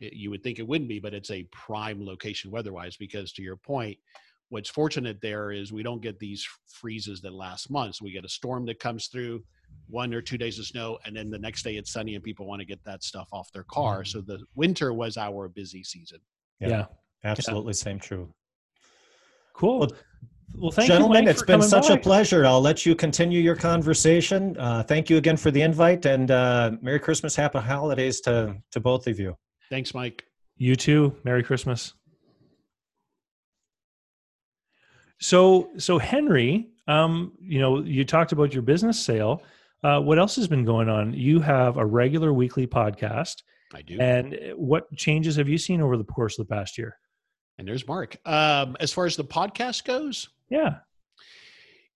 it, 0.00 0.14
you 0.14 0.30
would 0.30 0.42
think 0.42 0.58
it 0.58 0.66
wouldn't 0.66 0.88
be, 0.88 0.98
but 0.98 1.12
it's 1.12 1.30
a 1.30 1.42
prime 1.52 2.04
location 2.04 2.50
weather-wise. 2.50 2.96
Because 2.96 3.32
to 3.34 3.42
your 3.42 3.56
point, 3.56 3.98
what's 4.48 4.70
fortunate 4.70 5.20
there 5.20 5.52
is 5.52 5.72
we 5.72 5.82
don't 5.82 6.00
get 6.00 6.18
these 6.18 6.46
freezes 6.66 7.20
that 7.20 7.34
last 7.34 7.70
months. 7.70 8.00
We 8.00 8.10
get 8.10 8.24
a 8.24 8.28
storm 8.28 8.64
that 8.66 8.80
comes 8.80 9.08
through, 9.08 9.44
one 9.88 10.14
or 10.14 10.22
two 10.22 10.38
days 10.38 10.58
of 10.58 10.66
snow, 10.66 10.98
and 11.04 11.14
then 11.14 11.28
the 11.30 11.38
next 11.38 11.62
day 11.64 11.76
it's 11.76 11.92
sunny, 11.92 12.14
and 12.14 12.24
people 12.24 12.46
want 12.46 12.60
to 12.60 12.66
get 12.66 12.82
that 12.84 13.04
stuff 13.04 13.28
off 13.30 13.52
their 13.52 13.64
car. 13.64 14.00
Mm-hmm. 14.00 14.06
So 14.06 14.20
the 14.22 14.42
winter 14.54 14.94
was 14.94 15.18
our 15.18 15.48
busy 15.48 15.84
season. 15.84 16.18
yeah, 16.60 16.68
Yeah. 16.68 16.86
Absolutely. 17.22 17.74
Same 17.74 17.98
true. 17.98 18.32
cool. 19.52 19.80
Well, 19.80 19.90
Well, 20.54 20.70
thank 20.70 20.88
Gentlemen, 20.88 21.24
Mike, 21.24 21.30
it's 21.30 21.40
for 21.40 21.46
been 21.46 21.62
such 21.62 21.88
by. 21.88 21.94
a 21.94 21.98
pleasure. 21.98 22.44
I'll 22.44 22.60
let 22.60 22.84
you 22.84 22.94
continue 22.94 23.40
your 23.40 23.56
conversation. 23.56 24.56
Uh, 24.58 24.82
thank 24.82 25.08
you 25.08 25.16
again 25.16 25.36
for 25.36 25.50
the 25.50 25.62
invite 25.62 26.04
and 26.06 26.30
uh, 26.30 26.72
Merry 26.82 26.98
Christmas, 27.00 27.34
Happy 27.34 27.58
Holidays 27.60 28.20
to, 28.22 28.56
to 28.72 28.80
both 28.80 29.06
of 29.06 29.18
you. 29.18 29.36
Thanks, 29.70 29.94
Mike. 29.94 30.24
You 30.56 30.76
too. 30.76 31.16
Merry 31.24 31.42
Christmas. 31.42 31.94
So, 35.18 35.70
so 35.78 35.98
Henry, 35.98 36.68
um, 36.88 37.32
you 37.40 37.60
know, 37.60 37.80
you 37.80 38.04
talked 38.04 38.32
about 38.32 38.52
your 38.52 38.62
business 38.62 38.98
sale. 38.98 39.42
Uh, 39.82 40.00
what 40.00 40.18
else 40.18 40.36
has 40.36 40.48
been 40.48 40.64
going 40.64 40.88
on? 40.88 41.14
You 41.14 41.40
have 41.40 41.76
a 41.76 41.86
regular 41.86 42.32
weekly 42.32 42.66
podcast, 42.66 43.42
I 43.74 43.82
do. 43.82 43.98
and 43.98 44.38
what 44.56 44.94
changes 44.96 45.36
have 45.36 45.48
you 45.48 45.56
seen 45.58 45.80
over 45.80 45.96
the 45.96 46.04
course 46.04 46.38
of 46.38 46.46
the 46.48 46.54
past 46.54 46.76
year? 46.76 46.98
And 47.58 47.68
there's 47.68 47.86
Mark. 47.86 48.16
Um, 48.26 48.76
as 48.80 48.92
far 48.92 49.06
as 49.06 49.16
the 49.16 49.24
podcast 49.24 49.84
goes, 49.84 50.28
Yeah, 50.50 50.80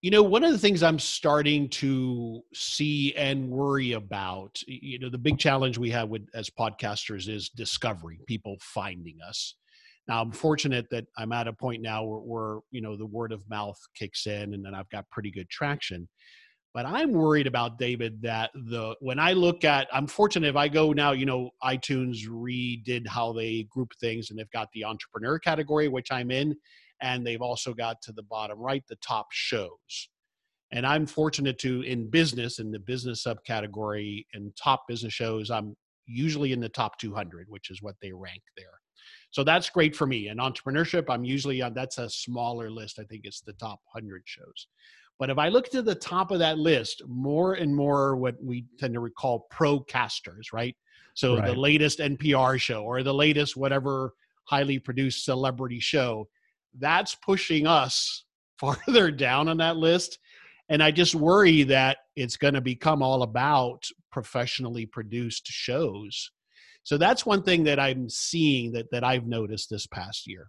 You 0.01 0.11
know, 0.11 0.23
one 0.23 0.45
of 0.45 0.53
the 0.53 0.59
things 0.59 0.83
I'm 0.83 0.99
starting 0.99 1.69
to 1.71 2.43
see 2.53 3.15
and 3.15 3.49
worry 3.49 3.93
about, 3.93 4.61
you 4.67 4.99
know, 4.99 5.09
the 5.09 5.17
big 5.17 5.39
challenge 5.39 5.79
we 5.79 5.89
have 5.93 6.11
with 6.11 6.29
as 6.35 6.51
podcasters 6.51 7.27
is 7.27 7.49
discovery, 7.49 8.21
people 8.27 8.57
finding 8.61 9.17
us. 9.27 9.55
Now, 10.07 10.21
I'm 10.21 10.31
fortunate 10.31 10.87
that 10.91 11.07
I'm 11.17 11.33
at 11.33 11.49
a 11.49 11.55
point 11.55 11.81
now 11.81 12.05
where, 12.05 12.19
where 12.21 12.61
you 12.71 12.83
know 12.83 12.99
the 12.99 13.07
word 13.07 13.33
of 13.33 13.49
mouth 13.49 13.79
kicks 13.97 14.27
in, 14.27 14.53
and 14.53 14.63
then 14.63 14.75
I've 14.75 14.91
got 14.91 15.09
pretty 15.11 15.31
good 15.31 15.49
traction. 15.49 16.07
But 16.75 16.85
I'm 16.85 17.13
worried 17.13 17.47
about 17.47 17.79
David 17.79 18.21
that 18.23 18.51
the 18.55 18.97
when 19.01 19.19
I 19.19 19.33
look 19.33 19.65
at, 19.65 19.89
I'm 19.91 20.07
fortunate 20.07 20.49
if 20.49 20.57
I 20.57 20.69
go 20.69 20.93
now, 20.93 21.13
you 21.13 21.25
know, 21.25 21.51
iTunes 21.65 22.29
redid 22.29 23.07
how 23.07 23.33
they 23.33 23.63
group 23.71 23.93
things, 24.01 24.29
and 24.29 24.39
they've 24.39 24.51
got 24.51 24.69
the 24.75 24.85
entrepreneur 24.85 25.39
category, 25.39 25.89
which 25.89 26.13
I'm 26.13 26.31
in, 26.31 26.55
and 27.05 27.25
they've 27.25 27.43
also 27.43 27.75
got 27.75 28.01
to 28.01 28.13
the 28.13 28.23
bottom 28.23 28.59
right 28.59 28.83
the 28.89 28.97
top 28.97 29.27
shows. 29.31 30.09
And 30.73 30.87
i'm 30.87 31.07
fortunate 31.07 31.59
to 31.61 31.83
in 31.83 32.11
business 32.11 32.59
in 32.59 32.73
the 32.73 32.79
business 32.81 33.25
subcategory 33.25 34.25
and 34.33 34.51
top 34.57 34.89
business 34.89 35.13
shows 35.13 35.51
i'm 35.51 35.77
usually 36.07 36.53
in 36.53 36.61
the 36.61 36.69
top 36.69 36.99
200 36.99 37.47
which 37.49 37.71
is 37.71 37.83
what 37.83 37.95
they 38.03 38.13
rank 38.13 38.43
there. 38.57 38.81
So 39.31 39.43
that's 39.45 39.69
great 39.69 39.95
for 39.95 40.07
me. 40.07 40.29
In 40.29 40.39
entrepreneurship 40.39 41.05
i'm 41.11 41.25
usually 41.25 41.63
on 41.63 41.75
that's 41.75 41.99
a 41.99 42.09
smaller 42.09 42.71
list. 42.71 42.99
I 42.99 43.05
think 43.05 43.23
it's 43.25 43.43
the 43.43 43.53
top 43.55 43.81
100 43.93 44.23
shows. 44.25 44.67
But 45.19 45.31
if 45.31 45.39
i 45.39 45.49
look 45.49 45.71
to 45.71 45.83
the 45.83 45.95
top 45.95 46.31
of 46.31 46.39
that 46.39 46.59
list 46.59 47.03
more 47.07 47.55
and 47.55 47.75
more 47.77 48.17
what 48.17 48.37
we 48.43 48.65
tend 48.79 48.95
to 48.95 49.01
recall 49.01 49.47
procasters 49.51 50.53
right? 50.53 50.77
So 51.15 51.37
Right. 51.37 51.47
the 51.47 51.61
latest 51.69 51.99
npr 51.99 52.59
show 52.59 52.83
or 52.83 53.03
the 53.03 53.15
latest 53.15 53.57
whatever 53.57 54.15
highly 54.47 54.79
produced 54.79 55.25
celebrity 55.25 55.81
show 55.81 56.29
that's 56.79 57.15
pushing 57.15 57.67
us 57.67 58.25
farther 58.59 59.11
down 59.11 59.49
on 59.49 59.59
that 59.59 59.77
list. 59.77 60.19
And 60.69 60.83
I 60.83 60.91
just 60.91 61.15
worry 61.15 61.65
that 61.65 61.99
it's 62.17 62.37
going 62.37 62.55
to 62.55 62.61
become 62.61 63.03
all 63.03 63.23
about 63.23 63.85
professionally 64.11 64.87
produced 64.87 65.47
shows. 65.47 66.31
So 66.85 66.97
that's 66.97 67.27
one 67.27 67.43
thing 67.43 67.65
that 67.65 67.79
I'm 67.79 68.09
seeing 68.09 68.73
that, 68.73 68.91
that 68.93 69.05
I've 69.05 69.27
noticed 69.27 69.69
this 69.71 69.87
past 69.87 70.27
year. 70.27 70.49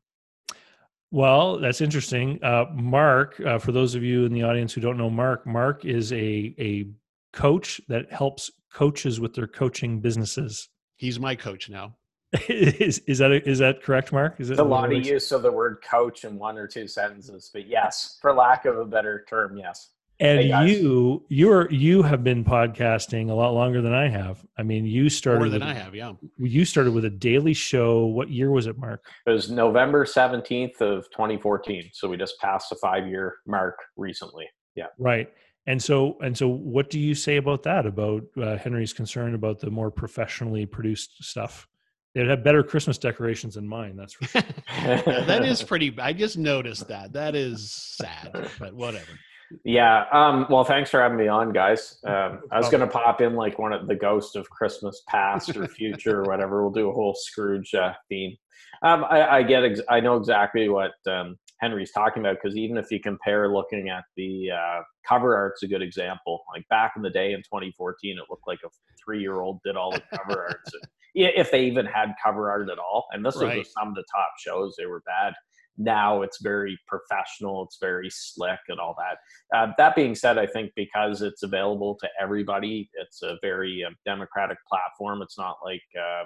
Well, 1.11 1.59
that's 1.59 1.81
interesting. 1.81 2.43
Uh, 2.43 2.65
Mark, 2.73 3.39
uh, 3.39 3.57
for 3.57 3.71
those 3.71 3.95
of 3.95 4.03
you 4.03 4.25
in 4.25 4.33
the 4.33 4.43
audience 4.43 4.73
who 4.73 4.81
don't 4.81 4.97
know 4.97 5.09
Mark, 5.09 5.47
Mark 5.47 5.85
is 5.85 6.11
a 6.11 6.53
a 6.59 6.87
coach 7.31 7.79
that 7.87 8.11
helps 8.11 8.51
coaches 8.73 9.19
with 9.19 9.33
their 9.33 9.47
coaching 9.47 10.01
businesses. 10.01 10.69
He's 10.97 11.19
my 11.19 11.35
coach 11.35 11.69
now. 11.69 11.95
is 12.49 12.99
is 12.99 13.19
that 13.19 13.31
is 13.31 13.59
that 13.59 13.83
correct, 13.83 14.11
Mark? 14.11 14.39
Is 14.39 14.49
it 14.49 14.53
It's 14.53 14.61
a 14.61 14.63
lot 14.63 14.91
of 14.91 15.05
use 15.05 15.31
of 15.31 15.41
the 15.41 15.51
word 15.51 15.83
coach 15.87 16.23
in 16.23 16.37
one 16.37 16.57
or 16.57 16.67
two 16.67 16.87
sentences, 16.87 17.49
but 17.53 17.67
yes, 17.67 18.17
for 18.21 18.33
lack 18.33 18.65
of 18.65 18.77
a 18.77 18.85
better 18.85 19.25
term, 19.29 19.57
yes. 19.57 19.89
And 20.19 20.39
Hey, 20.39 20.67
you 20.67 21.25
you're 21.27 21.69
you 21.71 22.01
have 22.01 22.23
been 22.23 22.45
podcasting 22.45 23.29
a 23.29 23.33
lot 23.33 23.51
longer 23.51 23.81
than 23.81 23.93
I 23.93 24.07
have. 24.07 24.45
I 24.57 24.63
mean, 24.63 24.85
you 24.85 25.09
started 25.09 25.39
More 25.39 25.49
than 25.49 25.59
with, 25.59 25.69
I 25.69 25.73
have, 25.73 25.93
yeah. 25.93 26.13
You 26.37 26.63
started 26.63 26.93
with 26.93 27.03
a 27.03 27.09
daily 27.09 27.53
show. 27.53 28.05
What 28.05 28.29
year 28.29 28.49
was 28.49 28.67
it, 28.67 28.77
Mark? 28.77 29.05
It 29.27 29.31
was 29.31 29.51
November 29.51 30.05
17th 30.05 30.79
of 30.79 31.09
2014. 31.11 31.89
So 31.91 32.07
we 32.07 32.15
just 32.15 32.39
passed 32.39 32.69
the 32.69 32.77
five 32.77 33.07
year 33.07 33.37
mark 33.45 33.77
recently. 33.97 34.47
Yeah. 34.75 34.87
Right. 34.97 35.31
And 35.67 35.81
so 35.83 36.17
and 36.21 36.37
so, 36.37 36.47
what 36.47 36.89
do 36.89 36.99
you 36.99 37.13
say 37.13 37.35
about 37.35 37.63
that? 37.63 37.85
About 37.85 38.23
uh, 38.41 38.57
Henry's 38.57 38.93
concern 38.93 39.33
about 39.33 39.59
the 39.59 39.69
more 39.69 39.91
professionally 39.91 40.65
produced 40.65 41.23
stuff? 41.23 41.67
They'd 42.15 42.29
have 42.29 42.45
better 42.45 42.63
Christmas 42.63 42.97
decorations 42.97 43.55
than 43.55 43.67
mine. 43.67 43.97
That's 43.97 44.13
for 44.13 44.25
sure. 44.25 44.41
That 45.25 45.43
is 45.43 45.61
pretty. 45.71 45.93
I 45.99 46.13
just 46.13 46.37
noticed 46.37 46.87
that. 46.87 47.11
That 47.11 47.35
is 47.35 47.69
sad, 47.71 48.49
but 48.57 48.73
whatever. 48.73 49.19
Yeah. 49.65 50.05
Um, 50.13 50.47
well, 50.49 50.63
thanks 50.63 50.89
for 50.89 51.01
having 51.01 51.17
me 51.17 51.27
on, 51.27 51.51
guys. 51.51 51.97
Um, 52.07 52.39
I 52.51 52.57
was 52.57 52.69
going 52.69 52.79
to 52.79 52.87
pop 52.87 53.19
in 53.19 53.35
like 53.35 53.59
one 53.59 53.73
of 53.73 53.87
the 53.87 53.95
ghost 53.95 54.37
of 54.37 54.49
Christmas 54.49 55.03
past 55.09 55.55
or 55.57 55.67
future 55.67 56.21
or 56.21 56.23
whatever. 56.23 56.63
We'll 56.63 56.71
do 56.71 56.89
a 56.89 56.93
whole 56.93 57.15
Scrooge 57.15 57.75
uh, 57.75 57.93
theme. 58.07 58.35
Um, 58.81 59.03
I, 59.09 59.37
I, 59.37 59.43
get. 59.43 59.65
Ex- 59.65 59.81
I 59.89 59.99
know 59.99 60.15
exactly 60.15 60.69
what 60.69 60.93
um, 61.07 61.37
Henry's 61.59 61.91
talking 61.91 62.21
about 62.23 62.37
because 62.41 62.55
even 62.57 62.77
if 62.77 62.91
you 62.91 62.99
compare 62.99 63.49
looking 63.49 63.89
at 63.89 64.05
the 64.15 64.51
uh, 64.51 64.81
cover 65.07 65.35
art's 65.35 65.63
a 65.63 65.67
good 65.67 65.81
example. 65.81 66.43
Like 66.53 66.67
back 66.69 66.93
in 66.95 67.01
the 67.01 67.09
day 67.09 67.33
in 67.33 67.39
2014, 67.39 68.17
it 68.17 68.23
looked 68.29 68.47
like 68.47 68.59
a 68.65 68.69
three-year-old 69.03 69.59
did 69.63 69.75
all 69.75 69.91
the 69.91 70.01
cover 70.15 70.43
arts, 70.43 70.71
if 71.15 71.51
they 71.51 71.65
even 71.65 71.85
had 71.85 72.13
cover 72.23 72.51
art 72.51 72.69
at 72.69 72.77
all. 72.77 73.05
And 73.11 73.25
this 73.25 73.37
right. 73.37 73.57
was 73.59 73.71
some 73.73 73.89
of 73.89 73.95
the 73.95 74.03
top 74.13 74.29
shows; 74.37 74.75
they 74.77 74.85
were 74.85 75.01
bad 75.05 75.33
now 75.77 76.21
it's 76.21 76.41
very 76.41 76.77
professional 76.87 77.63
it's 77.63 77.77
very 77.81 78.09
slick 78.09 78.59
and 78.69 78.79
all 78.79 78.95
that 78.97 79.57
uh, 79.57 79.71
that 79.77 79.95
being 79.95 80.15
said 80.15 80.37
i 80.37 80.45
think 80.45 80.71
because 80.75 81.21
it's 81.21 81.43
available 81.43 81.97
to 81.99 82.07
everybody 82.19 82.89
it's 82.93 83.21
a 83.23 83.37
very 83.41 83.83
uh, 83.85 83.91
democratic 84.05 84.57
platform 84.69 85.21
it's 85.21 85.37
not 85.37 85.57
like 85.63 85.83
uh, 85.99 86.23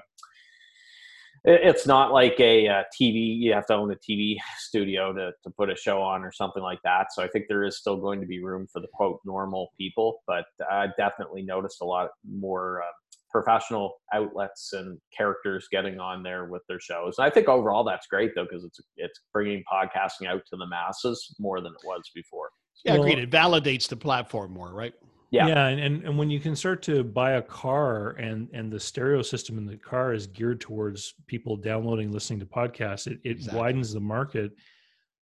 it's 1.45 1.87
not 1.87 2.11
like 2.11 2.37
a, 2.39 2.65
a, 2.65 2.73
uh, 2.79 2.83
TV. 2.99 3.37
You 3.37 3.53
have 3.53 3.65
to 3.67 3.75
own 3.75 3.91
a 3.91 3.95
TV 3.95 4.35
studio 4.57 5.13
to, 5.13 5.31
to 5.43 5.49
put 5.51 5.69
a 5.69 5.75
show 5.75 6.01
on 6.01 6.23
or 6.23 6.31
something 6.31 6.61
like 6.61 6.79
that. 6.83 7.13
So 7.13 7.23
I 7.23 7.27
think 7.29 7.45
there 7.47 7.63
is 7.63 7.77
still 7.77 7.97
going 7.97 8.19
to 8.21 8.27
be 8.27 8.43
room 8.43 8.67
for 8.71 8.81
the 8.81 8.89
quote 8.93 9.21
normal 9.25 9.69
people, 9.77 10.21
but 10.27 10.45
I 10.69 10.87
definitely 10.97 11.43
noticed 11.43 11.81
a 11.81 11.85
lot 11.85 12.09
more 12.29 12.81
uh, 12.81 12.91
professional 13.29 13.93
outlets 14.13 14.73
and 14.73 14.97
characters 15.15 15.67
getting 15.71 15.99
on 15.99 16.23
there 16.23 16.45
with 16.45 16.61
their 16.67 16.79
shows. 16.79 17.15
And 17.17 17.25
I 17.25 17.29
think 17.29 17.47
overall 17.47 17.83
that's 17.83 18.07
great 18.07 18.31
though 18.35 18.45
because 18.49 18.63
it's 18.63 18.79
it's 18.97 19.21
bringing 19.33 19.63
podcasting 19.71 20.27
out 20.27 20.41
to 20.49 20.57
the 20.57 20.67
masses 20.67 21.35
more 21.39 21.61
than 21.61 21.71
it 21.71 21.85
was 21.85 22.09
before. 22.13 22.49
Yeah, 22.83 22.93
well, 22.93 23.03
agreed. 23.03 23.19
It 23.19 23.29
validates 23.29 23.87
the 23.87 23.97
platform 23.97 24.53
more, 24.53 24.73
right? 24.73 24.93
Yeah, 25.31 25.47
yeah, 25.47 25.67
and, 25.67 25.79
and 25.79 26.03
and 26.05 26.17
when 26.17 26.31
you 26.31 26.39
can 26.39 26.55
start 26.55 26.81
to 26.83 27.03
buy 27.03 27.33
a 27.33 27.41
car 27.41 28.11
and 28.11 28.49
and 28.51 28.71
the 28.71 28.79
stereo 28.79 29.21
system 29.21 29.59
in 29.59 29.65
the 29.65 29.77
car 29.77 30.13
is 30.13 30.25
geared 30.25 30.59
towards 30.59 31.13
people 31.27 31.55
downloading, 31.55 32.11
listening 32.11 32.39
to 32.39 32.47
podcasts, 32.47 33.05
it, 33.05 33.19
it 33.23 33.31
exactly. 33.31 33.59
widens 33.59 33.93
the 33.93 33.99
market. 33.99 34.51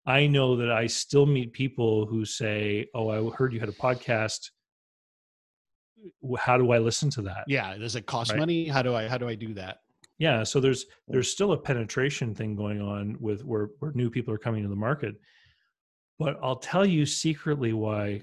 I 0.06 0.26
know 0.28 0.56
that 0.56 0.72
I 0.72 0.88
still 0.88 1.26
meet 1.26 1.52
people 1.52 2.06
who 2.06 2.24
say, 2.24 2.88
"Oh, 2.96 3.10
I 3.10 3.36
heard 3.36 3.52
you 3.52 3.60
had 3.60 3.68
a 3.68 3.74
podcast 3.74 4.50
how 6.40 6.58
do 6.58 6.72
I 6.72 6.78
listen 6.78 7.10
to 7.12 7.22
that? 7.24 7.46
Yeah, 7.48 7.78
does 7.78 7.96
it 7.96 8.06
cost 8.06 8.32
right? 8.32 8.40
money? 8.40 8.68
How 8.68 8.82
do 8.82 8.96
I 8.96 9.08
how 9.08 9.18
do 9.18 9.28
I 9.28 9.36
do 9.36 9.54
that? 9.56 9.80
Yeah, 10.20 10.44
so 10.44 10.60
there's 10.60 10.86
there's 11.08 11.32
still 11.32 11.54
a 11.54 11.58
penetration 11.58 12.34
thing 12.34 12.56
going 12.56 12.82
on 12.82 13.18
with 13.20 13.44
where 13.44 13.70
where 13.80 13.92
new 13.94 14.10
people 14.10 14.34
are 14.34 14.40
coming 14.40 14.64
to 14.64 14.70
the 14.70 14.76
market. 14.76 15.16
But 16.20 16.38
I'll 16.42 16.58
tell 16.58 16.86
you 16.86 17.06
secretly 17.06 17.74
why, 17.74 18.22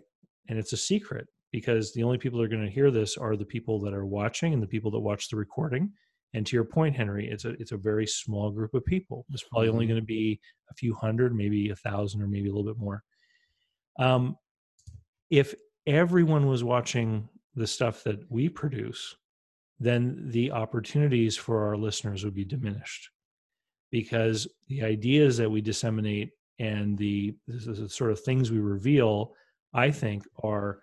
and 0.48 0.58
it's 0.58 0.72
a 0.72 0.76
secret 0.76 1.28
because 1.52 1.92
the 1.92 2.02
only 2.02 2.18
people 2.18 2.40
that 2.40 2.46
are 2.46 2.48
going 2.48 2.66
to 2.66 2.70
hear 2.70 2.90
this 2.90 3.16
are 3.16 3.36
the 3.36 3.44
people 3.44 3.80
that 3.82 3.94
are 3.94 4.06
watching 4.06 4.52
and 4.52 4.62
the 4.62 4.66
people 4.66 4.90
that 4.90 4.98
watch 4.98 5.28
the 5.28 5.36
recording. 5.36 5.92
And 6.32 6.44
to 6.44 6.56
your 6.56 6.64
point, 6.64 6.96
Henry, 6.96 7.28
it's 7.28 7.44
a 7.44 7.50
it's 7.60 7.70
a 7.70 7.76
very 7.76 8.06
small 8.06 8.50
group 8.50 8.74
of 8.74 8.84
people. 8.84 9.24
It's 9.30 9.44
probably 9.44 9.68
only 9.68 9.84
mm-hmm. 9.84 9.92
going 9.92 10.02
to 10.02 10.06
be 10.06 10.40
a 10.70 10.74
few 10.74 10.94
hundred, 10.94 11.32
maybe 11.34 11.70
a 11.70 11.76
thousand, 11.76 12.22
or 12.22 12.26
maybe 12.26 12.48
a 12.48 12.52
little 12.52 12.72
bit 12.72 12.80
more. 12.80 13.04
Um, 14.00 14.36
if 15.30 15.54
everyone 15.86 16.48
was 16.48 16.64
watching 16.64 17.28
the 17.56 17.66
stuff 17.66 18.02
that 18.04 18.20
we 18.30 18.48
produce, 18.48 19.16
then 19.80 20.30
the 20.30 20.50
opportunities 20.50 21.36
for 21.36 21.66
our 21.66 21.76
listeners 21.76 22.24
would 22.24 22.34
be 22.34 22.44
diminished 22.44 23.10
because 23.90 24.48
the 24.68 24.82
ideas 24.82 25.36
that 25.36 25.50
we 25.50 25.60
disseminate 25.60 26.30
and 26.58 26.96
the, 26.98 27.34
the 27.46 27.88
sort 27.88 28.10
of 28.10 28.20
things 28.20 28.50
we 28.50 28.58
reveal, 28.58 29.34
I 29.72 29.90
think, 29.90 30.24
are 30.42 30.80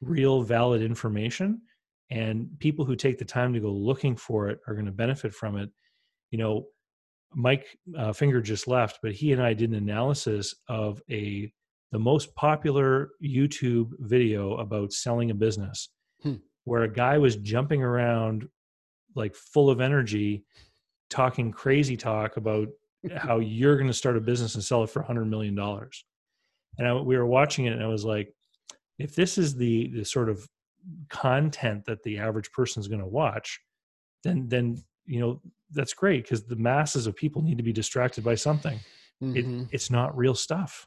real 0.00 0.42
valid 0.42 0.82
information. 0.82 1.62
And 2.10 2.48
people 2.60 2.84
who 2.84 2.96
take 2.96 3.18
the 3.18 3.24
time 3.24 3.52
to 3.54 3.60
go 3.60 3.72
looking 3.72 4.16
for 4.16 4.48
it 4.48 4.60
are 4.66 4.74
going 4.74 4.86
to 4.86 4.92
benefit 4.92 5.34
from 5.34 5.56
it. 5.56 5.70
You 6.30 6.38
know, 6.38 6.66
Mike 7.34 7.66
uh, 7.98 8.12
Finger 8.12 8.40
just 8.40 8.68
left, 8.68 9.00
but 9.02 9.12
he 9.12 9.32
and 9.32 9.42
I 9.42 9.54
did 9.54 9.70
an 9.70 9.76
analysis 9.76 10.54
of 10.68 11.02
a 11.10 11.52
the 11.92 11.98
most 11.98 12.34
popular 12.34 13.10
YouTube 13.22 13.90
video 14.00 14.56
about 14.56 14.92
selling 14.92 15.30
a 15.30 15.34
business 15.34 15.90
hmm. 16.24 16.34
where 16.64 16.82
a 16.82 16.92
guy 16.92 17.18
was 17.18 17.36
jumping 17.36 17.82
around 17.82 18.48
like 19.14 19.34
full 19.34 19.70
of 19.70 19.80
energy, 19.80 20.44
talking 21.10 21.52
crazy 21.52 21.96
talk 21.96 22.36
about 22.36 22.68
how 23.16 23.38
you're 23.38 23.76
going 23.76 23.86
to 23.86 23.94
start 23.94 24.16
a 24.16 24.20
business 24.20 24.56
and 24.56 24.64
sell 24.64 24.82
it 24.82 24.90
for 24.90 25.00
a 25.00 25.06
hundred 25.06 25.26
million 25.26 25.54
dollars. 25.54 26.04
And 26.78 26.88
I, 26.88 26.94
we 26.94 27.16
were 27.16 27.26
watching 27.26 27.66
it, 27.66 27.72
and 27.72 27.82
I 27.82 27.86
was 27.86 28.04
like, 28.04 28.34
if 28.98 29.14
this 29.14 29.38
is 29.38 29.54
the 29.54 29.88
the 29.88 30.04
sort 30.04 30.28
of 30.28 30.48
content 31.08 31.84
that 31.86 32.02
the 32.02 32.18
average 32.18 32.50
person 32.52 32.80
is 32.80 32.88
going 32.88 33.00
to 33.00 33.06
watch, 33.06 33.60
then 34.24 34.48
then 34.48 34.82
you 35.06 35.20
know 35.20 35.40
that's 35.70 35.94
great 35.94 36.24
because 36.24 36.44
the 36.44 36.56
masses 36.56 37.06
of 37.06 37.14
people 37.14 37.42
need 37.42 37.58
to 37.58 37.64
be 37.64 37.72
distracted 37.72 38.24
by 38.24 38.34
something. 38.34 38.78
Mm-hmm. 39.22 39.36
It, 39.62 39.68
it's 39.72 39.90
not 39.90 40.16
real 40.16 40.34
stuff. 40.34 40.86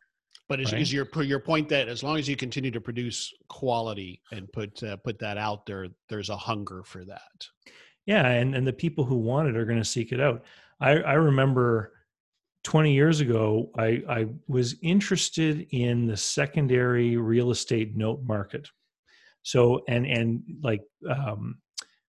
But 0.49 0.61
is, 0.61 0.71
right. 0.71 0.81
is 0.81 0.93
your 0.93 1.07
your 1.23 1.39
point 1.39 1.67
that 1.69 1.89
as 1.89 2.03
long 2.03 2.17
as 2.17 2.29
you 2.29 2.37
continue 2.37 2.71
to 2.71 2.79
produce 2.79 3.33
quality 3.49 4.21
and 4.31 4.51
put 4.51 4.81
uh, 4.81 4.95
put 4.97 5.19
that 5.19 5.37
out 5.37 5.65
there, 5.65 5.87
there's 6.09 6.29
a 6.29 6.37
hunger 6.37 6.83
for 6.83 7.03
that. 7.05 7.47
Yeah, 8.05 8.25
and 8.25 8.55
and 8.55 8.65
the 8.65 8.73
people 8.73 9.03
who 9.03 9.17
want 9.17 9.49
it 9.49 9.57
are 9.57 9.65
going 9.65 9.79
to 9.79 9.85
seek 9.85 10.11
it 10.11 10.21
out. 10.21 10.43
I 10.79 10.91
I 10.99 11.13
remember 11.13 11.91
20 12.63 12.93
years 12.93 13.19
ago, 13.19 13.69
I 13.77 14.03
I 14.09 14.27
was 14.47 14.75
interested 14.81 15.67
in 15.71 16.07
the 16.07 16.17
secondary 16.17 17.17
real 17.17 17.51
estate 17.51 17.95
note 17.95 18.23
market. 18.23 18.69
So 19.43 19.83
and 19.87 20.05
and 20.05 20.43
like 20.61 20.81
um, 21.09 21.57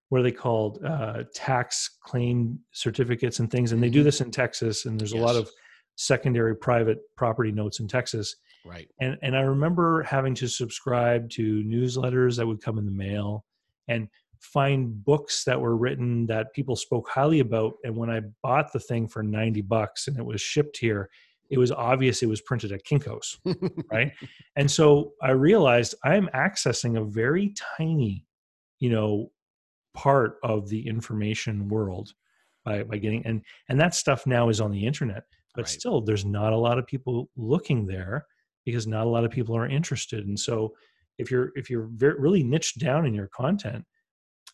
what 0.09 0.19
are 0.19 0.23
they 0.23 0.31
called 0.31 0.83
uh, 0.83 1.23
tax 1.33 1.97
claim 2.03 2.59
certificates 2.71 3.39
and 3.39 3.49
things, 3.49 3.71
and 3.71 3.81
they 3.81 3.89
do 3.89 3.99
mm-hmm. 3.99 4.05
this 4.05 4.21
in 4.21 4.31
Texas, 4.31 4.85
and 4.85 4.99
there's 4.99 5.13
yes. 5.13 5.21
a 5.21 5.25
lot 5.25 5.35
of 5.35 5.49
secondary 5.99 6.55
private 6.55 6.99
property 7.17 7.51
notes 7.51 7.81
in 7.81 7.87
Texas. 7.87 8.37
Right. 8.65 8.87
And 9.01 9.17
and 9.21 9.35
I 9.35 9.41
remember 9.41 10.03
having 10.03 10.33
to 10.35 10.47
subscribe 10.47 11.29
to 11.31 11.63
newsletters 11.63 12.37
that 12.37 12.47
would 12.47 12.61
come 12.61 12.77
in 12.77 12.85
the 12.85 12.91
mail 12.91 13.45
and 13.89 14.07
find 14.39 15.03
books 15.03 15.43
that 15.43 15.59
were 15.59 15.75
written 15.75 16.25
that 16.27 16.53
people 16.53 16.77
spoke 16.77 17.09
highly 17.09 17.41
about 17.41 17.73
and 17.83 17.95
when 17.95 18.09
I 18.09 18.21
bought 18.41 18.71
the 18.71 18.79
thing 18.79 19.05
for 19.05 19.21
90 19.21 19.61
bucks 19.63 20.07
and 20.07 20.17
it 20.17 20.25
was 20.25 20.39
shipped 20.39 20.77
here 20.77 21.09
it 21.49 21.57
was 21.57 21.71
obvious 21.71 22.23
it 22.23 22.29
was 22.29 22.41
printed 22.41 22.71
at 22.71 22.85
Kinko's, 22.85 23.39
right? 23.91 24.11
And 24.55 24.69
so 24.69 25.13
I 25.21 25.31
realized 25.31 25.95
I'm 26.03 26.29
accessing 26.33 26.97
a 26.97 27.03
very 27.03 27.53
tiny, 27.77 28.25
you 28.79 28.91
know, 28.91 29.31
part 29.95 30.37
of 30.43 30.69
the 30.69 30.87
information 30.87 31.67
world 31.67 32.13
by 32.63 32.83
by 32.83 32.97
getting 32.97 33.25
and 33.25 33.41
and 33.67 33.79
that 33.79 33.95
stuff 33.95 34.27
now 34.27 34.49
is 34.49 34.61
on 34.61 34.71
the 34.71 34.85
internet 34.85 35.23
but 35.55 35.63
right. 35.63 35.69
still 35.69 36.01
there's 36.01 36.25
not 36.25 36.53
a 36.53 36.57
lot 36.57 36.77
of 36.77 36.87
people 36.87 37.29
looking 37.35 37.85
there 37.85 38.25
because 38.65 38.87
not 38.87 39.05
a 39.05 39.09
lot 39.09 39.25
of 39.25 39.31
people 39.31 39.55
are 39.55 39.67
interested. 39.67 40.27
And 40.27 40.39
so 40.39 40.73
if 41.19 41.29
you're 41.29 41.51
if 41.55 41.69
you're 41.69 41.87
very, 41.91 42.19
really 42.19 42.43
niched 42.43 42.79
down 42.79 43.05
in 43.05 43.13
your 43.13 43.27
content 43.27 43.85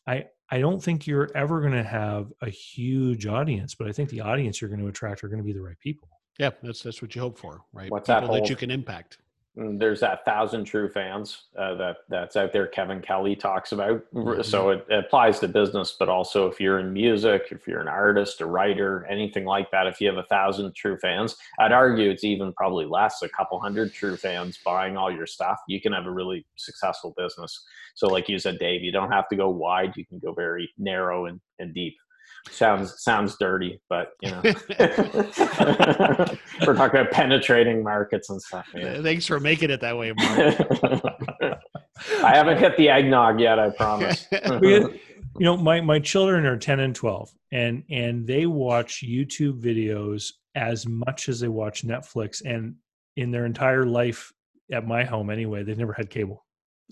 i 0.08 0.26
i 0.52 0.60
don't 0.60 0.84
think 0.84 1.08
you're 1.08 1.30
ever 1.36 1.62
going 1.62 1.72
to 1.72 1.84
have 1.84 2.34
a 2.42 2.50
huge 2.50 3.26
audience 3.26 3.76
but 3.76 3.88
i 3.88 3.92
think 3.92 4.10
the 4.10 4.20
audience 4.20 4.60
you're 4.60 4.70
going 4.70 4.82
to 4.82 4.88
attract 4.88 5.24
are 5.24 5.30
going 5.30 5.38
to 5.40 5.46
be 5.46 5.54
the 5.54 5.62
right 5.62 5.80
people. 5.80 6.10
Yeah 6.38 6.50
that's 6.62 6.84
that's 6.84 7.02
what 7.02 7.16
you 7.16 7.22
hope 7.22 7.38
for 7.38 7.62
right? 7.72 7.90
What's 7.90 8.10
people 8.10 8.22
that, 8.22 8.28
whole, 8.28 8.36
that 8.36 8.50
you 8.50 8.58
can 8.58 8.72
impact 8.72 9.20
there's 9.56 10.02
that 10.02 10.26
thousand 10.26 10.66
true 10.66 10.90
fans 10.90 11.44
uh, 11.58 11.76
that 11.76 11.98
that's 12.10 12.36
out 12.36 12.52
there. 12.52 12.68
Kevin 12.68 13.02
Kelly 13.02 13.36
talks 13.36 13.72
about. 13.72 14.02
Mm-hmm. 14.14 14.42
So 14.42 14.70
it, 14.72 14.86
it, 14.90 15.06
applies 15.06 15.40
to 15.40 15.48
business, 15.48 15.96
but 15.98 16.10
also 16.10 16.48
if 16.48 16.60
you're 16.60 16.80
in 16.80 16.92
music, 16.92 17.44
if 17.52 17.66
you're 17.68 17.80
an 17.80 17.88
artist, 17.88 18.42
a 18.42 18.46
writer, 18.46 19.06
anything 19.10 19.46
like 19.46 19.72
that. 19.72 19.88
If 19.88 20.02
you 20.02 20.08
have 20.08 20.18
a 20.18 20.24
thousand 20.24 20.76
true 20.76 20.98
fans, 20.98 21.38
I'd 21.60 21.72
argue 21.72 22.10
it's 22.10 22.26
even 22.26 22.52
probably 22.54 22.86
less. 22.86 23.22
A 23.22 23.30
couple 23.30 23.60
hundred 23.60 23.94
true 23.94 24.18
fans 24.18 24.60
buying 24.64 24.98
all 24.98 25.12
your 25.12 25.28
stuff, 25.28 25.60
you 25.68 25.80
can 25.80 25.94
have 25.94 26.06
a 26.06 26.12
really 26.12 26.46
successful 26.58 27.14
business. 27.18 27.64
So, 27.96 28.08
like 28.08 28.28
you 28.28 28.38
said, 28.40 28.60
Dave, 28.60 28.84
you 28.84 28.92
don't 28.92 29.12
have 29.12 29.30
to 29.30 29.38
go 29.38 29.50
wide. 29.50 29.94
You 29.96 30.06
can 30.06 30.20
go 30.20 30.34
very 30.34 30.70
narrow 30.78 31.28
and, 31.28 31.40
and 31.60 31.74
deep 31.74 31.96
sounds 32.50 33.04
sounds 33.04 33.38
dirty, 33.40 33.82
but 33.90 34.12
you 34.22 34.32
know, 34.32 34.42
we're 36.66 36.76
talking 36.76 37.00
about 37.00 37.12
penetrating 37.12 37.84
markets 37.84 38.30
and 38.30 38.42
stuff. 38.42 38.68
Yeah. 38.74 38.86
Uh, 38.86 39.04
thanks 39.04 39.26
for 39.26 39.40
making 39.40 39.72
it 39.72 39.82
that 39.82 39.98
way, 39.98 40.14
Mark. 40.14 40.56
I 42.24 42.36
haven't 42.36 42.58
hit 42.58 42.78
the 42.78 42.90
eggnog 42.90 43.40
yet. 43.40 43.60
I 43.60 43.70
promise. 43.70 44.28
you 44.62 45.00
know, 45.40 45.58
my 45.58 45.82
my 45.82 46.00
children 46.00 46.46
are 46.46 46.58
ten 46.58 46.80
and 46.80 46.96
twelve, 46.96 47.32
and 47.52 47.84
and 47.90 48.26
they 48.28 48.46
watch 48.46 49.04
YouTube 49.04 49.62
videos 49.62 50.32
as 50.56 50.88
much 50.88 51.30
as 51.30 51.40
they 51.40 51.48
watch 51.48 51.86
Netflix, 51.86 52.42
and 52.46 52.76
in 53.18 53.32
their 53.32 53.46
entire 53.46 53.86
life 53.86 54.32
at 54.72 54.88
my 54.88 55.04
home 55.04 55.30
anyway, 55.30 55.64
they've 55.64 55.78
never 55.78 55.94
had 55.94 56.10
cable. 56.10 56.45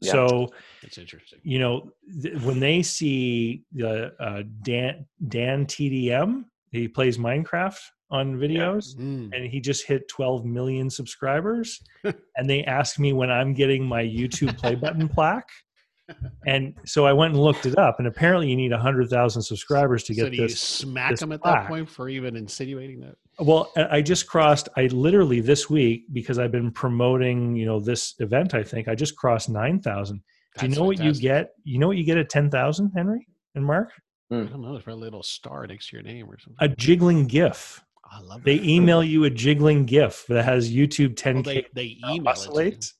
Yeah. 0.03 0.11
So 0.11 0.49
it's 0.81 0.97
interesting. 0.97 1.39
You 1.43 1.59
know, 1.59 1.91
th- 2.21 2.35
when 2.41 2.59
they 2.59 2.81
see 2.83 3.63
the 3.73 4.13
uh, 4.19 4.43
Dan 4.63 5.05
Dan 5.27 5.65
TDM, 5.65 6.45
he 6.71 6.87
plays 6.87 7.17
Minecraft 7.17 7.77
on 8.11 8.35
videos 8.35 8.95
Mm. 8.97 9.31
and 9.33 9.49
he 9.51 9.59
just 9.59 9.87
hit 9.87 10.07
12 10.07 10.45
million 10.45 10.87
subscribers 10.89 11.81
and 12.03 12.47
they 12.47 12.63
asked 12.65 12.99
me 12.99 13.11
when 13.11 13.31
i'm 13.31 13.53
getting 13.55 13.83
my 13.83 14.03
youtube 14.03 14.55
play 14.55 14.75
button 14.75 15.09
plaque 15.09 15.49
and 16.45 16.75
so 16.85 17.07
i 17.07 17.13
went 17.13 17.33
and 17.33 17.41
looked 17.41 17.65
it 17.65 17.75
up 17.79 17.95
and 17.97 18.07
apparently 18.07 18.47
you 18.51 18.55
need 18.55 18.71
100000 18.71 19.41
subscribers 19.41 20.03
to 20.03 20.13
so 20.13 20.25
get 20.25 20.29
do 20.31 20.35
you 20.35 20.47
this 20.47 20.59
smack 20.59 21.09
this 21.11 21.23
him 21.23 21.31
at 21.31 21.41
plaque. 21.41 21.63
that 21.63 21.67
point 21.69 21.89
for 21.89 22.07
even 22.07 22.35
insinuating 22.35 22.99
that? 22.99 23.15
Well 23.39 23.71
I- 23.75 24.01
just 24.01 24.27
crossed 24.27 24.69
i 24.77 24.87
literally 24.87 25.41
this 25.41 25.69
week 25.69 26.05
because 26.11 26.39
i've 26.39 26.51
been 26.51 26.71
promoting 26.71 27.55
you 27.55 27.65
know 27.65 27.79
this 27.79 28.15
event 28.19 28.53
i 28.53 28.63
think 28.63 28.87
i 28.87 28.95
just 28.95 29.15
crossed 29.15 29.49
9000 29.49 30.21
do 30.59 30.67
you 30.67 30.75
know 30.75 30.83
what 30.83 30.99
you 30.99 31.13
get 31.13 31.51
you 31.63 31.79
know 31.79 31.87
what 31.87 31.97
you 31.97 32.03
get 32.03 32.17
at 32.17 32.29
10000 32.29 32.91
henry 32.95 33.27
and 33.55 33.65
mark 33.65 33.91
hmm. 34.29 34.35
I 34.35 34.43
don't 34.45 34.61
know. 34.61 34.71
There's 34.71 34.83
probably 34.83 35.01
a 35.01 35.05
little 35.05 35.23
star 35.23 35.67
next 35.67 35.89
to 35.89 35.95
your 35.95 36.03
name 36.03 36.29
or 36.29 36.37
something. 36.39 36.57
a 36.59 36.67
jiggling 36.67 37.27
gif 37.27 37.83
I 38.11 38.19
love 38.19 38.43
they 38.43 38.57
that. 38.57 38.67
email 38.67 39.03
you 39.03 39.23
a 39.23 39.29
jiggling 39.29 39.85
gif 39.85 40.25
that 40.27 40.45
has 40.45 40.71
youtube 40.71 41.15
10k 41.15 41.33
Well, 41.33 41.43
they, 41.43 41.65
they 41.73 41.97
oh, 42.03 42.13
email 42.13 42.33
it. 42.33 42.81
To 42.81 42.87
you. 42.87 42.93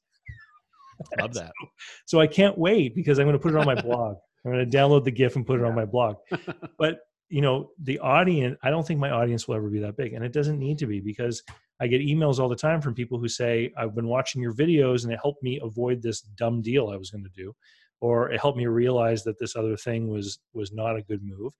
Love 1.19 1.33
that. 1.33 1.51
So 2.05 2.19
I 2.19 2.27
can't 2.27 2.57
wait 2.57 2.95
because 2.95 3.19
I'm 3.19 3.25
going 3.25 3.37
to 3.37 3.41
put 3.41 3.53
it 3.53 3.57
on 3.57 3.65
my 3.65 3.79
blog. 3.79 4.17
I'm 4.45 4.51
going 4.51 4.69
to 4.69 4.77
download 4.77 5.03
the 5.03 5.11
GIF 5.11 5.35
and 5.35 5.45
put 5.45 5.59
it 5.59 5.65
on 5.65 5.75
my 5.75 5.85
blog. 5.85 6.17
But 6.77 6.99
you 7.33 7.41
know, 7.41 7.71
the 7.81 7.97
audience, 7.97 8.59
I 8.61 8.69
don't 8.69 8.85
think 8.85 8.99
my 8.99 9.09
audience 9.09 9.47
will 9.47 9.55
ever 9.55 9.67
be 9.67 9.79
that 9.79 9.97
big, 9.97 10.13
and 10.13 10.23
it 10.23 10.33
doesn't 10.33 10.59
need 10.59 10.77
to 10.77 10.85
be 10.85 10.99
because 10.99 11.41
I 11.79 11.87
get 11.87 12.01
emails 12.01 12.37
all 12.37 12.47
the 12.47 12.55
time 12.55 12.79
from 12.79 12.93
people 12.93 13.17
who 13.17 13.27
say, 13.27 13.73
"I've 13.75 13.95
been 13.95 14.07
watching 14.07 14.39
your 14.39 14.53
videos 14.53 15.03
and 15.03 15.11
it 15.11 15.19
helped 15.19 15.41
me 15.41 15.59
avoid 15.63 15.99
this 16.03 16.21
dumb 16.21 16.61
deal 16.61 16.89
I 16.89 16.95
was 16.95 17.09
going 17.09 17.23
to 17.23 17.31
do, 17.31 17.55
or 18.01 18.31
it 18.31 18.39
helped 18.39 18.59
me 18.59 18.67
realize 18.67 19.23
that 19.23 19.39
this 19.39 19.55
other 19.55 19.75
thing 19.75 20.09
was 20.09 20.37
was 20.53 20.71
not 20.71 20.95
a 20.95 21.01
good 21.01 21.23
move." 21.23 21.55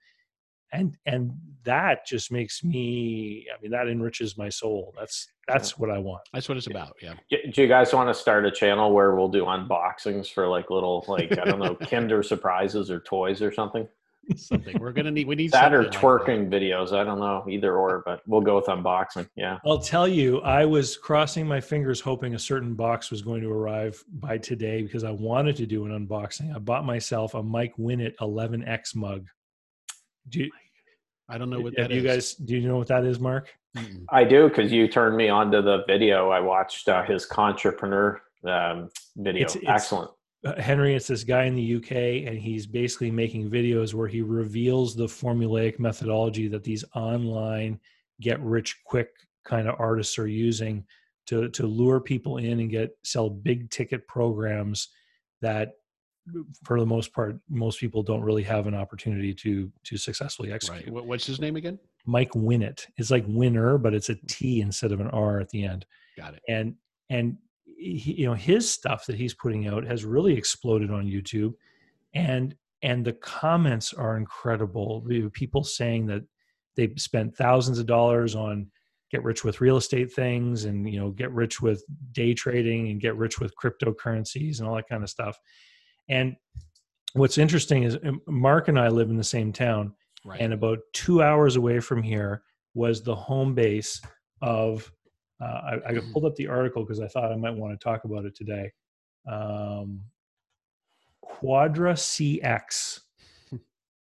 And 0.71 0.95
and 1.07 1.31
that 1.63 2.05
just 2.05 2.31
makes 2.31 2.63
me, 2.63 3.47
I 3.51 3.59
mean, 3.59 3.71
that 3.71 3.87
enriches 3.87 4.37
my 4.37 4.49
soul. 4.49 4.93
That's 4.95 5.27
that's 5.47 5.75
what 5.79 5.89
I 5.89 5.97
want. 5.97 6.21
That's 6.33 6.47
what 6.47 6.57
it's 6.59 6.67
about. 6.67 6.93
Yeah. 7.01 7.15
Y- 7.31 7.49
Do 7.51 7.63
you 7.63 7.67
guys 7.67 7.91
want 7.95 8.09
to 8.09 8.13
start 8.13 8.45
a 8.45 8.51
channel 8.51 8.93
where 8.93 9.15
we'll 9.15 9.27
do 9.27 9.45
unboxings 9.45 10.31
for 10.31 10.47
like 10.47 10.69
little, 10.69 11.03
like 11.07 11.31
I 11.39 11.45
don't 11.45 11.59
know, 11.59 11.75
Kinder 11.89 12.21
surprises 12.21 12.91
or 12.91 12.99
toys 12.99 13.41
or 13.41 13.51
something? 13.51 13.87
Something 14.35 14.79
we're 14.79 14.91
gonna 14.93 15.11
need. 15.11 15.27
We 15.27 15.35
need 15.35 15.51
That 15.51 15.73
or 15.73 15.83
something 15.83 16.01
like 16.09 16.25
that. 16.25 16.25
twerking 16.27 16.49
videos. 16.49 16.93
I 16.93 17.03
don't 17.03 17.19
know, 17.19 17.45
either 17.49 17.75
or, 17.75 18.03
but 18.05 18.21
we'll 18.25 18.41
go 18.41 18.55
with 18.55 18.65
unboxing. 18.65 19.27
Yeah. 19.35 19.59
I'll 19.65 19.79
tell 19.79 20.07
you, 20.07 20.39
I 20.41 20.65
was 20.65 20.95
crossing 20.97 21.45
my 21.47 21.59
fingers 21.59 21.99
hoping 21.99 22.33
a 22.35 22.39
certain 22.39 22.73
box 22.73 23.11
was 23.11 23.21
going 23.21 23.41
to 23.41 23.49
arrive 23.51 24.01
by 24.19 24.37
today 24.37 24.81
because 24.81 25.03
I 25.03 25.11
wanted 25.11 25.55
to 25.57 25.65
do 25.65 25.85
an 25.85 26.07
unboxing. 26.07 26.55
I 26.55 26.59
bought 26.59 26.85
myself 26.85 27.33
a 27.33 27.43
Mike 27.43 27.73
Winnet 27.77 28.15
11X 28.21 28.95
mug. 28.95 29.25
Do 30.29 30.39
you, 30.39 30.51
I 31.29 31.37
don't 31.37 31.49
know 31.49 31.59
what 31.59 31.75
that 31.77 31.91
you 31.91 31.97
is. 31.97 32.03
guys 32.03 32.33
do 32.35 32.55
you 32.57 32.67
know 32.67 32.77
what 32.77 32.87
that 32.87 33.03
is, 33.05 33.19
Mark? 33.19 33.53
Mm-mm. 33.77 34.05
I 34.09 34.23
do 34.23 34.47
because 34.47 34.71
you 34.71 34.87
turned 34.87 35.17
me 35.17 35.29
on 35.29 35.51
to 35.51 35.61
the 35.61 35.83
video. 35.87 36.29
I 36.29 36.39
watched 36.39 36.87
uh, 36.87 37.03
his 37.03 37.27
entrepreneur 37.37 38.21
um, 38.47 38.89
video. 39.17 39.41
It's- 39.43 39.55
it's- 39.57 39.69
Excellent. 39.73 40.11
Uh, 40.45 40.61
Henry, 40.61 40.93
it's 40.93 41.07
this 41.07 41.23
guy 41.23 41.45
in 41.45 41.55
the 41.55 41.75
UK, 41.75 42.27
and 42.27 42.37
he's 42.37 42.65
basically 42.65 43.11
making 43.11 43.49
videos 43.49 43.93
where 43.93 44.07
he 44.07 44.21
reveals 44.21 44.95
the 44.95 45.05
formulaic 45.05 45.79
methodology 45.79 46.47
that 46.49 46.63
these 46.63 46.83
online 46.95 47.79
get 48.19 48.39
rich 48.41 48.81
quick 48.85 49.09
kind 49.45 49.67
of 49.67 49.75
artists 49.79 50.17
are 50.19 50.27
using 50.27 50.85
to 51.27 51.49
to 51.49 51.65
lure 51.65 51.99
people 51.99 52.37
in 52.37 52.59
and 52.59 52.69
get 52.69 52.97
sell 53.03 53.29
big 53.29 53.69
ticket 53.69 54.05
programs 54.07 54.89
that 55.41 55.73
for 56.63 56.79
the 56.79 56.85
most 56.85 57.13
part 57.13 57.37
most 57.49 57.79
people 57.79 58.01
don't 58.01 58.21
really 58.21 58.43
have 58.43 58.67
an 58.67 58.73
opportunity 58.73 59.33
to 59.33 59.71
to 59.83 59.97
successfully 59.97 60.51
execute. 60.51 60.93
Right. 60.93 61.05
What's 61.05 61.25
his 61.25 61.39
name 61.39 61.55
again? 61.55 61.79
Mike 62.05 62.31
Winnet. 62.31 62.85
It's 62.97 63.11
like 63.11 63.25
winner, 63.27 63.77
but 63.77 63.93
it's 63.93 64.09
a 64.09 64.15
T 64.27 64.61
instead 64.61 64.91
of 64.91 64.99
an 64.99 65.07
R 65.07 65.39
at 65.39 65.49
the 65.49 65.65
end 65.65 65.85
Got 66.17 66.35
it. 66.35 66.41
and 66.47 66.75
and 67.09 67.37
he, 67.83 68.13
you 68.21 68.25
know 68.25 68.33
his 68.33 68.69
stuff 68.69 69.05
that 69.07 69.15
he's 69.17 69.33
putting 69.33 69.67
out 69.67 69.85
has 69.85 70.05
really 70.05 70.35
exploded 70.37 70.91
on 70.91 71.05
YouTube, 71.05 71.53
and 72.13 72.55
and 72.81 73.05
the 73.05 73.13
comments 73.13 73.93
are 73.93 74.17
incredible. 74.17 75.05
People 75.33 75.63
saying 75.63 76.07
that 76.07 76.23
they've 76.75 76.93
spent 76.97 77.35
thousands 77.35 77.79
of 77.79 77.85
dollars 77.85 78.35
on 78.35 78.67
get 79.11 79.23
rich 79.23 79.43
with 79.43 79.61
real 79.61 79.77
estate 79.77 80.11
things, 80.11 80.65
and 80.65 80.89
you 80.91 80.99
know 80.99 81.11
get 81.11 81.31
rich 81.31 81.61
with 81.61 81.83
day 82.11 82.33
trading, 82.33 82.89
and 82.89 83.01
get 83.01 83.15
rich 83.15 83.39
with 83.39 83.53
cryptocurrencies, 83.55 84.59
and 84.59 84.67
all 84.67 84.75
that 84.75 84.89
kind 84.89 85.03
of 85.03 85.09
stuff. 85.09 85.37
And 86.09 86.35
what's 87.13 87.37
interesting 87.37 87.83
is 87.83 87.97
um, 88.05 88.21
Mark 88.27 88.67
and 88.67 88.79
I 88.79 88.87
live 88.89 89.09
in 89.09 89.17
the 89.17 89.23
same 89.23 89.53
town, 89.53 89.93
Right. 90.25 90.39
and 90.41 90.53
about 90.53 90.79
two 90.93 91.21
hours 91.21 91.55
away 91.57 91.79
from 91.79 92.01
here 92.01 92.43
was 92.73 93.03
the 93.03 93.15
home 93.15 93.53
base 93.53 94.01
of 94.41 94.91
I, 95.43 95.79
I 95.89 95.99
pulled 96.11 96.25
up 96.25 96.35
the 96.35 96.47
article 96.47 96.83
because 96.83 96.99
i 96.99 97.07
thought 97.07 97.31
i 97.31 97.35
might 97.35 97.55
want 97.55 97.77
to 97.77 97.83
talk 97.83 98.03
about 98.05 98.25
it 98.25 98.35
today. 98.35 98.71
Um, 99.29 100.01
quadra 101.21 101.93
cx 101.93 102.99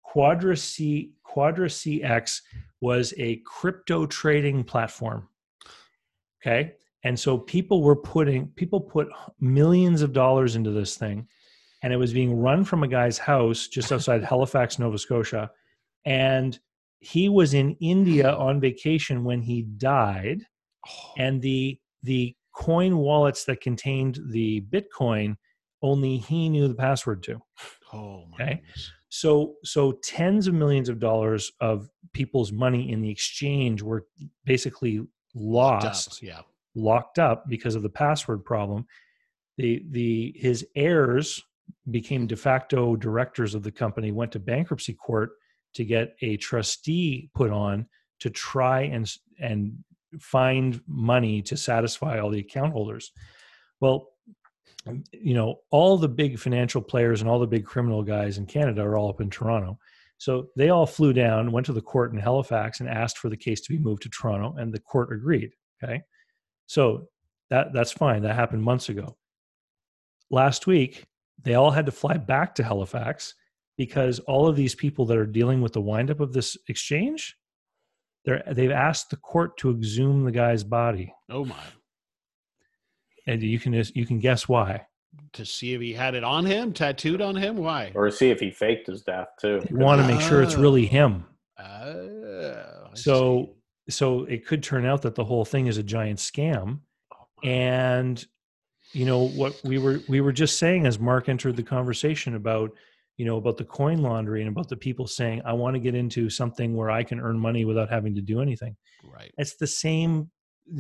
quadra 0.02 0.56
c 0.56 1.12
quadra 1.24 1.68
cx 1.68 2.42
was 2.80 3.14
a 3.18 3.42
crypto 3.46 4.06
trading 4.06 4.64
platform 4.64 5.28
okay? 6.42 6.74
And 7.04 7.20
so 7.20 7.38
people 7.38 7.84
were 7.84 7.96
putting 7.96 8.48
people 8.56 8.80
put 8.80 9.10
millions 9.40 10.02
of 10.02 10.14
dollars 10.14 10.56
into 10.56 10.72
this 10.72 10.96
thing 10.96 11.28
and 11.84 11.92
it 11.92 11.98
was 11.98 12.14
being 12.14 12.40
run 12.40 12.64
from 12.64 12.84
a 12.84 12.88
guy's 12.88 13.18
house 13.18 13.68
just 13.68 13.92
outside 13.92 14.24
halifax 14.24 14.80
nova 14.80 14.98
scotia 14.98 15.52
and 16.06 16.60
he 17.02 17.30
was 17.30 17.54
in 17.54 17.76
India 17.80 18.32
on 18.32 18.62
vacation 18.62 19.24
when 19.24 19.42
he 19.42 19.64
died, 19.64 20.46
Oh, 20.88 21.14
and 21.18 21.42
the 21.42 21.80
the 22.04 22.36
coin 22.54 22.98
wallets 22.98 23.46
that 23.46 23.62
contained 23.62 24.20
the 24.30 24.62
Bitcoin 24.62 25.38
only 25.82 26.18
he 26.18 26.50
knew 26.50 26.68
the 26.68 26.76
password 26.76 27.24
to. 27.24 27.42
oh 27.94 28.26
my 28.32 28.44
okay. 28.44 28.56
goodness. 28.56 28.92
So 29.10 29.56
so 29.64 29.94
tens 30.04 30.48
of 30.48 30.54
millions 30.54 30.90
of 30.90 31.00
dollars 31.00 31.52
of 31.60 31.90
people's 32.14 32.52
money 32.52 32.92
in 32.92 33.02
the 33.02 33.10
exchange 33.10 33.82
were 33.82 34.06
basically 34.46 35.06
Locked 35.34 35.86
up, 35.86 35.90
lost, 35.94 36.22
Yeah. 36.22 36.42
locked 36.76 37.18
up 37.20 37.48
because 37.48 37.76
of 37.76 37.84
the 37.84 37.90
password 37.90 38.44
problem. 38.44 38.86
The 39.58 39.84
the 39.92 40.34
his 40.36 40.66
heirs 40.76 41.42
became 41.90 42.28
de 42.28 42.36
facto 42.36 42.96
directors 42.98 43.56
of 43.56 43.64
the 43.64 43.72
company, 43.72 44.12
went 44.12 44.34
to 44.34 44.40
bankruptcy 44.40 44.94
court 44.94 45.32
to 45.76 45.86
get 45.86 46.16
a 46.22 46.36
trustee 46.38 47.30
put 47.34 47.50
on 47.50 47.86
to 48.20 48.30
try 48.30 48.82
and 48.82 49.10
and 49.40 49.74
find 50.20 50.82
money 50.88 51.42
to 51.44 51.58
satisfy 51.58 52.20
all 52.20 52.30
the 52.30 52.40
account 52.40 52.74
holders. 52.74 53.12
Well, 53.80 54.10
you 55.12 55.34
know, 55.34 55.60
all 55.70 55.98
the 55.98 56.10
big 56.10 56.40
financial 56.40 56.82
players 56.82 57.22
and 57.22 57.30
all 57.30 57.40
the 57.40 57.48
big 57.48 57.66
criminal 57.66 58.04
guys 58.04 58.38
in 58.38 58.46
Canada 58.46 58.82
are 58.82 58.98
all 58.98 59.10
up 59.10 59.22
in 59.22 59.30
Toronto. 59.30 59.78
So 60.18 60.50
they 60.56 60.70
all 60.70 60.86
flew 60.86 61.14
down, 61.14 61.52
went 61.52 61.66
to 61.68 61.74
the 61.74 61.82
court 61.82 62.14
in 62.14 62.20
Halifax 62.20 62.80
and 62.80 62.90
asked 62.90 63.18
for 63.18 63.30
the 63.30 63.38
case 63.38 63.62
to 63.62 63.74
be 63.74 63.80
moved 63.80 64.04
to 64.04 64.10
Toronto 64.10 64.56
and 64.58 64.74
the 64.74 64.80
court 64.80 65.12
agreed, 65.12 65.52
okay? 65.84 66.02
So 66.68 67.08
that 67.50 67.74
that's 67.74 67.92
fine. 67.92 68.22
That 68.22 68.36
happened 68.36 68.64
months 68.64 68.90
ago. 68.90 69.18
Last 70.30 70.68
week, 70.68 71.06
they 71.44 71.56
all 71.56 71.72
had 71.72 71.86
to 71.88 71.92
fly 71.92 72.18
back 72.18 72.56
to 72.56 72.64
Halifax 72.64 73.34
because 73.78 74.20
all 74.20 74.48
of 74.48 74.56
these 74.56 74.76
people 74.76 75.06
that 75.08 75.18
are 75.18 75.26
dealing 75.26 75.62
with 75.62 75.74
the 75.74 75.82
windup 75.82 76.20
of 76.20 76.34
this 76.34 76.56
exchange, 76.68 77.36
they're 78.26 78.44
they've 78.52 78.72
asked 78.72 79.10
the 79.10 79.18
court 79.18 79.58
to 79.58 79.72
exhume 79.72 80.24
the 80.26 80.32
guy's 80.32 80.64
body, 80.64 81.14
Oh 81.30 81.46
my. 81.46 81.56
and 83.28 83.42
you 83.42 83.60
can 83.60 83.74
just, 83.74 83.96
you 83.96 84.06
can 84.06 84.20
guess 84.20 84.48
why. 84.48 84.86
To 85.34 85.46
see 85.46 85.74
if 85.74 85.82
he 85.82 85.94
had 85.94 86.16
it 86.16 86.24
on 86.24 86.46
him, 86.46 86.72
tattooed 86.72 87.22
on 87.22 87.36
him. 87.36 87.58
Why? 87.58 87.92
Or 87.96 88.10
see 88.12 88.30
if 88.30 88.40
he 88.40 88.50
faked 88.52 88.88
his 88.88 89.02
death 89.02 89.28
too. 89.42 89.60
They 89.70 89.76
want 89.76 90.02
to 90.02 90.08
make 90.08 90.22
sure 90.22 90.42
it's 90.42 90.56
oh. 90.56 90.62
really 90.62 90.86
him. 90.86 91.26
Oh, 91.60 92.88
So 92.94 93.50
see. 93.90 93.94
so 93.96 94.24
it 94.26 94.46
could 94.48 94.64
turn 94.64 94.86
out 94.86 95.02
that 95.04 95.16
the 95.16 95.26
whole 95.26 95.46
thing 95.46 95.68
is 95.68 95.78
a 95.78 95.84
giant 95.84 96.20
scam, 96.20 96.80
Oh, 97.14 97.48
and 97.48 98.24
you 98.94 99.06
know 99.06 99.28
what 99.30 99.60
we 99.64 99.78
were 99.78 100.00
we 100.08 100.22
were 100.22 100.32
just 100.34 100.58
saying 100.58 100.86
as 100.86 101.00
Mark 101.00 101.28
entered 101.30 101.56
the 101.56 101.64
conversation 101.64 102.36
about 102.36 102.72
you 103.18 103.26
know 103.26 103.38
about 103.38 103.58
the 103.58 103.66
coin 103.66 104.02
laundry 104.02 104.42
and 104.42 104.50
about 104.50 104.70
the 104.70 104.76
people 104.78 105.06
saying 105.08 105.42
I 105.46 105.54
want 105.54 105.76
to 105.76 105.80
get 105.80 105.96
into 105.96 106.30
something 106.30 106.76
where 106.76 106.90
I 106.92 107.04
can 107.04 107.20
earn 107.20 107.38
money 107.40 107.66
without 107.66 107.90
having 107.90 108.16
to 108.16 108.22
do 108.22 108.42
anything. 108.42 108.76
right. 109.04 109.32
it's 109.38 109.56
the 109.58 109.68
same 109.68 110.32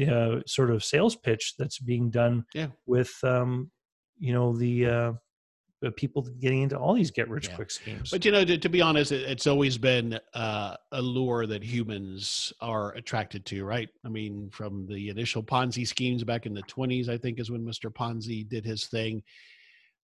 uh, 0.09 0.37
sort 0.47 0.71
of 0.71 0.83
sales 0.83 1.15
pitch 1.15 1.55
that's 1.59 1.79
being 1.79 2.09
done 2.09 2.45
Yeah. 2.53 2.67
with 2.85 3.13
um, 3.23 3.69
you 4.19 4.33
know 4.33 4.55
the 4.57 4.85
uh, 4.85 5.13
the 5.81 5.91
people 5.91 6.21
getting 6.39 6.61
into 6.61 6.77
all 6.77 6.93
these 6.93 7.09
get 7.09 7.27
rich 7.27 7.47
Yeah. 7.49 7.55
quick 7.55 7.71
schemes. 7.71 8.11
But 8.11 8.23
you 8.23 8.31
know, 8.31 8.45
to, 8.45 8.55
to 8.55 8.69
be 8.69 8.81
honest, 8.81 9.11
it, 9.11 9.23
it's 9.23 9.47
always 9.47 9.79
been 9.79 10.19
uh, 10.35 10.75
a 10.91 11.01
lure 11.01 11.47
that 11.47 11.63
humans 11.63 12.53
are 12.61 12.93
attracted 12.93 13.45
to, 13.47 13.65
right? 13.65 13.89
I 14.05 14.09
mean, 14.09 14.49
from 14.51 14.85
the 14.87 15.09
initial 15.09 15.41
Ponzi 15.43 15.87
schemes 15.87 16.23
back 16.23 16.45
in 16.45 16.53
the 16.53 16.61
twenties, 16.63 17.09
I 17.09 17.17
think 17.17 17.39
is 17.39 17.49
when 17.51 17.65
Mr. 17.65 17.91
Ponzi 17.91 18.47
did 18.47 18.63
his 18.63 18.85
thing. 18.87 19.23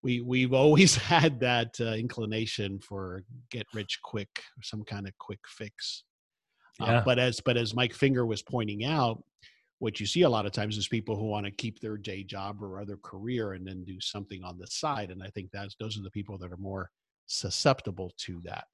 We 0.02 0.20
we've 0.20 0.52
always 0.52 0.94
had 1.14 1.40
that 1.40 1.80
uh, 1.80 1.92
inclination 1.92 2.78
for 2.80 3.24
get 3.50 3.66
rich 3.74 4.00
quick, 4.02 4.42
some 4.62 4.84
kind 4.84 5.06
of 5.06 5.16
quick 5.18 5.40
fix. 5.46 6.04
Uh, 6.80 7.02
but 7.04 7.18
as 7.18 7.40
but 7.40 7.56
as 7.56 7.74
Mike 7.74 7.92
Finger 7.92 8.24
was 8.24 8.42
pointing 8.42 8.84
out, 8.84 9.22
what 9.78 10.00
you 10.00 10.06
see 10.06 10.22
a 10.22 10.28
lot 10.28 10.46
of 10.46 10.52
times 10.52 10.76
is 10.76 10.88
people 10.88 11.16
who 11.16 11.26
want 11.26 11.46
to 11.46 11.52
keep 11.52 11.80
their 11.80 11.96
day 11.96 12.22
job 12.22 12.62
or 12.62 12.80
other 12.80 12.96
career 12.96 13.52
and 13.52 13.66
then 13.66 13.84
do 13.84 14.00
something 14.00 14.42
on 14.44 14.58
the 14.58 14.66
side. 14.66 15.10
And 15.10 15.22
I 15.22 15.28
think 15.28 15.50
that's 15.52 15.76
those 15.76 15.98
are 15.98 16.02
the 16.02 16.10
people 16.10 16.38
that 16.38 16.52
are 16.52 16.58
more 16.58 16.90
susceptible 17.26 18.12
to 18.18 18.40
that. 18.44 18.64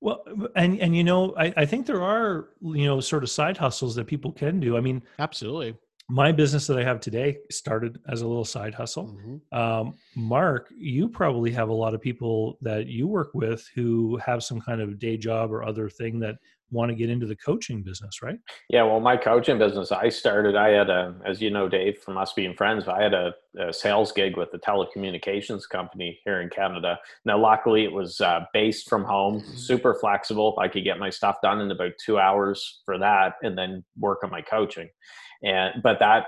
Well, 0.00 0.24
and 0.54 0.78
and 0.80 0.96
you 0.96 1.04
know, 1.04 1.34
I, 1.36 1.52
I 1.56 1.66
think 1.66 1.86
there 1.86 2.02
are 2.02 2.50
you 2.60 2.86
know 2.86 3.00
sort 3.00 3.22
of 3.22 3.30
side 3.30 3.56
hustles 3.56 3.94
that 3.96 4.06
people 4.06 4.32
can 4.32 4.60
do. 4.60 4.76
I 4.76 4.80
mean, 4.80 5.02
Absolutely. 5.18 5.76
My 6.10 6.32
business 6.32 6.66
that 6.66 6.78
I 6.78 6.84
have 6.84 7.00
today 7.00 7.38
started 7.50 8.00
as 8.08 8.22
a 8.22 8.26
little 8.26 8.44
side 8.44 8.74
hustle. 8.74 9.14
Mhm. 9.14 9.56
Um, 9.56 9.94
Mark, 10.16 10.72
you 10.76 11.08
probably 11.08 11.50
have 11.52 11.68
a 11.68 11.74
lot 11.74 11.92
of 11.92 12.00
people 12.00 12.56
that 12.62 12.86
you 12.86 13.06
work 13.06 13.30
with 13.34 13.68
who 13.74 14.16
have 14.24 14.42
some 14.42 14.60
kind 14.60 14.80
of 14.80 14.98
day 14.98 15.18
job 15.18 15.52
or 15.52 15.62
other 15.62 15.90
thing 15.90 16.18
that 16.20 16.36
want 16.70 16.90
to 16.90 16.94
get 16.94 17.08
into 17.08 17.26
the 17.26 17.36
coaching 17.36 17.82
business, 17.82 18.22
right? 18.22 18.38
Yeah, 18.68 18.82
well, 18.82 19.00
my 19.00 19.16
coaching 19.16 19.58
business, 19.58 19.90
I 19.90 20.10
started, 20.10 20.54
I 20.54 20.68
had 20.68 20.90
a, 20.90 21.14
as 21.24 21.40
you 21.40 21.50
know, 21.50 21.66
Dave, 21.68 21.98
from 21.98 22.18
us 22.18 22.34
being 22.34 22.54
friends, 22.54 22.86
I 22.88 23.02
had 23.02 23.14
a, 23.14 23.34
a 23.58 23.72
sales 23.72 24.12
gig 24.12 24.36
with 24.36 24.52
a 24.52 24.58
telecommunications 24.58 25.66
company 25.68 26.20
here 26.24 26.42
in 26.42 26.50
Canada. 26.50 26.98
Now, 27.24 27.38
luckily, 27.38 27.84
it 27.84 27.92
was 27.92 28.20
uh, 28.20 28.40
based 28.52 28.88
from 28.88 29.04
home, 29.04 29.40
super 29.40 29.94
flexible. 29.94 30.58
I 30.60 30.68
could 30.68 30.84
get 30.84 30.98
my 30.98 31.08
stuff 31.10 31.36
done 31.42 31.60
in 31.60 31.70
about 31.70 31.92
two 32.04 32.18
hours 32.18 32.82
for 32.84 32.98
that 32.98 33.34
and 33.42 33.56
then 33.56 33.82
work 33.98 34.22
on 34.22 34.30
my 34.30 34.42
coaching. 34.42 34.90
And, 35.42 35.82
but 35.82 35.98
that 36.00 36.26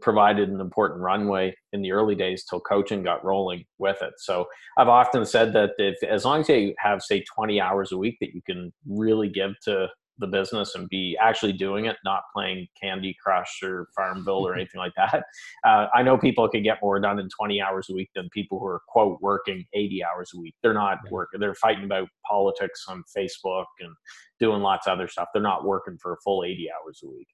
provided 0.00 0.48
an 0.48 0.60
important 0.60 1.00
runway 1.00 1.54
in 1.72 1.82
the 1.82 1.92
early 1.92 2.14
days 2.14 2.44
till 2.48 2.60
coaching 2.60 3.02
got 3.02 3.24
rolling 3.24 3.64
with 3.78 4.00
it. 4.02 4.14
So 4.18 4.46
I've 4.78 4.88
often 4.88 5.26
said 5.26 5.52
that 5.54 5.70
if, 5.78 6.02
as 6.04 6.24
long 6.24 6.40
as 6.40 6.48
you 6.48 6.74
have, 6.78 7.02
say, 7.02 7.24
20 7.34 7.60
hours 7.60 7.92
a 7.92 7.98
week 7.98 8.18
that 8.20 8.34
you 8.34 8.42
can 8.42 8.72
really 8.86 9.28
give 9.28 9.52
to 9.64 9.88
the 10.18 10.26
business 10.26 10.74
and 10.74 10.88
be 10.88 11.16
actually 11.20 11.52
doing 11.52 11.86
it, 11.86 11.96
not 12.04 12.22
playing 12.34 12.68
Candy 12.80 13.16
Crush 13.22 13.62
or 13.62 13.88
Farmville 13.96 14.46
or 14.46 14.54
anything 14.56 14.78
like 14.78 14.92
that. 14.96 15.24
Uh, 15.64 15.86
I 15.94 16.02
know 16.02 16.16
people 16.16 16.48
can 16.48 16.62
get 16.62 16.78
more 16.82 17.00
done 17.00 17.18
in 17.18 17.28
20 17.28 17.60
hours 17.60 17.88
a 17.90 17.94
week 17.94 18.10
than 18.14 18.28
people 18.30 18.58
who 18.58 18.66
are 18.66 18.82
quote 18.88 19.18
working 19.20 19.64
80 19.74 20.02
hours 20.04 20.30
a 20.34 20.40
week. 20.40 20.54
They're 20.62 20.74
not 20.74 20.98
working. 21.10 21.40
They're 21.40 21.54
fighting 21.54 21.84
about 21.84 22.08
politics 22.26 22.84
on 22.88 23.02
Facebook 23.16 23.66
and 23.80 23.94
doing 24.38 24.62
lots 24.62 24.86
of 24.86 24.92
other 24.92 25.08
stuff. 25.08 25.28
They're 25.32 25.42
not 25.42 25.64
working 25.64 25.98
for 26.00 26.12
a 26.12 26.20
full 26.24 26.44
80 26.44 26.68
hours 26.70 27.00
a 27.04 27.08
week. 27.08 27.28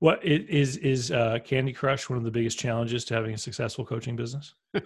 What 0.00 0.24
is 0.24 0.76
is 0.76 1.10
uh, 1.10 1.38
Candy 1.44 1.72
Crush 1.72 2.08
one 2.08 2.18
of 2.18 2.24
the 2.24 2.30
biggest 2.30 2.58
challenges 2.58 3.04
to 3.06 3.14
having 3.14 3.34
a 3.34 3.38
successful 3.38 3.84
coaching 3.84 4.14
business? 4.16 4.54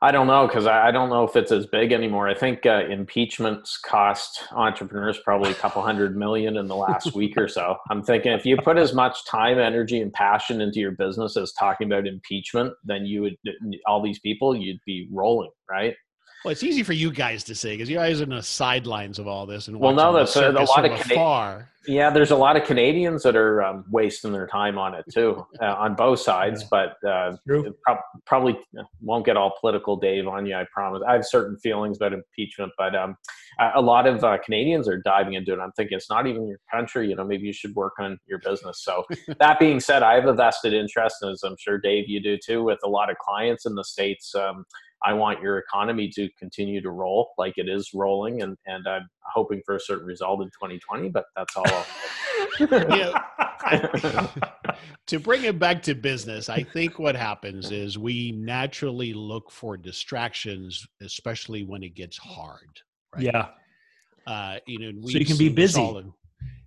I 0.00 0.12
don't 0.12 0.28
know 0.28 0.46
because 0.46 0.66
I, 0.66 0.88
I 0.88 0.90
don't 0.92 1.08
know 1.08 1.24
if 1.24 1.34
it's 1.34 1.50
as 1.50 1.66
big 1.66 1.90
anymore. 1.90 2.28
I 2.28 2.34
think 2.34 2.64
uh, 2.66 2.84
impeachments 2.88 3.78
cost 3.78 4.44
entrepreneurs 4.52 5.18
probably 5.24 5.50
a 5.50 5.54
couple 5.54 5.82
hundred 5.82 6.16
million 6.16 6.56
in 6.56 6.68
the 6.68 6.76
last 6.76 7.14
week 7.14 7.36
or 7.36 7.48
so. 7.48 7.76
I'm 7.90 8.04
thinking 8.04 8.32
if 8.32 8.46
you 8.46 8.56
put 8.58 8.78
as 8.78 8.94
much 8.94 9.24
time, 9.26 9.58
energy, 9.58 10.00
and 10.00 10.12
passion 10.12 10.60
into 10.60 10.78
your 10.78 10.92
business 10.92 11.36
as 11.36 11.52
talking 11.52 11.90
about 11.90 12.06
impeachment, 12.06 12.74
then 12.84 13.06
you 13.06 13.22
would 13.22 13.36
all 13.86 14.00
these 14.00 14.20
people 14.20 14.54
you'd 14.54 14.78
be 14.86 15.08
rolling, 15.10 15.50
right? 15.68 15.94
Well, 16.44 16.52
it's 16.52 16.62
easy 16.62 16.82
for 16.84 16.92
you 16.92 17.10
guys 17.10 17.42
to 17.44 17.54
say 17.54 17.74
because 17.74 17.90
you 17.90 17.96
guys 17.96 18.20
are 18.20 18.24
in 18.24 18.30
the 18.30 18.42
sidelines 18.42 19.18
of 19.18 19.26
all 19.26 19.44
this 19.44 19.66
and 19.68 19.78
Well, 19.78 19.92
no, 19.94 20.12
that's 20.12 20.36
a- 20.36 20.50
a 20.50 20.52
lot 20.52 20.84
of 20.84 20.92
Cana- 20.92 21.14
afar. 21.14 21.68
Yeah, 21.86 22.10
there's 22.10 22.32
a 22.32 22.36
lot 22.36 22.54
of 22.56 22.64
Canadians 22.64 23.22
that 23.22 23.34
are 23.34 23.62
um, 23.62 23.84
wasting 23.90 24.30
their 24.30 24.46
time 24.46 24.76
on 24.76 24.94
it 24.94 25.06
too, 25.12 25.44
uh, 25.62 25.74
on 25.74 25.94
both 25.94 26.20
sides. 26.20 26.62
But 26.64 27.02
uh, 27.02 27.36
prob- 27.82 28.00
probably 28.26 28.58
won't 29.00 29.24
get 29.24 29.36
all 29.38 29.54
political, 29.58 29.96
Dave, 29.96 30.28
on 30.28 30.44
you. 30.44 30.54
I 30.54 30.66
promise. 30.72 31.02
I 31.08 31.14
have 31.14 31.24
certain 31.26 31.56
feelings 31.58 31.96
about 31.96 32.12
impeachment, 32.12 32.72
but 32.76 32.94
um, 32.94 33.16
a 33.58 33.72
a 33.76 33.80
lot 33.80 34.06
of 34.06 34.22
uh, 34.22 34.36
Canadians 34.44 34.86
are 34.86 34.98
diving 34.98 35.32
into 35.34 35.54
it. 35.54 35.60
I'm 35.60 35.72
thinking 35.72 35.96
it's 35.96 36.10
not 36.10 36.26
even 36.26 36.46
your 36.46 36.60
country. 36.70 37.08
You 37.08 37.16
know, 37.16 37.24
maybe 37.24 37.46
you 37.46 37.54
should 37.54 37.74
work 37.74 37.94
on 37.98 38.18
your 38.26 38.38
business. 38.40 38.84
So 38.84 39.04
that 39.40 39.58
being 39.58 39.80
said, 39.80 40.02
I 40.02 40.14
have 40.14 40.26
a 40.26 40.34
vested 40.34 40.74
interest, 40.74 41.16
as 41.24 41.42
I'm 41.42 41.56
sure 41.58 41.78
Dave, 41.78 42.04
you 42.08 42.20
do 42.22 42.36
too, 42.36 42.62
with 42.62 42.80
a 42.84 42.88
lot 42.88 43.10
of 43.10 43.16
clients 43.18 43.64
in 43.64 43.74
the 43.74 43.84
states. 43.84 44.34
Um, 44.34 44.66
I 45.04 45.12
want 45.12 45.40
your 45.40 45.58
economy 45.58 46.08
to 46.14 46.28
continue 46.38 46.80
to 46.82 46.90
roll 46.90 47.30
like 47.38 47.54
it 47.56 47.68
is 47.68 47.90
rolling, 47.94 48.42
and 48.42 48.56
and 48.66 48.86
I'm 48.86 49.08
hoping 49.22 49.62
for 49.64 49.76
a 49.76 49.80
certain 49.80 50.06
result 50.06 50.42
in 50.42 50.48
2020. 50.48 51.08
But 51.10 51.24
that's 51.36 51.56
all. 51.56 51.86
Yeah. 52.60 53.20
to 55.06 55.18
bring 55.18 55.44
it 55.44 55.58
back 55.58 55.82
to 55.82 55.94
business, 55.94 56.48
I 56.48 56.62
think 56.62 56.98
what 56.98 57.16
happens 57.16 57.70
is 57.72 57.98
we 57.98 58.32
naturally 58.32 59.12
look 59.12 59.50
for 59.50 59.76
distractions, 59.76 60.86
especially 61.02 61.64
when 61.64 61.82
it 61.82 61.94
gets 61.94 62.16
hard. 62.16 62.68
Right? 63.14 63.24
Yeah, 63.24 63.48
Uh, 64.26 64.58
you 64.66 64.78
know, 64.92 65.08
So 65.08 65.18
you 65.18 65.24
can 65.26 65.36
be 65.36 65.48
busy. 65.48 65.80
all 65.80 65.98
in- 65.98 66.12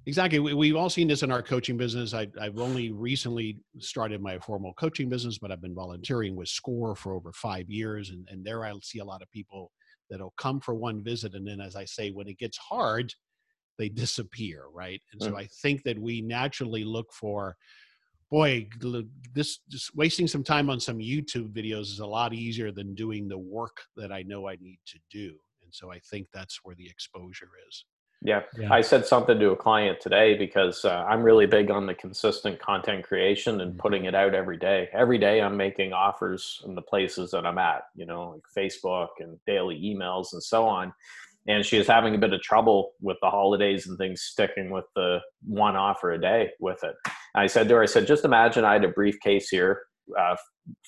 exactly. 0.05 0.39
We, 0.39 0.53
we've 0.53 0.75
all 0.75 0.89
seen 0.89 1.07
this 1.07 1.23
in 1.23 1.31
our 1.31 1.41
coaching 1.41 1.77
business. 1.77 2.13
I, 2.13 2.27
I've 2.39 2.59
only 2.59 2.91
recently 2.91 3.57
started 3.79 4.21
my 4.21 4.39
formal 4.39 4.73
coaching 4.73 5.09
business, 5.09 5.37
but 5.37 5.51
I've 5.51 5.61
been 5.61 5.75
volunteering 5.75 6.35
with 6.35 6.49
SCORE 6.49 6.95
for 6.95 7.13
over 7.13 7.31
five 7.33 7.69
years. 7.69 8.09
And, 8.09 8.27
and 8.29 8.45
there 8.45 8.65
I 8.65 8.73
see 8.81 8.99
a 8.99 9.05
lot 9.05 9.21
of 9.21 9.31
people 9.31 9.71
that'll 10.09 10.33
come 10.37 10.59
for 10.59 10.75
one 10.75 11.03
visit. 11.03 11.35
And 11.35 11.47
then, 11.47 11.61
as 11.61 11.75
I 11.75 11.85
say, 11.85 12.11
when 12.11 12.27
it 12.27 12.37
gets 12.37 12.57
hard, 12.57 13.13
they 13.77 13.89
disappear. 14.03 14.65
Right. 14.73 15.01
And 15.13 15.21
so 15.21 15.31
Mm. 15.31 15.37
I 15.37 15.47
think 15.61 15.83
that 15.83 15.99
we 15.99 16.21
naturally 16.21 16.83
look 16.83 17.11
for, 17.13 17.55
boy, 18.29 18.67
this 19.33 19.59
just 19.69 19.95
wasting 19.95 20.27
some 20.27 20.43
time 20.43 20.69
on 20.69 20.79
some 20.79 20.99
YouTube 20.99 21.51
videos 21.53 21.91
is 21.91 21.99
a 21.99 22.05
lot 22.05 22.33
easier 22.33 22.71
than 22.71 22.95
doing 22.95 23.27
the 23.27 23.37
work 23.37 23.77
that 23.97 24.11
I 24.11 24.23
know 24.23 24.47
I 24.47 24.57
need 24.61 24.79
to 24.87 24.99
do. 25.09 25.35
And 25.63 25.73
so 25.73 25.91
I 25.91 25.99
think 25.99 26.27
that's 26.33 26.59
where 26.63 26.75
the 26.75 26.87
exposure 26.87 27.49
is. 27.67 27.85
Yeah. 28.23 28.41
Yeah. 28.57 28.71
I 28.71 28.81
said 28.81 29.05
something 29.05 29.39
to 29.39 29.51
a 29.51 29.55
client 29.55 29.99
today 29.99 30.37
because 30.37 30.85
uh, 30.85 31.05
I'm 31.09 31.23
really 31.23 31.47
big 31.47 31.71
on 31.71 31.87
the 31.87 31.95
consistent 31.95 32.59
content 32.59 33.03
creation 33.03 33.61
and 33.61 33.73
Mhm. 33.73 33.79
putting 33.79 34.05
it 34.05 34.13
out 34.13 34.35
every 34.35 34.57
day. 34.57 34.89
Every 34.93 35.17
day 35.17 35.41
I'm 35.41 35.57
making 35.57 35.91
offers 35.91 36.61
in 36.65 36.75
the 36.75 36.83
places 36.83 37.31
that 37.31 37.45
I'm 37.47 37.57
at, 37.57 37.83
you 37.95 38.05
know, 38.05 38.29
like 38.29 38.43
Facebook 38.55 39.09
and 39.19 39.39
daily 39.47 39.79
emails 39.81 40.33
and 40.33 40.43
so 40.43 40.65
on. 40.65 40.93
And 41.47 41.65
she 41.65 41.79
was 41.79 41.87
having 41.87 42.13
a 42.13 42.19
bit 42.19 42.33
of 42.33 42.41
trouble 42.41 42.91
with 43.01 43.17
the 43.21 43.29
holidays 43.31 43.87
and 43.87 43.97
things 43.97 44.21
sticking 44.21 44.69
with 44.69 44.85
the 44.95 45.19
one 45.43 45.75
offer 45.75 46.11
a 46.11 46.21
day 46.21 46.51
with 46.59 46.83
it. 46.83 46.95
I 47.33 47.47
said 47.47 47.67
to 47.69 47.75
her, 47.75 47.81
I 47.81 47.87
said, 47.87 48.05
just 48.05 48.23
imagine 48.25 48.63
I 48.63 48.73
had 48.73 48.83
a 48.83 48.89
briefcase 48.89 49.49
here 49.49 49.81
uh, 50.15 50.35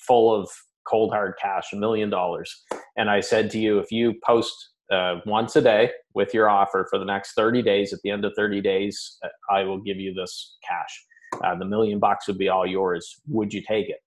full 0.06 0.32
of 0.32 0.48
cold 0.88 1.12
hard 1.12 1.34
cash, 1.42 1.72
a 1.72 1.76
million 1.76 2.10
dollars. 2.10 2.64
And 2.96 3.10
I 3.10 3.18
said 3.18 3.50
to 3.52 3.58
you, 3.58 3.80
if 3.80 3.90
you 3.90 4.14
post 4.24 4.73
uh, 4.90 5.16
once 5.26 5.56
a 5.56 5.62
day 5.62 5.90
with 6.14 6.34
your 6.34 6.48
offer 6.48 6.86
for 6.90 6.98
the 6.98 7.04
next 7.04 7.32
30 7.34 7.62
days. 7.62 7.92
At 7.92 8.00
the 8.02 8.10
end 8.10 8.24
of 8.24 8.32
30 8.36 8.60
days, 8.60 9.18
uh, 9.24 9.28
I 9.50 9.64
will 9.64 9.80
give 9.80 9.98
you 9.98 10.14
this 10.14 10.56
cash. 10.68 11.04
Uh, 11.44 11.56
the 11.56 11.64
million 11.64 11.98
bucks 11.98 12.26
would 12.28 12.38
be 12.38 12.48
all 12.48 12.66
yours. 12.66 13.20
Would 13.28 13.52
you 13.52 13.62
take 13.66 13.88
it? 13.88 13.98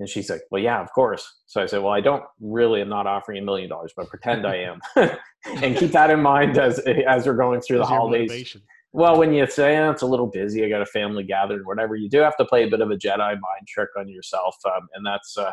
And 0.00 0.08
she's 0.08 0.30
like, 0.30 0.40
Well, 0.50 0.62
yeah, 0.62 0.80
of 0.80 0.92
course. 0.92 1.40
So 1.46 1.62
I 1.62 1.66
said, 1.66 1.82
Well, 1.82 1.92
I 1.92 2.00
don't 2.00 2.24
really 2.40 2.80
am 2.80 2.88
not 2.88 3.06
offering 3.06 3.38
a 3.38 3.42
million 3.42 3.68
dollars, 3.68 3.92
but 3.96 4.08
pretend 4.08 4.46
I 4.46 4.56
am. 4.56 4.80
and 5.62 5.76
keep 5.76 5.92
that 5.92 6.10
in 6.10 6.20
mind 6.20 6.58
as 6.58 6.80
as 7.06 7.26
we're 7.26 7.34
going 7.34 7.60
through 7.60 7.78
the 7.78 7.86
holidays. 7.86 8.28
motivation. 8.28 8.62
Well, 8.94 9.16
when 9.16 9.32
you 9.32 9.46
say 9.46 9.76
"Eh, 9.76 9.90
it's 9.90 10.02
a 10.02 10.06
little 10.06 10.26
busy, 10.26 10.64
I 10.64 10.68
got 10.68 10.82
a 10.82 10.86
family 10.86 11.24
gathering, 11.24 11.62
whatever, 11.64 11.96
you 11.96 12.10
do 12.10 12.18
have 12.18 12.36
to 12.36 12.44
play 12.44 12.64
a 12.64 12.68
bit 12.68 12.82
of 12.82 12.90
a 12.90 12.96
Jedi 12.96 13.16
mind 13.18 13.66
trick 13.66 13.88
on 13.98 14.06
yourself, 14.06 14.54
um, 14.66 14.86
and 14.94 15.06
that's 15.06 15.38
uh, 15.38 15.52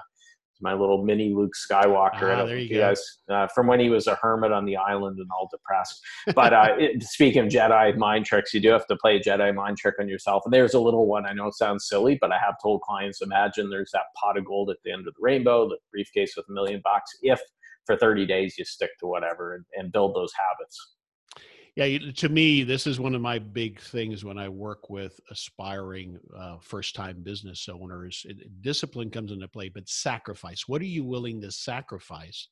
my 0.62 0.74
little 0.74 1.04
mini 1.04 1.34
Luke 1.34 1.54
Skywalker. 1.54 2.36
Ah, 2.36 2.46
there 2.46 2.58
you 2.58 2.70
go. 2.70 2.80
guys 2.80 3.20
uh, 3.30 3.48
from 3.48 3.68
when 3.68 3.80
he 3.80 3.90
was 3.90 4.08
a 4.08 4.16
hermit 4.16 4.52
on 4.52 4.66
the 4.66 4.76
island 4.76 5.20
and 5.20 5.28
all 5.32 5.50
depressed. 5.52 6.02
But 6.36 6.54
uh, 6.54 6.76
it, 6.78 7.04
speaking 7.04 7.46
of 7.46 7.52
Jedi 7.52 7.96
mind 7.98 8.26
tricks, 8.26 8.54
you 8.54 8.60
do 8.60 8.70
have 8.70 8.88
to 8.88 8.96
play 8.98 9.18
a 9.18 9.20
Jedi 9.20 9.54
mind 9.54 9.78
trick 9.78 9.96
on 10.00 10.08
yourself. 10.08 10.44
And 10.46 10.54
there's 10.54 10.74
a 10.74 10.80
little 10.80 11.08
one. 11.08 11.26
I 11.26 11.34
know 11.34 11.48
it 11.48 11.56
sounds 11.56 11.88
silly, 11.88 12.18
but 12.20 12.32
I 12.32 12.38
have 12.38 12.56
told 12.62 12.82
clients: 12.82 13.22
imagine 13.22 13.70
there's 13.70 13.92
that 13.94 14.04
pot 14.16 14.38
of 14.38 14.46
gold 14.46 14.70
at 14.70 14.78
the 14.84 14.92
end 14.92 15.08
of 15.08 15.14
the 15.14 15.22
rainbow, 15.22 15.68
the 15.68 15.78
briefcase 15.92 16.34
with 16.36 16.46
a 16.50 16.54
million 16.54 16.82
bucks. 16.84 17.12
If 17.22 17.42
for 17.86 17.98
30 17.98 18.28
days 18.28 18.56
you 18.58 18.66
stick 18.66 18.92
to 19.00 19.08
whatever 19.08 19.56
and, 19.56 19.66
and 19.76 19.92
build 19.92 20.16
those 20.16 20.32
habits. 20.38 20.96
Yeah, 21.76 21.98
to 22.16 22.30
me, 22.30 22.64
this 22.64 22.88
is 22.88 23.00
one 23.00 23.16
of 23.16 23.22
my 23.22 23.40
big 23.40 23.80
things 23.80 24.26
when 24.26 24.38
I 24.38 24.50
work 24.50 24.90
with 24.90 25.20
aspiring 25.32 26.20
uh, 26.38 26.58
first-time 26.62 27.22
business 27.24 27.68
owners. 27.70 28.26
It, 28.28 28.62
discipline 28.62 29.10
comes 29.10 29.32
into 29.32 29.48
play, 29.48 29.70
but 29.70 29.88
sacrifice. 29.88 30.68
What 30.68 30.82
are 30.82 30.86
you 30.86 31.04
willing 31.04 31.42
to 31.42 31.52
sacrifice 31.52 32.50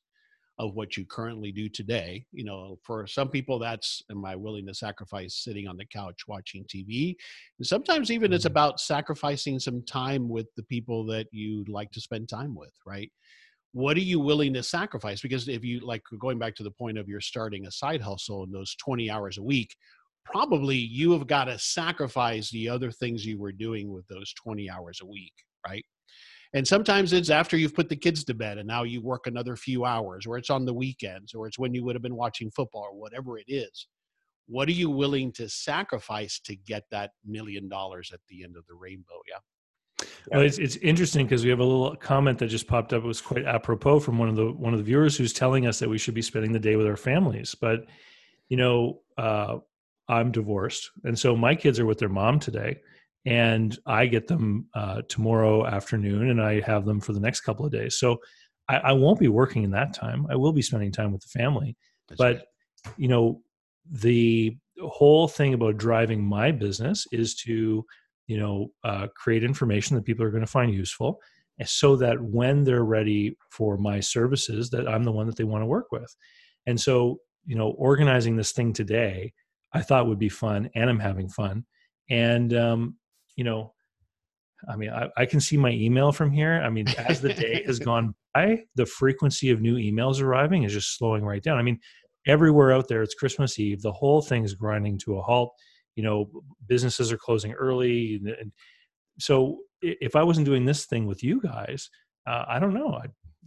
of 0.58 0.74
what 0.74 0.96
you 0.96 1.06
currently 1.06 1.52
do 1.52 1.68
today? 1.68 2.26
You 2.32 2.44
know, 2.44 2.78
for 2.84 3.06
some 3.06 3.30
people, 3.30 3.58
that's 3.58 4.02
am 4.10 4.24
I 4.24 4.36
willing 4.36 4.66
to 4.68 4.74
sacrifice 4.74 5.36
sitting 5.36 5.68
on 5.68 5.76
the 5.76 5.86
couch 5.86 6.28
watching 6.28 6.64
TV? 6.64 7.16
And 7.58 7.66
sometimes 7.66 8.10
even 8.10 8.32
it's 8.32 8.44
Mhm. 8.44 8.50
about 8.50 8.80
sacrificing 8.80 9.58
some 9.60 9.82
time 9.84 10.28
with 10.28 10.48
the 10.56 10.64
people 10.64 11.04
that 11.06 11.28
you'd 11.32 11.68
like 11.68 11.92
to 11.92 12.00
spend 12.00 12.28
time 12.28 12.54
with, 12.54 12.74
right? 12.86 13.10
What 13.72 13.96
are 13.96 14.00
you 14.00 14.18
willing 14.18 14.54
to 14.54 14.62
sacrifice 14.62 15.20
because 15.20 15.48
if 15.48 15.64
you 15.64 15.80
like 15.80 16.02
going 16.18 16.38
back 16.38 16.54
to 16.54 16.62
the 16.62 16.70
point 16.70 16.98
of 16.98 17.08
you're 17.08 17.20
starting 17.20 17.66
a 17.66 17.70
side 17.70 18.00
hustle 18.00 18.44
and 18.44 18.54
those 18.54 18.74
20 18.76 19.10
hours 19.10 19.38
a 19.38 19.42
week 19.42 19.74
probably 20.24 20.76
you 20.76 21.12
have 21.12 21.26
got 21.26 21.44
to 21.44 21.58
sacrifice 21.58 22.50
the 22.50 22.68
other 22.68 22.90
things 22.90 23.24
you 23.24 23.38
were 23.38 23.52
doing 23.52 23.92
with 23.92 24.06
those 24.08 24.32
20 24.34 24.70
hours 24.70 25.00
a 25.02 25.06
week 25.06 25.34
right 25.68 25.84
and 26.54 26.66
sometimes 26.66 27.12
it's 27.12 27.28
after 27.28 27.58
you've 27.58 27.74
put 27.74 27.90
the 27.90 27.96
kids 27.96 28.24
to 28.24 28.32
bed 28.32 28.56
and 28.56 28.66
now 28.66 28.82
you 28.82 29.02
work 29.02 29.26
another 29.26 29.54
few 29.54 29.84
hours 29.84 30.26
or 30.26 30.38
it's 30.38 30.50
on 30.50 30.64
the 30.64 30.72
weekends 30.72 31.34
or 31.34 31.46
it's 31.46 31.58
when 31.58 31.74
you 31.74 31.84
would 31.84 31.94
have 31.94 32.02
been 32.02 32.16
watching 32.16 32.50
football 32.50 32.88
or 32.90 32.98
whatever 32.98 33.38
it 33.38 33.46
is 33.48 33.86
what 34.48 34.66
are 34.66 34.72
you 34.72 34.88
willing 34.88 35.30
to 35.32 35.48
sacrifice 35.48 36.40
to 36.40 36.56
get 36.56 36.84
that 36.90 37.10
million 37.24 37.68
dollars 37.68 38.10
at 38.12 38.20
the 38.28 38.42
end 38.42 38.56
of 38.56 38.66
the 38.66 38.74
rainbow? 38.74 39.20
Yeah. 39.28 39.40
Well, 40.30 40.42
it's 40.42 40.58
it's 40.58 40.76
interesting 40.76 41.26
because 41.26 41.44
we 41.44 41.50
have 41.50 41.58
a 41.60 41.64
little 41.64 41.96
comment 41.96 42.38
that 42.38 42.46
just 42.48 42.68
popped 42.68 42.92
up. 42.92 43.02
It 43.02 43.06
was 43.06 43.20
quite 43.20 43.44
apropos 43.44 44.00
from 44.00 44.18
one 44.18 44.28
of 44.28 44.36
the 44.36 44.52
one 44.52 44.72
of 44.72 44.78
the 44.78 44.84
viewers 44.84 45.16
who's 45.16 45.32
telling 45.32 45.66
us 45.66 45.78
that 45.78 45.88
we 45.88 45.98
should 45.98 46.14
be 46.14 46.22
spending 46.22 46.52
the 46.52 46.58
day 46.58 46.76
with 46.76 46.86
our 46.86 46.96
families. 46.96 47.54
But 47.54 47.86
you 48.48 48.56
know, 48.56 49.00
uh, 49.16 49.58
I'm 50.08 50.30
divorced, 50.30 50.90
and 51.04 51.18
so 51.18 51.36
my 51.36 51.54
kids 51.54 51.80
are 51.80 51.86
with 51.86 51.98
their 51.98 52.08
mom 52.08 52.38
today, 52.40 52.80
and 53.24 53.76
I 53.86 54.06
get 54.06 54.26
them 54.26 54.66
uh, 54.74 55.02
tomorrow 55.08 55.66
afternoon, 55.66 56.30
and 56.30 56.42
I 56.42 56.60
have 56.60 56.84
them 56.84 57.00
for 57.00 57.12
the 57.12 57.20
next 57.20 57.40
couple 57.40 57.64
of 57.64 57.72
days. 57.72 57.96
So 57.96 58.20
I, 58.68 58.76
I 58.76 58.92
won't 58.92 59.20
be 59.20 59.28
working 59.28 59.64
in 59.64 59.70
that 59.72 59.94
time. 59.94 60.26
I 60.30 60.36
will 60.36 60.52
be 60.52 60.62
spending 60.62 60.92
time 60.92 61.12
with 61.12 61.22
the 61.22 61.38
family. 61.38 61.76
That's 62.08 62.18
but 62.18 62.36
right. 62.36 62.94
you 62.96 63.08
know 63.08 63.40
the 63.90 64.56
whole 64.82 65.26
thing 65.26 65.54
about 65.54 65.78
driving 65.78 66.22
my 66.22 66.52
business 66.52 67.06
is 67.10 67.34
to 67.34 67.84
you 68.28 68.38
know 68.38 68.68
uh, 68.84 69.08
create 69.16 69.42
information 69.42 69.96
that 69.96 70.04
people 70.04 70.24
are 70.24 70.30
going 70.30 70.44
to 70.44 70.46
find 70.46 70.72
useful 70.72 71.18
eh, 71.58 71.64
so 71.66 71.96
that 71.96 72.20
when 72.20 72.62
they're 72.62 72.84
ready 72.84 73.36
for 73.50 73.76
my 73.76 73.98
services 73.98 74.70
that 74.70 74.86
i'm 74.86 75.02
the 75.02 75.10
one 75.10 75.26
that 75.26 75.36
they 75.36 75.44
want 75.44 75.62
to 75.62 75.66
work 75.66 75.90
with. 75.90 76.14
And 76.66 76.80
so 76.80 77.18
you 77.46 77.56
know 77.56 77.70
organizing 77.70 78.36
this 78.36 78.52
thing 78.52 78.72
today 78.72 79.32
i 79.72 79.80
thought 79.80 80.06
would 80.06 80.18
be 80.18 80.28
fun 80.28 80.70
and 80.76 80.88
i'm 80.88 81.00
having 81.00 81.28
fun. 81.28 81.64
And 82.10 82.54
um, 82.54 82.96
you 83.34 83.44
know 83.44 83.72
i 84.68 84.76
mean 84.76 84.90
I, 84.90 85.08
I 85.16 85.26
can 85.26 85.40
see 85.40 85.56
my 85.56 85.70
email 85.70 86.12
from 86.12 86.30
here. 86.30 86.62
I 86.62 86.70
mean 86.70 86.86
as 86.98 87.20
the 87.20 87.32
day 87.32 87.64
has 87.66 87.78
gone 87.90 88.14
by 88.34 88.64
the 88.76 88.86
frequency 88.86 89.50
of 89.50 89.60
new 89.60 89.76
emails 89.76 90.20
arriving 90.22 90.62
is 90.62 90.72
just 90.72 90.96
slowing 90.96 91.24
right 91.24 91.42
down. 91.42 91.58
I 91.58 91.62
mean 91.62 91.80
everywhere 92.26 92.72
out 92.72 92.88
there 92.88 93.02
it's 93.02 93.14
christmas 93.14 93.58
eve 93.58 93.80
the 93.80 93.92
whole 93.92 94.20
thing 94.20 94.44
is 94.44 94.54
grinding 94.54 94.98
to 94.98 95.16
a 95.16 95.22
halt 95.22 95.54
you 95.98 96.04
know 96.06 96.18
businesses 96.72 97.10
are 97.12 97.18
closing 97.26 97.52
early 97.66 98.14
and, 98.16 98.28
and 98.40 98.52
so 99.18 99.58
if 99.82 100.14
i 100.14 100.22
wasn't 100.22 100.46
doing 100.50 100.64
this 100.64 100.86
thing 100.86 101.04
with 101.10 101.20
you 101.28 101.40
guys 101.40 101.80
uh, 102.30 102.44
i 102.54 102.56
don't 102.60 102.72
know 102.80 102.90
I, 103.02 103.06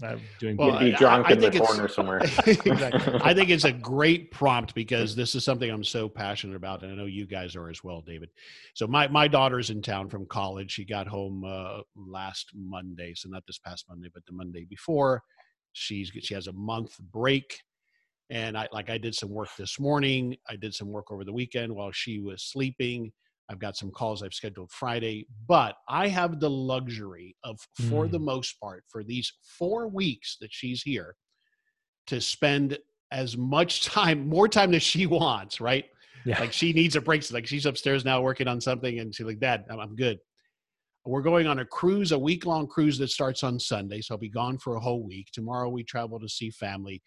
i'm 0.10 0.22
doing 0.40 0.58
Well, 0.58 0.80
be 0.80 0.94
I- 0.94 0.98
drunk 0.98 1.28
I 1.28 1.32
in 1.34 1.40
the 1.40 1.44
think 1.44 1.56
it's- 1.56 1.70
corner 1.72 1.88
somewhere. 1.88 2.22
Exactly. 2.48 3.20
I 3.30 3.34
think 3.34 3.50
it's 3.56 3.66
a 3.66 3.72
great 3.94 4.32
prompt 4.32 4.74
because 4.82 5.16
this 5.16 5.36
is 5.36 5.44
something 5.44 5.70
I'm 5.70 5.84
so 5.84 6.10
passionate 6.10 6.56
about, 6.56 6.82
and 6.84 6.92
I 6.92 6.96
know 6.96 7.06
you 7.20 7.26
guys 7.38 7.56
are 7.56 7.70
as 7.70 7.84
well, 7.84 8.02
David. 8.02 8.30
So 8.74 8.84
my 8.88 9.08
my 9.20 9.28
daughter's 9.38 9.70
in 9.70 9.82
town 9.82 10.10
from 10.10 10.26
college. 10.26 10.72
She 10.72 10.86
got 10.86 11.08
home 11.08 11.38
uh, 11.46 11.82
last 11.96 12.46
Monday, 12.56 13.14
so 13.16 13.30
not 13.30 13.44
this 13.46 13.60
past 13.60 13.86
Monday, 13.90 14.10
but 14.14 14.26
the 14.26 14.34
Monday 14.42 14.66
before. 14.76 15.14
She's 15.74 16.08
she 16.28 16.34
has 16.34 16.48
a 16.48 16.54
month 16.72 16.94
break, 17.20 17.48
and 18.32 18.58
I 18.58 18.68
like 18.72 18.90
I 18.90 18.98
did 18.98 19.14
some 19.14 19.30
work 19.30 19.50
this 19.58 19.80
morning. 19.80 20.36
I 20.50 20.56
did 20.56 20.74
some 20.74 20.88
work 20.88 21.12
over 21.12 21.24
the 21.24 21.34
weekend 21.34 21.76
while 21.76 21.92
she 21.92 22.20
was 22.20 22.44
sleeping. 22.44 23.12
I've 23.50 23.60
got 23.60 23.76
some 23.76 23.92
calls 23.92 24.24
I've 24.24 24.34
scheduled 24.34 24.72
Friday, 24.72 25.28
but 25.46 25.76
I 25.90 26.08
have 26.08 26.40
the 26.40 26.50
luxury 26.50 27.36
of, 27.44 27.60
for 27.90 28.08
the 28.08 28.18
mm. 28.18 28.24
most 28.24 28.58
part, 28.62 28.86
for 28.88 29.04
these 29.04 29.30
four 29.44 29.90
weeks 29.90 30.38
that 30.40 30.54
she's 30.54 30.82
here, 30.82 31.16
to 32.08 32.22
spend 32.22 32.78
as 33.12 33.36
much 33.36 33.84
time, 33.86 34.30
more 34.30 34.48
time 34.48 34.72
than 34.72 34.80
she 34.80 35.06
wants, 35.06 35.60
right? 35.60 35.86
yeah 36.26 36.40
Like 36.40 36.54
she 36.54 36.72
needs 36.72 36.96
a 36.96 37.02
break. 37.02 37.24
So, 37.24 37.36
Like 37.36 37.46
she's 37.46 37.66
upstairs 37.66 38.06
now 38.06 38.22
working 38.22 38.48
on 38.48 38.62
something, 38.62 39.00
and 39.00 39.14
she's 39.14 39.26
like, 39.26 39.40
"Dad, 39.40 39.66
I'm, 39.70 39.80
I'm 39.80 39.96
good." 39.98 40.18
We're 41.04 41.24
going 41.24 41.48
on 41.48 41.60
a 41.60 41.66
cruise, 41.66 42.12
a 42.12 42.20
week 42.20 42.46
long 42.46 42.68
cruise 42.68 42.98
that 43.00 43.10
starts 43.10 43.44
on 43.44 43.60
Sunday. 43.60 44.02
So 44.02 44.14
I'll 44.14 44.20
be 44.20 44.30
gone 44.30 44.60
for 44.60 44.76
a 44.76 44.80
whole 44.80 45.04
week. 45.04 45.30
Tomorrow 45.34 45.70
we 45.70 45.84
travel 45.84 46.20
to 46.20 46.30
see 46.30 46.52
family. 46.52 47.02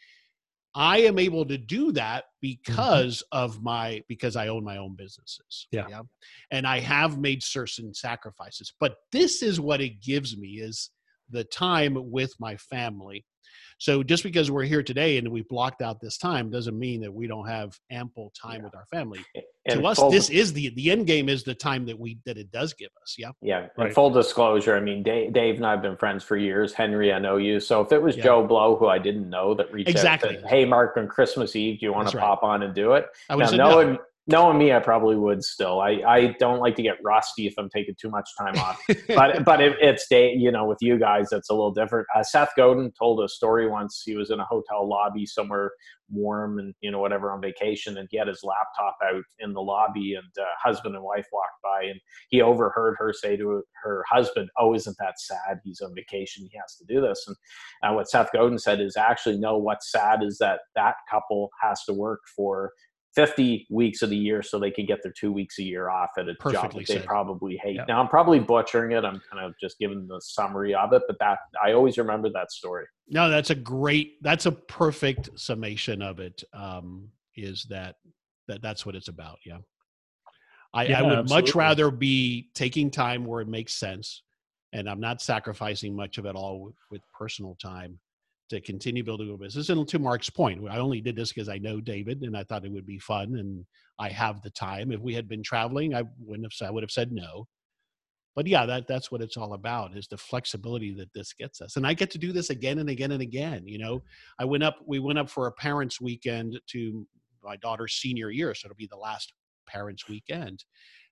I 0.75 0.99
am 0.99 1.19
able 1.19 1.45
to 1.47 1.57
do 1.57 1.93
that 1.93 2.25
mm-hmm. 2.25 2.31
because 2.43 3.23
of 3.33 3.63
my 3.63 4.03
because 4.09 4.37
I 4.37 4.49
own 4.49 4.65
my 4.65 4.79
own 4.79 4.97
businesses. 4.97 5.67
Yeah. 5.71 6.03
And 6.51 6.67
I 6.67 6.81
have 6.81 7.19
made 7.19 7.43
certain 7.43 7.95
sacrifices. 7.95 8.73
But 8.81 8.97
this 9.13 9.43
is 9.43 9.61
what 9.61 9.81
it 9.81 10.03
gives 10.03 10.37
me 10.37 10.61
is 10.61 10.91
the 11.31 11.45
time 11.45 11.97
with 12.11 12.33
my 12.39 12.57
family. 12.57 13.25
So 13.79 14.03
just 14.03 14.23
because 14.23 14.51
we're 14.51 14.65
here 14.65 14.83
today 14.83 15.19
and 15.19 15.29
we 15.29 15.43
blocked 15.43 15.83
out 15.83 16.01
this 16.01 16.17
time 16.17 16.49
doesn't 16.49 16.79
mean 16.79 17.01
that 17.03 17.13
we 17.13 17.27
don't 17.27 17.47
have 17.47 17.77
ample 17.91 18.33
time 18.41 18.59
Yeah. 18.61 18.65
with 18.65 18.75
our 18.77 18.87
family. 18.87 19.21
And 19.67 19.81
to 19.81 19.87
us, 19.87 19.99
full- 19.99 20.11
this 20.11 20.31
is 20.31 20.53
the 20.53 20.71
the 20.77 20.91
end 20.91 21.07
game 21.07 21.29
is 21.29 21.43
the 21.43 21.55
time 21.55 21.85
that 21.87 21.99
we 21.99 22.19
that 22.25 22.39
it 22.39 22.51
does 22.53 22.73
give 22.73 22.91
us. 23.03 23.17
Yeah. 23.19 23.33
Yeah, 23.43 23.67
Right. 23.77 23.93
full 23.93 24.11
disclosure, 24.11 24.77
I 24.77 24.81
mean, 24.81 25.03
Dave, 25.03 25.33
Dave 25.33 25.57
and 25.57 25.67
I 25.67 25.73
have 25.73 25.83
been 25.83 25.97
friends 25.97 26.23
for 26.23 26.37
years. 26.37 26.73
Henry, 26.73 27.13
I 27.13 27.19
know 27.19 27.37
you. 27.37 27.59
So 27.61 27.81
if 27.81 27.91
it 27.93 28.01
was 28.01 28.17
Yeah. 28.17 28.25
Joe 28.25 28.47
Blow, 28.47 28.77
who 28.77 28.87
I 28.87 28.99
didn't 28.99 29.29
know, 29.29 29.55
that 29.55 29.73
reached 29.73 29.91
Exactly. 29.91 30.37
out, 30.37 30.43
said, 30.43 30.51
"Hey, 30.51 30.65
Mark, 30.65 30.97
on 30.97 31.09
Christmas 31.09 31.57
Eve, 31.57 31.81
do 31.81 31.87
you 31.87 31.93
want 31.93 32.05
That's 32.07 32.13
to 32.13 32.19
right. 32.19 32.25
pop 32.25 32.43
on 32.43 32.63
and 32.63 32.75
do 32.75 32.93
it?" 32.95 33.07
I 33.29 33.35
would 33.35 33.41
Now, 33.41 33.45
have 33.47 33.51
said 33.51 33.57
no. 33.59 33.71
knowing 33.71 33.99
knowing 34.27 34.59
me, 34.59 34.73
I 34.73 34.79
probably 34.79 35.17
would 35.17 35.43
still. 35.43 35.81
I 35.81 36.01
I 36.07 36.37
don't 36.39 36.61
like 36.61 36.77
to 36.77 36.83
get 36.83 36.97
rusty 37.05 37.47
if 37.47 37.55
I'm 37.59 37.69
taking 37.69 37.95
too 38.01 38.11
much 38.11 38.29
time 38.39 38.57
off. 38.57 38.81
but 39.09 39.45
but 39.45 39.61
it, 39.61 39.77
it's 39.81 40.07
day 40.09 40.33
you 40.33 40.51
know 40.51 40.65
with 40.65 40.79
you 40.81 40.99
guys 40.99 41.29
it's 41.33 41.51
a 41.51 41.55
little 41.55 41.73
different. 41.73 42.07
Uh, 42.15 42.23
seth 42.23 42.53
godin 42.57 42.93
told 42.99 43.23
a 43.23 43.29
story 43.29 43.69
once. 43.69 44.03
He 44.05 44.17
was 44.17 44.31
in 44.31 44.41
a 44.41 44.45
hotel 44.45 44.89
lobby 44.89 45.27
somewhere 45.27 45.73
warm 46.11 46.59
and 46.59 46.75
you 46.81 46.91
know 46.91 46.99
whatever 46.99 47.33
on 47.33 47.41
vacation 47.41 47.97
and 47.97 48.07
he 48.11 48.19
had 48.19 48.29
his 48.29 48.43
laptop 48.45 48.95
out 49.03 49.25
in 49.39 49.55
the 49.55 49.61
lobby 49.61 50.15
and 50.15 50.27
uh, 50.39 50.45
husband 50.63 50.95
and 50.95 51.03
wife 51.03 51.27
walked 51.33 51.63
by 51.63 51.83
and 51.83 51.99
he 52.29 52.43
overheard 52.43 52.95
her 52.99 53.11
say 53.11 53.37
to 53.37 53.63
her 53.83 54.05
husband 54.11 54.49
oh 54.59 54.75
isn't 54.75 54.97
that 54.99 55.15
sad? 55.19 55.59
He's 55.65 55.81
on 55.81 55.95
vacation. 55.95 56.47
He 56.51 56.59
has 56.59 56.77
to 56.77 56.85
do 56.87 57.01
this. 57.01 57.25
And 57.27 57.37
uh, 57.83 57.95
what 57.95 58.09
seth 58.09 58.31
godin 58.33 58.59
said 58.59 58.81
is 58.81 58.97
actually 58.97 59.39
no 59.39 59.57
what's 59.57 59.91
sad 59.91 60.23
is 60.23 60.39
that 60.39 60.61
that 60.75 60.95
couple 61.11 61.51
has 61.63 61.83
to 61.85 61.95
work 61.95 62.21
for 62.37 62.73
50 63.15 63.67
weeks 63.71 64.03
of 64.03 64.11
the 64.11 64.17
year 64.17 64.43
so 64.43 64.59
they 64.59 64.71
can 64.71 64.87
get 64.87 65.03
their 65.03 65.13
two 65.13 65.33
weeks 65.33 65.59
a 65.59 65.63
year 65.63 65.89
off 65.89 66.11
at 66.19 66.29
a 66.29 66.33
job 66.33 66.39
Perfectly 66.41 66.85
that 66.85 67.01
they 67.01 67.07
probably 67.07 67.57
hate. 67.63 67.77
Yeah. 67.77 67.85
Now 67.87 68.01
I'm 68.01 68.09
probably 68.09 68.41
butchering 68.41 68.93
it. 68.93 69.05
I'm 69.05 69.21
kind 69.31 69.45
of 69.45 69.55
just 69.61 69.79
giving 69.79 70.07
the 70.09 70.21
summary 70.21 70.75
of 70.75 70.93
it, 70.93 71.03
but 71.07 71.19
that 71.21 71.39
I 71.65 71.73
always 71.73 71.97
remember 71.97 72.29
that 72.31 72.51
story. 72.51 72.87
No, 73.09 73.31
that's 73.31 73.51
a 73.51 73.55
great. 73.55 74.23
That's 74.23 74.47
a 74.47 74.53
perfect 74.53 75.31
summation 75.39 76.03
of 76.03 76.19
it. 76.19 76.43
Um, 76.53 77.09
is 77.37 77.67
that 77.71 77.97
that 78.49 78.63
that's 78.63 78.85
what 78.85 78.95
it's 78.95 79.09
about? 79.09 79.39
Yeah. 79.45 79.59
I, 80.73 80.87
Yeah, 80.87 81.01
I 81.01 81.03
would 81.03 81.29
much 81.29 81.55
rather 81.55 81.93
be 81.93 82.49
taking 82.55 82.91
time 82.91 83.25
where 83.25 83.41
it 83.41 83.49
makes 83.49 83.75
sense, 83.75 84.23
and 84.73 84.89
I'm 84.89 85.01
not 85.01 85.23
sacrificing 85.23 85.95
much 85.95 86.19
of 86.19 86.27
it 86.27 86.35
all 86.35 86.61
with, 86.61 86.75
with 86.91 87.03
personal 87.17 87.57
time 87.63 88.01
to 88.51 88.61
continue 88.61 89.03
building 89.03 89.33
a 89.33 89.37
business. 89.37 89.69
And 89.71 89.87
to 89.89 89.99
Mark's 89.99 90.31
point, 90.31 90.61
I 90.71 90.79
only 90.79 91.01
did 91.01 91.17
this 91.17 91.33
because 91.33 91.49
I 91.49 91.59
know 91.59 91.81
David 91.81 92.23
and 92.23 92.37
I 92.37 92.45
thought 92.45 92.65
it 92.65 92.73
would 92.73 92.87
be 92.87 92.99
fun, 92.99 93.37
and 93.37 93.65
I 93.99 94.11
have 94.11 94.43
the 94.43 94.51
time. 94.51 94.93
If 94.93 95.01
we 95.01 95.15
had 95.15 95.29
been 95.29 95.43
traveling, 95.43 95.95
I 95.95 96.03
wouldn't 96.19 96.45
have. 96.45 96.53
said- 96.53 96.69
I 96.69 96.71
would 96.71 96.83
have 96.83 96.91
said 96.91 97.13
no. 97.13 97.47
But 98.37 98.47
yeah, 98.49 98.67
that 98.67 98.89
that's 98.89 99.13
what 99.13 99.23
it's 99.23 99.37
all 99.37 99.55
about 99.55 99.97
is 99.97 100.09
the 100.09 100.17
flexibility 100.17 100.93
that 100.95 101.13
this 101.15 101.33
gets 101.33 101.61
us. 101.61 101.77
And 101.77 101.87
I 101.87 101.95
get 101.95 102.11
to 102.13 102.19
do 102.19 102.33
this 102.33 102.51
again 102.51 102.81
and 102.81 102.91
again 102.91 103.13
and 103.13 103.23
again. 103.23 103.63
You 103.67 103.79
know, 103.79 104.03
I 104.41 104.45
went 104.45 104.65
up. 104.65 104.77
We 104.87 104.99
went 104.99 105.21
up 105.21 105.31
for 105.31 105.47
a 105.47 105.53
parents' 105.53 106.01
weekend 106.01 106.61
to 106.71 107.07
my 107.45 107.57
daughter's 107.57 107.95
senior 107.95 108.31
year, 108.31 108.55
so 108.55 108.67
it'll 108.67 108.77
be 108.77 108.89
the 108.91 108.97
last 108.97 109.33
parents' 109.69 110.09
weekend. 110.09 110.65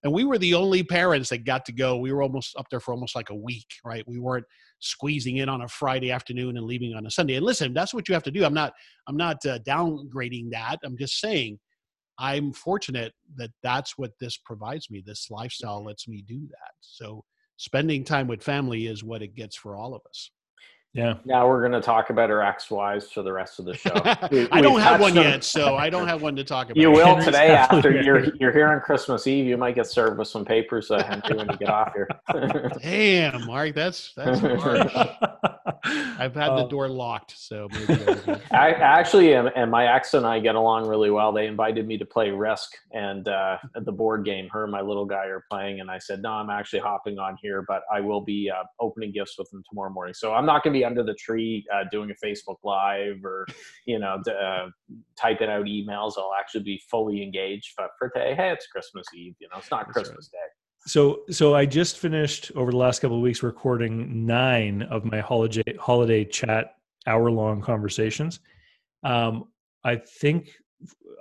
And 0.04 0.12
we 0.12 0.24
were 0.24 0.38
the 0.38 0.54
only 0.54 0.82
parents 0.82 1.28
that 1.30 1.44
got 1.44 1.64
to 1.66 1.72
go. 1.72 1.96
We 1.96 2.12
were 2.12 2.22
almost 2.22 2.56
up 2.56 2.66
there 2.70 2.80
for 2.80 2.92
almost 2.92 3.14
like 3.14 3.30
a 3.30 3.34
week, 3.34 3.74
right? 3.84 4.06
We 4.06 4.18
weren't 4.18 4.46
squeezing 4.80 5.36
in 5.36 5.48
on 5.48 5.62
a 5.62 5.68
Friday 5.68 6.10
afternoon 6.10 6.56
and 6.56 6.66
leaving 6.66 6.94
on 6.94 7.06
a 7.06 7.10
Sunday. 7.10 7.36
And 7.36 7.46
listen, 7.46 7.72
that's 7.72 7.94
what 7.94 8.08
you 8.08 8.14
have 8.14 8.24
to 8.24 8.30
do. 8.30 8.44
I'm 8.44 8.54
not. 8.54 8.72
I'm 9.06 9.16
not 9.16 9.44
uh, 9.46 9.58
downgrading 9.60 10.50
that. 10.50 10.78
I'm 10.84 10.96
just 10.96 11.20
saying. 11.20 11.58
I'm 12.18 12.52
fortunate 12.52 13.14
that 13.36 13.50
that's 13.62 13.96
what 13.96 14.12
this 14.20 14.36
provides 14.36 14.90
me. 14.90 15.02
This 15.04 15.28
lifestyle 15.30 15.82
lets 15.82 16.06
me 16.06 16.22
do 16.26 16.40
that. 16.48 16.72
So 16.80 17.24
spending 17.56 18.04
time 18.04 18.28
with 18.28 18.42
family 18.42 18.86
is 18.86 19.02
what 19.02 19.22
it 19.22 19.34
gets 19.34 19.56
for 19.56 19.76
all 19.76 19.94
of 19.94 20.02
us. 20.08 20.30
Yeah 20.94 21.14
Now 21.24 21.48
we're 21.48 21.60
going 21.60 21.72
to 21.72 21.84
talk 21.84 22.10
about 22.10 22.30
our 22.30 22.42
ex-wives 22.42 23.10
for 23.10 23.22
the 23.22 23.32
rest 23.32 23.58
of 23.58 23.64
the 23.64 23.74
show. 23.74 23.92
We- 24.30 24.48
I 24.50 24.60
don't 24.60 24.74
we've 24.74 25.00
one 25.00 25.14
them. 25.14 25.24
yet, 25.24 25.44
so 25.44 25.76
I 25.76 25.88
don't 25.90 26.06
have 26.12 26.22
one 26.22 26.36
to 26.36 26.44
talk 26.44 26.66
about. 26.66 26.76
You 26.76 26.90
will 26.90 27.16
today 27.24 27.48
after 27.54 27.90
you're 28.02 28.34
you're 28.36 28.52
here 28.52 28.68
on 28.68 28.80
Christmas 28.80 29.26
Eve. 29.26 29.46
You 29.46 29.56
might 29.56 29.74
get 29.74 29.86
served 29.86 30.18
with 30.18 30.28
some 30.28 30.44
papers, 30.44 30.90
uh, 30.90 31.02
Henry, 31.02 31.36
when 31.36 31.48
you 31.50 31.56
get 31.56 31.68
off 31.70 31.92
here. 31.94 32.08
Damn, 32.82 33.46
Mark, 33.46 33.74
that's 33.74 34.12
that's 34.14 34.40
harsh. 34.40 34.94
I've 35.84 36.34
had 36.34 36.50
the 36.50 36.64
Uh, 36.64 36.68
door 36.68 36.88
locked, 36.88 37.36
so 37.36 37.68
maybe 37.72 38.04
I 38.52 38.70
actually 38.72 39.34
am, 39.34 39.48
and 39.56 39.70
my 39.70 39.92
ex 39.94 40.14
and 40.14 40.24
I 40.26 40.38
get 40.40 40.54
along 40.54 40.86
really 40.86 41.10
well. 41.10 41.32
They 41.32 41.46
invited 41.46 41.86
me 41.86 41.98
to 41.98 42.04
play 42.06 42.30
Risk 42.30 42.72
and 42.92 43.26
uh, 43.28 43.56
the 43.74 43.92
board 43.92 44.24
game. 44.24 44.48
Her 44.52 44.62
and 44.64 44.72
my 44.72 44.80
little 44.80 45.04
guy 45.06 45.26
are 45.26 45.44
playing, 45.50 45.80
and 45.80 45.90
I 45.90 45.98
said, 45.98 46.22
"No, 46.22 46.30
I'm 46.32 46.50
actually 46.50 46.80
hopping 46.80 47.18
on 47.18 47.36
here, 47.42 47.64
but 47.66 47.82
I 47.92 48.00
will 48.00 48.20
be 48.20 48.50
uh, 48.50 48.62
opening 48.80 49.12
gifts 49.12 49.36
with 49.38 49.50
them 49.50 49.62
tomorrow 49.68 49.90
morning. 49.90 50.14
So 50.14 50.32
I'm 50.34 50.46
not 50.46 50.62
going 50.62 50.72
to 50.74 50.78
be 50.78 50.81
under 50.84 51.02
the 51.02 51.14
tree 51.14 51.64
uh, 51.72 51.84
doing 51.90 52.10
a 52.10 52.26
Facebook 52.26 52.56
Live 52.64 53.24
or 53.24 53.46
you 53.86 53.98
know 53.98 54.20
uh, 54.26 54.68
typing 55.16 55.48
out 55.48 55.66
emails. 55.66 56.14
I'll 56.16 56.34
actually 56.38 56.64
be 56.64 56.80
fully 56.90 57.22
engaged. 57.22 57.72
But 57.76 57.90
for 57.98 58.08
today, 58.10 58.34
hey, 58.34 58.50
it's 58.50 58.66
Christmas 58.66 59.06
Eve. 59.14 59.34
You 59.38 59.48
know, 59.48 59.58
it's 59.58 59.70
not 59.70 59.86
That's 59.86 59.96
right. 59.96 60.04
Christmas 60.04 60.28
Day. 60.28 60.38
So, 60.84 61.20
so 61.30 61.54
I 61.54 61.64
just 61.64 61.98
finished 61.98 62.50
over 62.56 62.72
the 62.72 62.76
last 62.76 63.00
couple 63.00 63.16
of 63.16 63.22
weeks 63.22 63.44
recording 63.44 64.26
nine 64.26 64.82
of 64.82 65.04
my 65.04 65.20
holiday 65.20 65.76
holiday 65.78 66.24
chat 66.24 66.74
hour 67.06 67.30
long 67.30 67.60
conversations. 67.60 68.40
Um, 69.04 69.44
I 69.84 69.96
think 69.96 70.50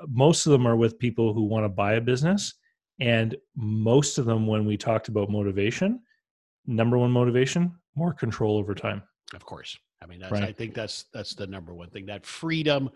most 0.08 0.46
of 0.46 0.52
them 0.52 0.68
are 0.68 0.76
with 0.76 1.00
people 1.00 1.34
who 1.34 1.44
want 1.44 1.64
to 1.64 1.70
buy 1.70 1.94
a 1.94 2.02
business 2.02 2.56
and 3.00 3.36
most 3.56 4.18
of 4.18 4.26
them 4.26 4.48
when 4.48 4.66
we 4.66 4.78
talked 4.78 5.08
about 5.08 5.30
motivation 5.30 6.00
number 6.66 6.98
one 6.98 7.12
motivation 7.12 7.74
more 7.96 8.14
control 8.14 8.58
over 8.58 8.74
time 8.74 9.02
of 9.34 9.46
course. 9.46 9.78
I 10.02 10.08
mean 10.08 10.20
that's, 10.20 10.32
Right. 10.32 10.44
i 10.44 10.52
think 10.52 10.74
that's 10.74 11.06
that's 11.14 11.36
the 11.36 11.48
number 11.48 11.74
one 11.74 11.90
thing. 11.90 12.06
That 12.08 12.26
freedom 12.26 12.90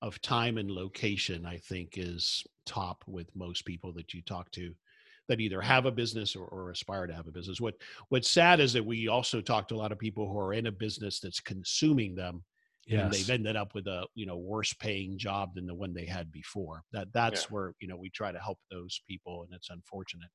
of 0.00 0.20
time 0.20 0.58
and 0.58 0.70
location 0.70 1.46
i 1.46 1.56
think 1.58 1.94
is 1.96 2.44
top 2.66 3.04
with 3.06 3.28
most 3.36 3.64
people 3.64 3.92
that 3.94 4.12
you 4.14 4.22
talk 4.22 4.50
to 4.52 4.74
that 5.28 5.40
either 5.40 5.60
have 5.60 5.86
a 5.86 5.90
business 5.92 6.34
or, 6.34 6.46
or 6.46 6.70
aspire 6.70 7.06
to 7.06 7.14
have 7.14 7.28
a 7.28 7.32
business. 7.32 7.60
What 7.60 7.74
what's 8.08 8.28
sad 8.30 8.58
is 8.60 8.72
that 8.72 8.84
we 8.84 9.08
also 9.08 9.40
talk 9.40 9.68
to 9.68 9.74
a 9.74 9.82
lot 9.82 9.92
of 9.92 9.98
people 9.98 10.28
who 10.28 10.38
are 10.38 10.52
in 10.52 10.66
a 10.66 10.72
business 10.72 11.20
that's 11.20 11.40
consuming 11.40 12.14
them 12.16 12.44
and 12.90 13.12
they've 13.12 13.30
ended 13.30 13.54
up 13.56 13.74
with 13.74 13.86
a 13.86 14.06
you 14.14 14.26
know 14.26 14.36
worse 14.36 14.72
paying 14.74 15.16
job 15.18 15.54
than 15.54 15.66
the 15.66 15.74
one 15.74 15.94
they 15.94 16.06
had 16.06 16.32
before. 16.32 16.82
That 16.92 17.12
that's 17.12 17.44
Yeah. 17.44 17.48
where 17.50 17.74
you 17.80 17.86
know 17.88 17.96
we 17.96 18.10
try 18.10 18.32
to 18.32 18.38
help 18.40 18.58
those 18.70 19.00
people 19.08 19.44
and 19.44 19.52
it's 19.54 19.70
unfortunate 19.70 20.30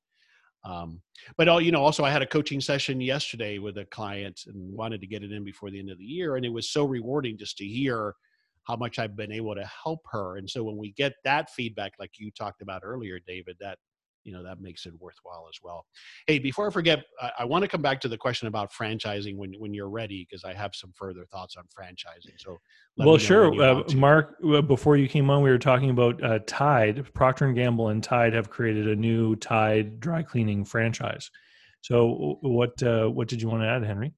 um, 0.67 1.01
but 1.37 1.47
all 1.47 1.61
you 1.61 1.71
know 1.71 1.81
also 1.81 2.03
i 2.03 2.11
had 2.11 2.21
a 2.21 2.27
coaching 2.27 2.59
session 2.59 2.99
yesterday 2.99 3.57
with 3.57 3.77
a 3.77 3.85
client 3.85 4.41
and 4.47 4.73
wanted 4.73 4.99
to 5.01 5.07
get 5.07 5.23
it 5.23 5.31
in 5.31 5.43
before 5.43 5.71
the 5.71 5.79
end 5.79 5.89
of 5.89 5.97
the 5.97 6.03
year 6.03 6.35
and 6.35 6.45
it 6.45 6.53
was 6.53 6.69
so 6.69 6.85
rewarding 6.85 7.37
just 7.37 7.57
to 7.57 7.65
hear 7.65 8.13
how 8.63 8.75
much 8.75 8.99
i've 8.99 9.15
been 9.15 9.31
able 9.31 9.55
to 9.55 9.65
help 9.65 10.01
her. 10.11 10.37
And 10.37 10.49
so 10.49 10.63
when 10.63 10.77
we 10.77 10.91
get 10.91 11.13
that 11.23 11.49
feedback 11.49 11.93
like 11.99 12.11
you 12.19 12.31
talked 12.31 12.61
about 12.61 12.81
earlier 12.83 13.19
david 13.25 13.55
that 13.59 13.77
you 14.27 14.33
know 14.33 14.43
that 14.43 14.59
makes 14.61 14.85
it 14.85 14.93
worthwhile 14.99 15.47
as 15.49 15.59
well. 15.63 15.85
Hey 16.27 16.37
before 16.37 16.67
i 16.67 16.71
forget 16.71 16.99
i, 17.21 17.31
I 17.39 17.45
want 17.45 17.63
to 17.63 17.67
come 17.67 17.81
back 17.81 17.99
to 18.01 18.07
the 18.07 18.17
question 18.17 18.47
about 18.47 18.71
franchising 18.71 19.37
when 19.37 19.53
when 19.57 19.73
you're 19.73 19.89
ready 19.89 20.27
because 20.29 20.43
i 20.43 20.53
have 20.53 20.75
some 20.75 20.91
further 20.93 21.25
thoughts 21.25 21.55
on 21.55 21.63
franchising 21.65 22.37
so 22.37 22.57
well 22.97 23.17
sure 23.17 23.59
uh, 23.61 23.83
mark 23.95 24.35
uh, 24.53 24.61
before 24.61 24.97
you 24.97 25.07
came 25.07 25.29
on 25.29 25.41
we 25.41 25.49
were 25.49 25.57
talking 25.57 25.89
about 25.89 26.21
uh, 26.23 26.39
tide. 26.45 27.13
Procter 27.13 27.45
and 27.45 27.55
gamble 27.55 27.89
and 27.89 28.03
tide 28.03 28.33
have 28.33 28.49
created 28.49 28.87
a 28.87 28.95
new 28.95 29.35
tide 29.37 29.99
dry 29.99 30.21
cleaning 30.21 30.65
franchise. 30.65 31.31
So 31.81 32.37
what 32.41 32.81
uh, 32.83 33.07
what 33.07 33.27
did 33.27 33.41
you 33.41 33.47
want 33.47 33.63
to 33.63 33.67
add 33.67 33.83
henry? 33.83 34.13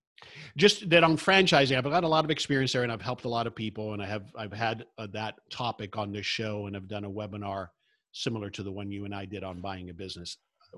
Just 0.58 0.90
that 0.90 1.04
on 1.04 1.18
franchising 1.18 1.78
i've 1.78 1.84
got 1.84 2.04
a 2.04 2.08
lot 2.08 2.26
of 2.26 2.32
experience 2.32 2.74
there 2.74 2.84
and 2.84 2.92
i've 2.92 3.02
helped 3.02 3.26
a 3.26 3.30
lot 3.30 3.48
of 3.48 3.56
people 3.56 3.94
and 3.94 4.02
i 4.02 4.06
have 4.06 4.26
i've 4.38 4.52
had 4.52 4.86
uh, 4.98 5.08
that 5.14 5.36
topic 5.50 5.98
on 5.98 6.12
this 6.12 6.26
show 6.26 6.68
and 6.68 6.76
i've 6.76 6.90
done 6.90 7.06
a 7.06 7.10
webinar 7.10 7.68
similar 8.12 8.50
to 8.50 8.64
the 8.64 8.72
one 8.72 8.92
you 8.92 9.06
and 9.06 9.14
i 9.14 9.26
did 9.26 9.44
on 9.44 9.62
buying 9.62 9.90
a 9.90 9.94
business. 9.94 10.38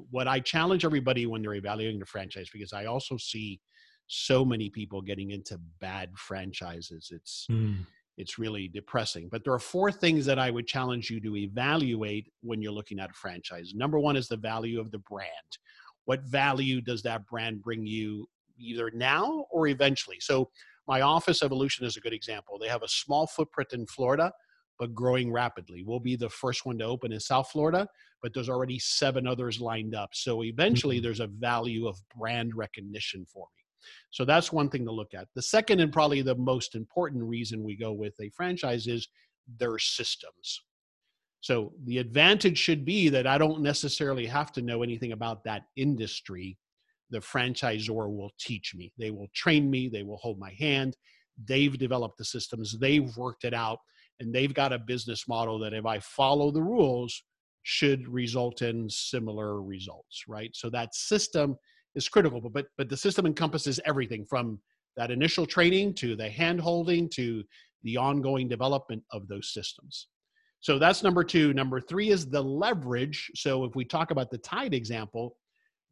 What 0.09 0.27
i 0.27 0.39
challenge 0.39 0.85
everybody 0.85 1.25
when 1.25 1.41
they're 1.41 1.55
evaluating 1.55 1.99
the 1.99 2.05
franchise 2.05 2.49
because 2.51 2.73
i 2.73 2.85
also 2.85 3.17
see 3.17 3.59
so 4.07 4.43
many 4.43 4.69
people 4.69 5.01
getting 5.01 5.31
into 5.31 5.57
bad 5.79 6.09
franchises. 6.17 7.11
It's 7.13 7.47
mm. 7.49 7.77
it's 8.17 8.37
really 8.37 8.67
depressing. 8.67 9.29
But 9.31 9.45
there 9.45 9.53
are 9.53 9.59
four 9.59 9.91
things 9.91 10.25
that 10.25 10.37
i 10.37 10.51
would 10.51 10.67
challenge 10.67 11.09
you 11.09 11.21
to 11.21 11.37
evaluate 11.37 12.27
when 12.41 12.61
you're 12.61 12.73
looking 12.73 12.99
at 12.99 13.09
a 13.09 13.13
franchise. 13.13 13.73
Number 13.73 13.99
one 13.99 14.17
is 14.17 14.27
the 14.27 14.37
value 14.37 14.79
of 14.79 14.91
the 14.91 14.99
brand. 14.99 15.51
What 16.05 16.23
value 16.23 16.81
does 16.81 17.01
that 17.03 17.25
brand 17.25 17.61
bring 17.61 17.85
you 17.85 18.27
either 18.57 18.91
now 18.93 19.45
or 19.49 19.67
eventually? 19.67 20.17
So 20.19 20.49
my 20.87 21.01
office 21.01 21.41
evolution 21.41 21.85
is 21.85 21.95
a 21.95 22.01
good 22.01 22.13
example. 22.13 22.59
They 22.59 22.67
have 22.67 22.83
a 22.83 22.87
small 22.87 23.27
footprint 23.27 23.71
in 23.71 23.85
florida 23.85 24.33
but 24.81 24.93
growing 24.95 25.31
rapidly 25.31 25.83
we'll 25.85 25.99
be 25.99 26.15
the 26.17 26.29
first 26.29 26.65
one 26.65 26.77
to 26.77 26.83
open 26.83 27.13
in 27.13 27.19
south 27.19 27.49
florida 27.51 27.87
but 28.21 28.33
there's 28.33 28.49
already 28.49 28.79
seven 28.79 29.25
others 29.27 29.61
lined 29.61 29.95
up 29.95 30.09
so 30.13 30.43
eventually 30.43 30.99
Mhm. 30.99 31.03
there's 31.03 31.19
a 31.21 31.27
value 31.27 31.87
of 31.87 31.97
brand 32.17 32.53
recognition 32.55 33.25
for 33.25 33.47
me 33.55 33.61
so 34.11 34.25
that's 34.25 34.51
one 34.51 34.69
thing 34.69 34.85
to 34.85 34.91
look 34.91 35.13
at. 35.13 35.27
The 35.33 35.41
second 35.41 35.79
and 35.79 35.91
probably 35.91 36.21
the 36.21 36.35
most 36.35 36.75
important 36.75 37.23
reason 37.23 37.63
we 37.63 37.75
go 37.75 37.91
with 37.93 38.13
a 38.21 38.29
franchise 38.29 38.87
is 38.87 39.07
their 39.57 39.79
systems. 39.79 40.61
So 41.39 41.73
the 41.85 41.97
advantage 41.97 42.57
should 42.57 42.85
be 42.85 43.09
that 43.09 43.25
I 43.25 43.37
don't 43.37 43.61
necessarily 43.61 44.27
have 44.27 44.51
to 44.53 44.61
know 44.61 44.83
anything 44.83 45.13
about 45.13 45.43
that 45.45 45.63
industry. 45.75 46.57
The 47.09 47.19
franchisor 47.19 48.15
will 48.15 48.31
teach 48.39 48.75
me. 48.75 48.93
They 48.97 49.09
will 49.09 49.29
train 49.33 49.69
me. 49.71 49.89
They 49.89 50.03
will 50.03 50.17
hold 50.17 50.37
my 50.37 50.51
hand. 50.59 50.95
They've 51.43 51.75
developed 51.77 52.17
the 52.19 52.25
systems. 52.25 52.77
They've 52.77 53.09
worked 53.17 53.43
it 53.45 53.53
out. 53.53 53.79
And 54.19 54.33
they've 54.33 54.53
got 54.53 54.73
a 54.73 54.79
business 54.79 55.27
model 55.27 55.59
that 55.59 55.73
if 55.73 55.85
I 55.85 55.99
follow 55.99 56.51
the 56.51 56.61
rules, 56.61 57.23
should 57.63 58.07
result 58.07 58.61
in 58.61 58.89
similar 58.89 59.61
results, 59.61 60.23
right? 60.27 60.51
So 60.55 60.69
that 60.71 60.95
system 60.95 61.55
is 61.95 62.09
critical, 62.09 62.41
but 62.41 62.65
but, 62.77 62.89
the 62.89 62.97
system 62.97 63.25
encompasses 63.25 63.79
everything 63.85 64.25
from 64.29 64.59
that 64.97 65.11
initial 65.11 65.45
training 65.45 65.93
to 65.95 66.15
the 66.15 66.29
handholding 66.29 67.09
to 67.11 67.43
the 67.83 67.97
ongoing 67.97 68.47
development 68.47 69.03
of 69.11 69.27
those 69.27 69.53
systems. 69.53 70.07
So 70.59 70.77
that's 70.77 71.01
number 71.01 71.23
two. 71.23 71.53
Number 71.53 71.81
three 71.81 72.09
is 72.09 72.27
the 72.27 72.41
leverage. 72.41 73.31
So 73.35 73.63
if 73.63 73.75
we 73.75 73.83
talk 73.83 74.11
about 74.11 74.29
the 74.29 74.37
Tide 74.37 74.73
example, 74.73 75.37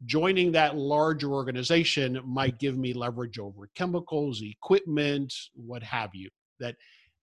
joining 0.05 0.51
that 0.51 0.77
larger 0.77 1.31
organization 1.31 2.19
might 2.25 2.59
give 2.59 2.77
me 2.77 2.93
leverage 2.93 3.39
over 3.39 3.69
chemicals, 3.75 4.41
equipment, 4.43 5.33
what 5.55 5.81
have 5.83 6.11
you. 6.13 6.29
That 6.59 6.75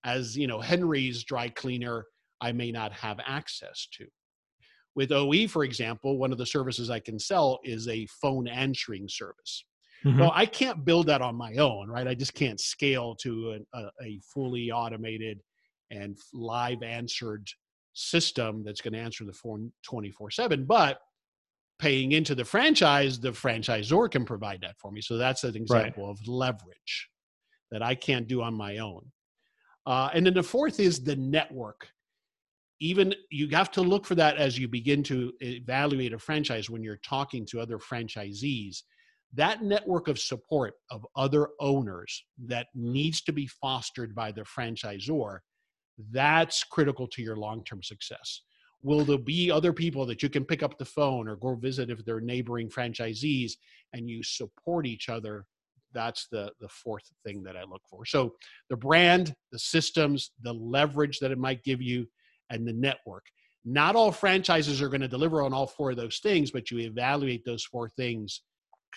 as 0.07 0.37
you 0.39 0.47
know, 0.47 0.61
Henry's 0.61 1.25
dry 1.25 1.49
cleaner, 1.49 2.07
I 2.41 2.53
may 2.53 2.71
not 2.71 2.93
have 2.93 3.19
access 3.27 3.89
to. 3.95 4.07
With 4.95 5.13
OE, 5.13 5.47
for 5.49 5.65
example, 5.65 6.17
one 6.17 6.33
of 6.33 6.39
the 6.39 6.47
services 6.47 6.89
I 6.89 7.01
can 7.01 7.19
sell 7.19 7.59
is 7.65 7.89
a 7.89 8.07
phone 8.23 8.49
answering 8.49 9.09
service. 9.09 9.65
Mhm. 10.05 10.21
Well, 10.21 10.33
I 10.35 10.47
can't 10.47 10.85
build 10.85 11.09
that 11.09 11.23
on 11.23 11.35
my 11.35 11.57
own, 11.57 11.89
right? 11.89 12.07
I 12.07 12.15
just 12.15 12.35
can't 12.35 12.61
scale 12.61 13.17
to 13.17 13.51
an, 13.53 13.67
a, 13.75 13.91
a 14.03 14.21
fully 14.33 14.71
automated 14.71 15.41
and 15.91 16.17
live 16.33 16.83
answered 16.83 17.49
system 17.93 18.63
that's 18.63 18.81
going 18.81 18.93
to 18.93 19.01
answer 19.01 19.25
the 19.25 19.33
phone 19.33 19.73
24 19.83 20.31
7. 20.31 20.65
But 20.67 21.01
paying 21.79 22.13
into 22.13 22.35
the 22.35 22.45
franchise, 22.45 23.19
the 23.19 23.33
franchisor 23.33 24.11
can 24.11 24.25
provide 24.25 24.61
that 24.63 24.79
for 24.79 24.93
me. 24.93 25.01
So 25.01 25.17
that's 25.17 25.45
an 25.45 25.57
example 25.57 26.09
of 26.09 26.27
leverage 26.29 27.09
that 27.71 27.83
I 27.83 27.95
can't 27.95 28.29
do 28.29 28.41
on 28.43 28.55
my 28.55 28.79
own. 28.79 29.11
Uh, 29.87 30.11
and 30.15 30.27
then 30.27 30.35
the 30.35 30.43
fourth 30.43 30.81
is 30.81 31.03
the 31.03 31.17
network. 31.17 31.89
Even 32.81 33.15
you 33.31 33.49
have 33.51 33.71
to 33.71 33.81
look 33.81 34.05
for 34.05 34.17
that 34.17 34.37
as 34.37 34.59
you 34.59 34.69
begin 34.69 35.03
to 35.05 35.33
evaluate 35.41 36.13
a 36.13 36.19
franchise 36.19 36.69
when 36.69 36.83
you're 36.83 37.01
talking 37.03 37.47
to 37.47 37.61
other 37.61 37.79
franchisees 37.79 38.83
that 39.35 39.63
network 39.63 40.09
of 40.09 40.19
support 40.19 40.75
of 40.91 41.07
other 41.17 41.49
owners 41.61 42.25
that 42.47 42.69
needs 42.75 43.21
to 43.23 43.33
be 43.33 43.47
fostered 43.47 44.15
by 44.15 44.31
the 44.33 44.43
franchisor 44.43 45.39
that's 46.11 46.65
critical 46.65 47.07
to 47.07 47.23
your 47.23 47.37
long-term 47.37 47.83
success 47.83 48.43
will 48.83 49.05
there 49.05 49.19
be 49.19 49.51
other 49.51 49.73
people 49.73 50.07
that 50.07 50.23
you 50.23 50.29
can 50.29 50.45
pick 50.45 50.63
up 50.63 50.79
the 50.79 50.85
phone 50.85 51.29
or 51.29 51.37
go 51.37 51.55
visit 51.55 51.91
if 51.91 52.05
they're 52.05 52.21
neighboring 52.21 52.69
franchisees 52.69 53.53
and 53.93 54.09
you 54.09 54.23
support 54.23 54.87
each 54.87 55.09
other 55.09 55.45
that's 55.93 56.27
the 56.31 56.51
the 56.61 56.69
fourth 56.69 57.05
thing 57.25 57.43
that 57.43 57.57
i 57.57 57.63
look 57.63 57.83
for 57.89 58.05
so 58.05 58.33
the 58.71 58.77
brand 58.77 59.35
the 59.53 59.59
systems 59.59 60.33
the 60.43 60.53
leverage 60.53 61.19
that 61.19 61.31
it 61.31 61.39
might 61.39 61.63
give 61.65 61.81
you 61.81 62.07
and 62.51 62.67
the 62.67 62.73
network 62.73 63.25
not 63.65 63.97
all 63.97 64.13
franchises 64.13 64.81
are 64.81 64.89
going 64.89 65.01
to 65.01 65.09
deliver 65.09 65.43
on 65.43 65.53
all 65.53 65.67
four 65.67 65.91
of 65.91 65.97
those 65.97 66.19
things 66.19 66.51
but 66.51 66.71
you 66.71 66.79
evaluate 66.79 67.45
those 67.45 67.65
four 67.65 67.89
things 67.91 68.43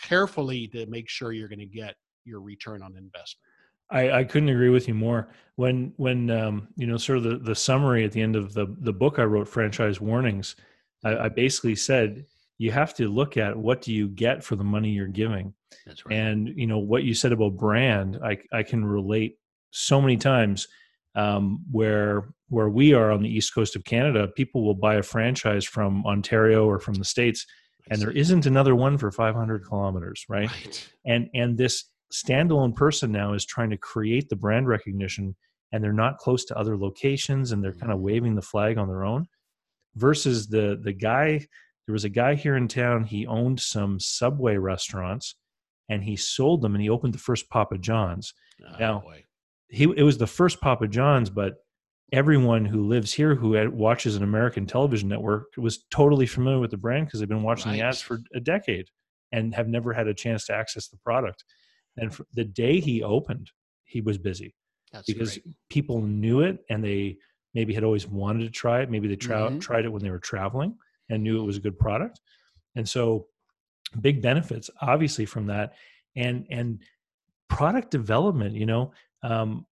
carefully 0.02 0.68
to 0.68 0.86
make 0.88 1.10
sure 1.10 1.32
you're 1.32 1.48
going 1.48 1.60
to 1.60 1.66
get 1.66 1.96
your 2.26 2.42
return 2.42 2.82
on 2.82 2.96
investment. 2.96 3.46
I, 3.92 4.20
I 4.20 4.24
couldn't 4.24 4.50
agree 4.50 4.70
with 4.70 4.88
you 4.88 4.94
more. 4.94 5.30
When 5.56 5.94
when 5.98 6.30
um, 6.30 6.68
you 6.76 6.86
know 6.86 6.98
sort 6.98 7.18
of 7.20 7.24
the, 7.24 7.38
the 7.38 7.56
summary 7.56 8.06
at 8.06 8.12
the 8.12 8.22
end 8.22 8.36
of 8.36 8.54
the 8.54 8.68
the 8.80 8.94
book 8.94 9.18
I 9.18 9.24
wrote, 9.24 9.48
franchise 9.48 10.00
warnings, 10.00 10.56
I, 11.04 11.18
I 11.18 11.30
basically 11.30 11.76
said 11.76 12.26
you 12.60 12.72
have 12.72 12.94
to 12.96 13.08
look 13.08 13.36
at 13.38 13.58
what 13.58 13.82
do 13.82 13.92
you 13.92 14.08
get 14.08 14.44
for 14.44 14.56
the 14.56 14.64
money 14.64 14.90
you're 14.90 15.08
giving, 15.08 15.54
That's 15.86 16.06
right. 16.06 16.16
and 16.16 16.50
you 16.56 16.68
know 16.68 16.80
what 16.80 17.04
you 17.04 17.14
said 17.14 17.32
about 17.32 17.58
brand. 17.58 18.20
I 18.24 18.38
I 18.52 18.64
can 18.64 18.86
relate 18.86 19.38
so 19.72 20.02
many 20.02 20.18
times 20.18 20.68
um, 21.16 21.64
where 21.72 22.30
where 22.50 22.70
we 22.70 22.94
are 22.94 23.12
on 23.12 23.22
the 23.22 23.30
east 23.30 23.54
coast 23.54 23.76
of 23.76 23.84
Canada, 23.84 24.28
people 24.36 24.66
will 24.66 24.76
buy 24.76 24.96
a 24.96 25.04
franchise 25.04 25.66
from 25.66 26.06
Ontario 26.06 26.66
or 26.66 26.80
from 26.80 26.96
the 26.96 27.06
states, 27.06 27.46
and 27.90 28.02
there 28.02 28.12
isn't 28.12 28.46
another 28.46 28.76
one 28.76 28.98
for 28.98 29.12
500 29.12 29.66
kilometers, 29.66 30.26
right? 30.30 30.50
right. 30.50 30.90
and 31.06 31.30
and 31.34 31.58
this 31.58 31.86
standalone 32.14 32.76
person 32.76 33.12
now 33.12 33.34
is 33.34 33.46
trying 33.46 33.70
to 33.70 33.78
create 33.78 34.30
the 34.30 34.36
brand 34.36 34.68
recognition 34.68 35.36
and 35.72 35.84
they're 35.84 35.94
not 35.94 36.18
close 36.18 36.44
to 36.46 36.58
other 36.58 36.78
locations 36.78 37.52
and 37.52 37.64
they're 37.64 37.74
kind 37.74 37.92
of 37.92 38.00
waving 38.00 38.36
the 38.36 38.42
flag 38.42 38.78
on 38.78 38.88
their 38.88 39.04
own 39.04 39.28
versus 39.96 40.48
the 40.48 40.80
the 40.84 40.94
guy 40.94 41.46
there 41.86 41.94
was 41.94 42.06
a 42.06 42.10
guy 42.10 42.34
here 42.34 42.56
in 42.56 42.68
town 42.68 43.04
he 43.04 43.28
owned 43.28 43.60
some 43.60 44.00
subway 44.00 44.58
restaurants 44.58 45.36
and 45.90 46.04
he 46.04 46.16
sold 46.16 46.62
them 46.62 46.76
and 46.76 46.82
he 46.82 46.90
opened 46.90 47.14
the 47.14 47.18
first 47.20 47.50
papa 47.50 47.78
john's 47.78 48.34
Oh, 48.62 48.78
Now- 48.80 49.00
boy. 49.02 49.26
he 49.70 49.84
it 49.96 50.04
was 50.04 50.18
the 50.18 50.28
first 50.28 50.60
papa 50.62 50.88
john's 50.88 51.30
but 51.30 51.56
everyone 52.12 52.66
who 52.66 52.84
lives 52.88 53.14
here 53.14 53.36
who 53.36 53.54
had, 53.54 53.70
watches 53.70 54.16
an 54.16 54.24
american 54.24 54.66
television 54.66 55.10
network 55.10 55.46
was 55.58 55.86
totally 55.92 56.26
familiar 56.26 56.60
with 56.60 56.72
the 56.72 56.78
brand 56.78 57.06
because 57.06 57.20
they've 57.20 57.30
been 57.30 57.44
watching 57.44 57.72
the 57.72 57.82
ads 57.82 58.02
for 58.02 58.20
a 58.34 58.40
decade 58.40 58.88
and 59.32 59.54
have 59.54 59.68
never 59.68 59.94
had 59.94 60.08
a 60.08 60.14
chance 60.14 60.46
to 60.46 60.54
access 60.54 60.88
the 60.88 60.98
product 60.98 61.44
and 61.98 62.18
the 62.34 62.44
day 62.46 62.80
he 62.80 63.04
opened 63.04 63.52
he 63.84 64.02
was 64.02 64.18
busy 64.18 64.56
That's 64.92 65.06
because 65.08 65.38
great. 65.38 65.56
people 65.70 66.02
knew 66.02 66.42
it 66.42 66.60
and 66.70 66.84
they 66.84 67.18
maybe 67.54 67.74
had 67.74 67.84
always 67.84 68.08
wanted 68.08 68.44
to 68.44 68.50
try 68.52 68.82
it. 68.82 68.92
Maybe 68.92 69.08
they 69.08 69.16
tra- 69.16 69.50
Mhm. 69.50 69.60
tried 69.60 69.84
it 69.86 69.90
when 69.92 70.04
they 70.04 70.12
were 70.12 70.20
traveling 70.20 70.78
and 71.10 71.24
knew 71.24 71.42
it 71.42 71.46
was 71.46 71.58
a 71.58 71.60
good 71.60 71.80
product. 71.80 72.20
And 72.76 72.88
so 72.88 73.26
big 74.02 74.22
benefits 74.22 74.70
obviously 74.82 75.26
from 75.26 75.46
that 75.48 75.74
and 76.16 76.46
and 76.50 76.80
product 77.50 77.90
development, 77.92 78.54
you 78.56 78.66
know, 78.66 78.92
um, 79.24 79.66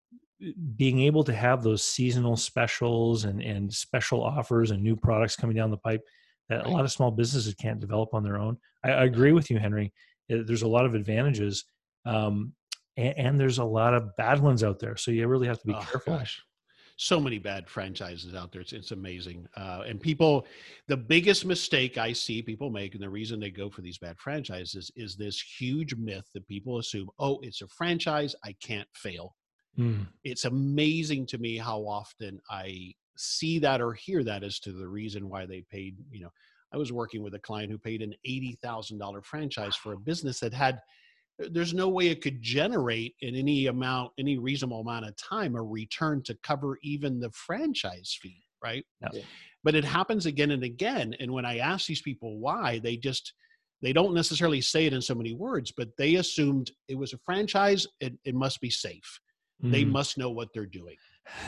being 0.76 1.00
able 1.02 1.24
to 1.24 1.34
have 1.34 1.64
those 1.64 1.84
seasonal 1.84 2.36
specials 2.38 3.24
and 3.26 3.42
and 3.42 3.74
special 3.74 4.24
offers 4.24 4.72
and 4.72 4.82
new 4.84 4.96
products 4.96 5.36
coming 5.36 5.56
down 5.56 5.72
the 5.72 5.78
pipe 5.78 6.02
that 6.50 6.66
a 6.66 6.70
lot 6.70 6.86
of 6.86 6.92
small 6.92 7.12
businesses 7.12 7.54
can't 7.56 7.80
develop 7.80 8.14
on 8.14 8.24
their 8.24 8.38
own. 8.38 8.58
I, 8.84 8.92
I 8.92 9.04
agree 9.06 9.32
with 9.34 9.50
you, 9.52 9.60
Henry. 9.60 9.92
Uh, 10.32 10.38
There's 10.46 10.62
a 10.62 10.68
lot 10.68 10.86
of 10.86 10.96
advantages, 10.96 11.66
um, 12.06 12.54
and, 12.96 13.18
and 13.18 13.40
there's 13.40 13.58
a 13.58 13.64
lot 13.66 13.94
of 13.94 14.16
bad 14.16 14.40
ones 14.40 14.64
out 14.64 14.80
there. 14.80 14.96
So 14.96 15.12
you 15.12 15.28
really 15.28 15.48
have 15.48 15.60
to 15.60 15.68
be 15.68 15.74
Oh, 15.74 15.80
careful. 15.82 16.18
gosh. 16.18 16.42
So 17.00 17.20
many 17.20 17.38
bad 17.38 17.70
franchises 17.70 18.34
out 18.34 18.52
there. 18.52 18.62
It's, 18.62 18.74
it's 18.74 18.92
amazing. 18.92 19.48
Uh, 19.56 19.84
and 19.86 20.02
people, 20.02 20.48
the 20.88 20.98
biggest 20.98 21.46
mistake 21.46 21.98
I 22.00 22.12
see 22.12 22.42
people 22.42 22.72
make, 22.72 22.96
and 22.96 23.04
the 23.04 23.10
reason 23.10 23.40
they 23.40 23.52
go 23.52 23.70
for 23.70 23.82
these 23.82 24.00
bad 24.00 24.18
franchises 24.20 24.92
is 24.96 25.16
this 25.16 25.40
huge 25.40 25.96
myth 25.96 26.28
that 26.34 26.48
people 26.48 26.80
assume, 26.80 27.10
oh, 27.20 27.40
it's 27.44 27.62
a 27.62 27.68
franchise. 27.68 28.36
I 28.44 28.56
can't 28.64 28.88
fail. 28.96 29.36
Mm, 29.78 30.08
It's 30.24 30.46
amazing 30.46 31.28
to 31.28 31.38
me 31.38 31.58
how 31.58 31.82
often 31.82 32.42
I 32.50 32.94
see 33.16 33.60
that 33.60 33.80
or 33.80 33.94
hear 33.94 34.24
that 34.24 34.44
as 34.44 34.60
to 34.62 34.72
the 34.72 34.88
reason 34.88 35.30
why 35.30 35.46
they 35.46 35.62
paid. 35.70 35.98
You 36.10 36.22
know, 36.22 36.32
I 36.74 36.78
was 36.78 36.92
working 36.92 37.22
with 37.22 37.36
a 37.36 37.40
client 37.40 37.72
who 37.72 37.78
paid 37.78 38.02
an 38.02 38.16
$80,000 38.28 39.24
franchise 39.24 39.76
for 39.76 39.94
a 39.94 40.00
business 40.00 40.40
that 40.40 40.54
had 40.54 40.82
there's 41.40 41.74
no 41.74 41.88
way 41.88 42.08
it 42.08 42.22
could 42.22 42.42
generate 42.42 43.16
in 43.22 43.36
any 43.36 43.68
amount 43.68 44.12
any 44.18 44.38
reasonable 44.38 44.82
amount 44.82 45.06
of 45.06 45.16
time 45.18 45.56
a 45.56 45.62
return 45.62 46.22
to 46.24 46.38
cover 46.44 46.78
even 46.84 47.20
the 47.20 47.32
franchise 47.32 48.18
fee 48.22 48.44
right 48.64 48.86
Yeah. 49.02 49.22
but 49.64 49.76
it 49.76 49.86
happens 49.86 50.26
again 50.26 50.52
and 50.52 50.64
again 50.64 51.16
and 51.20 51.32
when 51.32 51.46
i 51.46 51.58
ask 51.58 51.88
these 51.88 52.02
people 52.02 52.40
why 52.40 52.80
they 52.80 52.98
just 52.98 53.34
they 53.82 53.94
don't 53.94 54.16
necessarily 54.16 54.62
say 54.62 54.88
it 54.88 54.94
in 54.94 55.02
so 55.02 55.16
many 55.16 55.34
words 55.34 55.72
but 55.76 55.90
they 55.98 56.16
assumed 56.16 56.72
it 56.88 56.98
was 56.98 57.14
a 57.14 57.20
franchise 57.20 57.86
it, 58.00 58.14
it 58.26 58.36
must 58.36 58.60
be 58.60 58.70
safe 58.70 59.20
they 59.60 59.84
mm. 59.84 59.92
must 59.92 60.18
know 60.18 60.30
what 60.30 60.50
they're 60.54 60.66
doing 60.66 60.96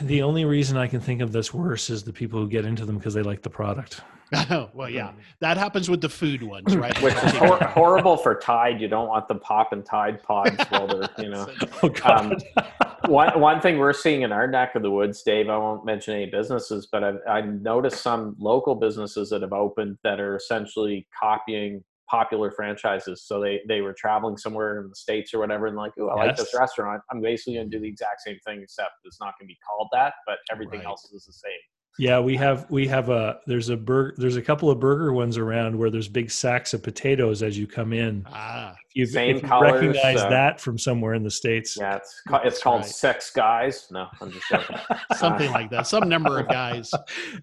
The 0.02 0.22
only 0.22 0.44
reason 0.44 0.76
I 0.76 0.86
can 0.86 1.00
think 1.00 1.20
of 1.20 1.32
this 1.32 1.52
worse 1.52 1.90
is 1.90 2.02
the 2.02 2.12
people 2.12 2.40
who 2.40 2.48
get 2.48 2.64
into 2.64 2.84
them 2.84 2.98
because 2.98 3.14
they 3.14 3.22
like 3.22 3.42
the 3.42 3.50
product. 3.50 4.02
Oh, 4.32 4.70
well 4.74 4.88
yeah 4.88 5.08
mm-hmm. 5.08 5.18
that 5.40 5.56
happens 5.56 5.90
with 5.90 6.00
the 6.00 6.08
food 6.08 6.40
ones 6.40 6.76
right 6.76 6.96
Which 7.02 7.14
is 7.14 7.32
hor- 7.32 7.58
horrible 7.58 8.16
for 8.16 8.36
Tide. 8.36 8.80
You 8.80 8.86
don't 8.86 9.08
want 9.08 9.26
them 9.26 9.40
popping 9.40 9.82
Tide 9.82 10.22
pods 10.22 10.56
while 10.68 10.86
they're, 10.86 11.08
you 11.18 11.30
know. 11.30 11.48
Oh 11.82 11.88
God. 11.88 12.40
Um, 12.56 12.62
one 13.08 13.40
one 13.40 13.60
thing 13.60 13.78
we're 13.78 13.92
seeing 13.92 14.22
in 14.22 14.30
our 14.30 14.46
neck 14.46 14.76
of 14.76 14.82
the 14.82 14.90
woods, 14.90 15.22
Dave. 15.22 15.48
I 15.48 15.56
won't 15.56 15.84
mention 15.84 16.14
any 16.14 16.26
businesses, 16.26 16.86
but 16.92 17.02
I've, 17.02 17.18
I've 17.28 17.60
noticed 17.60 18.02
some 18.02 18.36
local 18.38 18.76
businesses 18.76 19.30
that 19.30 19.42
have 19.42 19.52
opened 19.52 19.98
that 20.04 20.20
are 20.20 20.36
essentially 20.36 21.08
copying 21.18 21.82
popular 22.10 22.50
franchises. 22.50 23.22
So 23.24 23.40
they 23.40 23.60
they 23.68 23.80
were 23.80 23.94
traveling 23.96 24.36
somewhere 24.36 24.80
in 24.80 24.88
the 24.88 24.96
states 24.96 25.32
or 25.32 25.38
whatever, 25.38 25.66
and 25.66 25.76
like, 25.76 25.92
oh, 26.00 26.08
I 26.08 26.16
like 26.16 26.36
this 26.36 26.52
restaurant. 26.58 27.02
I'm 27.10 27.20
basically 27.20 27.54
going 27.54 27.70
to 27.70 27.76
do 27.76 27.80
the 27.80 27.88
exact 27.88 28.22
same 28.26 28.38
thing, 28.44 28.60
except 28.62 28.90
it's 29.04 29.20
not 29.20 29.34
going 29.38 29.46
to 29.46 29.52
be 29.52 29.58
called 29.66 29.88
that, 29.92 30.14
but 30.26 30.38
everything 30.50 30.80
Right. 30.80 30.86
else 30.86 31.04
is 31.12 31.24
the 31.24 31.32
same. 31.32 31.52
Yeah, 32.00 32.18
we 32.18 32.34
have 32.38 32.64
we 32.70 32.86
have 32.86 33.10
a 33.10 33.40
there's 33.46 33.68
a 33.68 33.76
burger 33.76 34.14
there's 34.16 34.36
a 34.36 34.40
couple 34.42 34.70
of 34.70 34.80
burger 34.80 35.12
ones 35.12 35.36
around 35.36 35.76
where 35.78 35.90
there's 35.90 36.08
big 36.08 36.30
sacks 36.30 36.72
of 36.72 36.82
potatoes 36.82 37.42
as 37.42 37.58
you 37.58 37.66
come 37.66 37.92
in. 37.92 38.24
ah 38.32 38.74
If 38.94 38.96
you, 38.96 39.04
Same 39.06 39.36
if 39.36 39.42
you 39.42 39.48
colors, 39.48 39.72
recognize 39.74 40.16
uh, 40.16 40.30
that 40.30 40.62
from 40.62 40.78
somewhere 40.78 41.12
in 41.12 41.22
the 41.22 41.30
states. 41.30 41.76
Yeah, 41.78 41.96
it's 41.96 42.22
ca- 42.26 42.40
it's 42.42 42.62
called 42.62 42.80
right. 42.82 42.90
Six 42.90 43.30
Guys. 43.32 43.86
No, 43.90 44.06
I'm 44.18 44.30
just 44.32 44.48
joking. 44.48 44.76
something 45.16 45.50
like 45.52 45.68
that 45.72 45.86
some 45.86 46.08
number 46.08 46.38
of 46.38 46.48
guys 46.48 46.90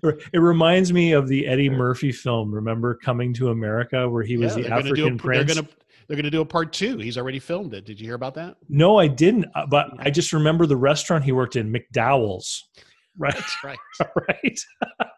It 0.34 0.39
reminds 0.39 0.91
me 0.91 1.11
of 1.11 1.27
the 1.27 1.45
Eddie 1.45 1.69
Murphy 1.69 2.11
film. 2.11 2.51
Remember 2.51 2.95
Coming 2.95 3.35
to 3.35 3.51
America, 3.51 4.09
where 4.09 4.23
he 4.23 4.38
was 4.38 4.57
Yeah, 4.57 4.63
the 4.63 4.69
they're 4.69 4.69
gonna 4.69 4.84
do 4.84 4.89
a- 4.89 4.93
African 4.93 5.17
prince. 5.19 5.53
They're 5.53 5.61
gonna 5.61 5.67
they're 6.07 6.17
gonna 6.17 6.31
do 6.31 6.41
a 6.41 6.45
part 6.45 6.73
two. 6.73 6.97
He's 6.97 7.19
already 7.19 7.38
filmed 7.38 7.75
it. 7.75 7.85
Did 7.85 7.99
you 7.99 8.07
hear 8.07 8.15
about 8.15 8.34
that? 8.35 8.55
No, 8.69 8.97
I 8.97 9.05
didn't. 9.07 9.45
uh, 9.53 9.67
But 9.67 9.91
I 9.99 10.09
just 10.09 10.34
remember 10.34 10.65
the 10.65 10.77
restaurant 10.77 11.23
he 11.25 11.31
worked 11.31 11.55
in, 11.57 11.71
McDowell's. 11.71 12.69
Right, 13.18 13.34
That's 13.34 13.64
right. 13.64 13.80
right. 14.30 14.60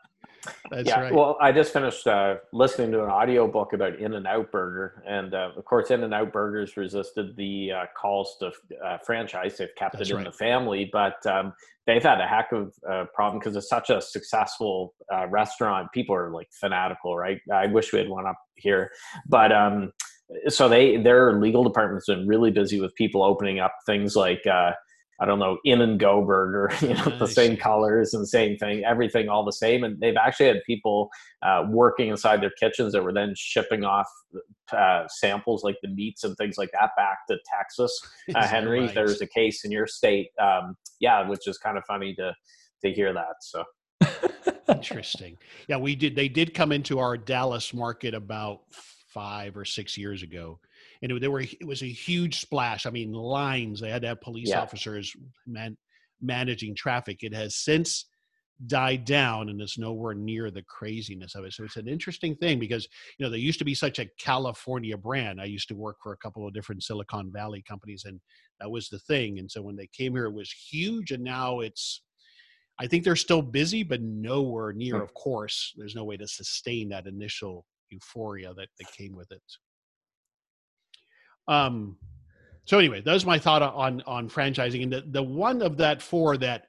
That's 0.71 0.87
yeah, 0.87 1.01
right. 1.01 1.13
well, 1.13 1.37
I 1.41 1.51
just 1.51 1.73
finished 1.73 2.07
uh, 2.07 2.35
listening 2.53 2.91
to 2.91 3.03
an 3.03 3.09
audiobook 3.09 3.73
about 3.73 3.99
In 3.99 4.13
and 4.13 4.25
Out 4.25 4.51
Burger, 4.51 5.03
and 5.07 5.33
uh, 5.33 5.51
of 5.55 5.65
course, 5.65 5.91
In 5.91 6.03
and 6.03 6.13
Out 6.13 6.31
Burgers 6.31 6.77
resisted 6.77 7.35
the 7.35 7.71
uh, 7.71 7.85
calls 7.99 8.37
to 8.39 8.51
uh, 8.85 8.97
franchise. 9.05 9.57
They've 9.57 9.73
kept 9.75 9.97
That's 9.97 10.09
it 10.09 10.13
in 10.13 10.17
right. 10.17 10.25
the 10.25 10.31
family, 10.31 10.89
but 10.91 11.25
um, 11.25 11.53
they've 11.85 12.03
had 12.03 12.21
a 12.21 12.27
heck 12.27 12.51
of 12.51 12.73
a 12.89 13.05
problem 13.13 13.39
because 13.39 13.55
it's 13.55 13.69
such 13.69 13.89
a 13.89 14.01
successful 14.01 14.93
uh, 15.13 15.27
restaurant. 15.27 15.91
People 15.93 16.15
are 16.15 16.31
like 16.31 16.47
fanatical, 16.51 17.17
right? 17.17 17.39
I 17.53 17.67
wish 17.67 17.91
we 17.91 17.99
had 17.99 18.09
one 18.09 18.25
up 18.25 18.37
here, 18.55 18.91
but 19.27 19.51
um, 19.51 19.91
so 20.47 20.69
they 20.69 20.97
their 20.97 21.33
legal 21.39 21.63
department's 21.63 22.05
been 22.05 22.27
really 22.27 22.51
busy 22.51 22.79
with 22.79 22.95
people 22.95 23.23
opening 23.23 23.59
up 23.59 23.73
things 23.85 24.15
like. 24.15 24.45
Uh, 24.47 24.71
I 25.21 25.25
don't 25.25 25.39
know, 25.39 25.57
in 25.65 25.81
and 25.81 25.99
go 25.99 26.23
burger, 26.23 26.73
you 26.81 26.93
know, 26.93 27.17
the 27.17 27.27
same 27.27 27.57
colors 27.57 28.13
and 28.13 28.27
same 28.27 28.57
thing, 28.57 28.83
everything 28.85 29.29
all 29.29 29.43
the 29.43 29.51
same. 29.51 29.83
And 29.83 29.99
they've 29.99 30.15
actually 30.15 30.47
had 30.47 30.63
people 30.65 31.09
uh, 31.41 31.65
working 31.69 32.09
inside 32.09 32.41
their 32.41 32.53
kitchens 32.59 32.93
that 32.93 33.03
were 33.03 33.13
then 33.13 33.33
shipping 33.35 33.83
off 33.83 34.07
uh, 34.71 35.07
samples 35.09 35.63
like 35.63 35.75
the 35.81 35.89
meats 35.89 36.23
and 36.23 36.35
things 36.37 36.57
like 36.57 36.71
that 36.71 36.91
back 36.95 37.19
to 37.29 37.37
Texas. 37.57 37.99
Uh, 38.35 38.45
Henry, 38.45 38.81
right? 38.81 38.93
there's 38.93 39.21
a 39.21 39.27
case 39.27 39.65
in 39.65 39.71
your 39.71 39.87
state. 39.87 40.27
Um, 40.39 40.77
yeah, 40.99 41.27
which 41.27 41.47
is 41.47 41.57
kind 41.57 41.79
of 41.79 41.83
funny 41.85 42.13
to 42.13 42.31
to 42.83 42.91
hear 42.93 43.11
that. 43.11 43.37
So 43.41 43.63
Interesting. 44.69 45.37
Yeah, 45.67 45.77
we 45.77 45.95
did. 45.95 46.15
They 46.15 46.29
did 46.29 46.53
come 46.53 46.71
into 46.71 46.99
our 46.99 47.17
Dallas 47.17 47.73
market 47.73 48.13
about 48.13 48.61
five 49.07 49.57
or 49.57 49.65
six 49.65 49.97
years 49.97 50.23
ago, 50.23 50.59
and 51.01 51.11
it, 51.11 51.21
they 51.21 51.27
were. 51.27 51.41
It 51.41 51.65
was 51.67 51.81
a 51.81 51.91
huge 51.91 52.39
splash. 52.39 52.85
I 52.85 52.89
mean, 52.89 53.11
lines. 53.13 53.79
They 53.79 53.89
had 53.89 54.01
to 54.03 54.07
have 54.09 54.21
police 54.21 54.49
Yeah. 54.49 54.61
officers 54.61 55.15
man, 55.47 55.77
managing 56.21 56.75
traffic. 56.75 57.23
It 57.23 57.33
has 57.33 57.55
since 57.55 58.05
died 58.65 59.05
down 59.05 59.47
and 59.47 59.61
is 59.61 59.77
nowhere 59.77 60.13
near 60.13 60.51
the 60.51 60.63
craziness 60.63 61.33
of 61.35 61.45
it. 61.45 61.53
So 61.53 61.63
it's 61.63 61.77
an 61.77 61.87
interesting 61.87 62.35
thing 62.35 62.59
because 62.59 62.89
you 63.17 63.25
know 63.25 63.29
there 63.29 63.39
used 63.39 63.59
to 63.59 63.65
be 63.65 63.73
such 63.75 63.99
a 63.99 64.09
California 64.19 64.97
brand. 64.97 65.39
I 65.39 65.45
used 65.45 65.69
to 65.69 65.75
work 65.75 65.97
for 66.03 66.11
a 66.11 66.17
couple 66.17 66.45
of 66.45 66.53
different 66.53 66.83
Silicon 66.83 67.31
Valley 67.31 67.63
companies, 67.65 68.03
and 68.05 68.19
that 68.59 68.69
was 68.69 68.89
the 68.89 68.99
thing. 68.99 69.39
And 69.39 69.49
so 69.49 69.61
when 69.61 69.77
they 69.77 69.87
came 69.87 70.13
here, 70.13 70.25
it 70.25 70.33
was 70.33 70.51
huge, 70.51 71.11
and 71.11 71.23
now 71.23 71.61
it's 71.61 72.01
I 72.81 72.87
think 72.87 73.03
they're 73.03 73.15
still 73.17 73.41
busy, 73.41 73.83
but 73.83 74.01
nowhere 74.01 74.71
near, 74.73 74.95
Hmm. 74.97 75.01
of 75.03 75.13
course, 75.13 75.73
there's 75.77 75.95
no 75.95 76.05
way 76.05 76.15
to 76.17 76.27
sustain 76.27 76.87
that 76.89 77.07
initial 77.07 77.65
euphoria 77.89 78.53
that, 78.53 78.69
that 78.77 78.91
came 78.93 79.13
with 79.15 79.31
it. 79.31 79.41
Um, 81.49 81.97
so 82.65 82.77
anyway, 82.77 83.01
that 83.01 83.13
was 83.13 83.25
my 83.25 83.39
thought 83.39 83.63
on 83.63 84.01
on 84.05 84.29
franchising, 84.29 84.83
and 84.83 84.93
the 84.93 85.01
the 85.09 85.23
one 85.23 85.61
of 85.61 85.75
that 85.77 86.01
four 86.01 86.37
that 86.37 86.67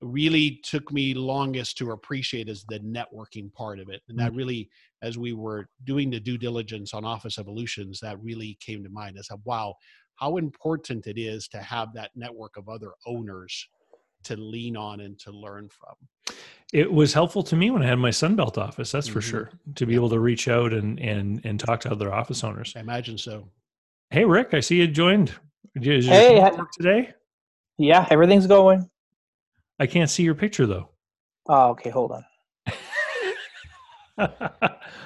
really 0.00 0.60
took 0.62 0.92
me 0.92 1.14
longest 1.14 1.78
to 1.78 1.90
appreciate 1.92 2.48
is 2.48 2.64
the 2.68 2.78
networking 2.80 3.52
part 3.52 3.80
of 3.80 3.88
it, 3.88 4.02
and 4.08 4.18
that 4.18 4.32
really, 4.34 4.68
as 5.02 5.18
we 5.18 5.32
were 5.32 5.68
doing 5.84 6.10
the 6.10 6.20
due 6.20 6.38
diligence 6.38 6.94
on 6.94 7.04
Office 7.04 7.38
Evolutions, 7.38 7.98
that 8.00 8.22
really 8.22 8.56
came 8.60 8.84
to 8.84 8.90
mind 8.90 9.18
as 9.18 9.28
a 9.30 9.36
wow, 9.44 9.74
how 10.16 10.36
important 10.36 11.06
it 11.06 11.18
is 11.18 11.48
to 11.48 11.58
have 11.58 11.92
that 11.94 12.10
network 12.14 12.56
of 12.56 12.68
other 12.68 12.92
owners 13.06 13.68
to 14.24 14.36
lean 14.36 14.76
on 14.76 15.00
and 15.00 15.18
to 15.18 15.32
learn 15.32 15.68
from. 15.70 15.94
It 16.72 16.92
was 16.92 17.12
helpful 17.12 17.42
to 17.44 17.56
me 17.56 17.70
when 17.70 17.82
I 17.82 17.86
had 17.86 17.98
my 17.98 18.10
Sunbelt 18.10 18.58
office. 18.58 18.92
That's 18.92 19.08
for 19.08 19.20
Mhm. 19.20 19.22
sure. 19.22 19.50
To 19.74 19.86
be 19.86 19.94
able 19.94 20.10
to 20.10 20.20
reach 20.20 20.48
out 20.48 20.72
and 20.72 20.98
and 21.00 21.44
and 21.44 21.58
talk 21.58 21.80
to 21.80 21.90
other 21.90 22.12
office 22.12 22.44
owners. 22.44 22.72
I 22.76 22.80
imagine 22.80 23.18
so. 23.18 23.48
Hey, 24.14 24.24
Rick, 24.24 24.54
I 24.54 24.60
see 24.60 24.76
you 24.76 24.86
joined. 24.86 25.34
Is 25.74 26.06
Hey, 26.06 26.40
computer 26.40 26.68
today? 26.72 27.14
Yeah, 27.78 28.06
everything's 28.12 28.46
going. 28.46 28.88
I 29.80 29.88
can't 29.88 30.08
see 30.08 30.22
your 30.22 30.36
picture 30.36 30.66
though. 30.66 30.90
Oh, 31.48 31.70
okay, 31.70 31.90
hold 31.90 32.12
on. 32.12 32.24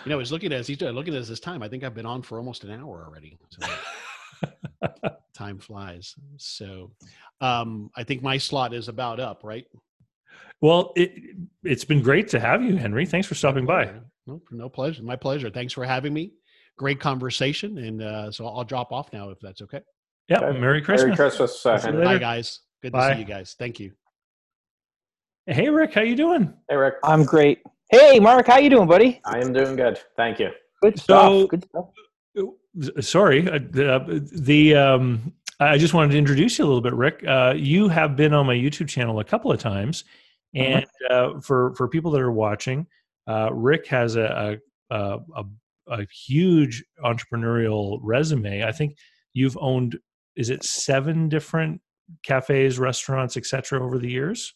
You 0.04 0.10
know, 0.10 0.14
I 0.14 0.16
was 0.16 0.30
looking 0.30 0.52
at 0.52 0.66
he's 0.66 0.78
looking 0.82 1.14
at 1.14 1.24
this 1.24 1.40
time. 1.40 1.62
I 1.62 1.68
think 1.70 1.84
I've 1.84 1.94
been 1.94 2.04
on 2.04 2.20
for 2.20 2.36
almost 2.36 2.64
an 2.64 2.70
hour 2.70 3.06
already. 3.06 3.38
So 3.48 5.08
time 5.34 5.58
flies. 5.58 6.14
So 6.36 6.90
um, 7.40 7.90
I 7.96 8.04
think 8.04 8.22
my 8.22 8.36
slot 8.36 8.74
is 8.74 8.88
about 8.88 9.20
up, 9.20 9.40
right? 9.42 9.64
well, 10.60 10.92
it 10.96 11.34
it's 11.64 11.84
been 11.84 12.02
great 12.02 12.28
to 12.28 12.40
have 12.40 12.62
you, 12.62 12.76
Henry. 12.76 13.06
Thanks 13.06 13.26
for 13.26 13.34
stopping 13.34 13.64
by. 13.64 13.90
No, 14.26 14.42
no 14.50 14.68
pleasure. 14.68 15.02
My 15.02 15.16
pleasure. 15.16 15.48
Thanks 15.48 15.72
for 15.72 15.84
having 15.86 16.12
me. 16.12 16.34
Great 16.78 17.00
conversation. 17.00 17.76
And 17.78 18.02
uh, 18.02 18.30
so 18.32 18.46
I'll 18.46 18.64
drop 18.64 18.92
off 18.92 19.12
now 19.12 19.28
if 19.30 19.38
that's 19.40 19.60
okay. 19.62 19.80
Yeah, 20.28 20.40
Okay. 20.40 20.58
Merry 20.58 20.80
Christmas. 20.80 21.04
Merry 21.06 21.16
Christmas, 21.16 21.66
uh, 21.66 21.76
See 21.78 21.86
you 21.88 21.92
Henry. 21.92 22.06
later. 22.06 22.18
Bye, 22.18 22.20
guys. 22.20 22.60
Good 22.82 22.92
to 22.94 23.12
see 23.14 23.18
you 23.20 23.24
guys. 23.26 23.54
Thank 23.58 23.80
you. 23.80 23.92
Hey, 25.46 25.68
Rick, 25.68 25.94
how 25.94 26.02
you 26.02 26.14
doing? 26.16 26.54
Hey, 26.68 26.76
Rick. 26.76 26.94
I'm 27.02 27.24
great. 27.24 27.60
Hey, 27.90 28.20
Mark, 28.20 28.46
how 28.46 28.58
you 28.58 28.68
doing, 28.70 28.86
buddy? 28.86 29.20
I 29.24 29.38
am 29.38 29.52
doing 29.52 29.76
good. 29.76 29.98
Thank 30.16 30.38
you. 30.38 30.50
Good 30.82 30.98
So- 30.98 31.46
stuff. 31.46 31.50
Good 31.50 31.64
stuff. 31.64 31.86
Sorry, 33.00 33.48
uh, 33.50 33.58
the, 33.70 34.28
the 34.40 34.76
um, 34.76 35.32
I 35.58 35.78
just 35.78 35.94
wanted 35.94 36.12
to 36.12 36.18
introduce 36.18 36.58
you 36.58 36.64
a 36.64 36.68
little 36.68 36.82
bit, 36.82 36.92
Rick. 36.94 37.24
Uh, 37.26 37.54
you 37.56 37.88
have 37.88 38.14
been 38.14 38.32
on 38.32 38.46
my 38.46 38.54
YouTube 38.54 38.88
channel 38.88 39.18
a 39.18 39.24
couple 39.24 39.50
of 39.50 39.58
times, 39.58 40.04
And 40.54 40.86
uh, 41.10 41.40
for 41.40 41.74
for 41.74 41.88
people 41.88 42.12
that 42.12 42.20
are 42.20 42.30
watching, 42.30 42.86
uh, 43.26 43.48
Rick 43.52 43.86
has 43.88 44.14
a 44.14 44.60
a, 44.90 44.96
a 45.34 45.44
a 45.90 46.06
huge 46.06 46.84
entrepreneurial 47.04 47.98
resume. 48.02 48.64
I 48.64 48.72
think 48.72 48.96
you've 49.32 49.58
owned 49.60 49.98
is 50.36 50.50
it 50.50 50.62
seven 50.62 51.28
different 51.28 51.80
cafes, 52.22 52.78
restaurants, 52.78 53.36
etc. 53.36 53.84
over 53.84 53.98
the 53.98 54.08
years. 54.08 54.54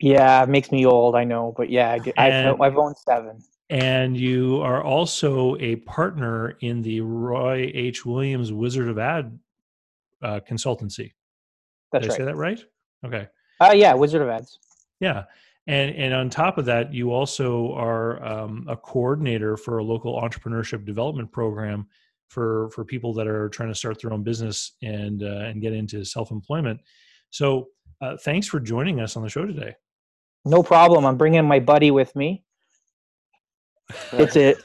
Yeah, 0.00 0.42
it 0.42 0.48
makes 0.48 0.72
me 0.72 0.86
old, 0.86 1.14
I 1.14 1.24
know, 1.24 1.52
but 1.56 1.68
yeah, 1.68 1.98
I've, 2.16 2.60
I've 2.60 2.78
owned 2.78 2.96
seven. 2.96 3.42
And 3.68 4.16
you 4.16 4.60
are 4.62 4.82
also 4.82 5.56
a 5.56 5.76
partner 5.76 6.56
in 6.60 6.80
the 6.82 7.02
Roy 7.02 7.70
H. 7.74 8.06
Williams 8.06 8.52
Wizard 8.52 8.88
of 8.88 8.98
Ad 8.98 9.38
uh, 10.22 10.40
consultancy. 10.48 11.12
That's 11.92 12.02
Did 12.02 12.10
I 12.10 12.12
right. 12.12 12.18
say 12.18 12.24
that 12.24 12.36
right? 12.36 12.64
Okay. 13.04 13.28
Uh, 13.60 13.72
yeah, 13.74 13.94
Wizard 13.94 14.22
of 14.22 14.28
Ads. 14.28 14.58
Yeah. 15.00 15.24
And, 15.70 15.94
and 15.94 16.12
on 16.12 16.30
top 16.30 16.58
of 16.58 16.64
that, 16.64 16.92
you 16.92 17.12
also 17.12 17.72
are 17.74 18.20
um, 18.24 18.66
a 18.68 18.76
coordinator 18.76 19.56
for 19.56 19.78
a 19.78 19.84
local 19.84 20.20
entrepreneurship 20.20 20.84
development 20.84 21.30
program 21.30 21.86
for, 22.28 22.70
for 22.70 22.84
people 22.84 23.14
that 23.14 23.28
are 23.28 23.48
trying 23.48 23.68
to 23.68 23.74
start 23.76 24.02
their 24.02 24.12
own 24.12 24.24
business 24.24 24.72
and, 24.82 25.22
uh, 25.22 25.44
and 25.46 25.62
get 25.62 25.72
into 25.72 26.04
self 26.04 26.32
employment. 26.32 26.80
So, 27.30 27.68
uh, 28.00 28.16
thanks 28.16 28.48
for 28.48 28.58
joining 28.58 28.98
us 28.98 29.16
on 29.16 29.22
the 29.22 29.28
show 29.28 29.46
today. 29.46 29.76
No 30.44 30.60
problem. 30.64 31.06
I'm 31.06 31.16
bringing 31.16 31.46
my 31.46 31.60
buddy 31.60 31.92
with 31.92 32.16
me. 32.16 32.42
It's 34.10 34.34
a, 34.34 34.56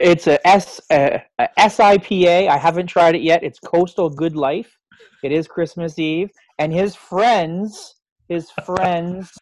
it's 0.00 0.26
a 0.26 0.46
S 0.46 0.82
a, 0.90 1.22
a 1.38 1.48
SIPA. 1.70 2.48
I 2.50 2.58
haven't 2.58 2.88
tried 2.88 3.14
it 3.14 3.22
yet. 3.22 3.42
It's 3.42 3.58
Coastal 3.58 4.10
Good 4.10 4.36
Life. 4.36 4.76
It 5.22 5.32
is 5.32 5.48
Christmas 5.48 5.98
Eve, 5.98 6.30
and 6.58 6.70
his 6.74 6.94
friends, 6.94 7.94
his 8.28 8.50
friends 8.66 9.32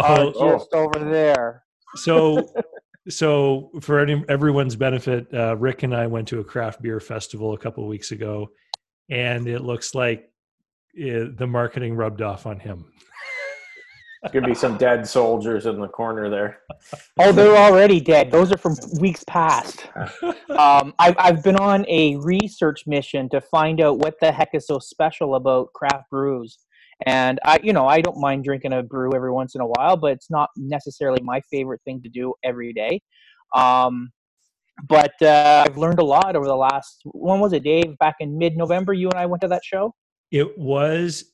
are 0.00 0.32
Oh, 0.36 0.52
just 0.58 0.72
over 0.74 0.98
there. 0.98 1.64
so 1.96 2.52
so 3.08 3.70
for 3.80 3.98
any, 4.00 4.22
everyone's 4.28 4.76
benefit 4.76 5.26
uh, 5.34 5.56
rick 5.56 5.82
and 5.82 5.94
i 5.94 6.06
went 6.06 6.28
to 6.28 6.40
a 6.40 6.44
craft 6.44 6.82
beer 6.82 7.00
festival 7.00 7.54
a 7.54 7.58
couple 7.58 7.82
of 7.82 7.88
weeks 7.88 8.12
ago 8.12 8.48
and 9.10 9.48
it 9.48 9.62
looks 9.62 9.94
like 9.94 10.30
it, 10.94 11.36
the 11.38 11.46
marketing 11.46 11.94
rubbed 11.94 12.20
off 12.22 12.46
on 12.46 12.60
him 12.60 12.84
There's 14.22 14.34
gonna 14.34 14.48
be 14.48 14.54
some 14.54 14.76
dead 14.76 15.08
soldiers 15.08 15.64
in 15.64 15.80
the 15.80 15.88
corner 15.88 16.28
there. 16.28 16.58
Oh, 17.18 17.32
they're 17.32 17.56
already 17.56 18.00
dead. 18.02 18.30
Those 18.30 18.52
are 18.52 18.58
from 18.58 18.76
weeks 19.00 19.24
past. 19.26 19.86
Um, 20.50 20.92
I've 20.98 21.14
I've 21.16 21.42
been 21.44 21.56
on 21.56 21.86
a 21.88 22.16
research 22.16 22.86
mission 22.86 23.28
to 23.30 23.40
find 23.40 23.80
out 23.80 23.98
what 23.98 24.16
the 24.20 24.30
heck 24.30 24.50
is 24.52 24.66
so 24.66 24.78
special 24.78 25.36
about 25.36 25.72
craft 25.72 26.10
brews. 26.10 26.58
And 27.06 27.38
I, 27.44 27.60
you 27.62 27.72
know, 27.72 27.86
I 27.86 28.00
don't 28.00 28.18
mind 28.18 28.44
drinking 28.44 28.72
a 28.72 28.82
brew 28.82 29.14
every 29.14 29.32
once 29.32 29.54
in 29.54 29.60
a 29.60 29.66
while, 29.66 29.96
but 29.96 30.12
it's 30.12 30.30
not 30.30 30.50
necessarily 30.56 31.22
my 31.22 31.40
favorite 31.50 31.80
thing 31.84 32.02
to 32.02 32.08
do 32.08 32.34
every 32.44 32.72
day. 32.72 33.00
Um, 33.54 34.10
but 34.88 35.12
uh, 35.22 35.64
I've 35.66 35.76
learned 35.78 35.98
a 35.98 36.04
lot 36.04 36.36
over 36.36 36.46
the 36.46 36.56
last. 36.56 37.00
When 37.04 37.40
was 37.40 37.52
it, 37.52 37.62
Dave? 37.64 37.96
Back 37.98 38.16
in 38.20 38.38
mid-November, 38.38 38.92
you 38.92 39.08
and 39.10 39.18
I 39.18 39.26
went 39.26 39.40
to 39.42 39.48
that 39.48 39.64
show. 39.64 39.94
it 40.30 40.56
was 40.58 41.24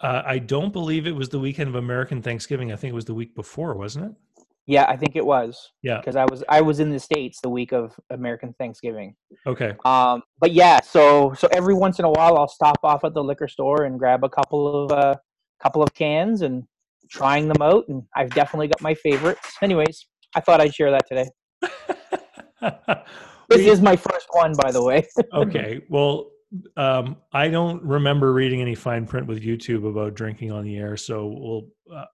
uh, 0.00 0.22
i 0.26 0.38
don't 0.38 0.72
believe 0.72 1.06
it 1.06 1.14
was 1.14 1.28
the 1.28 1.38
weekend 1.38 1.68
of 1.68 1.74
american 1.74 2.22
thanksgiving 2.22 2.72
i 2.72 2.76
think 2.76 2.92
it 2.92 2.94
was 2.94 3.04
the 3.04 3.14
week 3.14 3.34
before 3.34 3.74
wasn't 3.74 4.04
it 4.04 4.12
Yeah, 4.66 4.86
I 4.88 4.96
think 4.96 5.14
it 5.14 5.24
was 5.26 5.72
yeah 5.82 5.98
because 5.98 6.16
I 6.16 6.24
was 6.24 6.42
I 6.48 6.60
was 6.62 6.80
in 6.80 6.90
the 6.90 6.98
states 6.98 7.40
the 7.42 7.50
week 7.50 7.72
of 7.72 7.94
American 8.10 8.54
Thanksgiving. 8.58 9.14
okay 9.46 9.74
Um, 9.84 10.22
but 10.38 10.52
yeah, 10.52 10.80
so 10.80 11.34
so 11.34 11.48
every 11.52 11.74
once 11.74 11.98
in 11.98 12.04
a 12.06 12.10
while, 12.10 12.38
I'll 12.38 12.48
stop 12.48 12.78
off 12.82 13.04
at 13.04 13.12
the 13.14 13.22
liquor 13.22 13.48
store 13.48 13.84
and 13.84 13.98
grab 13.98 14.24
a 14.24 14.28
couple 14.28 14.84
of 14.84 14.92
uh, 14.92 15.14
couple 15.62 15.82
of 15.82 15.92
cans 15.94 16.42
and 16.42 16.62
trying 17.10 17.48
them 17.48 17.60
out, 17.60 17.84
and 17.88 18.02
I've 18.16 18.30
definitely 18.30 18.68
got 18.68 18.80
my 18.80 18.94
favorites. 18.94 19.46
Anyways, 19.62 20.06
I 20.34 20.40
thought 20.40 20.60
I'd 20.62 20.74
share 20.74 20.90
that 20.90 21.06
today. 21.06 21.28
This 23.50 23.58
We- 23.60 23.68
is 23.68 23.82
my 23.82 23.94
first 23.94 24.26
one, 24.32 24.54
by 24.54 24.70
the 24.72 24.82
way. 24.82 25.06
okay 25.34 25.82
well 25.90 26.30
um, 26.76 27.16
i 27.32 27.48
don't 27.48 27.82
remember 27.82 28.32
reading 28.32 28.60
any 28.60 28.74
fine 28.76 29.06
print 29.06 29.26
with 29.26 29.42
youtube 29.42 29.84
about 29.88 30.14
drinking 30.14 30.52
on 30.52 30.64
the 30.64 30.76
air 30.76 30.96
so 30.96 31.26
we'll 31.26 31.66
uh, 31.98 32.04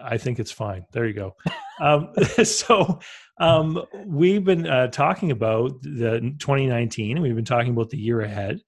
i 0.00 0.16
think 0.16 0.38
it's 0.38 0.52
fine. 0.52 0.84
There 0.92 1.06
you 1.06 1.14
go. 1.14 1.36
Um, 1.80 2.12
so 2.44 3.00
um, 3.40 3.82
we've 4.06 4.44
been 4.44 4.66
uh, 4.66 4.88
talking 4.88 5.30
about 5.30 5.82
the 5.82 6.34
2019 6.38 7.16
and 7.16 7.22
we've 7.22 7.34
been 7.34 7.44
talking 7.44 7.72
about 7.72 7.90
the 7.90 7.98
year 7.98 8.20
ahead. 8.20 8.60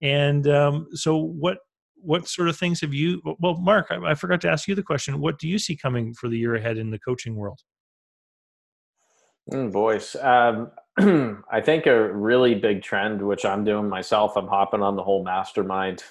And 0.00 0.48
um, 0.48 0.88
so 0.94 1.16
what 1.16 1.58
what 1.96 2.26
sort 2.26 2.48
of 2.48 2.56
things 2.56 2.80
have 2.80 2.92
you 2.92 3.22
well 3.38 3.54
mark 3.60 3.86
I, 3.90 4.10
I 4.10 4.14
forgot 4.14 4.40
to 4.40 4.50
ask 4.50 4.66
you 4.66 4.74
the 4.74 4.82
question. 4.82 5.20
What 5.20 5.38
do 5.38 5.48
you 5.48 5.58
see 5.58 5.76
coming 5.76 6.14
for 6.14 6.28
the 6.28 6.38
year 6.38 6.56
ahead 6.56 6.78
in 6.78 6.90
the 6.90 6.98
coaching 6.98 7.36
world? 7.36 7.60
Mm, 9.50 9.72
boys, 9.72 10.16
um, 10.16 10.70
I 11.50 11.60
think 11.60 11.86
a 11.86 12.12
really 12.12 12.54
big 12.54 12.82
trend, 12.82 13.20
which 13.20 13.44
I'm 13.44 13.64
doing 13.64 13.88
myself, 13.88 14.36
I'm 14.36 14.46
hopping 14.46 14.82
on 14.82 14.96
the 14.96 15.02
whole 15.02 15.24
mastermind 15.24 16.04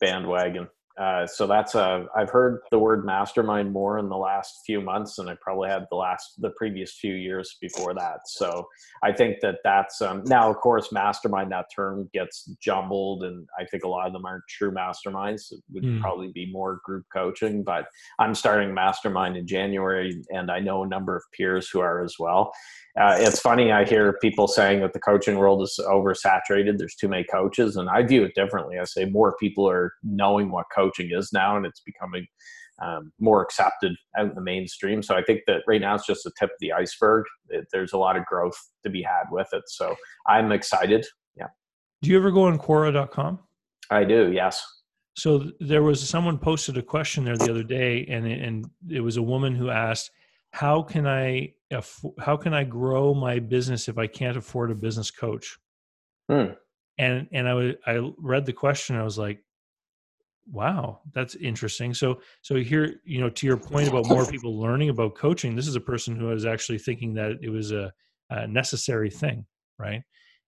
bandwagon. 0.00 0.68
Uh, 0.98 1.26
so 1.26 1.46
that's 1.46 1.74
a, 1.74 2.06
I've 2.16 2.30
heard 2.30 2.60
the 2.70 2.78
word 2.78 3.04
mastermind 3.04 3.72
more 3.72 3.98
in 3.98 4.08
the 4.08 4.16
last 4.16 4.62
few 4.64 4.80
months 4.80 5.16
than 5.16 5.28
I 5.28 5.34
probably 5.42 5.68
had 5.68 5.86
the 5.90 5.96
last, 5.96 6.40
the 6.40 6.50
previous 6.56 6.94
few 6.94 7.14
years 7.14 7.56
before 7.60 7.92
that. 7.94 8.20
So 8.26 8.66
I 9.02 9.12
think 9.12 9.40
that 9.42 9.56
that's, 9.62 10.00
um, 10.00 10.22
now 10.26 10.48
of 10.48 10.56
course, 10.56 10.92
mastermind, 10.92 11.52
that 11.52 11.66
term 11.74 12.08
gets 12.14 12.44
jumbled 12.62 13.24
and 13.24 13.46
I 13.60 13.64
think 13.66 13.84
a 13.84 13.88
lot 13.88 14.06
of 14.06 14.14
them 14.14 14.24
aren't 14.24 14.44
true 14.48 14.70
masterminds. 14.70 15.52
It 15.52 15.60
would 15.72 15.84
Mm. 15.84 16.00
probably 16.00 16.32
be 16.32 16.50
more 16.50 16.80
group 16.84 17.04
coaching, 17.12 17.62
but 17.62 17.86
I'm 18.18 18.34
starting 18.34 18.72
mastermind 18.72 19.36
in 19.36 19.46
January 19.46 20.22
and 20.30 20.50
I 20.50 20.60
know 20.60 20.82
a 20.82 20.88
number 20.88 21.14
of 21.14 21.22
peers 21.36 21.68
who 21.68 21.80
are 21.80 22.02
as 22.02 22.14
well. 22.18 22.52
Uh, 22.98 23.14
it's 23.20 23.40
funny, 23.40 23.70
I 23.70 23.84
hear 23.84 24.14
people 24.22 24.48
saying 24.48 24.80
that 24.80 24.94
the 24.94 24.98
coaching 25.00 25.36
world 25.36 25.60
is 25.60 25.78
oversaturated. 25.86 26.78
There's 26.78 26.94
too 26.94 27.08
many 27.08 27.24
coaches, 27.24 27.76
and 27.76 27.90
I 27.90 28.02
view 28.02 28.24
it 28.24 28.34
differently. 28.34 28.78
I 28.78 28.84
say 28.84 29.04
more 29.04 29.36
people 29.38 29.68
are 29.68 29.92
knowing 30.02 30.50
what 30.50 30.64
coaching 30.74 30.85
is 30.98 31.30
now, 31.32 31.56
and 31.56 31.66
it's 31.66 31.80
becoming 31.80 32.26
um, 32.82 33.12
more 33.18 33.42
accepted 33.42 33.94
out 34.18 34.28
in 34.28 34.34
the 34.34 34.40
mainstream. 34.40 35.02
So 35.02 35.14
I 35.14 35.22
think 35.22 35.40
that 35.46 35.62
right 35.66 35.80
now 35.80 35.94
it's 35.94 36.06
just 36.06 36.24
the 36.24 36.32
tip 36.38 36.50
of 36.50 36.56
the 36.60 36.72
iceberg. 36.72 37.24
It, 37.48 37.66
there's 37.72 37.92
a 37.92 37.98
lot 37.98 38.16
of 38.16 38.26
growth 38.26 38.56
to 38.84 38.90
be 38.90 39.02
had 39.02 39.24
with 39.30 39.48
it. 39.52 39.62
So 39.66 39.94
I'm 40.26 40.52
excited. 40.52 41.06
Yeah, 41.36 41.48
do 42.02 42.10
you 42.10 42.18
ever 42.18 42.30
go 42.30 42.44
on 42.44 42.58
quora.com 42.58 43.40
I 43.90 44.04
do. 44.04 44.32
Yes. 44.32 44.64
So 45.16 45.50
there 45.60 45.82
was 45.82 46.06
someone 46.06 46.38
posted 46.38 46.76
a 46.76 46.82
question 46.82 47.24
there 47.24 47.36
the 47.36 47.50
other 47.50 47.62
day, 47.62 48.04
and 48.06 48.26
it- 48.26 48.42
and 48.42 48.66
it 48.90 49.00
was 49.00 49.16
a 49.16 49.22
woman 49.22 49.54
who 49.54 49.70
asked, 49.70 50.10
"How 50.52 50.82
can 50.82 51.06
I 51.06 51.54
how 52.20 52.36
can 52.36 52.54
I 52.54 52.64
grow 52.64 53.12
my 53.14 53.38
business 53.40 53.88
if 53.88 53.98
I 53.98 54.06
can't 54.06 54.36
afford 54.36 54.70
a 54.70 54.74
business 54.74 55.10
coach?" 55.10 55.56
Hmm. 56.28 56.52
And 56.98 57.28
and 57.32 57.48
I 57.48 57.76
I 57.86 58.12
read 58.18 58.44
the 58.46 58.52
question, 58.52 58.96
I 58.96 59.02
was 59.04 59.18
like, 59.18 59.42
"Wow, 60.50 61.00
that's 61.12 61.34
interesting." 61.36 61.94
So 61.94 62.20
so 62.42 62.56
here, 62.56 63.00
you 63.04 63.20
know, 63.20 63.30
to 63.30 63.46
your 63.46 63.56
point 63.56 63.88
about 63.88 64.06
more 64.08 64.26
people 64.26 64.58
learning 64.60 64.88
about 64.90 65.14
coaching, 65.14 65.54
this 65.54 65.68
is 65.68 65.76
a 65.76 65.80
person 65.80 66.16
who 66.16 66.26
was 66.26 66.46
actually 66.46 66.78
thinking 66.78 67.14
that 67.14 67.38
it 67.42 67.50
was 67.50 67.72
a, 67.72 67.92
a 68.30 68.46
necessary 68.46 69.10
thing, 69.10 69.46
right? 69.78 70.02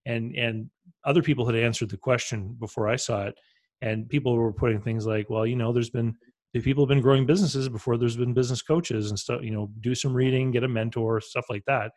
And 0.06 0.34
and 0.36 0.70
other 1.04 1.22
people 1.22 1.46
had 1.46 1.56
answered 1.56 1.90
the 1.90 1.96
question 1.96 2.56
before 2.58 2.88
I 2.88 2.96
saw 2.96 3.26
it 3.26 3.34
and 3.80 4.08
people 4.08 4.36
were 4.36 4.52
putting 4.52 4.80
things 4.80 5.06
like 5.06 5.28
well 5.30 5.46
you 5.46 5.56
know 5.56 5.72
there's 5.72 5.90
been 5.90 6.14
people 6.62 6.82
have 6.82 6.88
been 6.88 7.00
growing 7.00 7.24
businesses 7.24 7.68
before 7.68 7.96
there's 7.96 8.16
been 8.16 8.34
business 8.34 8.62
coaches 8.62 9.10
and 9.10 9.18
stuff 9.18 9.40
you 9.42 9.50
know 9.50 9.70
do 9.80 9.94
some 9.94 10.12
reading 10.12 10.50
get 10.50 10.64
a 10.64 10.68
mentor 10.68 11.20
stuff 11.20 11.46
like 11.48 11.64
that 11.66 11.92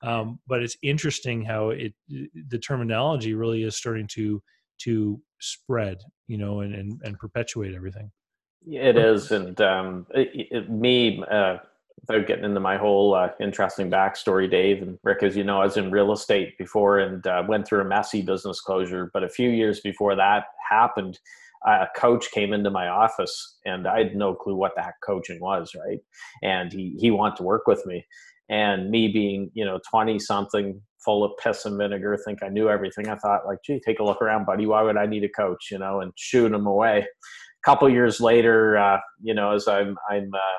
um, 0.00 0.38
but 0.46 0.62
it's 0.62 0.76
interesting 0.82 1.44
how 1.44 1.70
it 1.70 1.92
the 2.48 2.58
terminology 2.58 3.34
really 3.34 3.62
is 3.64 3.76
starting 3.76 4.06
to 4.06 4.42
to 4.78 5.20
spread 5.40 5.98
you 6.26 6.38
know 6.38 6.60
and 6.60 6.74
and, 6.74 7.00
and 7.04 7.18
perpetuate 7.18 7.74
everything 7.74 8.10
It 8.66 8.96
is, 8.96 9.30
and 9.30 9.58
um, 9.60 10.06
it, 10.10 10.48
it, 10.50 10.70
me, 10.70 11.22
uh, 11.30 11.58
without 12.00 12.26
getting 12.26 12.44
into 12.44 12.60
my 12.60 12.76
whole 12.76 13.14
uh, 13.14 13.30
interesting 13.40 13.90
backstory, 13.90 14.50
Dave 14.50 14.82
and 14.82 14.98
Rick, 15.02 15.22
as 15.22 15.36
you 15.36 15.44
know, 15.44 15.60
I 15.60 15.64
was 15.64 15.76
in 15.76 15.90
real 15.90 16.12
estate 16.12 16.58
before 16.58 16.98
and 16.98 17.26
uh, 17.26 17.44
went 17.48 17.66
through 17.66 17.80
a 17.80 17.84
messy 17.84 18.20
business 18.20 18.60
closure. 18.60 19.10
But 19.12 19.24
a 19.24 19.28
few 19.28 19.48
years 19.48 19.80
before 19.80 20.14
that 20.16 20.44
happened, 20.68 21.18
a 21.66 21.86
coach 21.96 22.30
came 22.30 22.52
into 22.52 22.70
my 22.70 22.88
office, 22.88 23.58
and 23.64 23.86
I 23.86 23.98
had 23.98 24.16
no 24.16 24.34
clue 24.34 24.54
what 24.54 24.72
the 24.76 24.82
heck 24.82 25.00
coaching 25.04 25.40
was, 25.40 25.72
right? 25.74 26.00
And 26.42 26.72
he 26.72 26.96
he 26.98 27.10
wanted 27.10 27.36
to 27.36 27.44
work 27.44 27.66
with 27.66 27.84
me, 27.86 28.04
and 28.48 28.90
me 28.90 29.08
being 29.08 29.50
you 29.54 29.64
know 29.64 29.80
twenty 29.88 30.18
something, 30.18 30.80
full 31.04 31.24
of 31.24 31.32
piss 31.42 31.64
and 31.64 31.78
vinegar, 31.78 32.18
think 32.24 32.42
I 32.42 32.48
knew 32.48 32.68
everything. 32.68 33.08
I 33.08 33.16
thought 33.16 33.46
like, 33.46 33.58
gee, 33.64 33.80
take 33.84 34.00
a 34.00 34.04
look 34.04 34.20
around, 34.20 34.46
buddy. 34.46 34.66
Why 34.66 34.82
would 34.82 34.96
I 34.96 35.06
need 35.06 35.24
a 35.24 35.28
coach? 35.28 35.68
You 35.70 35.78
know, 35.78 36.00
and 36.00 36.12
shooing 36.16 36.54
him 36.54 36.66
away 36.66 36.98
A 37.00 37.64
couple 37.64 37.88
years 37.88 38.20
later, 38.20 38.76
uh, 38.76 38.98
you 39.20 39.34
know, 39.34 39.52
as 39.52 39.66
I'm 39.68 39.96
I'm 40.10 40.30
uh, 40.34 40.58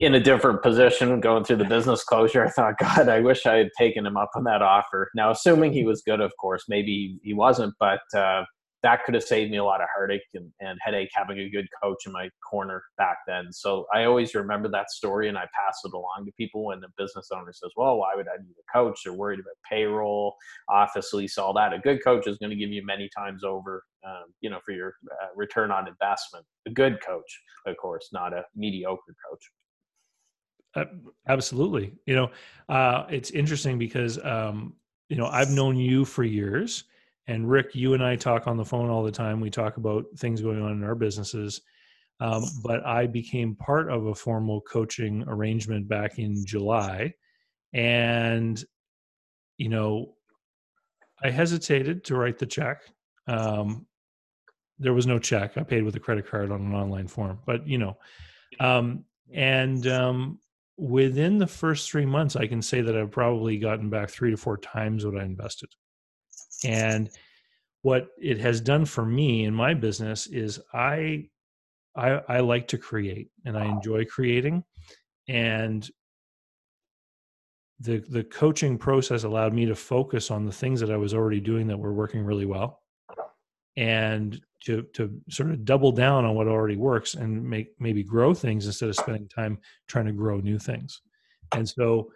in 0.00 0.14
a 0.14 0.20
different 0.20 0.62
position, 0.62 1.20
going 1.20 1.44
through 1.44 1.56
the 1.56 1.64
business 1.64 2.02
closure, 2.02 2.44
I 2.44 2.50
thought, 2.50 2.74
God, 2.78 3.08
I 3.08 3.20
wish 3.20 3.46
I 3.46 3.56
had 3.56 3.70
taken 3.78 4.04
him 4.04 4.16
up 4.16 4.30
on 4.34 4.44
that 4.44 4.62
offer. 4.62 5.10
Now, 5.14 5.30
assuming 5.30 5.72
he 5.72 5.84
was 5.84 6.02
good, 6.02 6.20
of 6.20 6.32
course, 6.40 6.64
maybe 6.68 7.18
he 7.22 7.34
wasn't, 7.34 7.74
but 7.78 8.00
uh, 8.16 8.44
that 8.82 9.04
could 9.04 9.14
have 9.14 9.22
saved 9.22 9.50
me 9.50 9.58
a 9.58 9.64
lot 9.64 9.80
of 9.80 9.88
heartache 9.94 10.22
and, 10.34 10.50
and 10.60 10.78
headache 10.82 11.10
having 11.14 11.38
a 11.38 11.48
good 11.48 11.66
coach 11.82 12.04
in 12.04 12.12
my 12.12 12.28
corner 12.48 12.82
back 12.98 13.18
then. 13.28 13.52
So 13.52 13.86
I 13.94 14.04
always 14.04 14.34
remember 14.34 14.68
that 14.70 14.90
story 14.90 15.28
and 15.28 15.38
I 15.38 15.42
pass 15.42 15.78
it 15.84 15.92
along 15.92 16.24
to 16.26 16.32
people 16.32 16.64
when 16.64 16.80
the 16.80 16.88
business 16.98 17.28
owner 17.32 17.52
says, 17.52 17.70
well, 17.76 17.98
why 17.98 18.14
would 18.16 18.26
I 18.26 18.42
need 18.42 18.54
a 18.58 18.72
coach? 18.72 19.00
They're 19.04 19.12
worried 19.12 19.38
about 19.38 19.54
payroll, 19.70 20.34
office 20.68 21.12
lease, 21.12 21.38
all 21.38 21.54
that. 21.54 21.72
A 21.72 21.78
good 21.78 22.02
coach 22.02 22.26
is 22.26 22.38
going 22.38 22.50
to 22.50 22.56
give 22.56 22.70
you 22.70 22.84
many 22.84 23.08
times 23.16 23.44
over, 23.44 23.84
um, 24.04 24.24
you 24.40 24.50
know, 24.50 24.58
for 24.64 24.72
your 24.72 24.94
uh, 25.22 25.28
return 25.36 25.70
on 25.70 25.86
investment. 25.86 26.44
A 26.66 26.70
good 26.70 26.98
coach, 27.06 27.40
of 27.66 27.76
course, 27.76 28.08
not 28.12 28.32
a 28.32 28.44
mediocre 28.56 29.14
coach. 29.30 29.50
Uh, 30.74 30.84
absolutely. 31.28 31.92
You 32.06 32.16
know, 32.16 32.30
uh, 32.68 33.04
it's 33.10 33.30
interesting 33.30 33.78
because, 33.78 34.18
um, 34.24 34.74
you 35.08 35.16
know, 35.16 35.26
I've 35.26 35.50
known 35.50 35.76
you 35.76 36.04
for 36.04 36.24
years 36.24 36.84
and 37.26 37.48
Rick, 37.48 37.74
you 37.74 37.94
and 37.94 38.04
I 38.04 38.16
talk 38.16 38.46
on 38.46 38.56
the 38.56 38.64
phone 38.64 38.90
all 38.90 39.02
the 39.02 39.12
time. 39.12 39.40
We 39.40 39.50
talk 39.50 39.76
about 39.76 40.04
things 40.16 40.40
going 40.40 40.60
on 40.60 40.72
in 40.72 40.84
our 40.84 40.94
businesses. 40.94 41.60
Um, 42.20 42.44
but 42.62 42.84
I 42.86 43.06
became 43.06 43.56
part 43.56 43.90
of 43.90 44.06
a 44.06 44.14
formal 44.14 44.60
coaching 44.60 45.24
arrangement 45.26 45.88
back 45.88 46.18
in 46.18 46.44
July. 46.46 47.14
And, 47.72 48.62
you 49.56 49.68
know, 49.68 50.14
I 51.22 51.30
hesitated 51.30 52.04
to 52.04 52.16
write 52.16 52.38
the 52.38 52.46
check. 52.46 52.82
Um, 53.26 53.86
there 54.78 54.92
was 54.92 55.06
no 55.06 55.18
check. 55.18 55.56
I 55.56 55.62
paid 55.62 55.84
with 55.84 55.96
a 55.96 56.00
credit 56.00 56.28
card 56.28 56.50
on 56.52 56.60
an 56.60 56.74
online 56.74 57.08
form, 57.08 57.40
but, 57.46 57.66
you 57.66 57.78
know, 57.78 57.96
um, 58.60 59.04
and 59.32 59.86
um, 59.86 60.38
within 60.76 61.38
the 61.38 61.46
first 61.46 61.90
three 61.90 62.06
months, 62.06 62.36
I 62.36 62.46
can 62.46 62.62
say 62.62 62.82
that 62.82 62.96
I've 62.96 63.10
probably 63.10 63.58
gotten 63.58 63.90
back 63.90 64.10
three 64.10 64.30
to 64.30 64.36
four 64.36 64.58
times 64.58 65.04
what 65.04 65.18
I 65.18 65.24
invested. 65.24 65.70
And 66.64 67.10
what 67.82 68.08
it 68.20 68.38
has 68.38 68.60
done 68.60 68.84
for 68.84 69.04
me 69.04 69.44
in 69.44 69.54
my 69.54 69.74
business 69.74 70.26
is 70.26 70.60
I 70.72 71.28
I, 71.94 72.20
I 72.28 72.40
like 72.40 72.68
to 72.68 72.78
create 72.78 73.28
and 73.44 73.56
I 73.56 73.66
enjoy 73.66 74.06
creating. 74.06 74.64
And 75.28 75.88
the 77.80 77.98
the 78.08 78.24
coaching 78.24 78.78
process 78.78 79.24
allowed 79.24 79.52
me 79.52 79.66
to 79.66 79.74
focus 79.74 80.30
on 80.30 80.46
the 80.46 80.52
things 80.52 80.80
that 80.80 80.90
I 80.90 80.96
was 80.96 81.14
already 81.14 81.40
doing 81.40 81.66
that 81.66 81.78
were 81.78 81.92
working 81.92 82.24
really 82.24 82.46
well 82.46 82.82
and 83.76 84.40
to 84.64 84.82
to 84.94 85.20
sort 85.28 85.50
of 85.50 85.64
double 85.64 85.92
down 85.92 86.24
on 86.24 86.34
what 86.34 86.46
already 86.46 86.76
works 86.76 87.14
and 87.14 87.42
make 87.42 87.68
maybe 87.80 88.02
grow 88.02 88.34
things 88.34 88.66
instead 88.66 88.88
of 88.88 88.96
spending 88.96 89.28
time 89.28 89.58
trying 89.88 90.06
to 90.06 90.12
grow 90.12 90.38
new 90.38 90.58
things. 90.58 91.00
And 91.54 91.68
so 91.68 92.12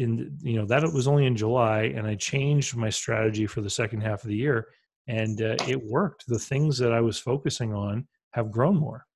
in 0.00 0.38
you 0.42 0.56
know 0.56 0.66
that 0.66 0.82
it 0.82 0.92
was 0.92 1.06
only 1.06 1.26
in 1.26 1.36
July, 1.36 1.92
and 1.94 2.06
I 2.06 2.14
changed 2.14 2.74
my 2.76 2.90
strategy 2.90 3.46
for 3.46 3.60
the 3.60 3.70
second 3.70 4.00
half 4.00 4.22
of 4.22 4.28
the 4.28 4.36
year, 4.36 4.68
and 5.06 5.40
uh, 5.42 5.56
it 5.68 5.82
worked. 5.82 6.26
The 6.26 6.38
things 6.38 6.78
that 6.78 6.92
I 6.92 7.00
was 7.00 7.18
focusing 7.18 7.74
on 7.74 8.06
have 8.30 8.50
grown 8.50 8.76
more, 8.76 9.06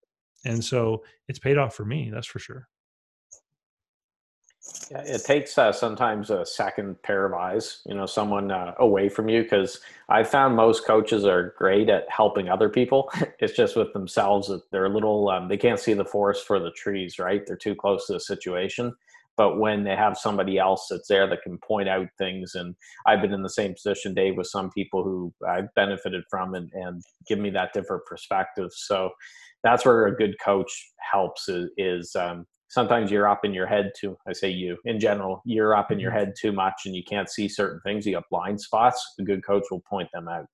and 0.44 0.62
so 0.62 1.02
it's 1.28 1.39
paid 1.39 1.59
off 1.59 1.74
for 1.74 1.85
me. 1.85 2.11
That's 2.12 2.27
for 2.27 2.39
sure. 2.39 2.69
Yeah, 4.90 5.02
it 5.02 5.24
takes 5.24 5.59
uh, 5.59 5.73
sometimes 5.73 6.31
a 6.31 6.44
second 6.47 7.02
pair 7.02 7.27
of 7.27 7.35
eyes, 7.35 7.82
you 7.86 7.94
know, 7.94 8.06
someone 8.06 8.51
uh, 8.51 8.74
away 8.78 9.11
from 9.11 9.28
you. 9.28 9.43
Because 9.43 9.81
I 10.09 10.23
found 10.24 10.56
most 10.56 10.86
coaches 10.86 11.27
are 11.27 11.55
great 11.59 11.90
at 11.90 12.09
helping 12.09 12.48
other 12.48 12.70
people. 12.70 13.11
it's 13.40 13.55
just 13.55 13.77
with 13.77 13.93
themselves 13.93 14.48
that 14.48 14.62
they're 14.70 14.86
a 14.86 14.93
little, 14.93 15.28
um, 15.28 15.48
they 15.48 15.59
can't 15.59 15.78
see 15.78 15.93
the 15.93 16.05
forest 16.05 16.47
for 16.47 16.59
the 16.59 16.70
trees, 16.70 17.19
right? 17.19 17.47
They're 17.47 17.56
too 17.56 17.74
close 17.74 18.06
to 18.06 18.15
the 18.15 18.20
situation 18.20 18.94
but 19.36 19.59
when 19.59 19.85
they 19.85 19.97
have 19.97 20.16
somebody 20.16 20.59
else 20.59 20.86
that's 20.90 21.09
there 21.09 21.28
that 21.28 21.43
can 21.43 21.59
point 21.59 21.89
out 21.89 22.06
things 22.19 22.55
and 22.55 22.74
i've 23.06 23.20
been 23.20 23.32
in 23.32 23.43
the 23.43 23.48
same 23.48 23.74
position 23.74 24.15
dave 24.15 24.36
with 24.36 24.47
some 24.47 24.70
people 24.70 25.02
who 25.02 25.32
i've 25.48 25.73
benefited 25.74 26.23
from 26.31 26.55
and, 26.55 26.70
and 26.73 27.02
give 27.27 27.39
me 27.39 27.51
that 27.51 27.73
different 27.73 28.05
perspective. 28.06 28.70
So 28.73 29.11
that's 29.62 29.85
where 29.85 30.06
a 30.06 30.16
good 30.16 30.35
coach 30.44 30.70
helps 30.98 31.48
is, 31.48 31.70
is 31.78 32.15
um, 32.16 32.47
sometimes 32.69 33.11
you're 33.11 33.28
up 33.28 33.44
in 33.44 33.55
your 33.55 33.66
head 33.66 33.93
too 33.98 34.16
i 34.28 34.32
say 34.32 34.48
you 34.48 34.77
in 34.85 34.98
general 34.98 35.43
you're 35.44 35.77
up 35.77 35.90
in 35.90 35.98
your 35.98 36.11
mm-hmm. 36.11 36.20
head 36.20 36.35
too 36.40 36.52
much 36.52 36.74
and 36.86 36.94
you 36.94 37.02
can't 37.05 37.31
see 37.31 37.48
certain 37.48 37.81
things 37.85 38.06
you 38.06 38.12
got 38.12 38.24
blind 38.31 38.61
spots 38.61 39.15
a 39.20 39.23
good 39.23 39.44
coach 39.44 39.65
will 39.70 39.82
point 39.89 40.09
them 40.12 40.28
out. 40.28 40.47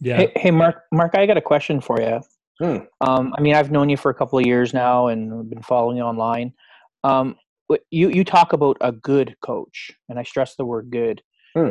Yeah. 0.00 0.16
Hey, 0.16 0.32
hey 0.36 0.50
mark 0.50 0.82
mark 0.92 1.14
i 1.14 1.26
got 1.26 1.36
a 1.36 1.42
question 1.42 1.80
for 1.80 2.00
you 2.00 2.20
hmm. 2.60 2.78
um, 3.00 3.34
i 3.36 3.40
mean 3.40 3.54
i've 3.54 3.70
known 3.70 3.88
you 3.88 3.96
for 3.96 4.10
a 4.10 4.14
couple 4.14 4.38
of 4.38 4.46
years 4.46 4.74
now 4.74 5.08
and 5.08 5.48
been 5.48 5.62
following 5.62 5.96
you 5.96 6.02
online. 6.02 6.52
Um, 7.04 7.36
you 7.90 8.10
you 8.10 8.24
talk 8.24 8.52
about 8.52 8.76
a 8.80 8.92
good 8.92 9.36
coach, 9.42 9.90
and 10.08 10.18
I 10.18 10.22
stress 10.22 10.56
the 10.56 10.64
word 10.64 10.90
good. 10.90 11.22
Hmm. 11.54 11.70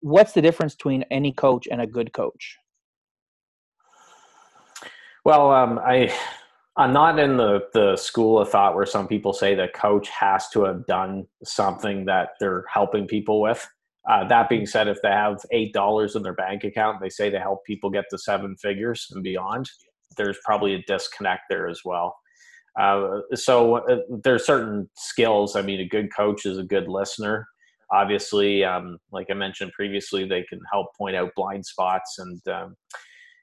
What's 0.00 0.32
the 0.32 0.42
difference 0.42 0.74
between 0.74 1.04
any 1.10 1.32
coach 1.32 1.68
and 1.70 1.80
a 1.80 1.86
good 1.86 2.12
coach? 2.12 2.56
Well, 5.24 5.52
um, 5.52 5.78
I 5.78 6.12
I'm 6.76 6.92
not 6.92 7.18
in 7.18 7.36
the 7.36 7.68
the 7.72 7.96
school 7.96 8.38
of 8.38 8.48
thought 8.48 8.74
where 8.74 8.86
some 8.86 9.06
people 9.06 9.32
say 9.32 9.54
the 9.54 9.68
coach 9.68 10.08
has 10.08 10.48
to 10.50 10.64
have 10.64 10.86
done 10.86 11.26
something 11.44 12.04
that 12.06 12.30
they're 12.40 12.64
helping 12.72 13.06
people 13.06 13.40
with. 13.40 13.66
Uh, 14.10 14.26
that 14.26 14.48
being 14.48 14.66
said, 14.66 14.88
if 14.88 15.00
they 15.02 15.10
have 15.10 15.38
eight 15.52 15.72
dollars 15.72 16.16
in 16.16 16.22
their 16.22 16.34
bank 16.34 16.64
account, 16.64 17.00
they 17.00 17.08
say 17.08 17.30
they 17.30 17.38
help 17.38 17.64
people 17.64 17.88
get 17.88 18.04
to 18.10 18.18
seven 18.18 18.56
figures 18.56 19.06
and 19.12 19.22
beyond. 19.22 19.70
There's 20.16 20.38
probably 20.44 20.74
a 20.74 20.82
disconnect 20.82 21.42
there 21.48 21.68
as 21.68 21.82
well. 21.84 22.16
Uh, 22.78 23.20
so 23.34 23.76
uh, 23.76 23.98
there 24.22 24.34
are 24.34 24.38
certain 24.38 24.88
skills. 24.96 25.56
I 25.56 25.62
mean, 25.62 25.80
a 25.80 25.88
good 25.88 26.08
coach 26.14 26.46
is 26.46 26.58
a 26.58 26.62
good 26.62 26.88
listener. 26.88 27.46
Obviously, 27.92 28.64
um, 28.64 28.98
like 29.10 29.26
I 29.30 29.34
mentioned 29.34 29.72
previously, 29.72 30.26
they 30.26 30.42
can 30.44 30.60
help 30.72 30.86
point 30.96 31.14
out 31.16 31.32
blind 31.36 31.66
spots. 31.66 32.18
And, 32.18 32.40
um, 32.48 32.74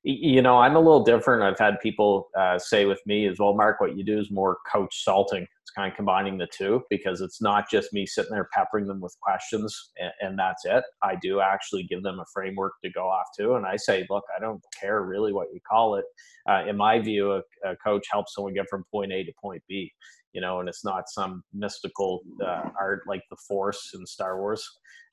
you 0.03 0.41
know, 0.41 0.57
I'm 0.59 0.75
a 0.75 0.79
little 0.79 1.03
different. 1.03 1.43
I've 1.43 1.59
had 1.59 1.79
people 1.81 2.29
uh, 2.37 2.57
say 2.57 2.85
with 2.85 3.01
me 3.05 3.27
as 3.27 3.37
well, 3.39 3.53
Mark, 3.53 3.81
what 3.81 3.97
you 3.97 4.03
do 4.03 4.19
is 4.19 4.31
more 4.31 4.57
coach 4.71 5.03
salting 5.03 5.45
it's 5.69 5.75
kind 5.75 5.91
of 5.91 5.95
combining 5.95 6.37
the 6.37 6.47
two 6.47 6.81
because 6.89 7.21
it's 7.21 7.41
not 7.41 7.69
just 7.69 7.93
me 7.93 8.03
sitting 8.05 8.31
there 8.31 8.49
peppering 8.51 8.87
them 8.87 8.99
with 8.99 9.15
questions 9.21 9.91
and, 9.99 10.11
and, 10.21 10.39
that's 10.39 10.65
it. 10.65 10.83
I 11.03 11.15
do 11.21 11.41
actually 11.41 11.83
give 11.83 12.01
them 12.01 12.19
a 12.19 12.25
framework 12.33 12.73
to 12.83 12.89
go 12.89 13.07
off 13.07 13.27
to. 13.37 13.53
And 13.53 13.67
I 13.67 13.75
say, 13.75 14.05
look, 14.09 14.23
I 14.35 14.39
don't 14.39 14.63
care 14.79 15.03
really 15.03 15.31
what 15.31 15.49
you 15.53 15.59
call 15.69 15.95
it. 15.95 16.05
Uh, 16.49 16.63
in 16.67 16.75
my 16.75 16.99
view, 16.99 17.33
a, 17.33 17.41
a, 17.63 17.75
coach 17.77 18.07
helps 18.11 18.33
someone 18.33 18.53
get 18.53 18.67
from 18.69 18.83
point 18.91 19.11
A 19.11 19.23
to 19.23 19.31
point 19.39 19.61
B, 19.67 19.91
you 20.33 20.41
know, 20.41 20.59
and 20.59 20.67
it's 20.67 20.83
not 20.83 21.03
some 21.07 21.43
mystical 21.53 22.21
uh, 22.43 22.69
art 22.79 23.01
like 23.05 23.21
the 23.29 23.37
Force 23.47 23.91
in 23.93 24.05
Star 24.07 24.39
Wars, 24.39 24.67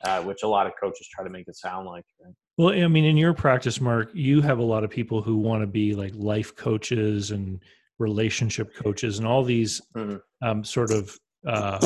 uh, 0.05 0.23
which 0.23 0.43
a 0.43 0.49
lot 0.49 0.67
of 0.67 0.73
coaches 0.81 1.07
try 1.15 1.25
to 1.25 1.31
make 1.31 1.49
it 1.49 1.57
sound 1.57 1.87
like. 1.87 2.05
Right? 2.25 2.35
Well, 2.59 2.71
I 2.71 2.87
mean, 2.89 3.05
in 3.05 3.17
your 3.19 3.35
practice, 3.35 3.81
Mark, 3.81 4.11
you 4.15 4.41
have 4.41 4.59
a 4.59 4.65
lot 4.65 4.83
of 4.83 4.91
people 4.91 5.21
who 5.21 5.37
want 5.37 5.63
to 5.63 5.67
be 5.67 5.95
like 5.95 6.13
life 6.15 6.57
coaches 6.57 7.31
and 7.31 7.61
relationship 7.99 8.75
coaches 8.75 9.19
and 9.19 9.29
all 9.29 9.43
these 9.43 9.81
mm-hmm. 9.95 10.17
um, 10.47 10.65
sort 10.65 10.91
of 10.91 11.19
uh, 11.47 11.79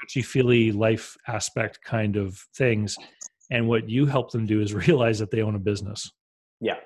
touchy 0.00 0.22
feely 0.22 0.72
life 0.72 1.16
aspect 1.28 1.80
kind 1.84 2.16
of 2.16 2.44
things. 2.56 2.96
And 3.50 3.68
what 3.68 3.88
you 3.88 4.06
help 4.06 4.32
them 4.32 4.46
do 4.46 4.60
is 4.60 4.74
realize 4.88 5.20
that 5.20 5.30
they 5.30 5.42
own 5.42 5.54
a 5.54 5.60
business. 5.60 6.10
Yeah. 6.60 6.76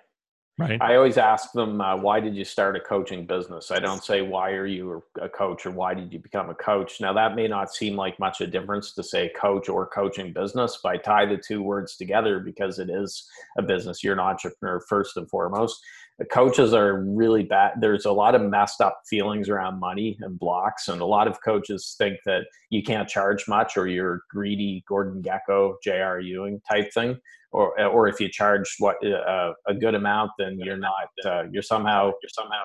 Right. 0.56 0.80
I 0.80 0.94
always 0.94 1.18
ask 1.18 1.50
them, 1.50 1.80
uh, 1.80 1.96
why 1.96 2.20
did 2.20 2.36
you 2.36 2.44
start 2.44 2.76
a 2.76 2.80
coaching 2.80 3.26
business? 3.26 3.72
I 3.72 3.80
don't 3.80 4.04
say, 4.04 4.22
why 4.22 4.52
are 4.52 4.66
you 4.66 5.02
a 5.20 5.28
coach 5.28 5.66
or 5.66 5.72
why 5.72 5.94
did 5.94 6.12
you 6.12 6.20
become 6.20 6.48
a 6.48 6.54
coach? 6.54 7.00
Now, 7.00 7.12
that 7.12 7.34
may 7.34 7.48
not 7.48 7.74
seem 7.74 7.96
like 7.96 8.20
much 8.20 8.40
of 8.40 8.48
a 8.48 8.50
difference 8.52 8.92
to 8.92 9.02
say 9.02 9.32
coach 9.36 9.68
or 9.68 9.88
coaching 9.88 10.32
business, 10.32 10.78
but 10.80 10.90
I 10.90 10.96
tie 10.98 11.26
the 11.26 11.38
two 11.38 11.60
words 11.60 11.96
together 11.96 12.38
because 12.38 12.78
it 12.78 12.88
is 12.88 13.28
a 13.58 13.62
business. 13.62 14.04
You're 14.04 14.12
an 14.12 14.20
entrepreneur 14.20 14.80
first 14.88 15.16
and 15.16 15.28
foremost 15.28 15.82
the 16.18 16.24
coaches 16.24 16.72
are 16.72 17.02
really 17.02 17.42
bad. 17.42 17.72
There's 17.80 18.04
a 18.04 18.12
lot 18.12 18.34
of 18.34 18.42
messed 18.42 18.80
up 18.80 19.02
feelings 19.08 19.48
around 19.48 19.80
money 19.80 20.16
and 20.20 20.38
blocks, 20.38 20.88
and 20.88 21.00
a 21.00 21.06
lot 21.06 21.26
of 21.26 21.42
coaches 21.42 21.96
think 21.98 22.20
that 22.24 22.42
you 22.70 22.82
can't 22.82 23.08
charge 23.08 23.48
much 23.48 23.76
or 23.76 23.88
you're 23.88 24.22
greedy 24.30 24.84
Gordon 24.86 25.22
Gekko, 25.22 25.74
J.R. 25.82 26.20
Ewing 26.20 26.60
type 26.68 26.92
thing, 26.92 27.18
or 27.54 27.80
or 27.86 28.08
if 28.08 28.20
you 28.20 28.28
charge 28.28 28.74
what 28.78 28.96
uh, 29.06 29.52
a 29.66 29.74
good 29.74 29.94
amount, 29.94 30.32
then 30.38 30.58
you're 30.58 30.76
not. 30.76 31.08
Uh, 31.24 31.44
you're 31.50 31.62
somehow 31.62 32.12
you're 32.22 32.30
somehow. 32.30 32.62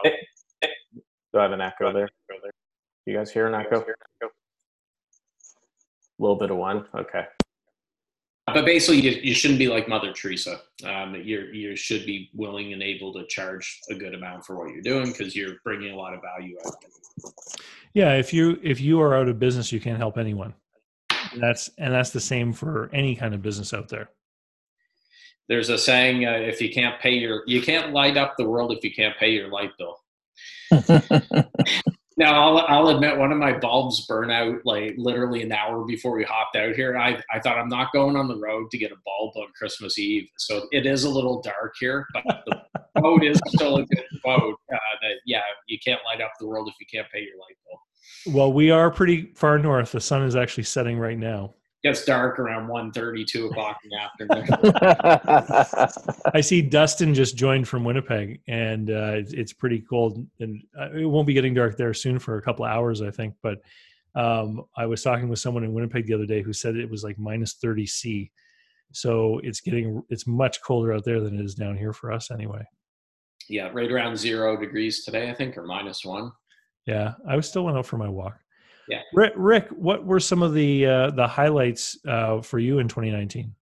Do 1.31 1.39
I 1.39 1.43
have 1.43 1.51
an 1.51 1.61
echo 1.61 1.93
there? 1.93 2.09
You 3.05 3.15
guys 3.15 3.31
hear 3.31 3.47
an 3.47 3.55
echo? 3.55 3.81
A 3.81 4.27
little 6.17 6.35
bit 6.35 6.51
of 6.51 6.57
one. 6.57 6.85
Okay 6.95 7.25
but 8.53 8.65
basically, 8.65 9.01
you, 9.01 9.19
you 9.23 9.33
shouldn't 9.33 9.59
be 9.59 9.67
like 9.67 9.87
Mother 9.87 10.13
Teresa. 10.13 10.61
Um, 10.85 11.15
you 11.15 11.41
you 11.51 11.75
should 11.75 12.05
be 12.05 12.29
willing 12.33 12.73
and 12.73 12.81
able 12.81 13.13
to 13.13 13.25
charge 13.27 13.79
a 13.89 13.95
good 13.95 14.13
amount 14.13 14.45
for 14.45 14.57
what 14.57 14.71
you're 14.71 14.81
doing 14.81 15.07
because 15.07 15.35
you're 15.35 15.55
bringing 15.63 15.93
a 15.93 15.95
lot 15.95 16.13
of 16.13 16.21
value 16.21 16.57
out. 16.65 16.75
Yeah, 17.93 18.13
if 18.13 18.33
you 18.33 18.59
if 18.63 18.79
you 18.79 19.01
are 19.01 19.15
out 19.15 19.27
of 19.27 19.39
business, 19.39 19.71
you 19.71 19.79
can't 19.79 19.97
help 19.97 20.17
anyone. 20.17 20.53
And 21.31 21.41
that's 21.41 21.69
and 21.77 21.93
that's 21.93 22.11
the 22.11 22.19
same 22.19 22.53
for 22.53 22.89
any 22.93 23.15
kind 23.15 23.33
of 23.33 23.41
business 23.41 23.73
out 23.73 23.89
there. 23.89 24.09
There's 25.49 25.69
a 25.69 25.77
saying: 25.77 26.25
uh, 26.25 26.33
if 26.33 26.61
you 26.61 26.71
can't 26.71 26.99
pay 27.01 27.13
your, 27.13 27.43
you 27.47 27.61
can't 27.61 27.91
light 27.91 28.15
up 28.15 28.35
the 28.37 28.47
world 28.47 28.71
if 28.71 28.83
you 28.83 28.93
can't 28.93 29.17
pay 29.17 29.31
your 29.31 29.49
light 29.49 29.71
bill. 29.77 29.97
Now 32.19 32.33
I'll, 32.33 32.57
I'll 32.67 32.89
admit 32.89 33.17
one 33.17 33.31
of 33.31 33.37
my 33.37 33.57
bulbs 33.57 34.05
burn 34.05 34.29
out 34.29 34.59
like 34.65 34.93
literally 34.97 35.41
an 35.41 35.53
hour 35.53 35.85
before 35.85 36.11
we 36.11 36.25
hopped 36.25 36.57
out 36.57 36.75
here. 36.75 36.97
I, 36.97 37.17
I 37.33 37.39
thought 37.39 37.57
I'm 37.57 37.69
not 37.69 37.93
going 37.93 38.17
on 38.17 38.27
the 38.27 38.35
road 38.35 38.69
to 38.71 38.77
get 38.77 38.91
a 38.91 38.97
bulb 39.05 39.37
on 39.37 39.47
Christmas 39.57 39.97
Eve. 39.97 40.27
So 40.37 40.67
it 40.73 40.85
is 40.85 41.05
a 41.05 41.09
little 41.09 41.41
dark 41.41 41.75
here, 41.79 42.05
but 42.13 42.43
the 42.45 42.61
boat 43.01 43.23
is 43.23 43.39
still 43.47 43.77
a 43.77 43.85
good 43.85 44.03
boat. 44.21 44.55
Uh, 44.69 44.77
that, 45.01 45.13
yeah, 45.25 45.43
you 45.67 45.79
can't 45.79 46.01
light 46.05 46.19
up 46.19 46.33
the 46.41 46.45
world 46.45 46.67
if 46.67 46.75
you 46.81 46.85
can't 46.91 47.09
pay 47.09 47.21
your 47.21 47.37
light 47.37 47.55
bill. 47.65 48.33
Well, 48.35 48.51
we 48.51 48.69
are 48.69 48.91
pretty 48.91 49.31
far 49.35 49.57
north. 49.57 49.93
The 49.93 50.01
sun 50.01 50.23
is 50.23 50.35
actually 50.35 50.65
setting 50.65 50.99
right 50.99 51.17
now. 51.17 51.53
Gets 51.83 52.03
dark 52.03 52.39
around 52.39 52.67
1.30, 52.67 53.25
2 53.25 53.45
o'clock 53.47 53.77
in 53.83 53.89
the 53.89 53.99
afternoon. 54.01 54.47
I 56.33 56.41
see 56.41 56.61
Dustin 56.61 57.13
just 57.13 57.37
joined 57.37 57.67
from 57.67 57.83
Winnipeg, 57.83 58.41
and 58.47 58.89
uh, 58.89 59.13
it's, 59.13 59.33
it's 59.33 59.53
pretty 59.53 59.79
cold. 59.79 60.25
And 60.39 60.61
uh, 60.79 60.91
it 60.91 61.05
won't 61.05 61.27
be 61.27 61.33
getting 61.33 61.53
dark 61.53 61.77
there 61.77 61.93
soon 61.93 62.19
for 62.19 62.37
a 62.37 62.41
couple 62.41 62.65
of 62.65 62.71
hours, 62.71 63.01
I 63.01 63.11
think. 63.11 63.35
But 63.41 63.61
um, 64.15 64.65
I 64.75 64.85
was 64.85 65.03
talking 65.03 65.29
with 65.29 65.39
someone 65.39 65.63
in 65.63 65.73
Winnipeg 65.73 66.07
the 66.07 66.13
other 66.13 66.25
day 66.25 66.41
who 66.41 66.51
said 66.51 66.75
it 66.75 66.89
was 66.89 67.03
like 67.03 67.17
minus 67.17 67.53
30 67.53 67.85
C. 67.85 68.31
So 68.91 69.39
it's 69.43 69.61
getting 69.61 70.01
it's 70.09 70.27
much 70.27 70.61
colder 70.61 70.93
out 70.93 71.05
there 71.05 71.21
than 71.21 71.39
it 71.39 71.45
is 71.45 71.55
down 71.55 71.77
here 71.77 71.93
for 71.93 72.11
us, 72.11 72.31
anyway. 72.31 72.63
yeah, 73.47 73.69
right 73.71 73.91
around 73.91 74.17
zero 74.17 74.57
degrees 74.57 75.05
today, 75.05 75.29
I 75.29 75.33
think, 75.33 75.57
or 75.57 75.63
minus 75.63 76.03
one. 76.03 76.31
Yeah, 76.85 77.13
I 77.27 77.35
was 77.35 77.47
still 77.47 77.65
went 77.65 77.77
out 77.77 77.85
for 77.85 77.97
my 77.97 78.09
walk. 78.09 78.39
Yeah. 78.89 79.01
Rick, 79.13 79.33
Rick 79.35 79.67
what 79.69 80.05
were 80.05 80.19
some 80.19 80.41
of 80.41 80.53
the 80.53 80.85
uh, 80.85 81.11
the 81.11 81.27
highlights 81.27 81.97
uh, 82.07 82.41
for 82.41 82.59
you 82.59 82.79
in 82.79 82.87
2019? 82.87 83.53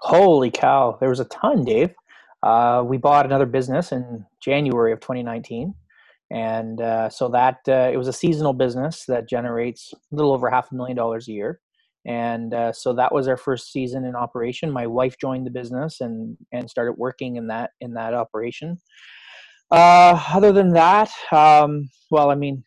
Holy 0.00 0.50
cow, 0.50 0.96
there 1.00 1.08
was 1.08 1.20
a 1.20 1.26
ton, 1.26 1.64
Dave. 1.64 1.94
Uh, 2.42 2.82
we 2.86 2.98
bought 2.98 3.26
another 3.26 3.46
business 3.46 3.92
in 3.92 4.24
January 4.42 4.92
of 4.92 5.00
2019. 5.00 5.74
And 6.30 6.80
uh, 6.80 7.08
so 7.08 7.28
that 7.28 7.60
uh, 7.68 7.90
it 7.92 7.96
was 7.96 8.08
a 8.08 8.12
seasonal 8.12 8.52
business 8.52 9.04
that 9.06 9.28
generates 9.28 9.92
a 9.94 10.14
little 10.14 10.32
over 10.32 10.50
half 10.50 10.70
a 10.72 10.74
million 10.74 10.96
dollars 10.96 11.28
a 11.28 11.32
year. 11.32 11.60
And 12.06 12.52
uh, 12.52 12.72
so 12.72 12.92
that 12.94 13.14
was 13.14 13.28
our 13.28 13.36
first 13.36 13.72
season 13.72 14.04
in 14.04 14.14
operation. 14.14 14.70
My 14.70 14.86
wife 14.86 15.16
joined 15.18 15.46
the 15.46 15.50
business 15.50 16.00
and, 16.00 16.36
and 16.52 16.68
started 16.68 16.94
working 16.94 17.36
in 17.36 17.46
that 17.46 17.70
in 17.80 17.94
that 17.94 18.12
operation. 18.14 18.78
Uh, 19.74 20.22
other 20.32 20.52
than 20.52 20.72
that, 20.72 21.10
um, 21.32 21.90
well, 22.12 22.30
I 22.30 22.36
mean, 22.36 22.62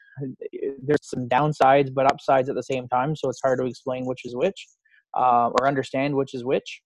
there's 0.84 1.00
some 1.04 1.30
downsides 1.30 1.94
but 1.94 2.06
upsides 2.12 2.50
at 2.50 2.56
the 2.56 2.64
same 2.64 2.86
time, 2.90 3.16
so 3.16 3.30
it's 3.30 3.40
hard 3.42 3.60
to 3.60 3.66
explain 3.66 4.06
which 4.06 4.26
is 4.26 4.36
which 4.36 4.68
uh, 5.16 5.50
or 5.58 5.68
understand 5.70 6.14
which 6.14 6.34
is 6.34 6.44
which. 6.44 6.82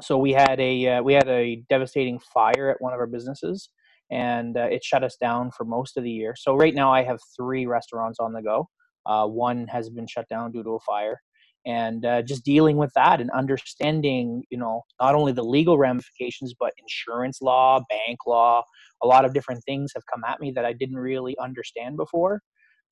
So 0.00 0.16
we 0.16 0.32
had 0.32 0.58
a 0.58 0.86
uh, 0.88 1.02
we 1.02 1.12
had 1.12 1.28
a 1.28 1.62
devastating 1.68 2.18
fire 2.20 2.70
at 2.70 2.80
one 2.80 2.94
of 2.94 3.00
our 3.00 3.06
businesses 3.06 3.68
and 4.10 4.56
uh, 4.56 4.68
it 4.70 4.82
shut 4.82 5.04
us 5.04 5.16
down 5.20 5.50
for 5.50 5.64
most 5.64 5.98
of 5.98 6.04
the 6.04 6.10
year. 6.10 6.34
So 6.38 6.54
right 6.54 6.74
now 6.74 6.90
i 6.90 7.02
have 7.02 7.18
three 7.36 7.66
restaurants 7.66 8.20
on 8.20 8.32
the 8.32 8.40
go. 8.40 8.68
Uh, 9.04 9.26
one 9.26 9.66
has 9.66 9.90
been 9.90 10.06
shut 10.06 10.26
down 10.30 10.52
due 10.52 10.62
to 10.62 10.70
a 10.70 10.80
fire 10.80 11.20
and 11.66 12.04
uh, 12.04 12.22
just 12.22 12.44
dealing 12.44 12.76
with 12.76 12.92
that 12.94 13.20
and 13.20 13.30
understanding 13.30 14.42
you 14.50 14.58
know 14.58 14.82
not 15.00 15.14
only 15.14 15.32
the 15.32 15.42
legal 15.42 15.78
ramifications 15.78 16.54
but 16.58 16.72
insurance 16.78 17.40
law 17.40 17.80
bank 17.88 18.18
law 18.26 18.62
a 19.02 19.06
lot 19.06 19.24
of 19.24 19.34
different 19.34 19.62
things 19.64 19.92
have 19.94 20.04
come 20.12 20.22
at 20.24 20.40
me 20.40 20.50
that 20.50 20.64
i 20.64 20.72
didn't 20.72 20.96
really 20.96 21.36
understand 21.38 21.96
before 21.96 22.40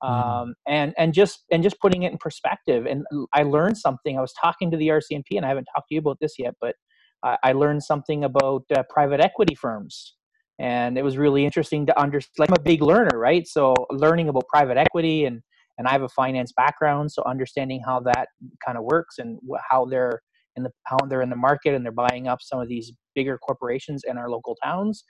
um, 0.02 0.54
and 0.66 0.94
and 0.98 1.14
just 1.14 1.44
and 1.52 1.62
just 1.62 1.78
putting 1.80 2.02
it 2.02 2.12
in 2.12 2.18
perspective 2.18 2.86
and 2.86 3.04
i 3.34 3.42
learned 3.42 3.76
something 3.78 4.18
i 4.18 4.20
was 4.20 4.32
talking 4.40 4.70
to 4.70 4.76
the 4.76 4.88
rcmp 4.88 5.24
and 5.32 5.44
i 5.44 5.48
haven't 5.48 5.68
talked 5.74 5.88
to 5.88 5.94
you 5.94 6.00
about 6.00 6.18
this 6.20 6.34
yet 6.38 6.54
but 6.60 6.74
I, 7.22 7.36
I 7.42 7.52
learned 7.52 7.82
something 7.82 8.24
about 8.24 8.64
uh, 8.74 8.82
private 8.88 9.20
equity 9.20 9.54
firms, 9.54 10.14
and 10.58 10.98
it 10.98 11.02
was 11.02 11.16
really 11.16 11.44
interesting 11.44 11.86
to 11.86 12.00
understand. 12.00 12.32
Like 12.38 12.50
I'm 12.50 12.56
a 12.56 12.62
big 12.62 12.82
learner, 12.82 13.18
right? 13.18 13.46
So 13.46 13.74
learning 13.90 14.28
about 14.28 14.48
private 14.48 14.76
equity 14.76 15.24
and 15.24 15.42
and 15.78 15.88
I 15.88 15.92
have 15.92 16.02
a 16.02 16.08
finance 16.08 16.52
background, 16.52 17.10
so 17.12 17.22
understanding 17.24 17.82
how 17.84 18.00
that 18.00 18.28
kind 18.64 18.78
of 18.78 18.84
works 18.84 19.18
and 19.18 19.38
how 19.68 19.84
they're 19.84 20.20
in 20.56 20.62
the 20.64 20.70
how 20.84 20.98
they're 21.08 21.22
in 21.22 21.30
the 21.30 21.36
market 21.36 21.74
and 21.74 21.84
they're 21.84 21.92
buying 21.92 22.28
up 22.28 22.40
some 22.42 22.60
of 22.60 22.68
these 22.68 22.92
bigger 23.14 23.38
corporations 23.38 24.02
in 24.06 24.18
our 24.18 24.28
local 24.28 24.54
towns. 24.62 25.04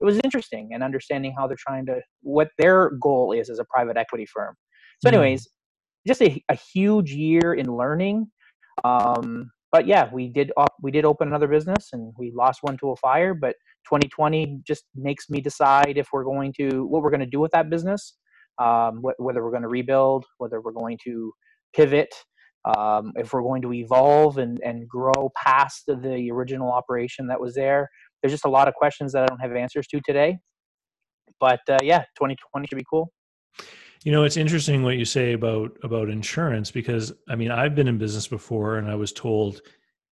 It 0.00 0.04
was 0.04 0.20
interesting 0.24 0.70
and 0.72 0.82
understanding 0.82 1.34
how 1.36 1.46
they're 1.46 1.56
trying 1.58 1.86
to 1.86 2.00
what 2.22 2.50
their 2.58 2.90
goal 3.00 3.32
is 3.32 3.50
as 3.50 3.58
a 3.58 3.64
private 3.64 3.96
equity 3.96 4.26
firm. 4.26 4.54
So, 5.00 5.08
Mhm. 5.08 5.14
anyways, 5.14 5.48
just 6.06 6.22
a, 6.22 6.42
a 6.48 6.54
huge 6.54 7.12
year 7.12 7.54
in 7.54 7.66
learning. 7.76 8.30
Um, 8.84 9.50
but 9.70 9.86
yeah, 9.86 10.08
we 10.12 10.28
did 10.28 10.52
op- 10.56 10.76
we 10.82 10.90
did 10.90 11.04
open 11.04 11.28
another 11.28 11.48
business 11.48 11.90
and 11.92 12.12
we 12.18 12.32
lost 12.34 12.60
one 12.62 12.76
to 12.78 12.90
a 12.90 12.96
fire. 12.96 13.34
But 13.34 13.56
2020 13.88 14.60
just 14.66 14.84
makes 14.94 15.28
me 15.30 15.40
decide 15.40 15.98
if 15.98 16.08
we're 16.12 16.24
going 16.24 16.52
to 16.54 16.86
what 16.86 17.02
we're 17.02 17.10
going 17.10 17.20
to 17.20 17.26
do 17.26 17.40
with 17.40 17.52
that 17.52 17.70
business, 17.70 18.16
um, 18.58 19.02
wh- 19.02 19.20
whether 19.20 19.44
we're 19.44 19.50
going 19.50 19.62
to 19.62 19.68
rebuild, 19.68 20.24
whether 20.38 20.60
we're 20.60 20.72
going 20.72 20.98
to 21.04 21.32
pivot, 21.74 22.14
um, 22.64 23.12
if 23.16 23.32
we're 23.32 23.42
going 23.42 23.62
to 23.62 23.72
evolve 23.72 24.38
and 24.38 24.60
and 24.64 24.88
grow 24.88 25.30
past 25.36 25.84
the, 25.86 25.96
the 25.96 26.30
original 26.30 26.70
operation 26.70 27.26
that 27.28 27.40
was 27.40 27.54
there. 27.54 27.88
There's 28.22 28.32
just 28.32 28.44
a 28.44 28.50
lot 28.50 28.68
of 28.68 28.74
questions 28.74 29.12
that 29.12 29.22
I 29.22 29.26
don't 29.26 29.40
have 29.40 29.54
answers 29.54 29.86
to 29.88 30.00
today. 30.04 30.38
But 31.40 31.60
uh, 31.68 31.78
yeah, 31.82 32.00
2020 32.16 32.66
should 32.66 32.76
be 32.76 32.84
cool. 32.88 33.12
You 34.04 34.12
know, 34.12 34.24
it's 34.24 34.36
interesting 34.36 34.82
what 34.82 34.96
you 34.96 35.04
say 35.04 35.32
about 35.32 35.76
about 35.82 36.08
insurance 36.08 36.70
because 36.70 37.12
I 37.28 37.36
mean, 37.36 37.50
I've 37.50 37.74
been 37.74 37.88
in 37.88 37.98
business 37.98 38.28
before 38.28 38.76
and 38.76 38.90
I 38.90 38.94
was 38.94 39.12
told 39.12 39.60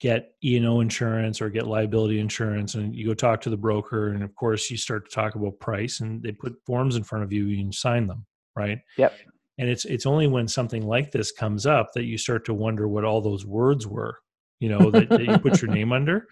get 0.01 0.32
E&O 0.43 0.81
insurance 0.81 1.40
or 1.40 1.48
get 1.48 1.69
liability 1.69 2.19
insurance 2.19 2.74
and 2.74 2.93
you 2.93 3.06
go 3.06 3.14
talk 3.14 3.40
to 3.40 3.51
the 3.51 3.56
broker 3.56 4.09
and 4.09 4.24
of 4.24 4.35
course 4.35 4.69
you 4.69 4.77
start 4.77 5.09
to 5.09 5.14
talk 5.14 5.36
about 5.36 5.60
price 5.60 6.01
and 6.01 6.20
they 6.24 6.32
put 6.32 6.56
forms 6.66 6.97
in 6.97 7.05
front 7.05 7.23
of 7.23 7.32
you 7.32 7.44
and 7.44 7.66
you 7.66 7.73
sign 7.73 8.09
them, 8.09 8.27
right? 8.56 8.78
Yep. 8.98 9.16
And 9.58 9.68
it's 9.68 9.84
it's 9.84 10.06
only 10.06 10.26
when 10.26 10.48
something 10.48 10.86
like 10.86 11.12
this 11.12 11.30
comes 11.30 11.66
up 11.66 11.92
that 11.94 12.04
you 12.04 12.18
start 12.18 12.44
to 12.46 12.54
wonder 12.54 12.88
what 12.88 13.04
all 13.04 13.20
those 13.20 13.44
words 13.46 13.86
were, 13.86 14.18
you 14.60 14.68
know, 14.68 14.90
that, 14.90 15.08
that 15.10 15.24
you 15.24 15.38
put 15.38 15.60
your 15.62 15.70
name 15.74 15.92
under. 15.92 16.26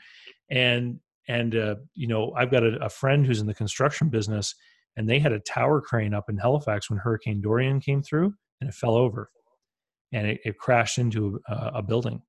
And 0.51 1.01
and 1.29 1.55
uh, 1.55 1.77
you 1.95 2.09
know, 2.09 2.33
I've 2.37 2.51
got 2.51 2.65
a, 2.65 2.77
a 2.85 2.89
friend 2.89 3.27
who's 3.27 3.41
in 3.41 3.47
the 3.47 3.55
construction 3.55 4.09
business 4.09 4.55
and 4.97 5.09
they 5.09 5.19
had 5.19 5.33
a 5.33 5.41
tower 5.41 5.81
crane 5.81 6.15
up 6.15 6.29
in 6.29 6.37
Halifax 6.39 6.91
when 6.91 6.99
Hurricane 6.99 7.41
Dorian 7.41 7.81
came 7.81 8.03
through, 8.03 8.35
and 8.61 8.69
it 8.69 8.75
fell 8.75 8.97
over, 8.97 9.31
and 10.13 10.27
it, 10.27 10.41
it 10.45 10.59
crashed 10.59 10.99
into 10.99 11.41
a, 11.49 11.71
a 11.77 11.83
building, 11.83 12.23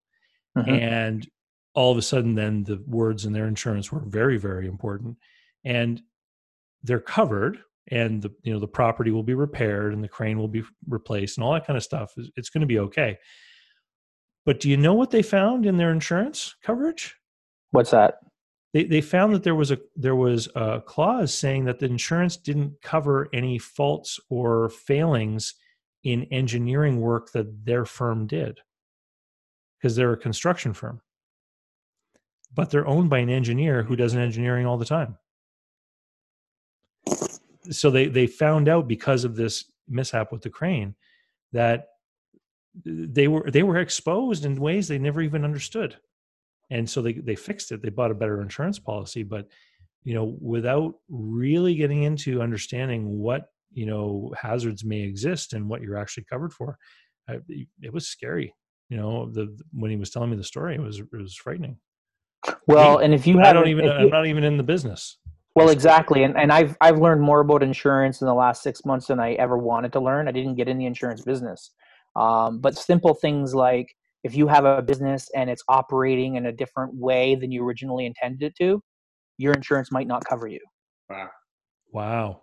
Mhm. 0.58 0.70
and 0.70 1.28
all 1.74 1.92
of 1.92 1.98
a 1.98 2.02
sudden, 2.02 2.36
then 2.36 2.64
the 2.64 2.84
words 2.86 3.26
in 3.26 3.34
their 3.34 3.48
insurance 3.48 3.92
were 3.92 4.04
very, 4.06 4.38
very 4.38 4.68
important, 4.68 5.18
and 5.64 6.02
they're 6.84 7.00
covered, 7.00 7.58
and 7.90 8.22
the 8.22 8.32
you 8.44 8.54
know 8.54 8.60
the 8.60 8.68
property 8.68 9.12
will 9.12 9.24
be 9.24 9.34
repaired, 9.34 9.94
and 9.94 10.04
the 10.04 10.08
crane 10.08 10.38
will 10.38 10.48
be 10.48 10.64
replaced, 10.88 11.38
and 11.38 11.44
all 11.44 11.54
that 11.54 11.66
kind 11.66 11.78
of 11.78 11.84
stuff. 11.84 12.14
It's- 12.18 12.50
going 12.50 12.62
to 12.62 12.68
be 12.68 12.80
okay. 12.80 13.18
But 14.46 14.60
do 14.60 14.70
you 14.70 14.78
know 14.78 14.94
what 14.94 15.12
they 15.12 15.22
found 15.22 15.66
in 15.66 15.78
their 15.78 15.92
insurance 15.92 16.56
coverage? 16.64 17.16
What's 17.72 17.92
that? 17.92 18.16
they 18.74 18.86
they 18.86 19.02
found 19.02 19.34
that 19.34 19.44
there 19.44 19.56
was 19.56 19.72
a 19.72 19.78
there 19.96 20.16
was 20.16 20.48
a 20.56 20.82
clause 20.86 21.34
saying 21.34 21.66
that 21.66 21.80
the 21.80 21.86
insurance 21.86 22.38
didn't 22.38 22.82
cover 22.82 23.30
any 23.34 23.58
faults 23.58 24.20
or 24.30 24.70
failings 24.70 25.56
in 26.04 26.24
engineering 26.26 27.00
work 27.00 27.32
that 27.32 27.66
their 27.66 27.86
firm 27.86 28.28
did 28.28 28.60
because 29.78 29.96
they're 29.96 30.14
a 30.14 30.18
construction 30.18 30.74
firm 30.74 31.02
but 32.54 32.70
they're 32.70 32.88
owned 32.88 33.10
by 33.10 33.20
an 33.20 33.30
engineer 33.30 33.84
who 33.84 33.96
does 33.96 34.16
engineering 34.16 34.66
all 34.66 34.78
the 34.78 34.86
time 34.86 35.18
so 37.70 37.90
they 37.92 38.08
they 38.08 38.28
found 38.28 38.68
out 38.68 38.88
because 38.88 39.24
of 39.24 39.36
this 39.36 39.66
mishap 39.88 40.32
with 40.32 40.42
the 40.42 40.50
crane 40.50 40.96
that 41.52 41.88
they 42.86 43.28
were 43.28 43.50
they 43.52 43.64
were 43.64 43.78
exposed 43.78 44.46
in 44.46 44.56
ways 44.56 44.88
they 44.88 44.98
never 44.98 45.22
even 45.22 45.44
understood. 45.44 45.98
And 46.70 46.90
so 46.90 47.02
they 47.02 47.14
they 47.14 47.36
fixed 47.36 47.72
it. 47.72 47.82
They 47.82 47.90
bought 47.90 48.12
a 48.12 48.16
better 48.16 48.42
insurance 48.42 48.80
policy. 48.80 49.24
But 49.24 49.48
you 50.04 50.14
know 50.14 50.38
without 50.40 50.96
really 51.10 51.76
getting 51.76 52.04
into 52.04 52.42
understanding 52.42 53.20
what 53.20 53.48
you 53.72 53.86
know 53.86 54.34
hazards 54.40 54.84
may 54.84 55.02
exist 55.02 55.54
and 55.54 55.70
what 55.70 55.82
you're 55.82 55.98
actually 55.98 56.24
covered 56.24 56.54
for 56.54 56.78
I, 57.30 57.40
it 57.82 57.94
was 57.94 58.08
scary. 58.08 58.56
You 58.90 58.98
know 58.98 59.30
the 59.30 59.58
when 59.74 59.92
he 59.92 59.98
was 59.98 60.10
telling 60.10 60.32
me 60.32 60.38
the 60.38 60.44
story 60.44 60.76
it 60.76 60.82
was 60.82 61.00
it 61.00 61.08
was 61.12 61.36
frightening. 61.36 61.78
Well, 62.66 62.98
Me, 62.98 63.06
and 63.06 63.14
if 63.14 63.28
you 63.28 63.40
i 63.42 63.54
don't 63.54 63.68
even 63.68 63.88
i'm 63.88 64.10
not 64.10 64.26
even 64.26 64.44
in 64.44 64.58
the 64.58 64.64
business 64.64 65.18
Well, 65.56 65.70
exactly, 65.70 66.24
and 66.24 66.38
and 66.38 66.52
I've 66.52 66.78
I've 66.80 67.00
learned 67.00 67.22
more 67.22 67.42
about 67.42 67.64
insurance 67.64 68.22
in 68.22 68.28
the 68.28 68.34
last 68.34 68.64
six 68.64 68.86
months 68.86 69.08
than 69.08 69.20
I 69.20 69.34
ever 69.34 69.58
wanted 69.58 69.92
to 69.94 70.00
learn. 70.00 70.28
I 70.28 70.32
didn't 70.32 70.56
get 70.56 70.70
in 70.70 70.78
the 70.78 70.86
insurance 70.86 71.22
business, 71.22 71.72
um, 72.16 72.60
but 72.60 72.78
simple 72.78 73.14
things 73.14 73.54
like 73.54 73.94
if 74.24 74.36
you 74.36 74.48
have 74.48 74.66
a 74.66 74.82
business 74.82 75.30
and 75.36 75.50
it's 75.50 75.64
operating 75.68 76.36
in 76.36 76.46
a 76.46 76.52
different 76.52 76.94
way 76.96 77.36
than 77.36 77.52
you 77.52 77.66
originally 77.66 78.06
intended 78.06 78.44
it 78.44 78.56
to, 78.64 78.82
your 79.38 79.54
insurance 79.54 79.92
might 79.92 80.08
not 80.08 80.24
cover 80.24 80.48
you. 80.48 80.60
Wow. 81.10 81.30
wow 81.92 82.42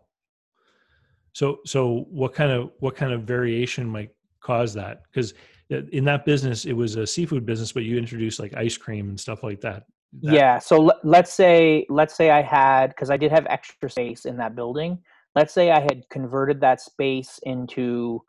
so 1.39 1.61
so 1.65 2.07
what 2.11 2.35
kind 2.35 2.51
of 2.51 2.73
what 2.81 2.97
kind 2.97 3.13
of 3.13 3.23
variation 3.23 3.89
might 3.89 4.11
cause 4.41 4.75
that 4.75 5.03
because 5.05 5.35
in 5.71 6.05
that 6.05 6.25
business 6.25 6.65
it 6.65 6.73
was 6.73 6.97
a 6.97 7.07
seafood 7.07 7.47
business 7.47 7.71
but 7.71 7.85
you 7.85 7.97
introduced 7.97 8.41
like 8.41 8.55
ice 8.55 8.77
cream 8.77 9.09
and 9.09 9.21
stuff 9.21 9.45
like 9.45 9.61
that 9.61 9.85
That- 10.23 10.33
yeah. 10.33 10.59
So 10.59 10.81
let, 10.81 10.97
let's 11.05 11.33
say 11.33 11.87
let's 11.89 12.15
say 12.15 12.31
I 12.31 12.43
had 12.43 12.89
because 12.89 13.11
I 13.11 13.17
did 13.17 13.31
have 13.31 13.47
extra 13.49 13.91
space 13.91 14.25
in 14.25 14.37
that 14.39 14.55
building. 14.57 14.99
let's 15.35 15.53
say 15.55 15.71
I 15.71 15.81
had 15.81 16.03
converted 16.11 16.61
that 16.63 16.81
space 16.81 17.39
into 17.45 18.23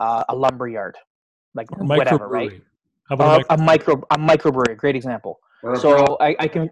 uh, 0.00 0.24
a 0.28 0.34
lumber 0.34 0.66
yard, 0.68 0.96
like 1.54 1.70
Or 1.72 1.84
whatever, 1.84 2.28
right? 2.28 2.50
microbrewery. 2.50 2.62
How 3.08 3.14
about 3.14 3.40
Uh, 3.42 3.44
a 3.50 3.54
a 3.54 3.56
micro 3.58 3.94
a 4.10 4.18
microbrewery, 4.18 4.76
great 4.76 4.96
example. 4.96 5.38
Or 5.62 5.76
So 5.76 6.16
I, 6.20 6.34
I 6.38 6.48
can, 6.48 6.70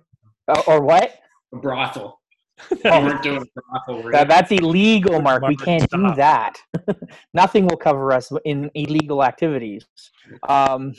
uh, 0.49 0.62
or 0.66 0.81
what? 0.83 1.12
a 1.53 1.57
brothel. 1.57 2.20
Oh, 2.87 3.01
We 3.01 3.07
weren't 3.07 3.23
doing 3.23 3.43
a 3.43 3.61
brothel. 3.61 4.03
were 4.03 4.11
That, 4.12 4.28
that's 4.28 4.51
illegal, 4.51 5.20
Mark. 5.20 5.43
We 5.47 5.57
can't 5.57 5.89
do 5.91 6.15
that. 6.16 6.55
Nothing 7.35 7.66
will 7.66 7.77
cover 7.77 8.12
us 8.12 8.33
in 8.45 8.70
illegal 8.74 9.23
activities. 9.23 9.85
Um, 10.49 10.95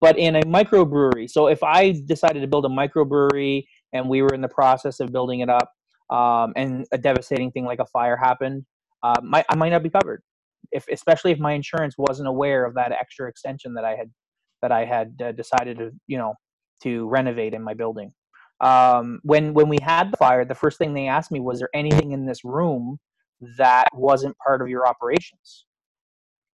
but 0.00 0.18
in 0.18 0.36
a 0.36 0.42
microbrewery, 0.42 1.28
so 1.30 1.48
if 1.48 1.62
I 1.62 1.92
decided 2.06 2.40
to 2.40 2.46
build 2.48 2.66
a 2.66 2.68
microbrewery 2.68 3.64
and 3.92 4.08
we 4.08 4.22
were 4.22 4.34
in 4.34 4.40
the 4.40 4.48
process 4.48 5.00
of 5.00 5.12
building 5.12 5.40
it 5.40 5.48
up, 5.50 5.70
um, 6.10 6.52
and 6.56 6.86
a 6.92 6.98
devastating 6.98 7.52
thing 7.52 7.64
like 7.64 7.78
a 7.80 7.86
fire 7.86 8.16
happened, 8.16 8.64
uh, 9.02 9.20
my, 9.22 9.44
I 9.48 9.56
might 9.56 9.70
not 9.70 9.82
be 9.82 9.90
covered. 9.90 10.22
If 10.72 10.86
especially 10.90 11.32
if 11.32 11.38
my 11.38 11.52
insurance 11.52 11.96
wasn't 11.98 12.28
aware 12.28 12.64
of 12.64 12.74
that 12.74 12.92
extra 12.92 13.28
extension 13.28 13.74
that 13.74 13.84
I 13.84 13.96
had 13.96 14.10
that 14.62 14.72
I 14.72 14.84
had 14.84 15.14
uh, 15.22 15.32
decided 15.32 15.78
to 15.78 15.90
you 16.06 16.18
know 16.18 16.34
to 16.82 17.08
renovate 17.08 17.54
in 17.54 17.62
my 17.62 17.74
building 17.74 18.12
um, 18.60 19.20
when 19.22 19.54
when 19.54 19.68
we 19.68 19.78
had 19.82 20.12
the 20.12 20.16
fire, 20.18 20.44
the 20.44 20.54
first 20.54 20.78
thing 20.78 20.92
they 20.94 21.08
asked 21.08 21.32
me 21.32 21.40
was, 21.40 21.60
"There 21.60 21.70
anything 21.74 22.12
in 22.12 22.26
this 22.26 22.44
room 22.44 22.98
that 23.58 23.88
wasn't 23.94 24.36
part 24.46 24.60
of 24.62 24.68
your 24.68 24.86
operations?" 24.86 25.66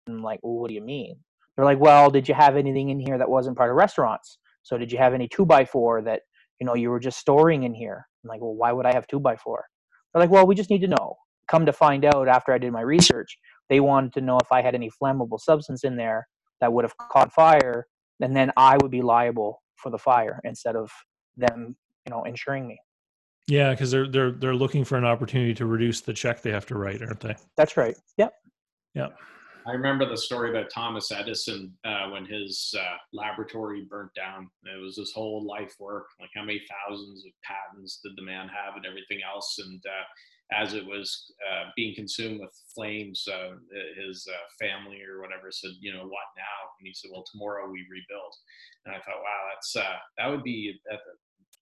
I'm 0.08 0.22
like, 0.22 0.40
well, 0.42 0.54
"What 0.54 0.68
do 0.68 0.74
you 0.74 0.82
mean?" 0.82 1.16
They're 1.56 1.64
like, 1.64 1.80
"Well, 1.80 2.10
did 2.10 2.28
you 2.28 2.34
have 2.34 2.56
anything 2.56 2.90
in 2.90 3.00
here 3.00 3.18
that 3.18 3.28
wasn't 3.28 3.56
part 3.56 3.70
of 3.70 3.76
restaurants? 3.76 4.38
So 4.62 4.78
did 4.78 4.92
you 4.92 4.98
have 4.98 5.14
any 5.14 5.28
two 5.28 5.44
by 5.44 5.64
four 5.64 6.02
that 6.02 6.22
you 6.60 6.66
know 6.66 6.74
you 6.74 6.90
were 6.90 7.00
just 7.00 7.18
storing 7.18 7.64
in 7.64 7.74
here?" 7.74 8.06
I'm 8.24 8.28
like, 8.28 8.40
"Well, 8.40 8.54
why 8.54 8.72
would 8.72 8.86
I 8.86 8.92
have 8.92 9.06
two 9.06 9.20
by 9.20 9.36
four? 9.36 9.64
They're 10.12 10.22
like, 10.22 10.30
"Well, 10.30 10.46
we 10.46 10.54
just 10.54 10.70
need 10.70 10.80
to 10.82 10.88
know." 10.88 11.16
Come 11.48 11.66
to 11.66 11.72
find 11.72 12.04
out, 12.04 12.28
after 12.28 12.52
I 12.52 12.58
did 12.58 12.72
my 12.72 12.80
research, 12.80 13.36
they 13.68 13.80
wanted 13.80 14.14
to 14.14 14.20
know 14.20 14.38
if 14.38 14.50
I 14.50 14.62
had 14.62 14.74
any 14.74 14.90
flammable 14.90 15.38
substance 15.38 15.84
in 15.84 15.96
there 15.96 16.26
that 16.60 16.72
would 16.72 16.84
have 16.84 16.96
caught 16.96 17.32
fire, 17.32 17.86
and 18.20 18.34
then 18.34 18.52
I 18.56 18.78
would 18.80 18.90
be 18.90 19.02
liable 19.02 19.60
for 19.76 19.90
the 19.90 19.98
fire 19.98 20.40
instead 20.44 20.76
of 20.76 20.90
them 21.36 21.76
you 22.06 22.10
know 22.10 22.22
insuring 22.24 22.66
me 22.66 22.78
yeah, 23.48 23.70
because 23.70 23.90
they're 23.90 24.06
they're 24.06 24.30
they're 24.30 24.54
looking 24.54 24.84
for 24.84 24.96
an 24.96 25.04
opportunity 25.04 25.52
to 25.54 25.66
reduce 25.66 26.00
the 26.00 26.12
check 26.12 26.42
they 26.42 26.52
have 26.52 26.66
to 26.66 26.76
write, 26.76 27.02
aren't 27.02 27.20
they? 27.20 27.34
that's 27.56 27.76
right 27.76 27.96
Yep. 28.16 28.32
yep 28.94 29.18
I 29.66 29.72
remember 29.72 30.08
the 30.08 30.16
story 30.16 30.50
about 30.50 30.70
Thomas 30.70 31.12
Edison 31.12 31.72
uh, 31.84 32.08
when 32.10 32.24
his 32.24 32.74
uh, 32.78 32.96
laboratory 33.12 33.86
burnt 33.88 34.12
down. 34.14 34.50
It 34.64 34.82
was 34.82 34.96
his 34.96 35.12
whole 35.12 35.46
life 35.46 35.74
work, 35.78 36.06
like 36.20 36.30
how 36.34 36.42
many 36.42 36.62
thousands 36.68 37.24
of 37.24 37.32
patents 37.44 38.00
did 38.02 38.12
the 38.16 38.24
man 38.24 38.48
have 38.48 38.74
and 38.76 38.86
everything 38.86 39.20
else. 39.22 39.56
And 39.64 39.80
uh, 39.86 40.62
as 40.62 40.74
it 40.74 40.84
was 40.84 41.32
uh, 41.48 41.70
being 41.76 41.94
consumed 41.94 42.40
with 42.40 42.50
flames, 42.74 43.24
uh, 43.28 43.54
his 44.04 44.26
uh, 44.28 44.64
family 44.64 44.98
or 45.02 45.20
whatever 45.20 45.50
said, 45.50 45.70
"You 45.80 45.92
know 45.92 46.04
what 46.04 46.28
now?" 46.36 46.58
And 46.78 46.86
he 46.86 46.94
said, 46.94 47.10
"Well, 47.12 47.24
tomorrow 47.30 47.70
we 47.70 47.86
rebuild." 47.88 48.34
And 48.84 48.94
I 48.94 48.98
thought, 48.98 49.22
"Wow, 49.22 49.42
that's 49.54 49.72
that 50.18 50.28
would 50.28 50.42
be 50.42 50.74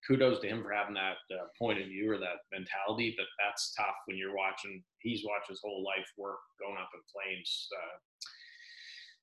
kudos 0.07 0.41
to 0.41 0.49
him 0.49 0.63
for 0.63 0.73
having 0.73 0.95
that 0.95 1.19
uh, 1.35 1.47
point 1.59 1.81
of 1.81 1.87
view 1.89 2.11
or 2.13 2.19
that 2.19 2.45
mentality. 2.53 3.15
But 3.17 3.27
that's 3.39 3.75
tough 3.75 3.97
when 4.07 4.17
you're 4.17 4.37
watching. 4.37 4.83
He's 4.99 5.25
watched 5.25 5.49
his 5.49 5.61
whole 5.63 5.85
life 5.85 6.09
work 6.17 6.39
going 6.61 6.77
up 6.79 6.91
in 6.95 7.01
flames. 7.13 7.69
Uh, 7.77 7.99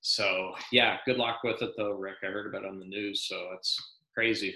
so 0.02 0.54
yeah, 0.72 0.98
good 1.06 1.18
luck 1.18 1.40
with 1.44 1.62
it 1.62 1.72
though, 1.78 1.91
Rick. 1.91 2.18
I 2.24 2.28
heard 2.28 2.48
about 2.48 2.64
it 2.64 2.70
on 2.70 2.80
the 2.80 2.86
news, 2.86 3.26
so 3.28 3.49
it's 3.56 3.78
crazy. 4.14 4.56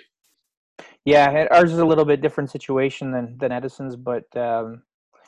yeah 1.05 1.47
ours 1.51 1.71
is 1.71 1.79
a 1.79 1.85
little 1.85 2.05
bit 2.05 2.21
different 2.21 2.49
situation 2.49 3.11
than 3.11 3.37
than 3.37 3.51
edison's 3.51 3.95
but 3.95 4.25
um 4.37 4.81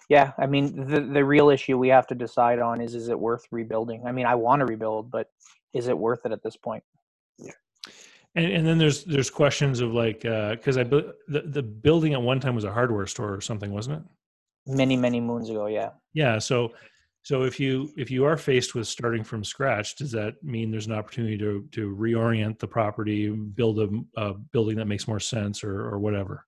yeah 0.10 0.32
i 0.38 0.46
mean 0.46 0.86
the 0.88 1.02
the 1.02 1.24
real 1.24 1.50
issue 1.50 1.78
we 1.78 1.88
have 1.90 2.08
to 2.08 2.16
decide 2.16 2.60
on 2.60 2.82
is 2.82 2.96
is 2.96 3.10
it 3.10 3.20
worth 3.20 3.46
rebuilding 3.52 4.06
i 4.06 4.12
mean 4.12 4.26
i 4.26 4.36
want 4.36 4.60
to 4.60 4.66
rebuild 4.66 5.10
but 5.12 5.30
is 5.74 5.88
it 5.88 5.98
worth 5.98 6.26
it 6.26 6.32
at 6.32 6.44
this 6.44 6.58
point 6.58 6.84
And, 8.36 8.52
and 8.52 8.66
then 8.68 8.78
there's 8.78 9.04
there's 9.04 9.30
questions 9.30 9.80
of 9.80 9.94
like 9.94 10.26
uh, 10.26 10.52
because 10.52 10.78
I 10.78 10.84
bu- 10.84 11.12
the 11.28 11.42
the 11.42 11.64
building 11.64 12.14
at 12.14 12.22
one 12.22 12.40
time 12.40 12.56
was 12.56 12.64
a 12.64 12.72
hardware 12.72 13.08
store 13.08 13.34
or 13.34 13.42
something, 13.42 13.72
wasn't 13.72 13.98
it? 13.98 14.04
many 14.66 14.96
many 14.96 15.20
moons 15.20 15.50
ago 15.50 15.66
yeah 15.66 15.90
Yeah. 16.14 16.40
So 16.40 16.72
so 17.24 17.44
if 17.44 17.58
you 17.58 17.90
if 17.96 18.12
you 18.12 18.26
are 18.26 18.36
faced 18.36 18.76
with 18.76 18.88
starting 18.88 19.24
from 19.24 19.46
scratch, 19.46 19.96
does 19.96 20.12
that 20.12 20.44
mean 20.44 20.72
there's 20.72 20.88
an 20.88 20.94
opportunity 20.94 21.38
to 21.38 21.68
to 21.72 21.96
reorient 21.96 22.60
the 22.60 22.68
property, 22.68 23.30
build 23.30 23.80
a, 23.80 23.90
a 24.18 24.34
building 24.34 24.76
that 24.78 24.88
makes 24.88 25.08
more 25.08 25.22
sense, 25.22 25.64
or 25.64 25.88
or 25.90 26.00
whatever? 26.00 26.46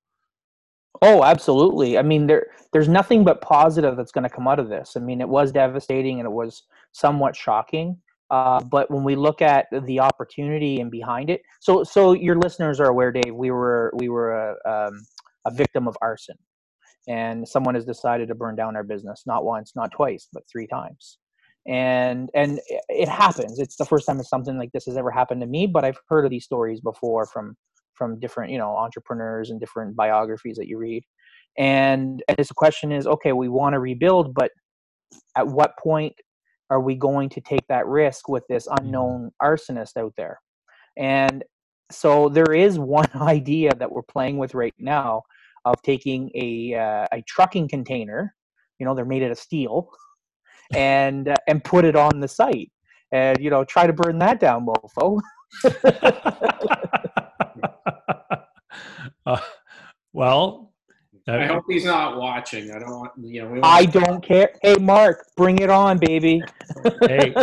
Oh, 1.01 1.23
absolutely. 1.23 1.97
I 1.97 2.01
mean, 2.01 2.27
there 2.27 2.47
there's 2.73 2.89
nothing 2.89 3.23
but 3.23 3.41
positive 3.41 3.95
that's 3.95 4.11
going 4.11 4.23
to 4.23 4.35
come 4.35 4.47
out 4.49 4.59
of 4.59 4.67
this. 4.69 4.97
I 4.97 4.99
mean, 4.99 5.21
it 5.21 5.29
was 5.29 5.51
devastating 5.53 6.19
and 6.19 6.27
it 6.27 6.31
was 6.31 6.63
somewhat 6.91 7.35
shocking. 7.37 7.97
Uh, 8.29 8.63
but 8.63 8.89
when 8.89 9.03
we 9.03 9.15
look 9.15 9.41
at 9.41 9.67
the 9.85 9.99
opportunity 9.99 10.79
and 10.81 10.89
behind 10.91 11.29
it, 11.29 11.41
so 11.61 11.83
so 11.83 12.13
your 12.13 12.35
listeners 12.37 12.79
are 12.79 12.89
aware, 12.89 13.11
Dave. 13.11 13.33
We 13.35 13.51
were 13.51 13.93
we 13.97 14.09
were 14.09 14.33
a, 14.33 14.87
um, 14.87 15.01
a 15.45 15.51
victim 15.51 15.87
of 15.87 15.95
arson, 16.01 16.37
and 17.07 17.47
someone 17.47 17.75
has 17.75 17.85
decided 17.85 18.27
to 18.29 18.35
burn 18.35 18.55
down 18.55 18.75
our 18.75 18.83
business 18.83 19.23
not 19.27 19.45
once, 19.45 19.73
not 19.75 19.91
twice, 19.91 20.27
but 20.33 20.43
three 20.51 20.67
times. 20.67 21.19
And 21.67 22.29
and 22.33 22.59
it- 22.89 23.09
happens. 23.09 23.59
It's 23.59 23.75
the 23.75 23.85
first 23.85 24.07
time 24.07 24.21
something 24.23 24.57
like 24.57 24.71
this 24.71 24.85
has 24.85 24.97
ever 24.97 25.11
happened 25.11 25.41
to 25.41 25.47
me. 25.47 25.67
But 25.67 25.85
I've 25.85 25.99
heard 26.09 26.25
of 26.25 26.31
these 26.31 26.45
stories 26.45 26.81
before 26.81 27.25
from 27.27 27.55
from 27.95 28.19
different 28.19 28.51
you 28.51 28.57
know 28.57 28.75
entrepreneurs 28.75 29.49
and 29.49 29.59
different 29.59 29.95
biographies 29.95 30.57
that 30.57 30.67
you 30.67 30.77
read 30.77 31.03
and 31.57 32.23
and 32.27 32.37
the 32.37 32.53
question 32.55 32.91
is 32.91 33.07
okay 33.07 33.31
we 33.31 33.47
want 33.47 33.73
to 33.73 33.79
rebuild 33.79 34.33
but 34.33 34.51
at 35.37 35.47
what 35.47 35.77
point 35.81 36.13
are 36.69 36.81
we 36.81 36.95
going 36.95 37.29
to 37.29 37.41
take 37.41 37.67
that 37.67 37.87
risk 37.87 38.27
with 38.27 38.43
this 38.47 38.67
unknown 38.79 39.31
arsonist 39.41 39.97
out 39.97 40.13
there? 40.17 40.39
And 40.97 41.43
so 41.91 42.29
there 42.29 42.53
is 42.53 42.79
one 42.99 43.09
idea 43.15 43.73
that 43.75 43.91
we're 43.91 44.03
playing 44.03 44.37
with 44.37 44.53
right 44.53 44.73
now 44.79 45.23
of 45.65 45.81
taking 45.81 46.29
a 46.35 46.75
uh, 46.75 47.07
a 47.11 47.23
trucking 47.27 47.67
container 47.67 48.35
you 48.79 48.85
know 48.85 48.93
they're 48.93 49.05
made 49.05 49.23
out 49.23 49.31
of 49.31 49.39
steel 49.39 49.89
and 50.75 51.29
uh, 51.29 51.35
and 51.47 51.63
put 51.63 51.85
it 51.85 51.95
on 51.95 52.19
the 52.19 52.27
site 52.27 52.71
and 53.11 53.39
you 53.39 53.49
know 53.49 53.63
try 53.63 53.87
to 53.87 53.93
burn 53.93 54.19
that 54.19 54.39
down 54.39 54.65
mofo. 54.65 55.19
Uh, 59.27 59.41
well, 60.13 60.74
I 61.27 61.45
hope 61.45 61.63
he's 61.67 61.85
not 61.85 62.17
watching. 62.17 62.69
I 62.71 62.77
don't 62.77 62.91
want 62.91 63.11
you 63.17 63.41
know. 63.41 63.47
We 63.47 63.59
want 63.59 63.65
I 63.65 63.85
don't 63.85 64.23
care. 64.23 64.51
Hey, 64.61 64.75
Mark, 64.75 65.25
bring 65.35 65.57
it 65.57 65.71
on, 65.71 65.97
baby. 65.97 66.43
hey, 67.01 67.33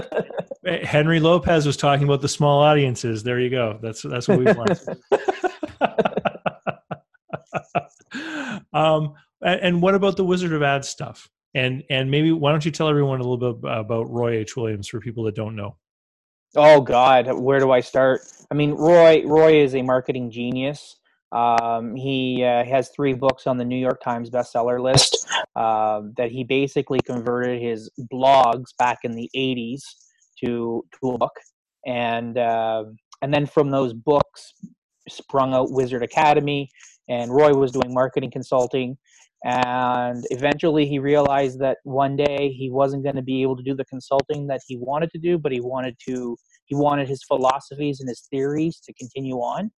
Henry 0.84 1.18
Lopez 1.18 1.66
was 1.66 1.76
talking 1.76 2.04
about 2.04 2.20
the 2.20 2.28
small 2.28 2.62
audiences. 2.62 3.24
There 3.24 3.40
you 3.40 3.50
go. 3.50 3.80
That's 3.82 4.02
that's 4.02 4.28
what 4.28 4.38
we 4.38 4.44
want. 4.44 4.80
um, 8.72 9.14
and, 9.42 9.60
and 9.60 9.82
what 9.82 9.94
about 9.94 10.16
the 10.16 10.24
Wizard 10.24 10.52
of 10.52 10.62
Ad 10.62 10.84
stuff? 10.84 11.28
And 11.54 11.82
and 11.90 12.10
maybe 12.10 12.32
why 12.32 12.50
don't 12.50 12.64
you 12.64 12.70
tell 12.70 12.88
everyone 12.88 13.20
a 13.20 13.24
little 13.24 13.52
bit 13.52 13.68
about 13.68 14.10
Roy 14.10 14.38
H. 14.38 14.56
Williams 14.56 14.88
for 14.88 15.00
people 15.00 15.24
that 15.24 15.34
don't 15.34 15.54
know? 15.54 15.76
Oh 16.54 16.80
God, 16.80 17.32
where 17.32 17.58
do 17.58 17.70
I 17.72 17.80
start? 17.80 18.20
I 18.50 18.54
mean, 18.54 18.72
Roy. 18.72 19.22
Roy 19.26 19.62
is 19.62 19.74
a 19.74 19.82
marketing 19.82 20.30
genius. 20.30 20.96
Um, 21.32 21.94
he 21.94 22.44
uh, 22.44 22.64
has 22.64 22.90
three 22.90 23.14
books 23.14 23.46
on 23.46 23.56
the 23.56 23.64
New 23.64 23.76
York 23.76 24.02
Times 24.02 24.28
bestseller 24.30 24.80
list 24.80 25.26
uh, 25.56 26.02
that 26.16 26.30
he 26.30 26.44
basically 26.44 27.00
converted 27.00 27.60
his 27.60 27.90
blogs 28.12 28.76
back 28.78 28.98
in 29.04 29.12
the 29.12 29.30
'80s 29.34 29.80
to 30.44 30.84
to 31.00 31.10
a 31.10 31.18
book, 31.18 31.32
and 31.86 32.36
uh, 32.36 32.84
and 33.22 33.32
then 33.32 33.46
from 33.46 33.70
those 33.70 33.94
books 33.94 34.52
sprung 35.08 35.54
out 35.54 35.72
Wizard 35.72 36.02
Academy, 36.02 36.68
and 37.08 37.34
Roy 37.34 37.54
was 37.54 37.72
doing 37.72 37.94
marketing 37.94 38.30
consulting. 38.30 38.98
And 39.44 40.24
eventually, 40.30 40.86
he 40.86 41.00
realized 41.00 41.58
that 41.60 41.78
one 41.82 42.14
day 42.14 42.52
he 42.56 42.70
wasn't 42.70 43.02
going 43.02 43.16
to 43.16 43.22
be 43.22 43.42
able 43.42 43.56
to 43.56 43.62
do 43.62 43.74
the 43.74 43.84
consulting 43.86 44.46
that 44.46 44.60
he 44.68 44.76
wanted 44.76 45.10
to 45.10 45.18
do, 45.18 45.36
but 45.38 45.50
he 45.50 45.60
wanted 45.60 45.96
to 46.08 46.36
he 46.66 46.76
wanted 46.76 47.08
his 47.08 47.24
philosophies 47.24 48.00
and 48.00 48.08
his 48.08 48.26
theories 48.30 48.80
to 48.84 48.92
continue 48.94 49.36
on. 49.36 49.70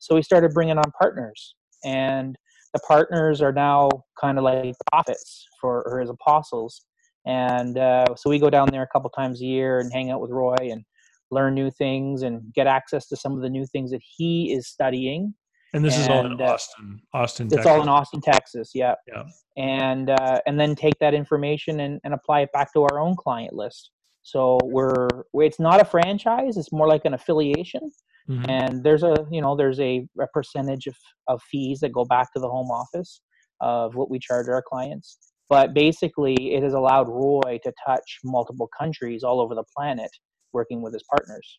So 0.00 0.14
we 0.14 0.22
started 0.22 0.52
bringing 0.52 0.76
on 0.78 0.90
partners, 1.00 1.54
and 1.84 2.36
the 2.74 2.80
partners 2.80 3.40
are 3.40 3.52
now 3.52 3.88
kind 4.20 4.38
of 4.38 4.44
like 4.44 4.74
prophets 4.90 5.46
for 5.60 5.82
or 5.88 6.00
his 6.00 6.10
apostles. 6.10 6.84
And 7.26 7.78
uh, 7.78 8.06
so 8.16 8.30
we 8.30 8.38
go 8.38 8.50
down 8.50 8.68
there 8.70 8.82
a 8.82 8.88
couple 8.88 9.10
times 9.10 9.40
a 9.40 9.44
year 9.44 9.78
and 9.80 9.92
hang 9.92 10.10
out 10.10 10.20
with 10.20 10.30
Roy 10.30 10.56
and 10.58 10.82
learn 11.30 11.54
new 11.54 11.70
things 11.70 12.22
and 12.22 12.42
get 12.54 12.66
access 12.66 13.06
to 13.08 13.16
some 13.16 13.32
of 13.32 13.42
the 13.42 13.48
new 13.48 13.66
things 13.66 13.90
that 13.90 14.00
he 14.16 14.52
is 14.52 14.68
studying. 14.68 15.34
And 15.72 15.84
this 15.84 15.96
is 15.96 16.08
all 16.08 16.20
in 16.26 16.32
And, 16.32 16.40
uh, 16.40 16.44
Austin, 16.44 17.00
Austin, 17.14 17.46
It's 17.46 17.56
Texas. 17.56 17.70
all 17.70 17.82
in 17.82 17.88
Austin, 17.88 18.20
Texas. 18.20 18.70
Yeah. 18.74 18.94
Yeah. 19.06 19.24
And 19.56 20.10
uh, 20.10 20.40
and 20.46 20.58
then 20.58 20.74
take 20.74 20.98
that 21.00 21.14
information 21.14 21.80
and, 21.80 22.00
and 22.02 22.14
apply 22.14 22.40
it 22.40 22.52
back 22.52 22.72
to 22.72 22.82
our 22.82 22.98
own 22.98 23.14
client 23.16 23.52
list. 23.52 23.90
So 24.22 24.58
we're 24.64 25.08
it's 25.34 25.60
not 25.60 25.80
a 25.80 25.84
franchise; 25.84 26.56
it's 26.56 26.72
more 26.72 26.88
like 26.88 27.04
an 27.04 27.14
affiliation. 27.14 27.90
Mhm. 28.28 28.48
And 28.48 28.84
there's 28.84 29.02
a 29.02 29.26
you 29.30 29.40
know 29.40 29.56
there's 29.56 29.80
a, 29.80 30.06
a 30.20 30.26
percentage 30.32 30.86
of, 30.86 30.96
of 31.26 31.42
fees 31.42 31.80
that 31.80 31.92
go 31.92 32.04
back 32.04 32.32
to 32.34 32.40
the 32.40 32.48
home 32.48 32.70
office 32.70 33.22
of 33.60 33.94
what 33.94 34.10
we 34.10 34.18
charge 34.18 34.48
our 34.48 34.62
clients. 34.62 35.18
But 35.48 35.74
basically, 35.74 36.54
it 36.54 36.62
has 36.62 36.74
allowed 36.74 37.08
Roy 37.08 37.58
to 37.64 37.72
touch 37.84 38.20
multiple 38.22 38.68
countries 38.78 39.24
all 39.24 39.40
over 39.40 39.54
the 39.54 39.64
planet, 39.76 40.10
working 40.52 40.80
with 40.80 40.92
his 40.92 41.02
partners. 41.02 41.58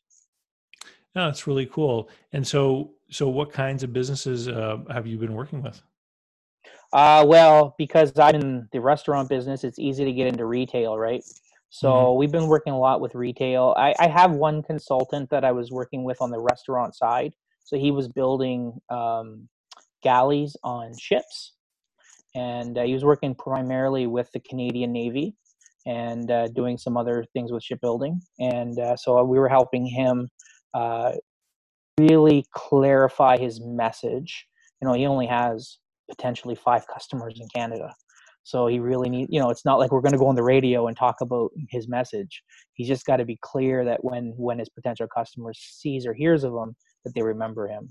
No, 1.14 1.28
it's 1.28 1.46
really 1.46 1.66
cool. 1.66 2.10
And 2.32 2.48
so, 2.48 2.94
so 3.10 3.28
what 3.28 3.52
kinds 3.52 3.84
of 3.84 3.92
businesses 3.92 4.48
uh, 4.48 4.78
have 4.90 5.06
you 5.08 5.18
been 5.18 5.34
working 5.34 5.62
with? 5.62 5.82
Uh, 6.94 7.26
well, 7.28 7.76
because 7.78 8.18
I'm 8.18 8.36
in 8.36 8.68
the 8.72 8.80
restaurant 8.80 9.28
business, 9.28 9.66
it's 9.66 9.80
easy 9.80 10.06
to 10.06 10.14
get 10.14 10.28
into 10.28 10.46
retail, 10.46 10.98
right? 10.98 11.22
So 11.72 11.90
mm-hmm. 11.90 12.20
we've 12.20 12.32
been 12.32 12.48
working 12.48 12.74
a 12.74 12.80
lot 12.80 13.00
with 13.00 13.16
retail. 13.16 13.74
I, 13.78 13.96
I, 13.98 14.08
have 14.10 14.32
one 14.32 14.62
consultant 14.62 15.30
that 15.30 15.46
I 15.46 15.54
was 15.54 15.72
working 15.72 16.04
with 16.04 16.22
on 16.22 16.30
the 16.30 16.40
restaurant 16.40 16.96
side. 16.96 17.34
So 17.64 17.78
he 17.78 17.92
was 17.92 18.10
building 18.10 18.74
um, 18.90 19.48
galleys 20.04 20.58
on 20.66 20.92
ships, 21.00 21.54
and 22.36 22.78
uh, 22.78 22.84
he 22.84 22.94
was 22.94 23.06
working 23.06 23.34
primarily 23.34 24.06
with 24.06 24.30
the 24.34 24.42
Canadian 24.42 24.92
Navy 24.92 25.34
and 25.86 26.30
uh, 26.30 26.50
doing 26.50 26.78
some 26.78 26.98
other 26.98 27.26
things 27.32 27.54
with 27.54 27.64
shipbuilding. 27.64 28.22
And 28.40 28.78
uh, 28.78 28.98
so 28.98 29.24
we 29.24 29.40
were 29.40 29.50
helping 29.50 29.86
him 29.86 30.28
uh, 30.74 31.14
really 31.98 32.44
clarify 32.54 33.38
his 33.38 33.62
message. 33.62 34.46
You 34.82 34.90
know, 34.90 34.94
he 34.94 35.06
only 35.06 35.28
has 35.28 35.78
potentially 36.10 36.56
five 36.56 36.86
customers 36.88 37.40
in 37.40 37.48
Canada. 37.56 37.94
So 38.44 38.68
he 38.68 38.80
really 38.80 39.10
need, 39.10 39.28
you 39.30 39.40
know, 39.40 39.50
it's 39.50 39.66
not 39.66 39.80
like 39.80 39.92
we're 39.92 40.02
going 40.02 40.14
to 40.14 40.18
go 40.18 40.28
on 40.28 40.36
the 40.36 40.44
radio 40.44 40.88
and 40.88 40.98
talk 40.98 41.22
about 41.22 41.52
his 41.70 41.88
message. 41.88 42.42
He's 42.74 42.88
just 42.88 43.06
got 43.06 43.18
to 43.18 43.26
be 43.26 43.38
clear 43.42 43.86
that 43.86 44.04
when 44.04 44.34
when 44.36 44.60
his 44.60 44.70
potential 44.70 45.08
customers 45.16 45.60
sees 45.62 46.06
or 46.06 46.14
hears 46.14 46.44
of 46.44 46.54
him, 46.54 46.76
that 47.06 47.14
they 47.14 47.22
remember 47.22 47.68
him. 47.68 47.90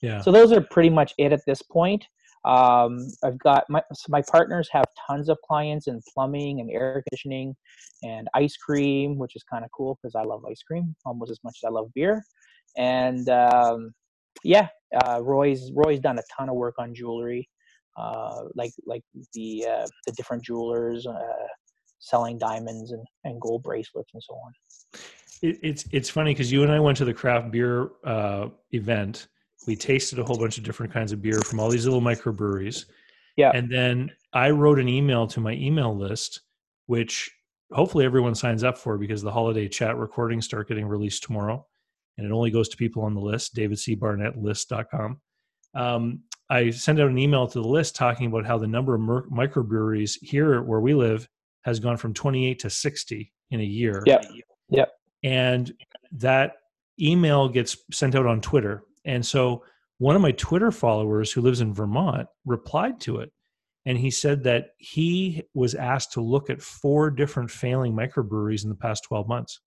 Yeah. 0.00 0.22
So 0.22 0.32
those 0.32 0.52
are 0.52 0.62
pretty 0.62 0.90
much 0.90 1.12
it 1.18 1.32
at 1.32 1.44
this 1.46 1.62
point. 1.62 2.04
Um, 2.46 3.06
I've 3.22 3.38
got 3.38 3.64
my 3.68 3.82
so 3.92 4.06
my 4.08 4.22
partners 4.30 4.68
have 4.72 4.86
tons 5.06 5.28
of 5.28 5.38
clients 5.46 5.88
in 5.88 6.00
plumbing 6.14 6.60
and 6.60 6.70
air 6.70 7.02
conditioning 7.06 7.54
and 8.02 8.28
ice 8.34 8.56
cream, 8.56 9.18
which 9.18 9.36
is 9.36 9.42
kind 9.42 9.64
of 9.64 9.70
cool 9.76 9.98
because 10.00 10.14
I 10.14 10.22
love 10.22 10.42
ice 10.48 10.62
cream 10.62 10.96
almost 11.04 11.30
as 11.30 11.38
much 11.44 11.58
as 11.62 11.68
I 11.68 11.70
love 11.70 11.92
beer. 11.94 12.24
And 12.78 13.28
um, 13.28 13.92
yeah, 14.42 14.68
uh, 15.04 15.20
Roy's 15.22 15.70
Roy's 15.74 16.00
done 16.00 16.18
a 16.18 16.22
ton 16.34 16.48
of 16.48 16.54
work 16.54 16.76
on 16.78 16.94
jewelry 16.94 17.46
uh, 18.00 18.44
like 18.54 18.72
like 18.86 19.02
the 19.34 19.66
uh, 19.68 19.86
the 20.06 20.12
different 20.12 20.42
jewelers 20.42 21.06
uh, 21.06 21.46
selling 21.98 22.38
diamonds 22.38 22.92
and, 22.92 23.04
and 23.24 23.40
gold 23.40 23.62
bracelets 23.62 24.10
and 24.14 24.22
so 24.22 24.34
on. 24.34 24.52
It, 25.42 25.58
it's 25.62 25.84
it's 25.92 26.08
funny 26.08 26.32
because 26.32 26.50
you 26.50 26.62
and 26.62 26.72
I 26.72 26.80
went 26.80 26.96
to 26.98 27.04
the 27.04 27.14
craft 27.14 27.50
beer 27.50 27.90
uh, 28.04 28.48
event. 28.72 29.28
We 29.66 29.76
tasted 29.76 30.18
a 30.18 30.24
whole 30.24 30.38
bunch 30.38 30.56
of 30.56 30.64
different 30.64 30.92
kinds 30.92 31.12
of 31.12 31.20
beer 31.20 31.40
from 31.42 31.60
all 31.60 31.68
these 31.68 31.84
little 31.84 32.00
microbreweries. 32.00 32.86
Yeah, 33.36 33.52
and 33.54 33.70
then 33.70 34.10
I 34.32 34.50
wrote 34.50 34.78
an 34.78 34.88
email 34.88 35.26
to 35.28 35.40
my 35.40 35.52
email 35.52 35.96
list, 35.96 36.40
which 36.86 37.30
hopefully 37.72 38.04
everyone 38.04 38.34
signs 38.34 38.64
up 38.64 38.78
for 38.78 38.98
because 38.98 39.22
the 39.22 39.30
holiday 39.30 39.68
chat 39.68 39.96
recordings 39.96 40.46
start 40.46 40.68
getting 40.68 40.86
released 40.86 41.22
tomorrow, 41.22 41.66
and 42.16 42.26
it 42.26 42.32
only 42.32 42.50
goes 42.50 42.68
to 42.70 42.76
people 42.76 43.02
on 43.02 43.14
the 43.14 43.20
list. 43.20 43.54
DavidCBarnettlist.com. 43.54 45.20
Um, 45.74 46.20
I 46.50 46.70
sent 46.70 47.00
out 47.00 47.08
an 47.08 47.18
email 47.18 47.46
to 47.46 47.62
the 47.62 47.66
list 47.66 47.94
talking 47.94 48.26
about 48.26 48.44
how 48.44 48.58
the 48.58 48.66
number 48.66 48.94
of 48.94 49.00
mer- 49.00 49.28
microbreweries 49.28 50.18
here 50.20 50.60
where 50.62 50.80
we 50.80 50.94
live 50.94 51.28
has 51.62 51.78
gone 51.78 51.96
from 51.96 52.12
28 52.12 52.58
to 52.58 52.70
60 52.70 53.32
in 53.52 53.60
a 53.60 53.64
year. 53.64 54.02
Yep. 54.06 54.24
Yep. 54.70 54.92
And 55.22 55.72
that 56.12 56.54
email 57.00 57.48
gets 57.48 57.76
sent 57.92 58.16
out 58.16 58.26
on 58.26 58.40
Twitter. 58.40 58.82
And 59.04 59.24
so 59.24 59.62
one 59.98 60.16
of 60.16 60.22
my 60.22 60.32
Twitter 60.32 60.72
followers 60.72 61.30
who 61.30 61.40
lives 61.40 61.60
in 61.60 61.72
Vermont 61.72 62.26
replied 62.44 63.00
to 63.02 63.18
it. 63.18 63.30
And 63.86 63.96
he 63.96 64.10
said 64.10 64.42
that 64.44 64.70
he 64.78 65.42
was 65.54 65.74
asked 65.74 66.12
to 66.12 66.20
look 66.20 66.50
at 66.50 66.60
four 66.60 67.10
different 67.10 67.50
failing 67.50 67.94
microbreweries 67.94 68.64
in 68.64 68.70
the 68.70 68.76
past 68.76 69.04
12 69.04 69.28
months. 69.28 69.60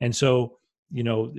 And 0.00 0.14
so 0.14 0.58
you 0.90 1.02
know 1.02 1.32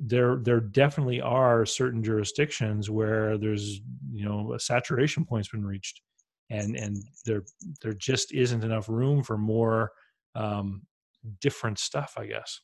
there 0.00 0.36
there 0.36 0.60
definitely 0.60 1.20
are 1.20 1.64
certain 1.64 2.02
jurisdictions 2.02 2.90
where 2.90 3.38
there's 3.38 3.80
you 4.10 4.24
know 4.24 4.52
a 4.54 4.60
saturation 4.60 5.24
point's 5.24 5.48
been 5.48 5.64
reached 5.64 6.02
and 6.50 6.76
and 6.76 6.96
there 7.24 7.42
there 7.82 7.92
just 7.92 8.32
isn't 8.32 8.64
enough 8.64 8.88
room 8.88 9.22
for 9.22 9.38
more 9.38 9.92
um, 10.34 10.82
different 11.40 11.78
stuff 11.78 12.14
i 12.18 12.26
guess. 12.26 12.60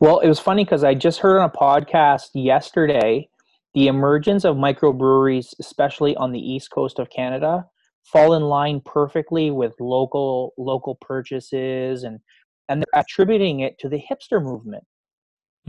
Well 0.00 0.20
it 0.20 0.28
was 0.28 0.40
funny 0.40 0.64
because 0.64 0.84
i 0.84 0.94
just 0.94 1.18
heard 1.18 1.38
on 1.38 1.50
a 1.50 1.58
podcast 1.58 2.30
yesterday 2.34 3.28
the 3.74 3.88
emergence 3.88 4.44
of 4.44 4.56
microbreweries 4.56 5.54
especially 5.60 6.16
on 6.16 6.32
the 6.32 6.38
east 6.38 6.70
coast 6.70 6.98
of 6.98 7.10
canada 7.10 7.66
fall 8.04 8.34
in 8.34 8.42
line 8.42 8.80
perfectly 8.84 9.50
with 9.50 9.74
local 9.80 10.54
local 10.56 10.94
purchases 10.94 12.04
and 12.04 12.20
and 12.68 12.80
they're 12.80 13.00
attributing 13.00 13.60
it 13.60 13.78
to 13.78 13.88
the 13.88 14.00
hipster 14.10 14.42
movement 14.42 14.84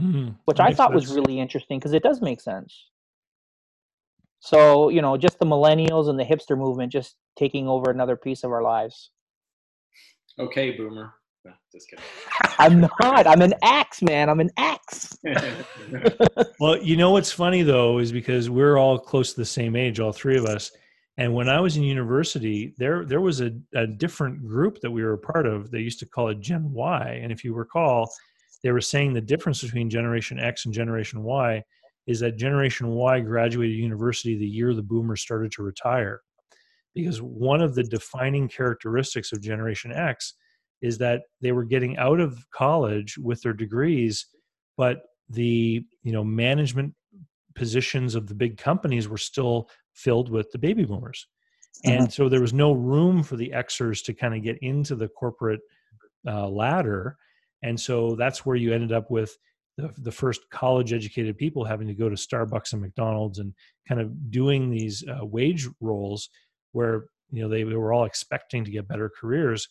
Mm, 0.00 0.36
which 0.44 0.60
I 0.60 0.72
thought 0.72 0.90
sense. 0.90 1.08
was 1.08 1.16
really 1.16 1.40
interesting 1.40 1.78
because 1.78 1.94
it 1.94 2.02
does 2.02 2.20
make 2.20 2.40
sense. 2.40 2.86
So, 4.40 4.90
you 4.90 5.00
know, 5.00 5.16
just 5.16 5.38
the 5.38 5.46
millennials 5.46 6.08
and 6.08 6.18
the 6.20 6.24
hipster 6.24 6.56
movement 6.56 6.92
just 6.92 7.16
taking 7.36 7.66
over 7.66 7.90
another 7.90 8.16
piece 8.16 8.44
of 8.44 8.52
our 8.52 8.62
lives. 8.62 9.10
Okay, 10.38 10.72
boomer. 10.72 11.14
just 11.72 11.88
kidding. 11.88 12.04
I'm 12.58 12.80
not. 12.80 13.26
I'm 13.26 13.40
an 13.40 13.54
X, 13.62 14.02
man. 14.02 14.28
I'm 14.28 14.40
an 14.40 14.50
X. 14.58 15.18
well, 16.60 16.76
you 16.82 16.96
know 16.96 17.10
what's 17.10 17.32
funny 17.32 17.62
though 17.62 17.98
is 17.98 18.12
because 18.12 18.50
we're 18.50 18.76
all 18.76 18.98
close 18.98 19.32
to 19.32 19.40
the 19.40 19.46
same 19.46 19.74
age, 19.74 19.98
all 19.98 20.12
three 20.12 20.36
of 20.36 20.44
us. 20.44 20.70
And 21.18 21.32
when 21.32 21.48
I 21.48 21.58
was 21.60 21.78
in 21.78 21.82
university, 21.82 22.74
there 22.76 23.06
there 23.06 23.22
was 23.22 23.40
a, 23.40 23.50
a 23.74 23.86
different 23.86 24.46
group 24.46 24.80
that 24.82 24.90
we 24.90 25.02
were 25.02 25.14
a 25.14 25.18
part 25.18 25.46
of. 25.46 25.70
They 25.70 25.80
used 25.80 25.98
to 26.00 26.06
call 26.06 26.28
it 26.28 26.40
Gen 26.40 26.70
Y. 26.72 27.20
And 27.22 27.32
if 27.32 27.42
you 27.42 27.54
recall, 27.54 28.12
they 28.66 28.72
were 28.72 28.80
saying 28.80 29.12
the 29.12 29.20
difference 29.20 29.62
between 29.62 29.88
Generation 29.88 30.40
X 30.40 30.64
and 30.64 30.74
Generation 30.74 31.22
Y 31.22 31.62
is 32.08 32.18
that 32.18 32.36
Generation 32.36 32.88
Y 32.88 33.20
graduated 33.20 33.76
university 33.76 34.36
the 34.36 34.44
year 34.44 34.74
the 34.74 34.82
boomers 34.82 35.20
started 35.20 35.52
to 35.52 35.62
retire. 35.62 36.20
Because 36.92 37.22
one 37.22 37.62
of 37.62 37.76
the 37.76 37.84
defining 37.84 38.48
characteristics 38.48 39.30
of 39.30 39.40
Generation 39.40 39.92
X 39.92 40.34
is 40.82 40.98
that 40.98 41.22
they 41.40 41.52
were 41.52 41.62
getting 41.62 41.96
out 41.96 42.18
of 42.18 42.44
college 42.50 43.16
with 43.18 43.40
their 43.40 43.52
degrees, 43.52 44.26
but 44.76 45.02
the 45.28 45.84
you 46.02 46.10
know 46.10 46.24
management 46.24 46.92
positions 47.54 48.16
of 48.16 48.26
the 48.26 48.34
big 48.34 48.58
companies 48.58 49.06
were 49.06 49.16
still 49.16 49.70
filled 49.92 50.28
with 50.28 50.50
the 50.50 50.58
baby 50.58 50.84
boomers. 50.84 51.24
And 51.84 52.00
uh-huh. 52.00 52.10
so 52.10 52.28
there 52.28 52.40
was 52.40 52.52
no 52.52 52.72
room 52.72 53.22
for 53.22 53.36
the 53.36 53.52
Xers 53.54 54.02
to 54.06 54.12
kind 54.12 54.34
of 54.34 54.42
get 54.42 54.58
into 54.60 54.96
the 54.96 55.06
corporate 55.06 55.60
uh, 56.26 56.48
ladder 56.48 57.16
and 57.62 57.78
so 57.78 58.14
that's 58.16 58.44
where 58.44 58.56
you 58.56 58.72
ended 58.72 58.92
up 58.92 59.10
with 59.10 59.36
the, 59.76 59.92
the 59.98 60.12
first 60.12 60.40
college 60.50 60.92
educated 60.92 61.36
people 61.36 61.64
having 61.64 61.86
to 61.86 61.94
go 61.94 62.08
to 62.08 62.16
starbucks 62.16 62.72
and 62.72 62.82
mcdonald's 62.82 63.38
and 63.38 63.52
kind 63.88 64.00
of 64.00 64.30
doing 64.30 64.70
these 64.70 65.04
uh, 65.08 65.24
wage 65.24 65.68
roles 65.80 66.28
where 66.72 67.06
you 67.30 67.42
know 67.42 67.48
they, 67.48 67.62
they, 67.62 67.74
were 67.74 67.92
all 67.92 68.04
expecting 68.04 68.64
to 68.64 68.70
get 68.70 68.88
better 68.88 69.10
careers. 69.18 69.68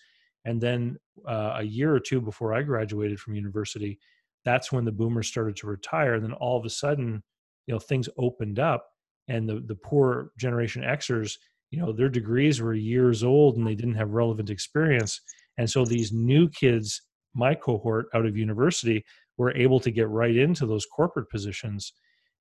And 0.47 0.61
then 0.61 0.97
uh, 1.27 1.55
a 1.57 1.63
year 1.63 1.93
or 1.93 1.99
two 1.99 2.21
before 2.21 2.53
i 2.53 2.61
graduated 2.61 3.19
from 3.19 3.35
university 3.35 3.99
that's 4.43 4.71
when 4.71 4.85
the 4.85 4.91
boomers 4.91 5.27
started 5.27 5.55
to 5.55 5.65
retire. 5.67 6.13
And 6.13 6.23
then 6.23 6.33
all 6.33 6.57
of 6.57 6.65
a 6.65 6.69
sudden 6.69 7.23
you 7.67 7.73
know 7.73 7.79
things 7.79 8.09
opened 8.17 8.59
up 8.59 8.85
and 9.27 9.49
the, 9.49 9.63
the 9.65 9.75
poor 9.75 10.29
generation 10.37 10.83
xers 10.83 11.37
you 11.71 11.79
know 11.79 11.91
their 11.91 12.09
degrees 12.09 12.61
were 12.61 12.75
years 12.75 13.23
old 13.23 13.57
and 13.57 13.65
they 13.65 13.75
didn't 13.75 13.95
have 13.95 14.11
relevant 14.11 14.49
experience. 14.49 15.21
And 15.57 15.69
so 15.69 15.85
these 15.85 16.11
new 16.11 16.49
kids 16.49 17.01
my 17.35 17.53
cohort 17.53 18.07
out 18.13 18.25
of 18.25 18.37
university 18.37 19.03
were 19.37 19.55
able 19.55 19.79
to 19.81 19.91
get 19.91 20.09
right 20.09 20.35
into 20.35 20.65
those 20.65 20.85
corporate 20.85 21.29
positions. 21.29 21.93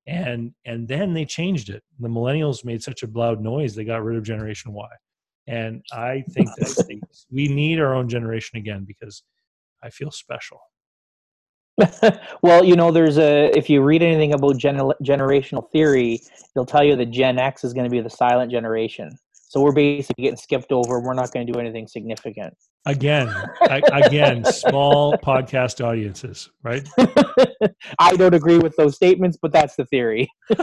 And 0.07 0.53
and 0.65 0.87
then 0.87 1.15
they 1.15 1.25
changed 1.25 1.71
it. 1.71 1.83
The 1.99 2.09
millennials 2.09 2.65
made 2.65 2.83
such 2.83 3.03
a 3.03 3.09
loud 3.13 3.41
noise 3.41 3.75
they 3.75 3.85
got 3.85 4.05
rid 4.05 4.17
of 4.17 4.23
generation 4.23 4.73
y. 4.73 4.89
And 5.47 5.83
i 5.93 6.25
think 6.31 6.49
that 6.57 7.01
we 7.31 7.49
need 7.49 7.81
our 7.81 7.95
own 7.95 8.09
generation 8.09 8.59
again 8.59 8.85
because 8.87 9.23
i 9.83 9.91
feel 9.91 10.11
special. 10.11 10.61
Well 12.43 12.65
you 12.65 12.77
know 12.77 12.93
there's 12.93 13.19
a 13.19 13.51
if 13.57 13.69
you 13.69 13.83
read 13.83 14.03
anything 14.03 14.35
about 14.35 14.57
gener- 14.57 14.95
generational 15.03 15.69
theory 15.73 16.21
they'll 16.55 16.67
tell 16.67 16.85
you 16.85 16.95
that 16.97 17.11
gen 17.11 17.39
x 17.39 17.65
is 17.65 17.73
going 17.73 17.85
to 17.85 17.91
be 17.91 18.01
the 18.01 18.11
silent 18.11 18.51
generation. 18.51 19.19
So 19.33 19.61
we're 19.61 19.73
basically 19.73 20.23
getting 20.25 20.37
skipped 20.37 20.71
over 20.71 21.01
we're 21.01 21.15
not 21.15 21.33
going 21.33 21.47
to 21.47 21.53
do 21.53 21.59
anything 21.59 21.89
significant 21.89 22.55
again 22.87 23.29
I, 23.63 23.81
again 23.93 24.45
small 24.45 25.17
podcast 25.19 25.85
audiences 25.85 26.51
right? 26.63 26.87
I 27.99 28.17
don't 28.17 28.35
agree 28.35 28.59
with 28.59 28.77
those 28.77 28.95
statements 28.95 29.39
but 29.41 29.53
that's 29.53 29.77
the 29.77 29.87
theory. 29.87 30.31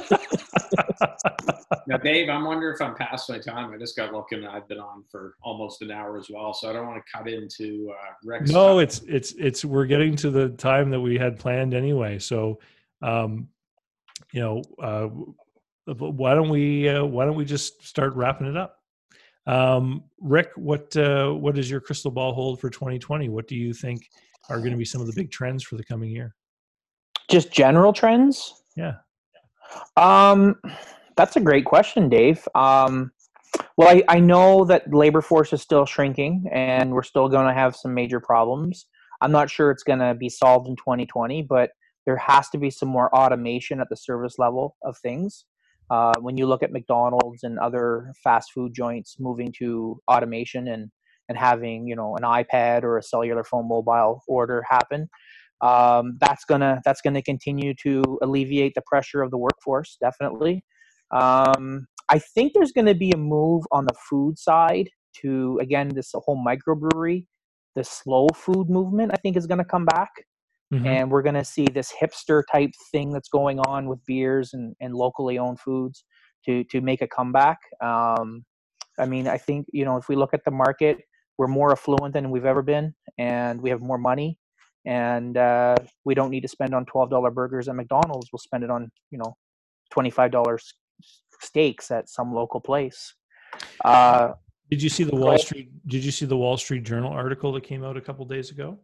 Now 1.88 1.98
dave 1.98 2.30
i'm 2.30 2.46
wondering 2.46 2.76
if 2.76 2.82
i'm 2.82 2.96
past 2.96 3.30
my 3.30 3.40
time. 3.40 3.74
I 3.74 3.78
just 3.78 3.98
got 3.98 4.14
looking. 4.14 4.46
I've 4.46 4.68
been 4.68 4.80
on 4.80 5.04
for 5.12 5.36
almost 5.42 5.82
an 5.82 5.92
hour 5.92 6.18
as 6.18 6.28
well 6.30 6.54
so 6.54 6.70
i 6.70 6.74
don't 6.74 6.88
want 6.88 7.04
to 7.04 7.18
cut 7.18 7.28
into 7.28 7.92
uh 7.92 8.14
Rex 8.24 8.52
no 8.52 8.80
it's 8.80 9.02
it's 9.08 9.34
it's 9.34 9.66
we're 9.66 9.86
getting 9.86 10.16
to 10.18 10.30
the 10.30 10.50
time 10.50 10.90
that 10.92 11.02
we 11.02 11.18
had 11.18 11.40
planned 11.40 11.74
anyway 11.74 12.20
so 12.20 12.60
um 13.02 13.48
you 14.32 14.40
know 14.40 14.62
uh 14.82 15.08
why 15.98 16.34
don't 16.34 16.50
we 16.50 16.88
uh, 16.88 17.04
why 17.04 17.26
don't 17.26 17.36
we 17.36 17.46
just 17.46 17.86
start 17.86 18.16
wrapping 18.16 18.48
it 18.48 18.56
up 18.56 18.81
Um, 19.48 20.04
Rick, 20.20 20.52
what 20.56 20.96
uh, 20.96 21.32
what 21.32 21.56
does 21.56 21.70
your 21.70 21.80
crystal 21.80 22.12
ball 22.12 22.34
hold 22.34 22.60
for 22.60 22.70
2020? 22.70 23.30
What 23.30 23.48
do 23.48 23.56
you 23.56 23.74
think 23.74 24.08
are 24.50 24.60
going 24.60 24.72
to 24.72 24.78
be 24.78 24.86
some 24.86 25.02
of 25.02 25.08
the 25.08 25.14
big 25.14 25.32
trends 25.32 25.64
for 25.64 25.76
the 25.78 25.84
coming 25.84 26.10
year? 26.10 26.36
Just 27.30 27.52
general 27.52 27.94
trends? 27.94 28.64
Yeah. 28.76 28.96
Um, 29.98 30.56
that's 31.16 31.36
a 31.36 31.40
great 31.40 31.66
question, 31.66 32.10
Dave. 32.10 32.48
Um, 32.56 33.12
well, 33.78 33.90
I, 33.90 34.04
I 34.08 34.20
know 34.20 34.66
that 34.66 34.94
labor 34.94 35.22
force 35.22 35.54
is 35.54 35.62
still 35.62 35.86
shrinking, 35.86 36.46
and 36.52 36.92
we're 36.92 37.04
still 37.04 37.28
going 37.28 37.48
to 37.48 37.54
have 37.54 37.76
some 37.76 37.94
major 37.94 38.20
problems. 38.20 38.86
I'm 39.22 39.32
not 39.32 39.50
sure 39.50 39.72
it's 39.72 39.84
going 39.84 40.00
to 40.00 40.14
be 40.16 40.30
solved 40.30 40.68
in 40.68 40.76
2020, 40.76 41.44
but 41.44 41.72
there 42.06 42.18
has 42.18 42.50
to 42.50 42.58
be 42.58 42.70
some 42.70 42.90
more 42.90 43.14
automation 43.16 43.80
at 43.80 43.88
the 43.90 43.96
service 43.96 44.36
level 44.40 44.76
of 44.84 44.98
things. 44.98 45.46
Uh, 45.92 46.14
when 46.22 46.38
you 46.38 46.48
look 46.48 46.64
at 46.64 46.72
McDonald's 46.72 47.44
and 47.44 47.60
other 47.60 48.14
fast 48.24 48.52
food 48.54 48.74
joints 48.74 49.18
moving 49.20 49.54
to 49.60 50.00
automation 50.10 50.68
and 50.70 50.90
and 51.30 51.38
having 51.38 51.88
you 51.88 51.96
know 51.96 52.16
an 52.16 52.24
iPad 52.24 52.84
or 52.84 52.98
a 52.98 53.04
cellular 53.04 53.44
phone 53.44 53.68
mobile 53.68 54.22
order 54.28 54.64
happen, 54.70 55.10
um, 55.62 56.18
that's 56.22 56.46
gonna 56.46 56.82
that's 56.86 57.02
gonna 57.02 57.22
continue 57.22 57.74
to 57.84 58.02
alleviate 58.22 58.74
the 58.74 58.82
pressure 58.88 59.22
of 59.22 59.32
the 59.32 59.38
workforce. 59.38 59.98
Definitely, 60.00 60.64
um, 61.12 61.88
I 62.10 62.20
think 62.20 62.54
there's 62.54 62.72
going 62.72 62.88
to 62.88 62.96
be 62.96 63.12
a 63.12 63.18
move 63.18 63.64
on 63.72 63.86
the 63.86 63.96
food 64.10 64.38
side 64.38 64.90
to 65.22 65.58
again 65.62 65.90
this 65.90 66.12
whole 66.14 66.42
microbrewery, 66.46 67.26
the 67.76 67.84
slow 67.84 68.28
food 68.36 68.70
movement. 68.70 69.12
I 69.14 69.18
think 69.18 69.38
is 69.38 69.48
going 69.48 69.60
to 69.60 69.66
come 69.66 69.86
back. 69.86 70.12
Mm-hmm. 70.72 70.88
and 70.88 71.12
we're 71.12 71.22
going 71.22 71.36
to 71.36 71.44
see 71.44 71.66
this 71.66 71.92
hipster 72.02 72.44
type 72.50 72.72
thing 72.94 73.12
that's 73.12 73.28
going 73.28 73.60
on 73.60 73.90
with 73.90 74.00
beers 74.06 74.54
and, 74.54 74.74
and 74.80 74.96
locally 74.96 75.38
owned 75.38 75.60
foods 75.60 76.06
to 76.46 76.64
to 76.66 76.80
make 76.80 77.02
a 77.02 77.08
comeback. 77.08 77.58
Um, 77.84 78.46
I 78.98 79.06
mean, 79.06 79.28
I 79.28 79.38
think 79.38 79.68
you 79.74 79.86
know 79.86 79.98
if 79.98 80.08
we 80.08 80.16
look 80.16 80.34
at 80.34 80.46
the 80.46 80.52
market, 80.52 81.00
we're 81.38 81.48
more 81.48 81.72
affluent 81.72 82.14
than 82.14 82.32
we've 82.32 82.46
ever 82.46 82.62
been, 82.62 82.94
and 83.18 83.62
we 83.62 83.70
have 83.70 83.82
more 83.82 83.98
money, 83.98 84.40
and 84.86 85.36
uh, 85.38 85.76
we 86.06 86.16
don't 86.16 86.30
need 86.30 86.42
to 86.42 86.48
spend 86.48 86.74
on 86.74 86.86
twelve 86.86 87.10
dollar 87.10 87.32
burgers 87.32 87.68
at 87.68 87.76
McDonald's. 87.76 88.30
We'll 88.32 88.40
spend 88.40 88.64
it 88.64 88.70
on 88.70 88.90
you 89.12 89.18
know 89.18 89.36
twenty 89.92 90.10
five 90.10 90.32
dollars 90.32 90.74
steaks 91.42 91.92
at 91.92 92.08
some 92.08 92.34
local 92.34 92.62
place. 92.62 93.14
Uh, 93.84 94.34
did 94.70 94.82
you 94.82 94.90
see 94.90 95.04
the 95.04 95.16
Wall 95.16 95.38
Street? 95.38 95.70
Did 95.88 96.06
you 96.06 96.12
see 96.12 96.26
the 96.26 96.38
Wall 96.38 96.56
Street 96.56 96.84
Journal 96.84 97.12
article 97.12 97.52
that 97.54 97.64
came 97.64 97.84
out 97.84 97.98
a 97.98 98.02
couple 98.02 98.24
days 98.26 98.52
ago? 98.52 98.80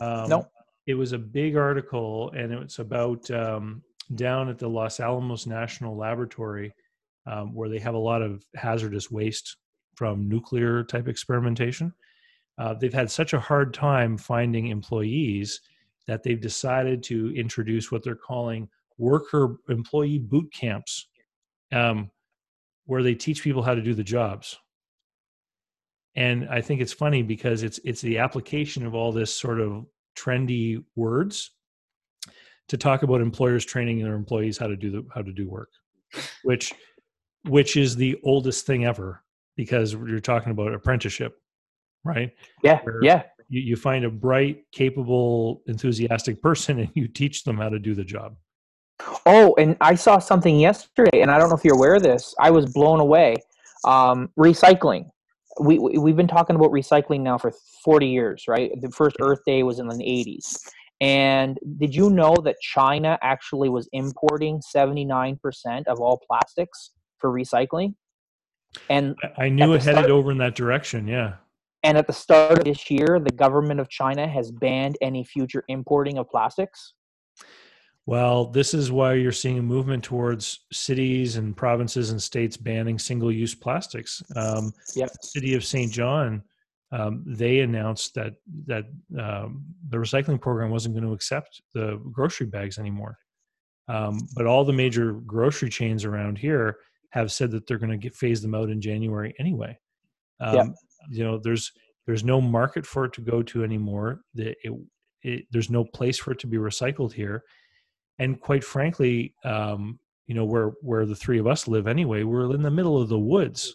Um, 0.00 0.28
no 0.28 0.48
it 0.86 0.94
was 0.94 1.12
a 1.12 1.18
big 1.18 1.56
article 1.56 2.30
and 2.36 2.52
it's 2.52 2.78
about 2.78 3.30
um, 3.30 3.82
down 4.14 4.48
at 4.48 4.58
the 4.58 4.68
Los 4.68 5.00
Alamos 5.00 5.46
National 5.46 5.96
Laboratory 5.96 6.74
um, 7.26 7.54
where 7.54 7.68
they 7.68 7.78
have 7.78 7.94
a 7.94 7.98
lot 7.98 8.22
of 8.22 8.44
hazardous 8.54 9.10
waste 9.10 9.56
from 9.94 10.28
nuclear 10.28 10.84
type 10.84 11.08
experimentation. 11.08 11.92
Uh, 12.58 12.74
they've 12.74 12.94
had 12.94 13.10
such 13.10 13.32
a 13.32 13.40
hard 13.40 13.72
time 13.72 14.16
finding 14.16 14.68
employees 14.68 15.60
that 16.06 16.22
they've 16.22 16.40
decided 16.40 17.02
to 17.02 17.34
introduce 17.34 17.90
what 17.90 18.04
they're 18.04 18.14
calling 18.14 18.68
worker 18.98 19.56
employee 19.68 20.18
boot 20.18 20.52
camps, 20.52 21.08
um, 21.72 22.10
where 22.86 23.02
they 23.02 23.14
teach 23.14 23.42
people 23.42 23.62
how 23.62 23.74
to 23.74 23.82
do 23.82 23.94
the 23.94 24.04
jobs. 24.04 24.58
And 26.14 26.48
I 26.48 26.60
think 26.60 26.80
it's 26.80 26.92
funny 26.92 27.22
because 27.22 27.64
it's 27.64 27.80
it's 27.84 28.00
the 28.00 28.18
application 28.18 28.86
of 28.86 28.94
all 28.94 29.10
this 29.10 29.34
sort 29.34 29.60
of 29.60 29.84
trendy 30.14 30.82
words 30.96 31.50
to 32.68 32.76
talk 32.76 33.02
about 33.02 33.20
employers 33.20 33.64
training 33.64 34.02
their 34.02 34.14
employees 34.14 34.58
how 34.58 34.66
to 34.66 34.76
do 34.76 34.90
the 34.90 35.06
how 35.14 35.22
to 35.22 35.32
do 35.32 35.48
work 35.48 35.70
which 36.44 36.72
which 37.48 37.76
is 37.76 37.96
the 37.96 38.18
oldest 38.24 38.66
thing 38.66 38.84
ever 38.84 39.22
because 39.56 39.92
you're 39.92 40.20
talking 40.20 40.50
about 40.50 40.72
apprenticeship 40.72 41.40
right? 42.04 42.32
Yeah 42.62 42.80
Where 42.82 43.02
yeah. 43.02 43.22
you, 43.48 43.60
you 43.60 43.76
find 43.76 44.04
a 44.04 44.10
bright 44.10 44.64
capable 44.72 45.62
enthusiastic 45.66 46.40
person 46.40 46.80
and 46.80 46.90
you 46.94 47.08
teach 47.08 47.44
them 47.44 47.56
how 47.56 47.70
to 47.70 47.78
do 47.78 47.94
the 47.94 48.04
job. 48.04 48.36
Oh 49.26 49.54
and 49.58 49.76
i 49.80 49.96
saw 49.96 50.20
something 50.20 50.60
yesterday 50.60 51.20
and 51.20 51.30
i 51.30 51.38
don't 51.38 51.48
know 51.48 51.56
if 51.56 51.64
you're 51.64 51.74
aware 51.74 51.96
of 51.96 52.02
this 52.04 52.32
i 52.38 52.48
was 52.48 52.72
blown 52.72 53.00
away 53.00 53.34
um, 53.84 54.30
recycling 54.38 55.10
we 55.60 55.78
we've 55.78 56.16
been 56.16 56.28
talking 56.28 56.56
about 56.56 56.70
recycling 56.70 57.20
now 57.20 57.38
for 57.38 57.52
40 57.84 58.06
years, 58.06 58.44
right? 58.48 58.70
The 58.80 58.90
first 58.90 59.16
Earth 59.20 59.40
Day 59.46 59.62
was 59.62 59.78
in 59.78 59.88
the 59.88 59.96
80s. 59.96 60.58
And 61.00 61.58
did 61.78 61.94
you 61.94 62.08
know 62.10 62.36
that 62.44 62.56
China 62.60 63.18
actually 63.22 63.68
was 63.68 63.88
importing 63.92 64.62
79% 64.74 65.38
of 65.86 66.00
all 66.00 66.20
plastics 66.26 66.92
for 67.18 67.30
recycling? 67.32 67.94
And 68.88 69.14
I 69.36 69.48
knew 69.48 69.74
it 69.74 69.82
start, 69.82 69.96
headed 69.96 70.10
over 70.10 70.30
in 70.30 70.38
that 70.38 70.54
direction, 70.54 71.06
yeah. 71.06 71.34
And 71.82 71.98
at 71.98 72.06
the 72.06 72.12
start 72.12 72.58
of 72.58 72.64
this 72.64 72.90
year, 72.90 73.20
the 73.22 73.30
government 73.30 73.80
of 73.80 73.88
China 73.90 74.26
has 74.26 74.50
banned 74.50 74.96
any 75.02 75.24
future 75.24 75.64
importing 75.68 76.18
of 76.18 76.28
plastics. 76.28 76.94
Well, 78.06 78.46
this 78.46 78.74
is 78.74 78.92
why 78.92 79.14
you're 79.14 79.32
seeing 79.32 79.58
a 79.58 79.62
movement 79.62 80.04
towards 80.04 80.60
cities 80.72 81.36
and 81.36 81.56
provinces 81.56 82.10
and 82.10 82.22
states 82.22 82.56
banning 82.56 82.98
single-use 82.98 83.54
plastics. 83.54 84.22
Um, 84.36 84.72
yep. 84.94 85.10
City 85.22 85.54
of 85.54 85.64
St. 85.64 85.90
John, 85.90 86.42
um, 86.92 87.24
they 87.26 87.60
announced 87.60 88.14
that 88.14 88.34
that 88.66 88.84
um, 89.18 89.64
the 89.88 89.96
recycling 89.96 90.40
program 90.40 90.70
wasn't 90.70 90.94
going 90.94 91.06
to 91.06 91.14
accept 91.14 91.62
the 91.72 91.98
grocery 92.12 92.46
bags 92.46 92.78
anymore. 92.78 93.16
Um, 93.88 94.20
but 94.36 94.46
all 94.46 94.64
the 94.64 94.72
major 94.72 95.12
grocery 95.12 95.70
chains 95.70 96.04
around 96.04 96.36
here 96.36 96.76
have 97.10 97.32
said 97.32 97.50
that 97.52 97.66
they're 97.66 97.78
going 97.78 97.98
to 97.98 98.10
phase 98.10 98.42
them 98.42 98.54
out 98.54 98.70
in 98.70 98.80
January 98.80 99.34
anyway. 99.38 99.78
Um, 100.40 100.54
yep. 100.54 100.66
You 101.08 101.24
know, 101.24 101.38
there's 101.42 101.72
there's 102.06 102.22
no 102.22 102.40
market 102.40 102.84
for 102.86 103.06
it 103.06 103.14
to 103.14 103.22
go 103.22 103.42
to 103.42 103.64
anymore. 103.64 104.20
The, 104.34 104.54
it, 104.62 104.72
it, 105.22 105.46
there's 105.50 105.70
no 105.70 105.84
place 105.84 106.18
for 106.18 106.32
it 106.32 106.38
to 106.40 106.46
be 106.46 106.58
recycled 106.58 107.14
here 107.14 107.44
and 108.18 108.40
quite 108.40 108.64
frankly, 108.64 109.34
um, 109.44 109.98
you 110.26 110.34
know, 110.34 110.44
where 110.44 110.72
where 110.80 111.06
the 111.06 111.16
three 111.16 111.38
of 111.38 111.46
us 111.46 111.68
live 111.68 111.86
anyway, 111.86 112.22
we're 112.22 112.54
in 112.54 112.62
the 112.62 112.70
middle 112.70 113.00
of 113.00 113.08
the 113.08 113.18
woods. 113.18 113.74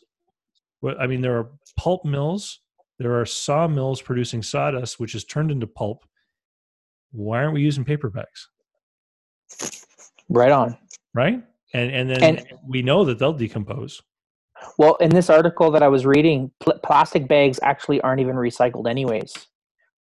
I 1.00 1.08
mean, 1.08 1.22
there 1.22 1.38
are 1.38 1.50
pulp 1.78 2.06
mills, 2.06 2.62
there 3.00 3.20
are 3.20 3.26
sawmills 3.26 4.02
producing 4.02 4.42
sawdust, 4.42 5.00
which 5.00 5.14
is 5.16 5.26
turned 5.26 5.52
into 5.52 5.68
pulp. 5.68 6.06
Why 7.12 7.40
aren't 7.40 7.54
we 7.54 7.62
using 7.62 7.84
paper 7.84 8.10
bags? 8.10 8.50
Right 10.30 10.52
on. 10.52 10.78
Right, 11.14 11.44
and 11.74 11.92
and 11.92 12.10
then 12.10 12.24
and, 12.24 12.46
we 12.68 12.82
know 12.82 13.04
that 13.06 13.20
they'll 13.20 13.34
decompose. 13.34 14.02
Well, 14.78 14.96
in 14.96 15.10
this 15.10 15.30
article 15.30 15.72
that 15.72 15.84
I 15.84 15.88
was 15.88 16.06
reading, 16.06 16.52
pl- 16.60 16.80
plastic 16.84 17.28
bags 17.28 17.60
actually 17.64 18.02
aren't 18.02 18.22
even 18.22 18.36
recycled, 18.36 18.90
anyways. 18.90 19.34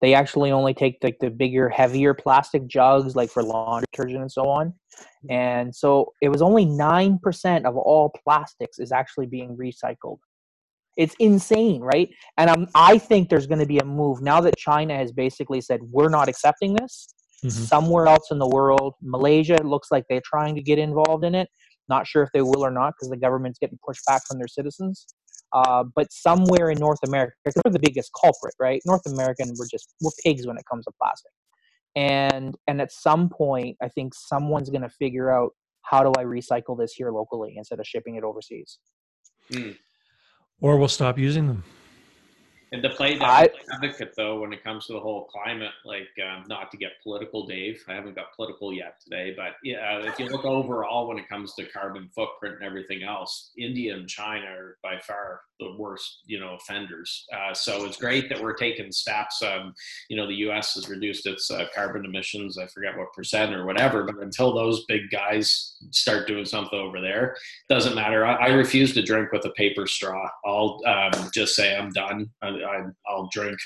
They 0.02 0.14
actually 0.14 0.52
only 0.52 0.74
take 0.74 0.98
like 1.02 1.18
the 1.20 1.30
bigger, 1.30 1.70
heavier 1.70 2.14
plastic 2.14 2.68
jugs, 2.68 3.16
like 3.16 3.30
for 3.30 3.42
laundry 3.42 3.88
detergent 3.92 4.22
and 4.22 4.32
so 4.32 4.48
on. 4.48 4.68
Mm-hmm. 4.70 5.32
And 5.32 5.76
so 5.76 6.14
it 6.22 6.30
was 6.30 6.42
only 6.42 6.66
9% 6.66 7.66
of 7.66 7.76
all 7.76 8.14
plastics 8.24 8.80
is 8.80 8.92
actually 8.92 9.26
being 9.26 9.58
recycled. 9.58 10.20
It's 10.98 11.16
insane, 11.20 11.82
right? 11.82 12.10
And 12.38 12.50
I'm, 12.50 12.68
I 12.74 12.98
think 12.98 13.30
there's 13.30 13.48
going 13.48 13.60
to 13.60 13.68
be 13.68 13.80
a 13.80 13.86
move 13.86 14.22
now 14.22 14.42
that 14.42 14.58
China 14.58 14.96
has 14.96 15.12
basically 15.12 15.62
said, 15.62 15.80
we're 15.84 16.10
not 16.10 16.28
accepting 16.28 16.74
this. 16.74 17.08
Mm-hmm. 17.44 17.50
Somewhere 17.50 18.08
else 18.08 18.32
in 18.32 18.40
the 18.40 18.48
world, 18.48 18.96
Malaysia 19.02 19.62
looks 19.64 19.90
like 19.92 20.06
they're 20.10 20.22
trying 20.26 20.56
to 20.56 20.62
get 20.62 20.80
involved 20.80 21.24
in 21.24 21.36
it. 21.36 21.50
Not 21.88 22.08
sure 22.08 22.24
if 22.24 22.30
they 22.34 22.42
will 22.42 22.66
or 22.66 22.72
not 22.72 22.94
because 22.96 23.10
the 23.10 23.18
government's 23.18 23.60
getting 23.60 23.78
pushed 23.86 24.06
back 24.08 24.24
from 24.28 24.40
their 24.40 24.48
citizens. 24.48 25.06
Uh, 25.54 25.84
but 25.96 26.12
somewhere 26.12 26.70
in 26.70 26.78
North 26.78 27.00
America, 27.06 27.34
we're 27.46 27.72
the 27.72 27.80
biggest 27.80 28.12
culprit, 28.20 28.54
right? 28.60 28.82
North 28.86 29.06
American, 29.08 29.54
we're 29.58 29.68
just 29.68 29.94
we're 30.02 30.12
pigs 30.24 30.46
when 30.46 30.58
it 30.58 30.64
comes 30.70 30.86
to 30.86 30.92
plastic, 31.02 31.32
and 31.96 32.56
and 32.68 32.82
at 32.82 32.92
some 32.92 33.30
point, 33.30 33.78
I 33.82 33.88
think 33.88 34.14
someone's 34.14 34.70
going 34.70 34.82
to 34.82 34.90
figure 34.90 35.32
out 35.32 35.52
how 35.84 36.04
do 36.04 36.12
I 36.18 36.24
recycle 36.24 36.78
this 36.78 36.94
here 36.94 37.12
locally 37.12 37.54
instead 37.56 37.80
of 37.80 37.88
shipping 37.88 38.16
it 38.16 38.24
overseas. 38.24 38.80
Mm. 39.52 39.78
Or 40.60 40.78
we'll 40.78 40.90
stop 40.90 41.18
using 41.18 41.48
them. 41.48 41.64
And 42.72 42.84
to 42.84 42.90
play 42.90 43.18
that 43.18 43.52
advocate, 43.72 44.14
though, 44.18 44.42
when 44.42 44.52
it 44.52 44.64
comes 44.64 44.88
to 44.88 44.94
the 44.94 45.00
whole 45.00 45.26
climate, 45.26 45.72
like 45.86 46.10
um, 46.26 46.44
not 46.48 46.70
to 46.72 46.78
get 46.78 46.92
political, 47.02 47.46
Dave. 47.48 47.84
I 47.88 47.94
haven't 47.94 48.16
got 48.16 48.36
political 48.36 48.74
yet 48.74 49.00
today, 49.02 49.34
but 49.38 49.54
yeah, 49.64 50.00
if 50.00 50.20
you 50.20 50.28
look 50.28 50.44
overall 50.44 51.08
when 51.08 51.18
it 51.18 51.30
comes 51.30 51.54
to 51.56 51.66
carbon 51.66 52.10
footprint 52.14 52.56
and 52.56 52.64
everything 52.64 53.04
else, 53.04 53.52
India 53.58 53.96
and 53.96 54.08
China 54.08 54.46
are 54.48 54.78
by 54.84 55.00
far 55.00 55.42
the 55.60 55.76
worst, 55.78 56.20
you 56.26 56.40
know, 56.40 56.56
offenders. 56.56 57.26
Uh, 57.34 57.54
so 57.54 57.86
it's 57.86 57.98
great 57.98 58.30
that 58.30 58.42
we're 58.42 58.54
taking 58.54 58.92
steps. 58.92 59.42
Um, 59.42 59.74
you 60.10 60.18
know, 60.18 60.28
the 60.28 60.36
U.S. 60.36 60.76
has 60.76 60.90
reduced 60.90 61.26
its 61.26 61.50
uh, 61.50 61.66
carbon 61.74 62.06
emissions. 62.06 62.58
I 62.58 62.68
forget 62.68 62.98
what 62.98 63.14
percent 63.14 63.54
or 63.54 63.66
whatever, 63.66 64.04
but 64.04 64.22
until 64.22 64.54
those 64.54 64.86
big 64.86 65.10
guys 65.10 65.78
start 65.92 66.28
doing 66.28 66.46
something 66.46 66.78
over 66.78 67.02
there, 67.02 67.32
it 67.32 67.74
doesn't 67.74 67.96
matter. 67.96 68.26
I, 68.26 68.36
I 68.36 68.48
refuse 68.50 68.94
to 68.94 69.02
drink 69.02 69.32
with 69.32 69.46
a 69.46 69.52
paper 69.52 69.88
straw. 69.88 70.30
I'll 70.46 70.80
um, 70.86 71.30
just 71.34 71.56
say 71.56 71.76
I'm 71.76 71.90
done. 71.90 72.30
I, 72.64 72.82
will 73.14 73.30
drink 73.32 73.58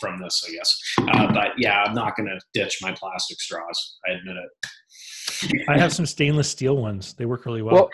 from 0.00 0.20
this, 0.20 0.44
I 0.48 0.52
guess. 0.52 0.80
Uh, 1.12 1.32
but 1.32 1.52
yeah, 1.58 1.82
I'm 1.82 1.94
not 1.94 2.16
going 2.16 2.28
to 2.28 2.38
ditch 2.52 2.78
my 2.82 2.92
plastic 2.92 3.40
straws. 3.40 3.98
I 4.08 4.12
admit 4.12 4.36
it. 4.36 5.64
I 5.68 5.78
have 5.78 5.92
some 5.92 6.06
stainless 6.06 6.48
steel 6.48 6.76
ones. 6.76 7.14
They 7.14 7.26
work 7.26 7.46
really 7.46 7.62
well. 7.62 7.74
well 7.74 7.90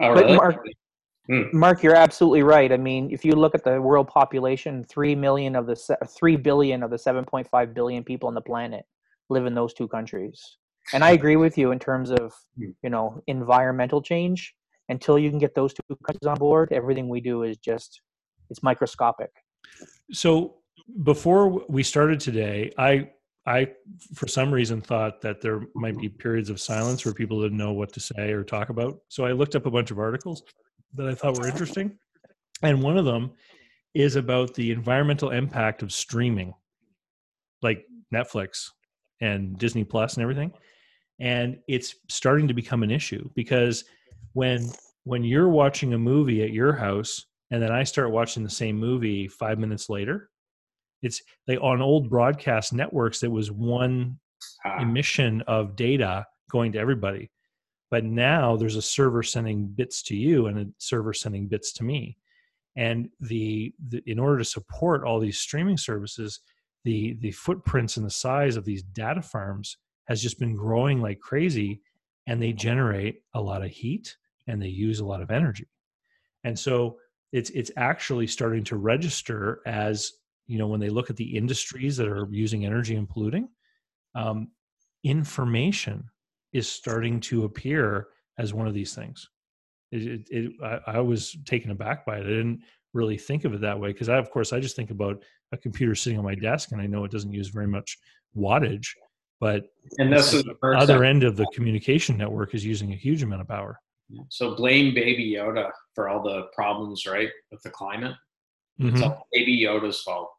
oh, 0.00 0.10
really? 0.10 0.36
Mark, 0.36 0.56
Mark, 1.52 1.82
you're 1.82 1.94
absolutely 1.94 2.42
right. 2.42 2.72
I 2.72 2.76
mean, 2.76 3.10
if 3.10 3.24
you 3.24 3.32
look 3.32 3.54
at 3.54 3.64
the 3.64 3.80
world 3.80 4.08
population, 4.08 4.84
three 4.84 5.14
million 5.14 5.54
of 5.54 5.66
the 5.66 5.76
se- 5.76 5.96
three 6.08 6.36
billion 6.36 6.82
of 6.82 6.90
the 6.90 6.96
7.5 6.96 7.74
billion 7.74 8.02
people 8.02 8.28
on 8.28 8.34
the 8.34 8.40
planet 8.40 8.84
live 9.30 9.46
in 9.46 9.54
those 9.54 9.72
two 9.72 9.88
countries. 9.88 10.56
And 10.92 11.04
I 11.04 11.12
agree 11.12 11.36
with 11.36 11.56
you 11.56 11.70
in 11.70 11.78
terms 11.78 12.10
of 12.10 12.34
Hmm. 12.56 12.70
you 12.82 12.90
know 12.90 13.22
environmental 13.26 14.02
change. 14.02 14.54
Until 14.88 15.18
you 15.18 15.30
can 15.30 15.38
get 15.38 15.54
those 15.54 15.72
two 15.72 15.96
countries 16.04 16.26
on 16.26 16.36
board, 16.36 16.72
everything 16.72 17.08
we 17.08 17.20
do 17.20 17.44
is 17.44 17.56
just 17.56 18.00
it's 18.50 18.62
microscopic. 18.62 19.30
So 20.12 20.56
before 21.02 21.64
we 21.68 21.82
started 21.82 22.20
today, 22.20 22.72
I 22.78 23.10
I 23.46 23.68
for 24.14 24.28
some 24.28 24.52
reason 24.52 24.80
thought 24.80 25.20
that 25.22 25.40
there 25.40 25.62
might 25.74 25.98
be 25.98 26.08
periods 26.08 26.50
of 26.50 26.60
silence 26.60 27.04
where 27.04 27.14
people 27.14 27.42
didn't 27.42 27.58
know 27.58 27.72
what 27.72 27.92
to 27.94 28.00
say 28.00 28.30
or 28.32 28.44
talk 28.44 28.68
about. 28.68 29.00
So 29.08 29.24
I 29.24 29.32
looked 29.32 29.56
up 29.56 29.66
a 29.66 29.70
bunch 29.70 29.90
of 29.90 29.98
articles 29.98 30.42
that 30.94 31.08
I 31.08 31.14
thought 31.14 31.38
were 31.38 31.48
interesting. 31.48 31.98
And 32.62 32.82
one 32.82 32.96
of 32.96 33.04
them 33.04 33.32
is 33.94 34.16
about 34.16 34.54
the 34.54 34.70
environmental 34.70 35.30
impact 35.30 35.82
of 35.82 35.92
streaming, 35.92 36.54
like 37.62 37.84
Netflix 38.14 38.68
and 39.20 39.58
Disney 39.58 39.84
Plus 39.84 40.14
and 40.14 40.22
everything. 40.22 40.52
And 41.18 41.58
it's 41.68 41.96
starting 42.08 42.48
to 42.48 42.54
become 42.54 42.82
an 42.82 42.90
issue 42.90 43.28
because 43.34 43.84
when 44.34 44.70
when 45.04 45.24
you're 45.24 45.48
watching 45.48 45.94
a 45.94 45.98
movie 45.98 46.42
at 46.42 46.52
your 46.52 46.72
house 46.72 47.26
and 47.52 47.62
then 47.62 47.70
I 47.70 47.84
start 47.84 48.10
watching 48.10 48.42
the 48.42 48.50
same 48.50 48.76
movie 48.76 49.28
five 49.28 49.60
minutes 49.60 49.88
later, 49.88 50.30
it's 51.02 51.22
like 51.46 51.60
on 51.60 51.80
old 51.80 52.10
broadcast 52.10 52.72
networks, 52.72 53.20
there 53.20 53.30
was 53.30 53.52
one 53.52 54.18
Ah, 54.64 54.80
emission 54.82 55.42
of 55.42 55.76
data 55.76 56.26
going 56.50 56.72
to 56.72 56.78
everybody. 56.78 57.30
But 57.90 58.04
now 58.04 58.56
there's 58.56 58.76
a 58.76 58.82
server 58.82 59.22
sending 59.22 59.66
bits 59.66 60.02
to 60.04 60.16
you 60.16 60.46
and 60.46 60.58
a 60.58 60.66
server 60.78 61.12
sending 61.12 61.46
bits 61.46 61.72
to 61.74 61.84
me. 61.84 62.16
And 62.76 63.10
the, 63.20 63.74
the 63.88 64.02
in 64.06 64.18
order 64.18 64.38
to 64.38 64.44
support 64.44 65.04
all 65.04 65.20
these 65.20 65.38
streaming 65.38 65.76
services, 65.76 66.40
the 66.84 67.14
the 67.20 67.32
footprints 67.32 67.96
and 67.96 68.06
the 68.06 68.10
size 68.10 68.56
of 68.56 68.64
these 68.64 68.82
data 68.82 69.22
farms 69.22 69.76
has 70.08 70.22
just 70.22 70.38
been 70.38 70.56
growing 70.56 71.00
like 71.00 71.20
crazy, 71.20 71.82
and 72.26 72.40
they 72.40 72.52
generate 72.52 73.22
a 73.34 73.40
lot 73.40 73.62
of 73.62 73.70
heat 73.70 74.16
and 74.48 74.60
they 74.60 74.68
use 74.68 75.00
a 75.00 75.04
lot 75.04 75.22
of 75.22 75.30
energy. 75.30 75.68
And 76.44 76.58
so 76.58 76.96
it's 77.32 77.50
it's 77.50 77.70
actually 77.76 78.26
starting 78.26 78.62
to 78.64 78.76
register 78.76 79.60
as 79.66 80.12
you 80.46 80.58
know 80.58 80.66
when 80.66 80.80
they 80.80 80.90
look 80.90 81.10
at 81.10 81.16
the 81.16 81.36
industries 81.36 81.96
that 81.96 82.08
are 82.08 82.28
using 82.30 82.66
energy 82.66 82.96
and 82.96 83.08
polluting 83.08 83.48
um, 84.14 84.48
information 85.04 86.04
is 86.52 86.68
starting 86.68 87.20
to 87.20 87.44
appear 87.44 88.08
as 88.38 88.54
one 88.54 88.66
of 88.66 88.74
these 88.74 88.94
things. 88.94 89.28
It, 89.90 90.02
it, 90.02 90.28
it, 90.30 90.52
I, 90.62 90.98
I 90.98 91.00
was 91.00 91.36
taken 91.44 91.70
aback 91.70 92.06
by 92.06 92.18
it. 92.18 92.26
I 92.26 92.28
didn't 92.28 92.62
really 92.94 93.16
think 93.16 93.44
of 93.44 93.54
it 93.54 93.60
that 93.62 93.78
way 93.78 93.88
because 93.88 94.08
I, 94.08 94.18
of 94.18 94.30
course, 94.30 94.52
I 94.52 94.60
just 94.60 94.76
think 94.76 94.90
about 94.90 95.22
a 95.52 95.56
computer 95.56 95.94
sitting 95.94 96.18
on 96.18 96.24
my 96.24 96.34
desk, 96.34 96.72
and 96.72 96.80
I 96.80 96.86
know 96.86 97.04
it 97.04 97.10
doesn't 97.10 97.32
use 97.32 97.48
very 97.48 97.66
much 97.66 97.98
wattage, 98.36 98.88
but 99.40 99.64
and 99.98 100.12
the 100.12 100.56
the 100.62 100.76
other 100.76 101.04
end 101.04 101.24
of 101.24 101.36
the 101.36 101.46
communication 101.52 102.16
network 102.16 102.54
is 102.54 102.64
using 102.64 102.92
a 102.92 102.96
huge 102.96 103.22
amount 103.22 103.42
of 103.42 103.48
power. 103.48 103.78
So 104.28 104.54
blame 104.54 104.94
Baby 104.94 105.32
Yoda 105.36 105.70
for 105.94 106.08
all 106.08 106.22
the 106.22 106.48
problems, 106.54 107.06
right, 107.06 107.28
with 107.50 107.62
the 107.62 107.70
climate. 107.70 108.14
It's 108.78 109.00
Mhm. 109.00 109.02
all 109.04 109.28
Baby 109.32 109.60
Yoda's 109.60 110.02
fault. 110.02 110.30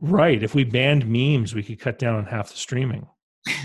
Right. 0.00 0.42
If 0.42 0.54
we 0.54 0.64
banned 0.64 1.06
memes, 1.06 1.54
we 1.54 1.62
could 1.62 1.80
cut 1.80 1.98
down 1.98 2.14
on 2.16 2.26
half 2.26 2.50
the 2.50 2.56
streaming. 2.56 3.08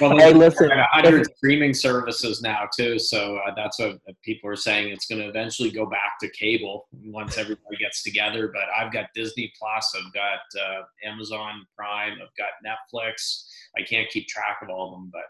well, 0.00 0.16
Hey, 0.16 0.18
hey, 0.18 0.32
listen, 0.32 0.70
a 0.70 0.84
hundred 0.92 1.26
streaming 1.36 1.74
services 1.74 2.40
now 2.42 2.68
too, 2.76 2.98
so 2.98 3.36
uh, 3.38 3.52
that's 3.56 3.78
what 3.78 3.98
people 4.24 4.48
are 4.48 4.56
saying. 4.56 4.92
It's 4.92 5.06
going 5.06 5.20
to 5.20 5.28
eventually 5.28 5.70
go 5.70 5.84
back 5.86 6.18
to 6.20 6.30
cable 6.30 6.88
once 6.92 7.36
everybody 7.38 7.76
gets 7.78 8.02
together. 8.02 8.48
But 8.52 8.64
I've 8.76 8.92
got 8.92 9.06
Disney 9.14 9.52
Plus, 9.58 9.94
I've 9.96 10.12
got 10.12 10.40
uh, 10.60 10.82
Amazon 11.04 11.66
Prime, 11.76 12.12
I've 12.12 12.36
got 12.38 12.50
Netflix. 12.64 13.44
I 13.76 13.82
can't 13.82 14.08
keep 14.10 14.26
track 14.28 14.58
of 14.62 14.70
all 14.70 14.86
of 14.86 14.92
them, 14.92 15.10
but 15.12 15.22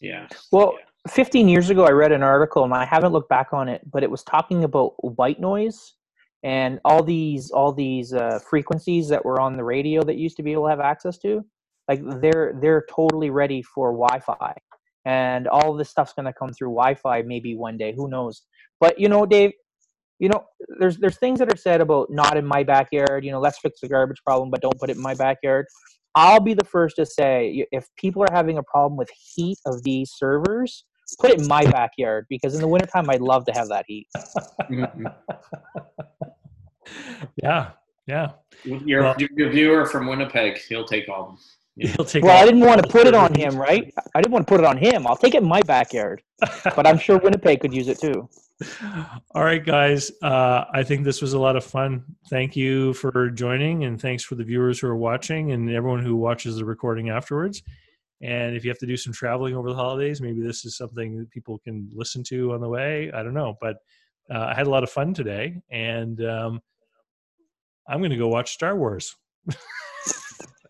yeah. 0.00 0.28
Well, 0.50 0.74
15 1.08 1.48
years 1.48 1.70
ago, 1.70 1.84
I 1.84 1.90
read 1.90 2.12
an 2.12 2.22
article, 2.22 2.64
and 2.64 2.72
I 2.72 2.84
haven't 2.84 3.12
looked 3.12 3.28
back 3.28 3.52
on 3.52 3.68
it, 3.68 3.82
but 3.90 4.02
it 4.02 4.10
was 4.10 4.22
talking 4.22 4.64
about 4.64 4.92
white 5.02 5.40
noise 5.40 5.94
and 6.42 6.80
all 6.84 7.02
these 7.02 7.50
all 7.50 7.72
these 7.72 8.12
uh, 8.12 8.38
frequencies 8.48 9.08
that 9.08 9.24
were 9.24 9.40
on 9.40 9.56
the 9.56 9.64
radio 9.64 10.02
that 10.02 10.16
used 10.16 10.36
to 10.36 10.42
be 10.42 10.52
able 10.52 10.64
to 10.64 10.70
have 10.70 10.80
access 10.80 11.18
to. 11.18 11.44
Like 11.88 12.00
they're 12.20 12.54
they're 12.60 12.84
totally 12.90 13.30
ready 13.30 13.62
for 13.62 13.92
Wi-Fi, 13.92 14.54
and 15.04 15.48
all 15.48 15.74
this 15.74 15.90
stuff's 15.90 16.12
going 16.12 16.26
to 16.26 16.32
come 16.32 16.52
through 16.52 16.70
Wi-Fi 16.70 17.22
maybe 17.22 17.56
one 17.56 17.76
day. 17.76 17.92
Who 17.94 18.08
knows? 18.08 18.42
But 18.80 18.98
you 18.98 19.08
know, 19.08 19.26
Dave, 19.26 19.52
you 20.18 20.28
know, 20.28 20.44
there's 20.78 20.98
there's 20.98 21.18
things 21.18 21.38
that 21.40 21.52
are 21.52 21.56
said 21.56 21.80
about 21.80 22.10
not 22.10 22.36
in 22.36 22.46
my 22.46 22.62
backyard. 22.62 23.24
You 23.24 23.32
know, 23.32 23.40
let's 23.40 23.58
fix 23.58 23.80
the 23.80 23.88
garbage 23.88 24.22
problem, 24.24 24.50
but 24.50 24.60
don't 24.60 24.78
put 24.78 24.90
it 24.90 24.96
in 24.96 25.02
my 25.02 25.14
backyard. 25.14 25.66
I'll 26.14 26.40
be 26.40 26.54
the 26.54 26.64
first 26.64 26.96
to 26.96 27.06
say 27.06 27.66
if 27.72 27.88
people 27.96 28.22
are 28.22 28.32
having 28.32 28.58
a 28.58 28.62
problem 28.62 28.96
with 28.96 29.10
heat 29.10 29.58
of 29.66 29.82
these 29.82 30.12
servers, 30.12 30.84
put 31.18 31.30
it 31.30 31.40
in 31.40 31.46
my 31.48 31.64
backyard 31.64 32.26
because 32.28 32.54
in 32.54 32.60
the 32.60 32.68
wintertime 32.68 33.08
I'd 33.10 33.20
love 33.20 33.44
to 33.46 33.52
have 33.52 33.68
that 33.68 33.84
heat. 33.88 34.06
Mhm. 34.70 35.14
Yeah. 37.42 37.70
Yeah. 38.06 38.32
your, 38.64 39.02
Well- 39.02 39.16
your 39.36 39.50
viewer 39.50 39.86
from 39.86 40.06
Winnipeg, 40.08 40.58
he'll 40.68 40.84
take 40.84 41.08
all 41.08 41.22
of 41.22 41.26
them. 41.28 41.38
Yeah. 41.76 41.88
He'll 41.96 42.04
take 42.04 42.22
Well, 42.24 42.36
all- 42.36 42.42
I 42.42 42.44
didn't 42.44 42.60
want 42.60 42.82
to 42.82 42.88
put 42.88 43.06
it 43.06 43.14
on 43.14 43.32
him, 43.34 43.56
right? 43.56 43.92
I 44.14 44.20
didn't 44.20 44.32
want 44.32 44.46
to 44.46 44.50
put 44.52 44.60
it 44.60 44.66
on 44.66 44.76
him. 44.76 45.06
I'll 45.06 45.16
take 45.16 45.34
it 45.34 45.42
in 45.42 45.48
my 45.48 45.62
backyard, 45.62 46.20
but 46.76 46.86
I'm 46.86 46.98
sure 46.98 47.18
Winnipeg 47.18 47.60
could 47.60 47.72
use 47.72 47.88
it 47.88 47.98
too. 48.00 48.28
All 49.34 49.44
right, 49.44 49.64
guys. 49.64 50.10
Uh, 50.22 50.64
I 50.72 50.82
think 50.82 51.04
this 51.04 51.22
was 51.22 51.32
a 51.32 51.38
lot 51.38 51.56
of 51.56 51.64
fun. 51.64 52.04
Thank 52.28 52.56
you 52.56 52.94
for 52.94 53.30
joining, 53.30 53.84
and 53.84 54.00
thanks 54.00 54.24
for 54.24 54.34
the 54.34 54.44
viewers 54.44 54.80
who 54.80 54.88
are 54.88 54.96
watching 54.96 55.52
and 55.52 55.70
everyone 55.70 56.02
who 56.02 56.16
watches 56.16 56.56
the 56.56 56.64
recording 56.64 57.10
afterwards. 57.10 57.62
And 58.20 58.54
if 58.54 58.64
you 58.64 58.70
have 58.70 58.78
to 58.78 58.86
do 58.86 58.96
some 58.96 59.12
traveling 59.12 59.56
over 59.56 59.68
the 59.68 59.76
holidays, 59.76 60.20
maybe 60.20 60.40
this 60.40 60.64
is 60.64 60.76
something 60.76 61.18
that 61.18 61.30
people 61.30 61.58
can 61.58 61.90
listen 61.92 62.22
to 62.24 62.52
on 62.52 62.60
the 62.60 62.68
way. 62.68 63.10
I 63.12 63.22
don't 63.22 63.34
know, 63.34 63.56
but 63.60 63.76
uh, 64.32 64.46
I 64.50 64.54
had 64.54 64.66
a 64.66 64.70
lot 64.70 64.84
of 64.84 64.90
fun 64.90 65.12
today, 65.12 65.60
and 65.70 66.24
um, 66.24 66.60
I'm 67.88 67.98
going 67.98 68.10
to 68.10 68.16
go 68.16 68.28
watch 68.28 68.52
Star 68.52 68.76
Wars. 68.76 69.16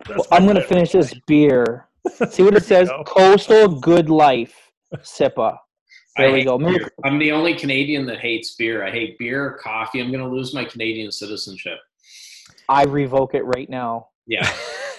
Well, 0.08 0.26
I'm 0.32 0.44
going 0.44 0.56
to 0.56 0.64
finish 0.64 0.92
this 0.92 1.14
beer. 1.26 1.88
See 2.30 2.42
what 2.42 2.56
it 2.56 2.64
says? 2.64 2.90
Coastal 3.06 3.80
Good 3.80 4.10
Life, 4.10 4.72
SIPA. 5.02 5.58
There 6.16 6.28
I 6.28 6.32
we 6.32 6.44
go. 6.44 6.58
Beer. 6.58 6.90
I'm 7.04 7.18
the 7.18 7.32
only 7.32 7.54
Canadian 7.54 8.04
that 8.06 8.20
hates 8.20 8.54
beer. 8.54 8.84
I 8.84 8.90
hate 8.90 9.18
beer, 9.18 9.58
coffee. 9.62 10.00
I'm 10.00 10.10
going 10.10 10.22
to 10.22 10.28
lose 10.28 10.52
my 10.52 10.64
Canadian 10.64 11.10
citizenship. 11.10 11.78
I 12.68 12.84
revoke 12.84 13.34
it 13.34 13.44
right 13.44 13.68
now. 13.68 14.08
Yeah, 14.26 14.48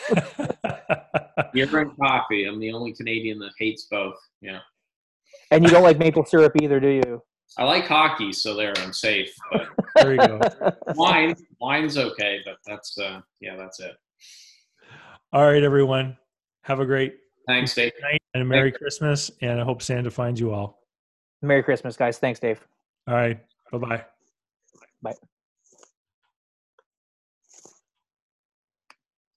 beer 1.54 1.80
and 1.80 1.98
coffee. 1.98 2.46
I'm 2.46 2.60
the 2.60 2.72
only 2.72 2.94
Canadian 2.94 3.40
that 3.40 3.52
hates 3.58 3.88
both. 3.90 4.16
Yeah, 4.42 4.60
And 5.52 5.64
you 5.64 5.70
don't 5.70 5.84
like 5.84 5.98
maple 5.98 6.26
syrup 6.26 6.54
either, 6.62 6.80
do 6.80 6.90
you? 6.90 7.22
I 7.58 7.64
like 7.64 7.86
hockey, 7.86 8.34
so 8.34 8.56
there 8.56 8.74
I'm 8.78 8.92
safe. 8.92 9.34
But 9.52 9.68
there 9.96 10.12
you 10.14 10.18
go. 10.18 10.40
wine, 10.96 11.36
wine's 11.62 11.98
okay, 11.98 12.40
but 12.44 12.58
that's 12.66 12.98
uh, 12.98 13.22
yeah, 13.40 13.56
that's 13.56 13.80
it. 13.80 13.94
All 15.32 15.46
right, 15.46 15.64
everyone. 15.64 16.18
Have 16.64 16.80
a 16.80 16.86
great 16.86 17.16
Thanks, 17.48 17.76
Dave. 17.76 17.92
night 18.02 18.22
and 18.34 18.44
a 18.44 18.46
Merry 18.46 18.72
Christmas, 18.72 19.30
and 19.42 19.60
I 19.62 19.64
hope 19.64 19.82
Santa 19.82 20.10
finds 20.12 20.40
you 20.40 20.52
all. 20.54 20.83
Merry 21.44 21.64
Christmas, 21.64 21.96
guys. 21.96 22.18
Thanks, 22.18 22.40
Dave. 22.40 22.60
All 23.08 23.16
right. 23.16 23.40
Bye 23.72 23.78
bye. 23.78 24.06
Bye. 25.02 25.14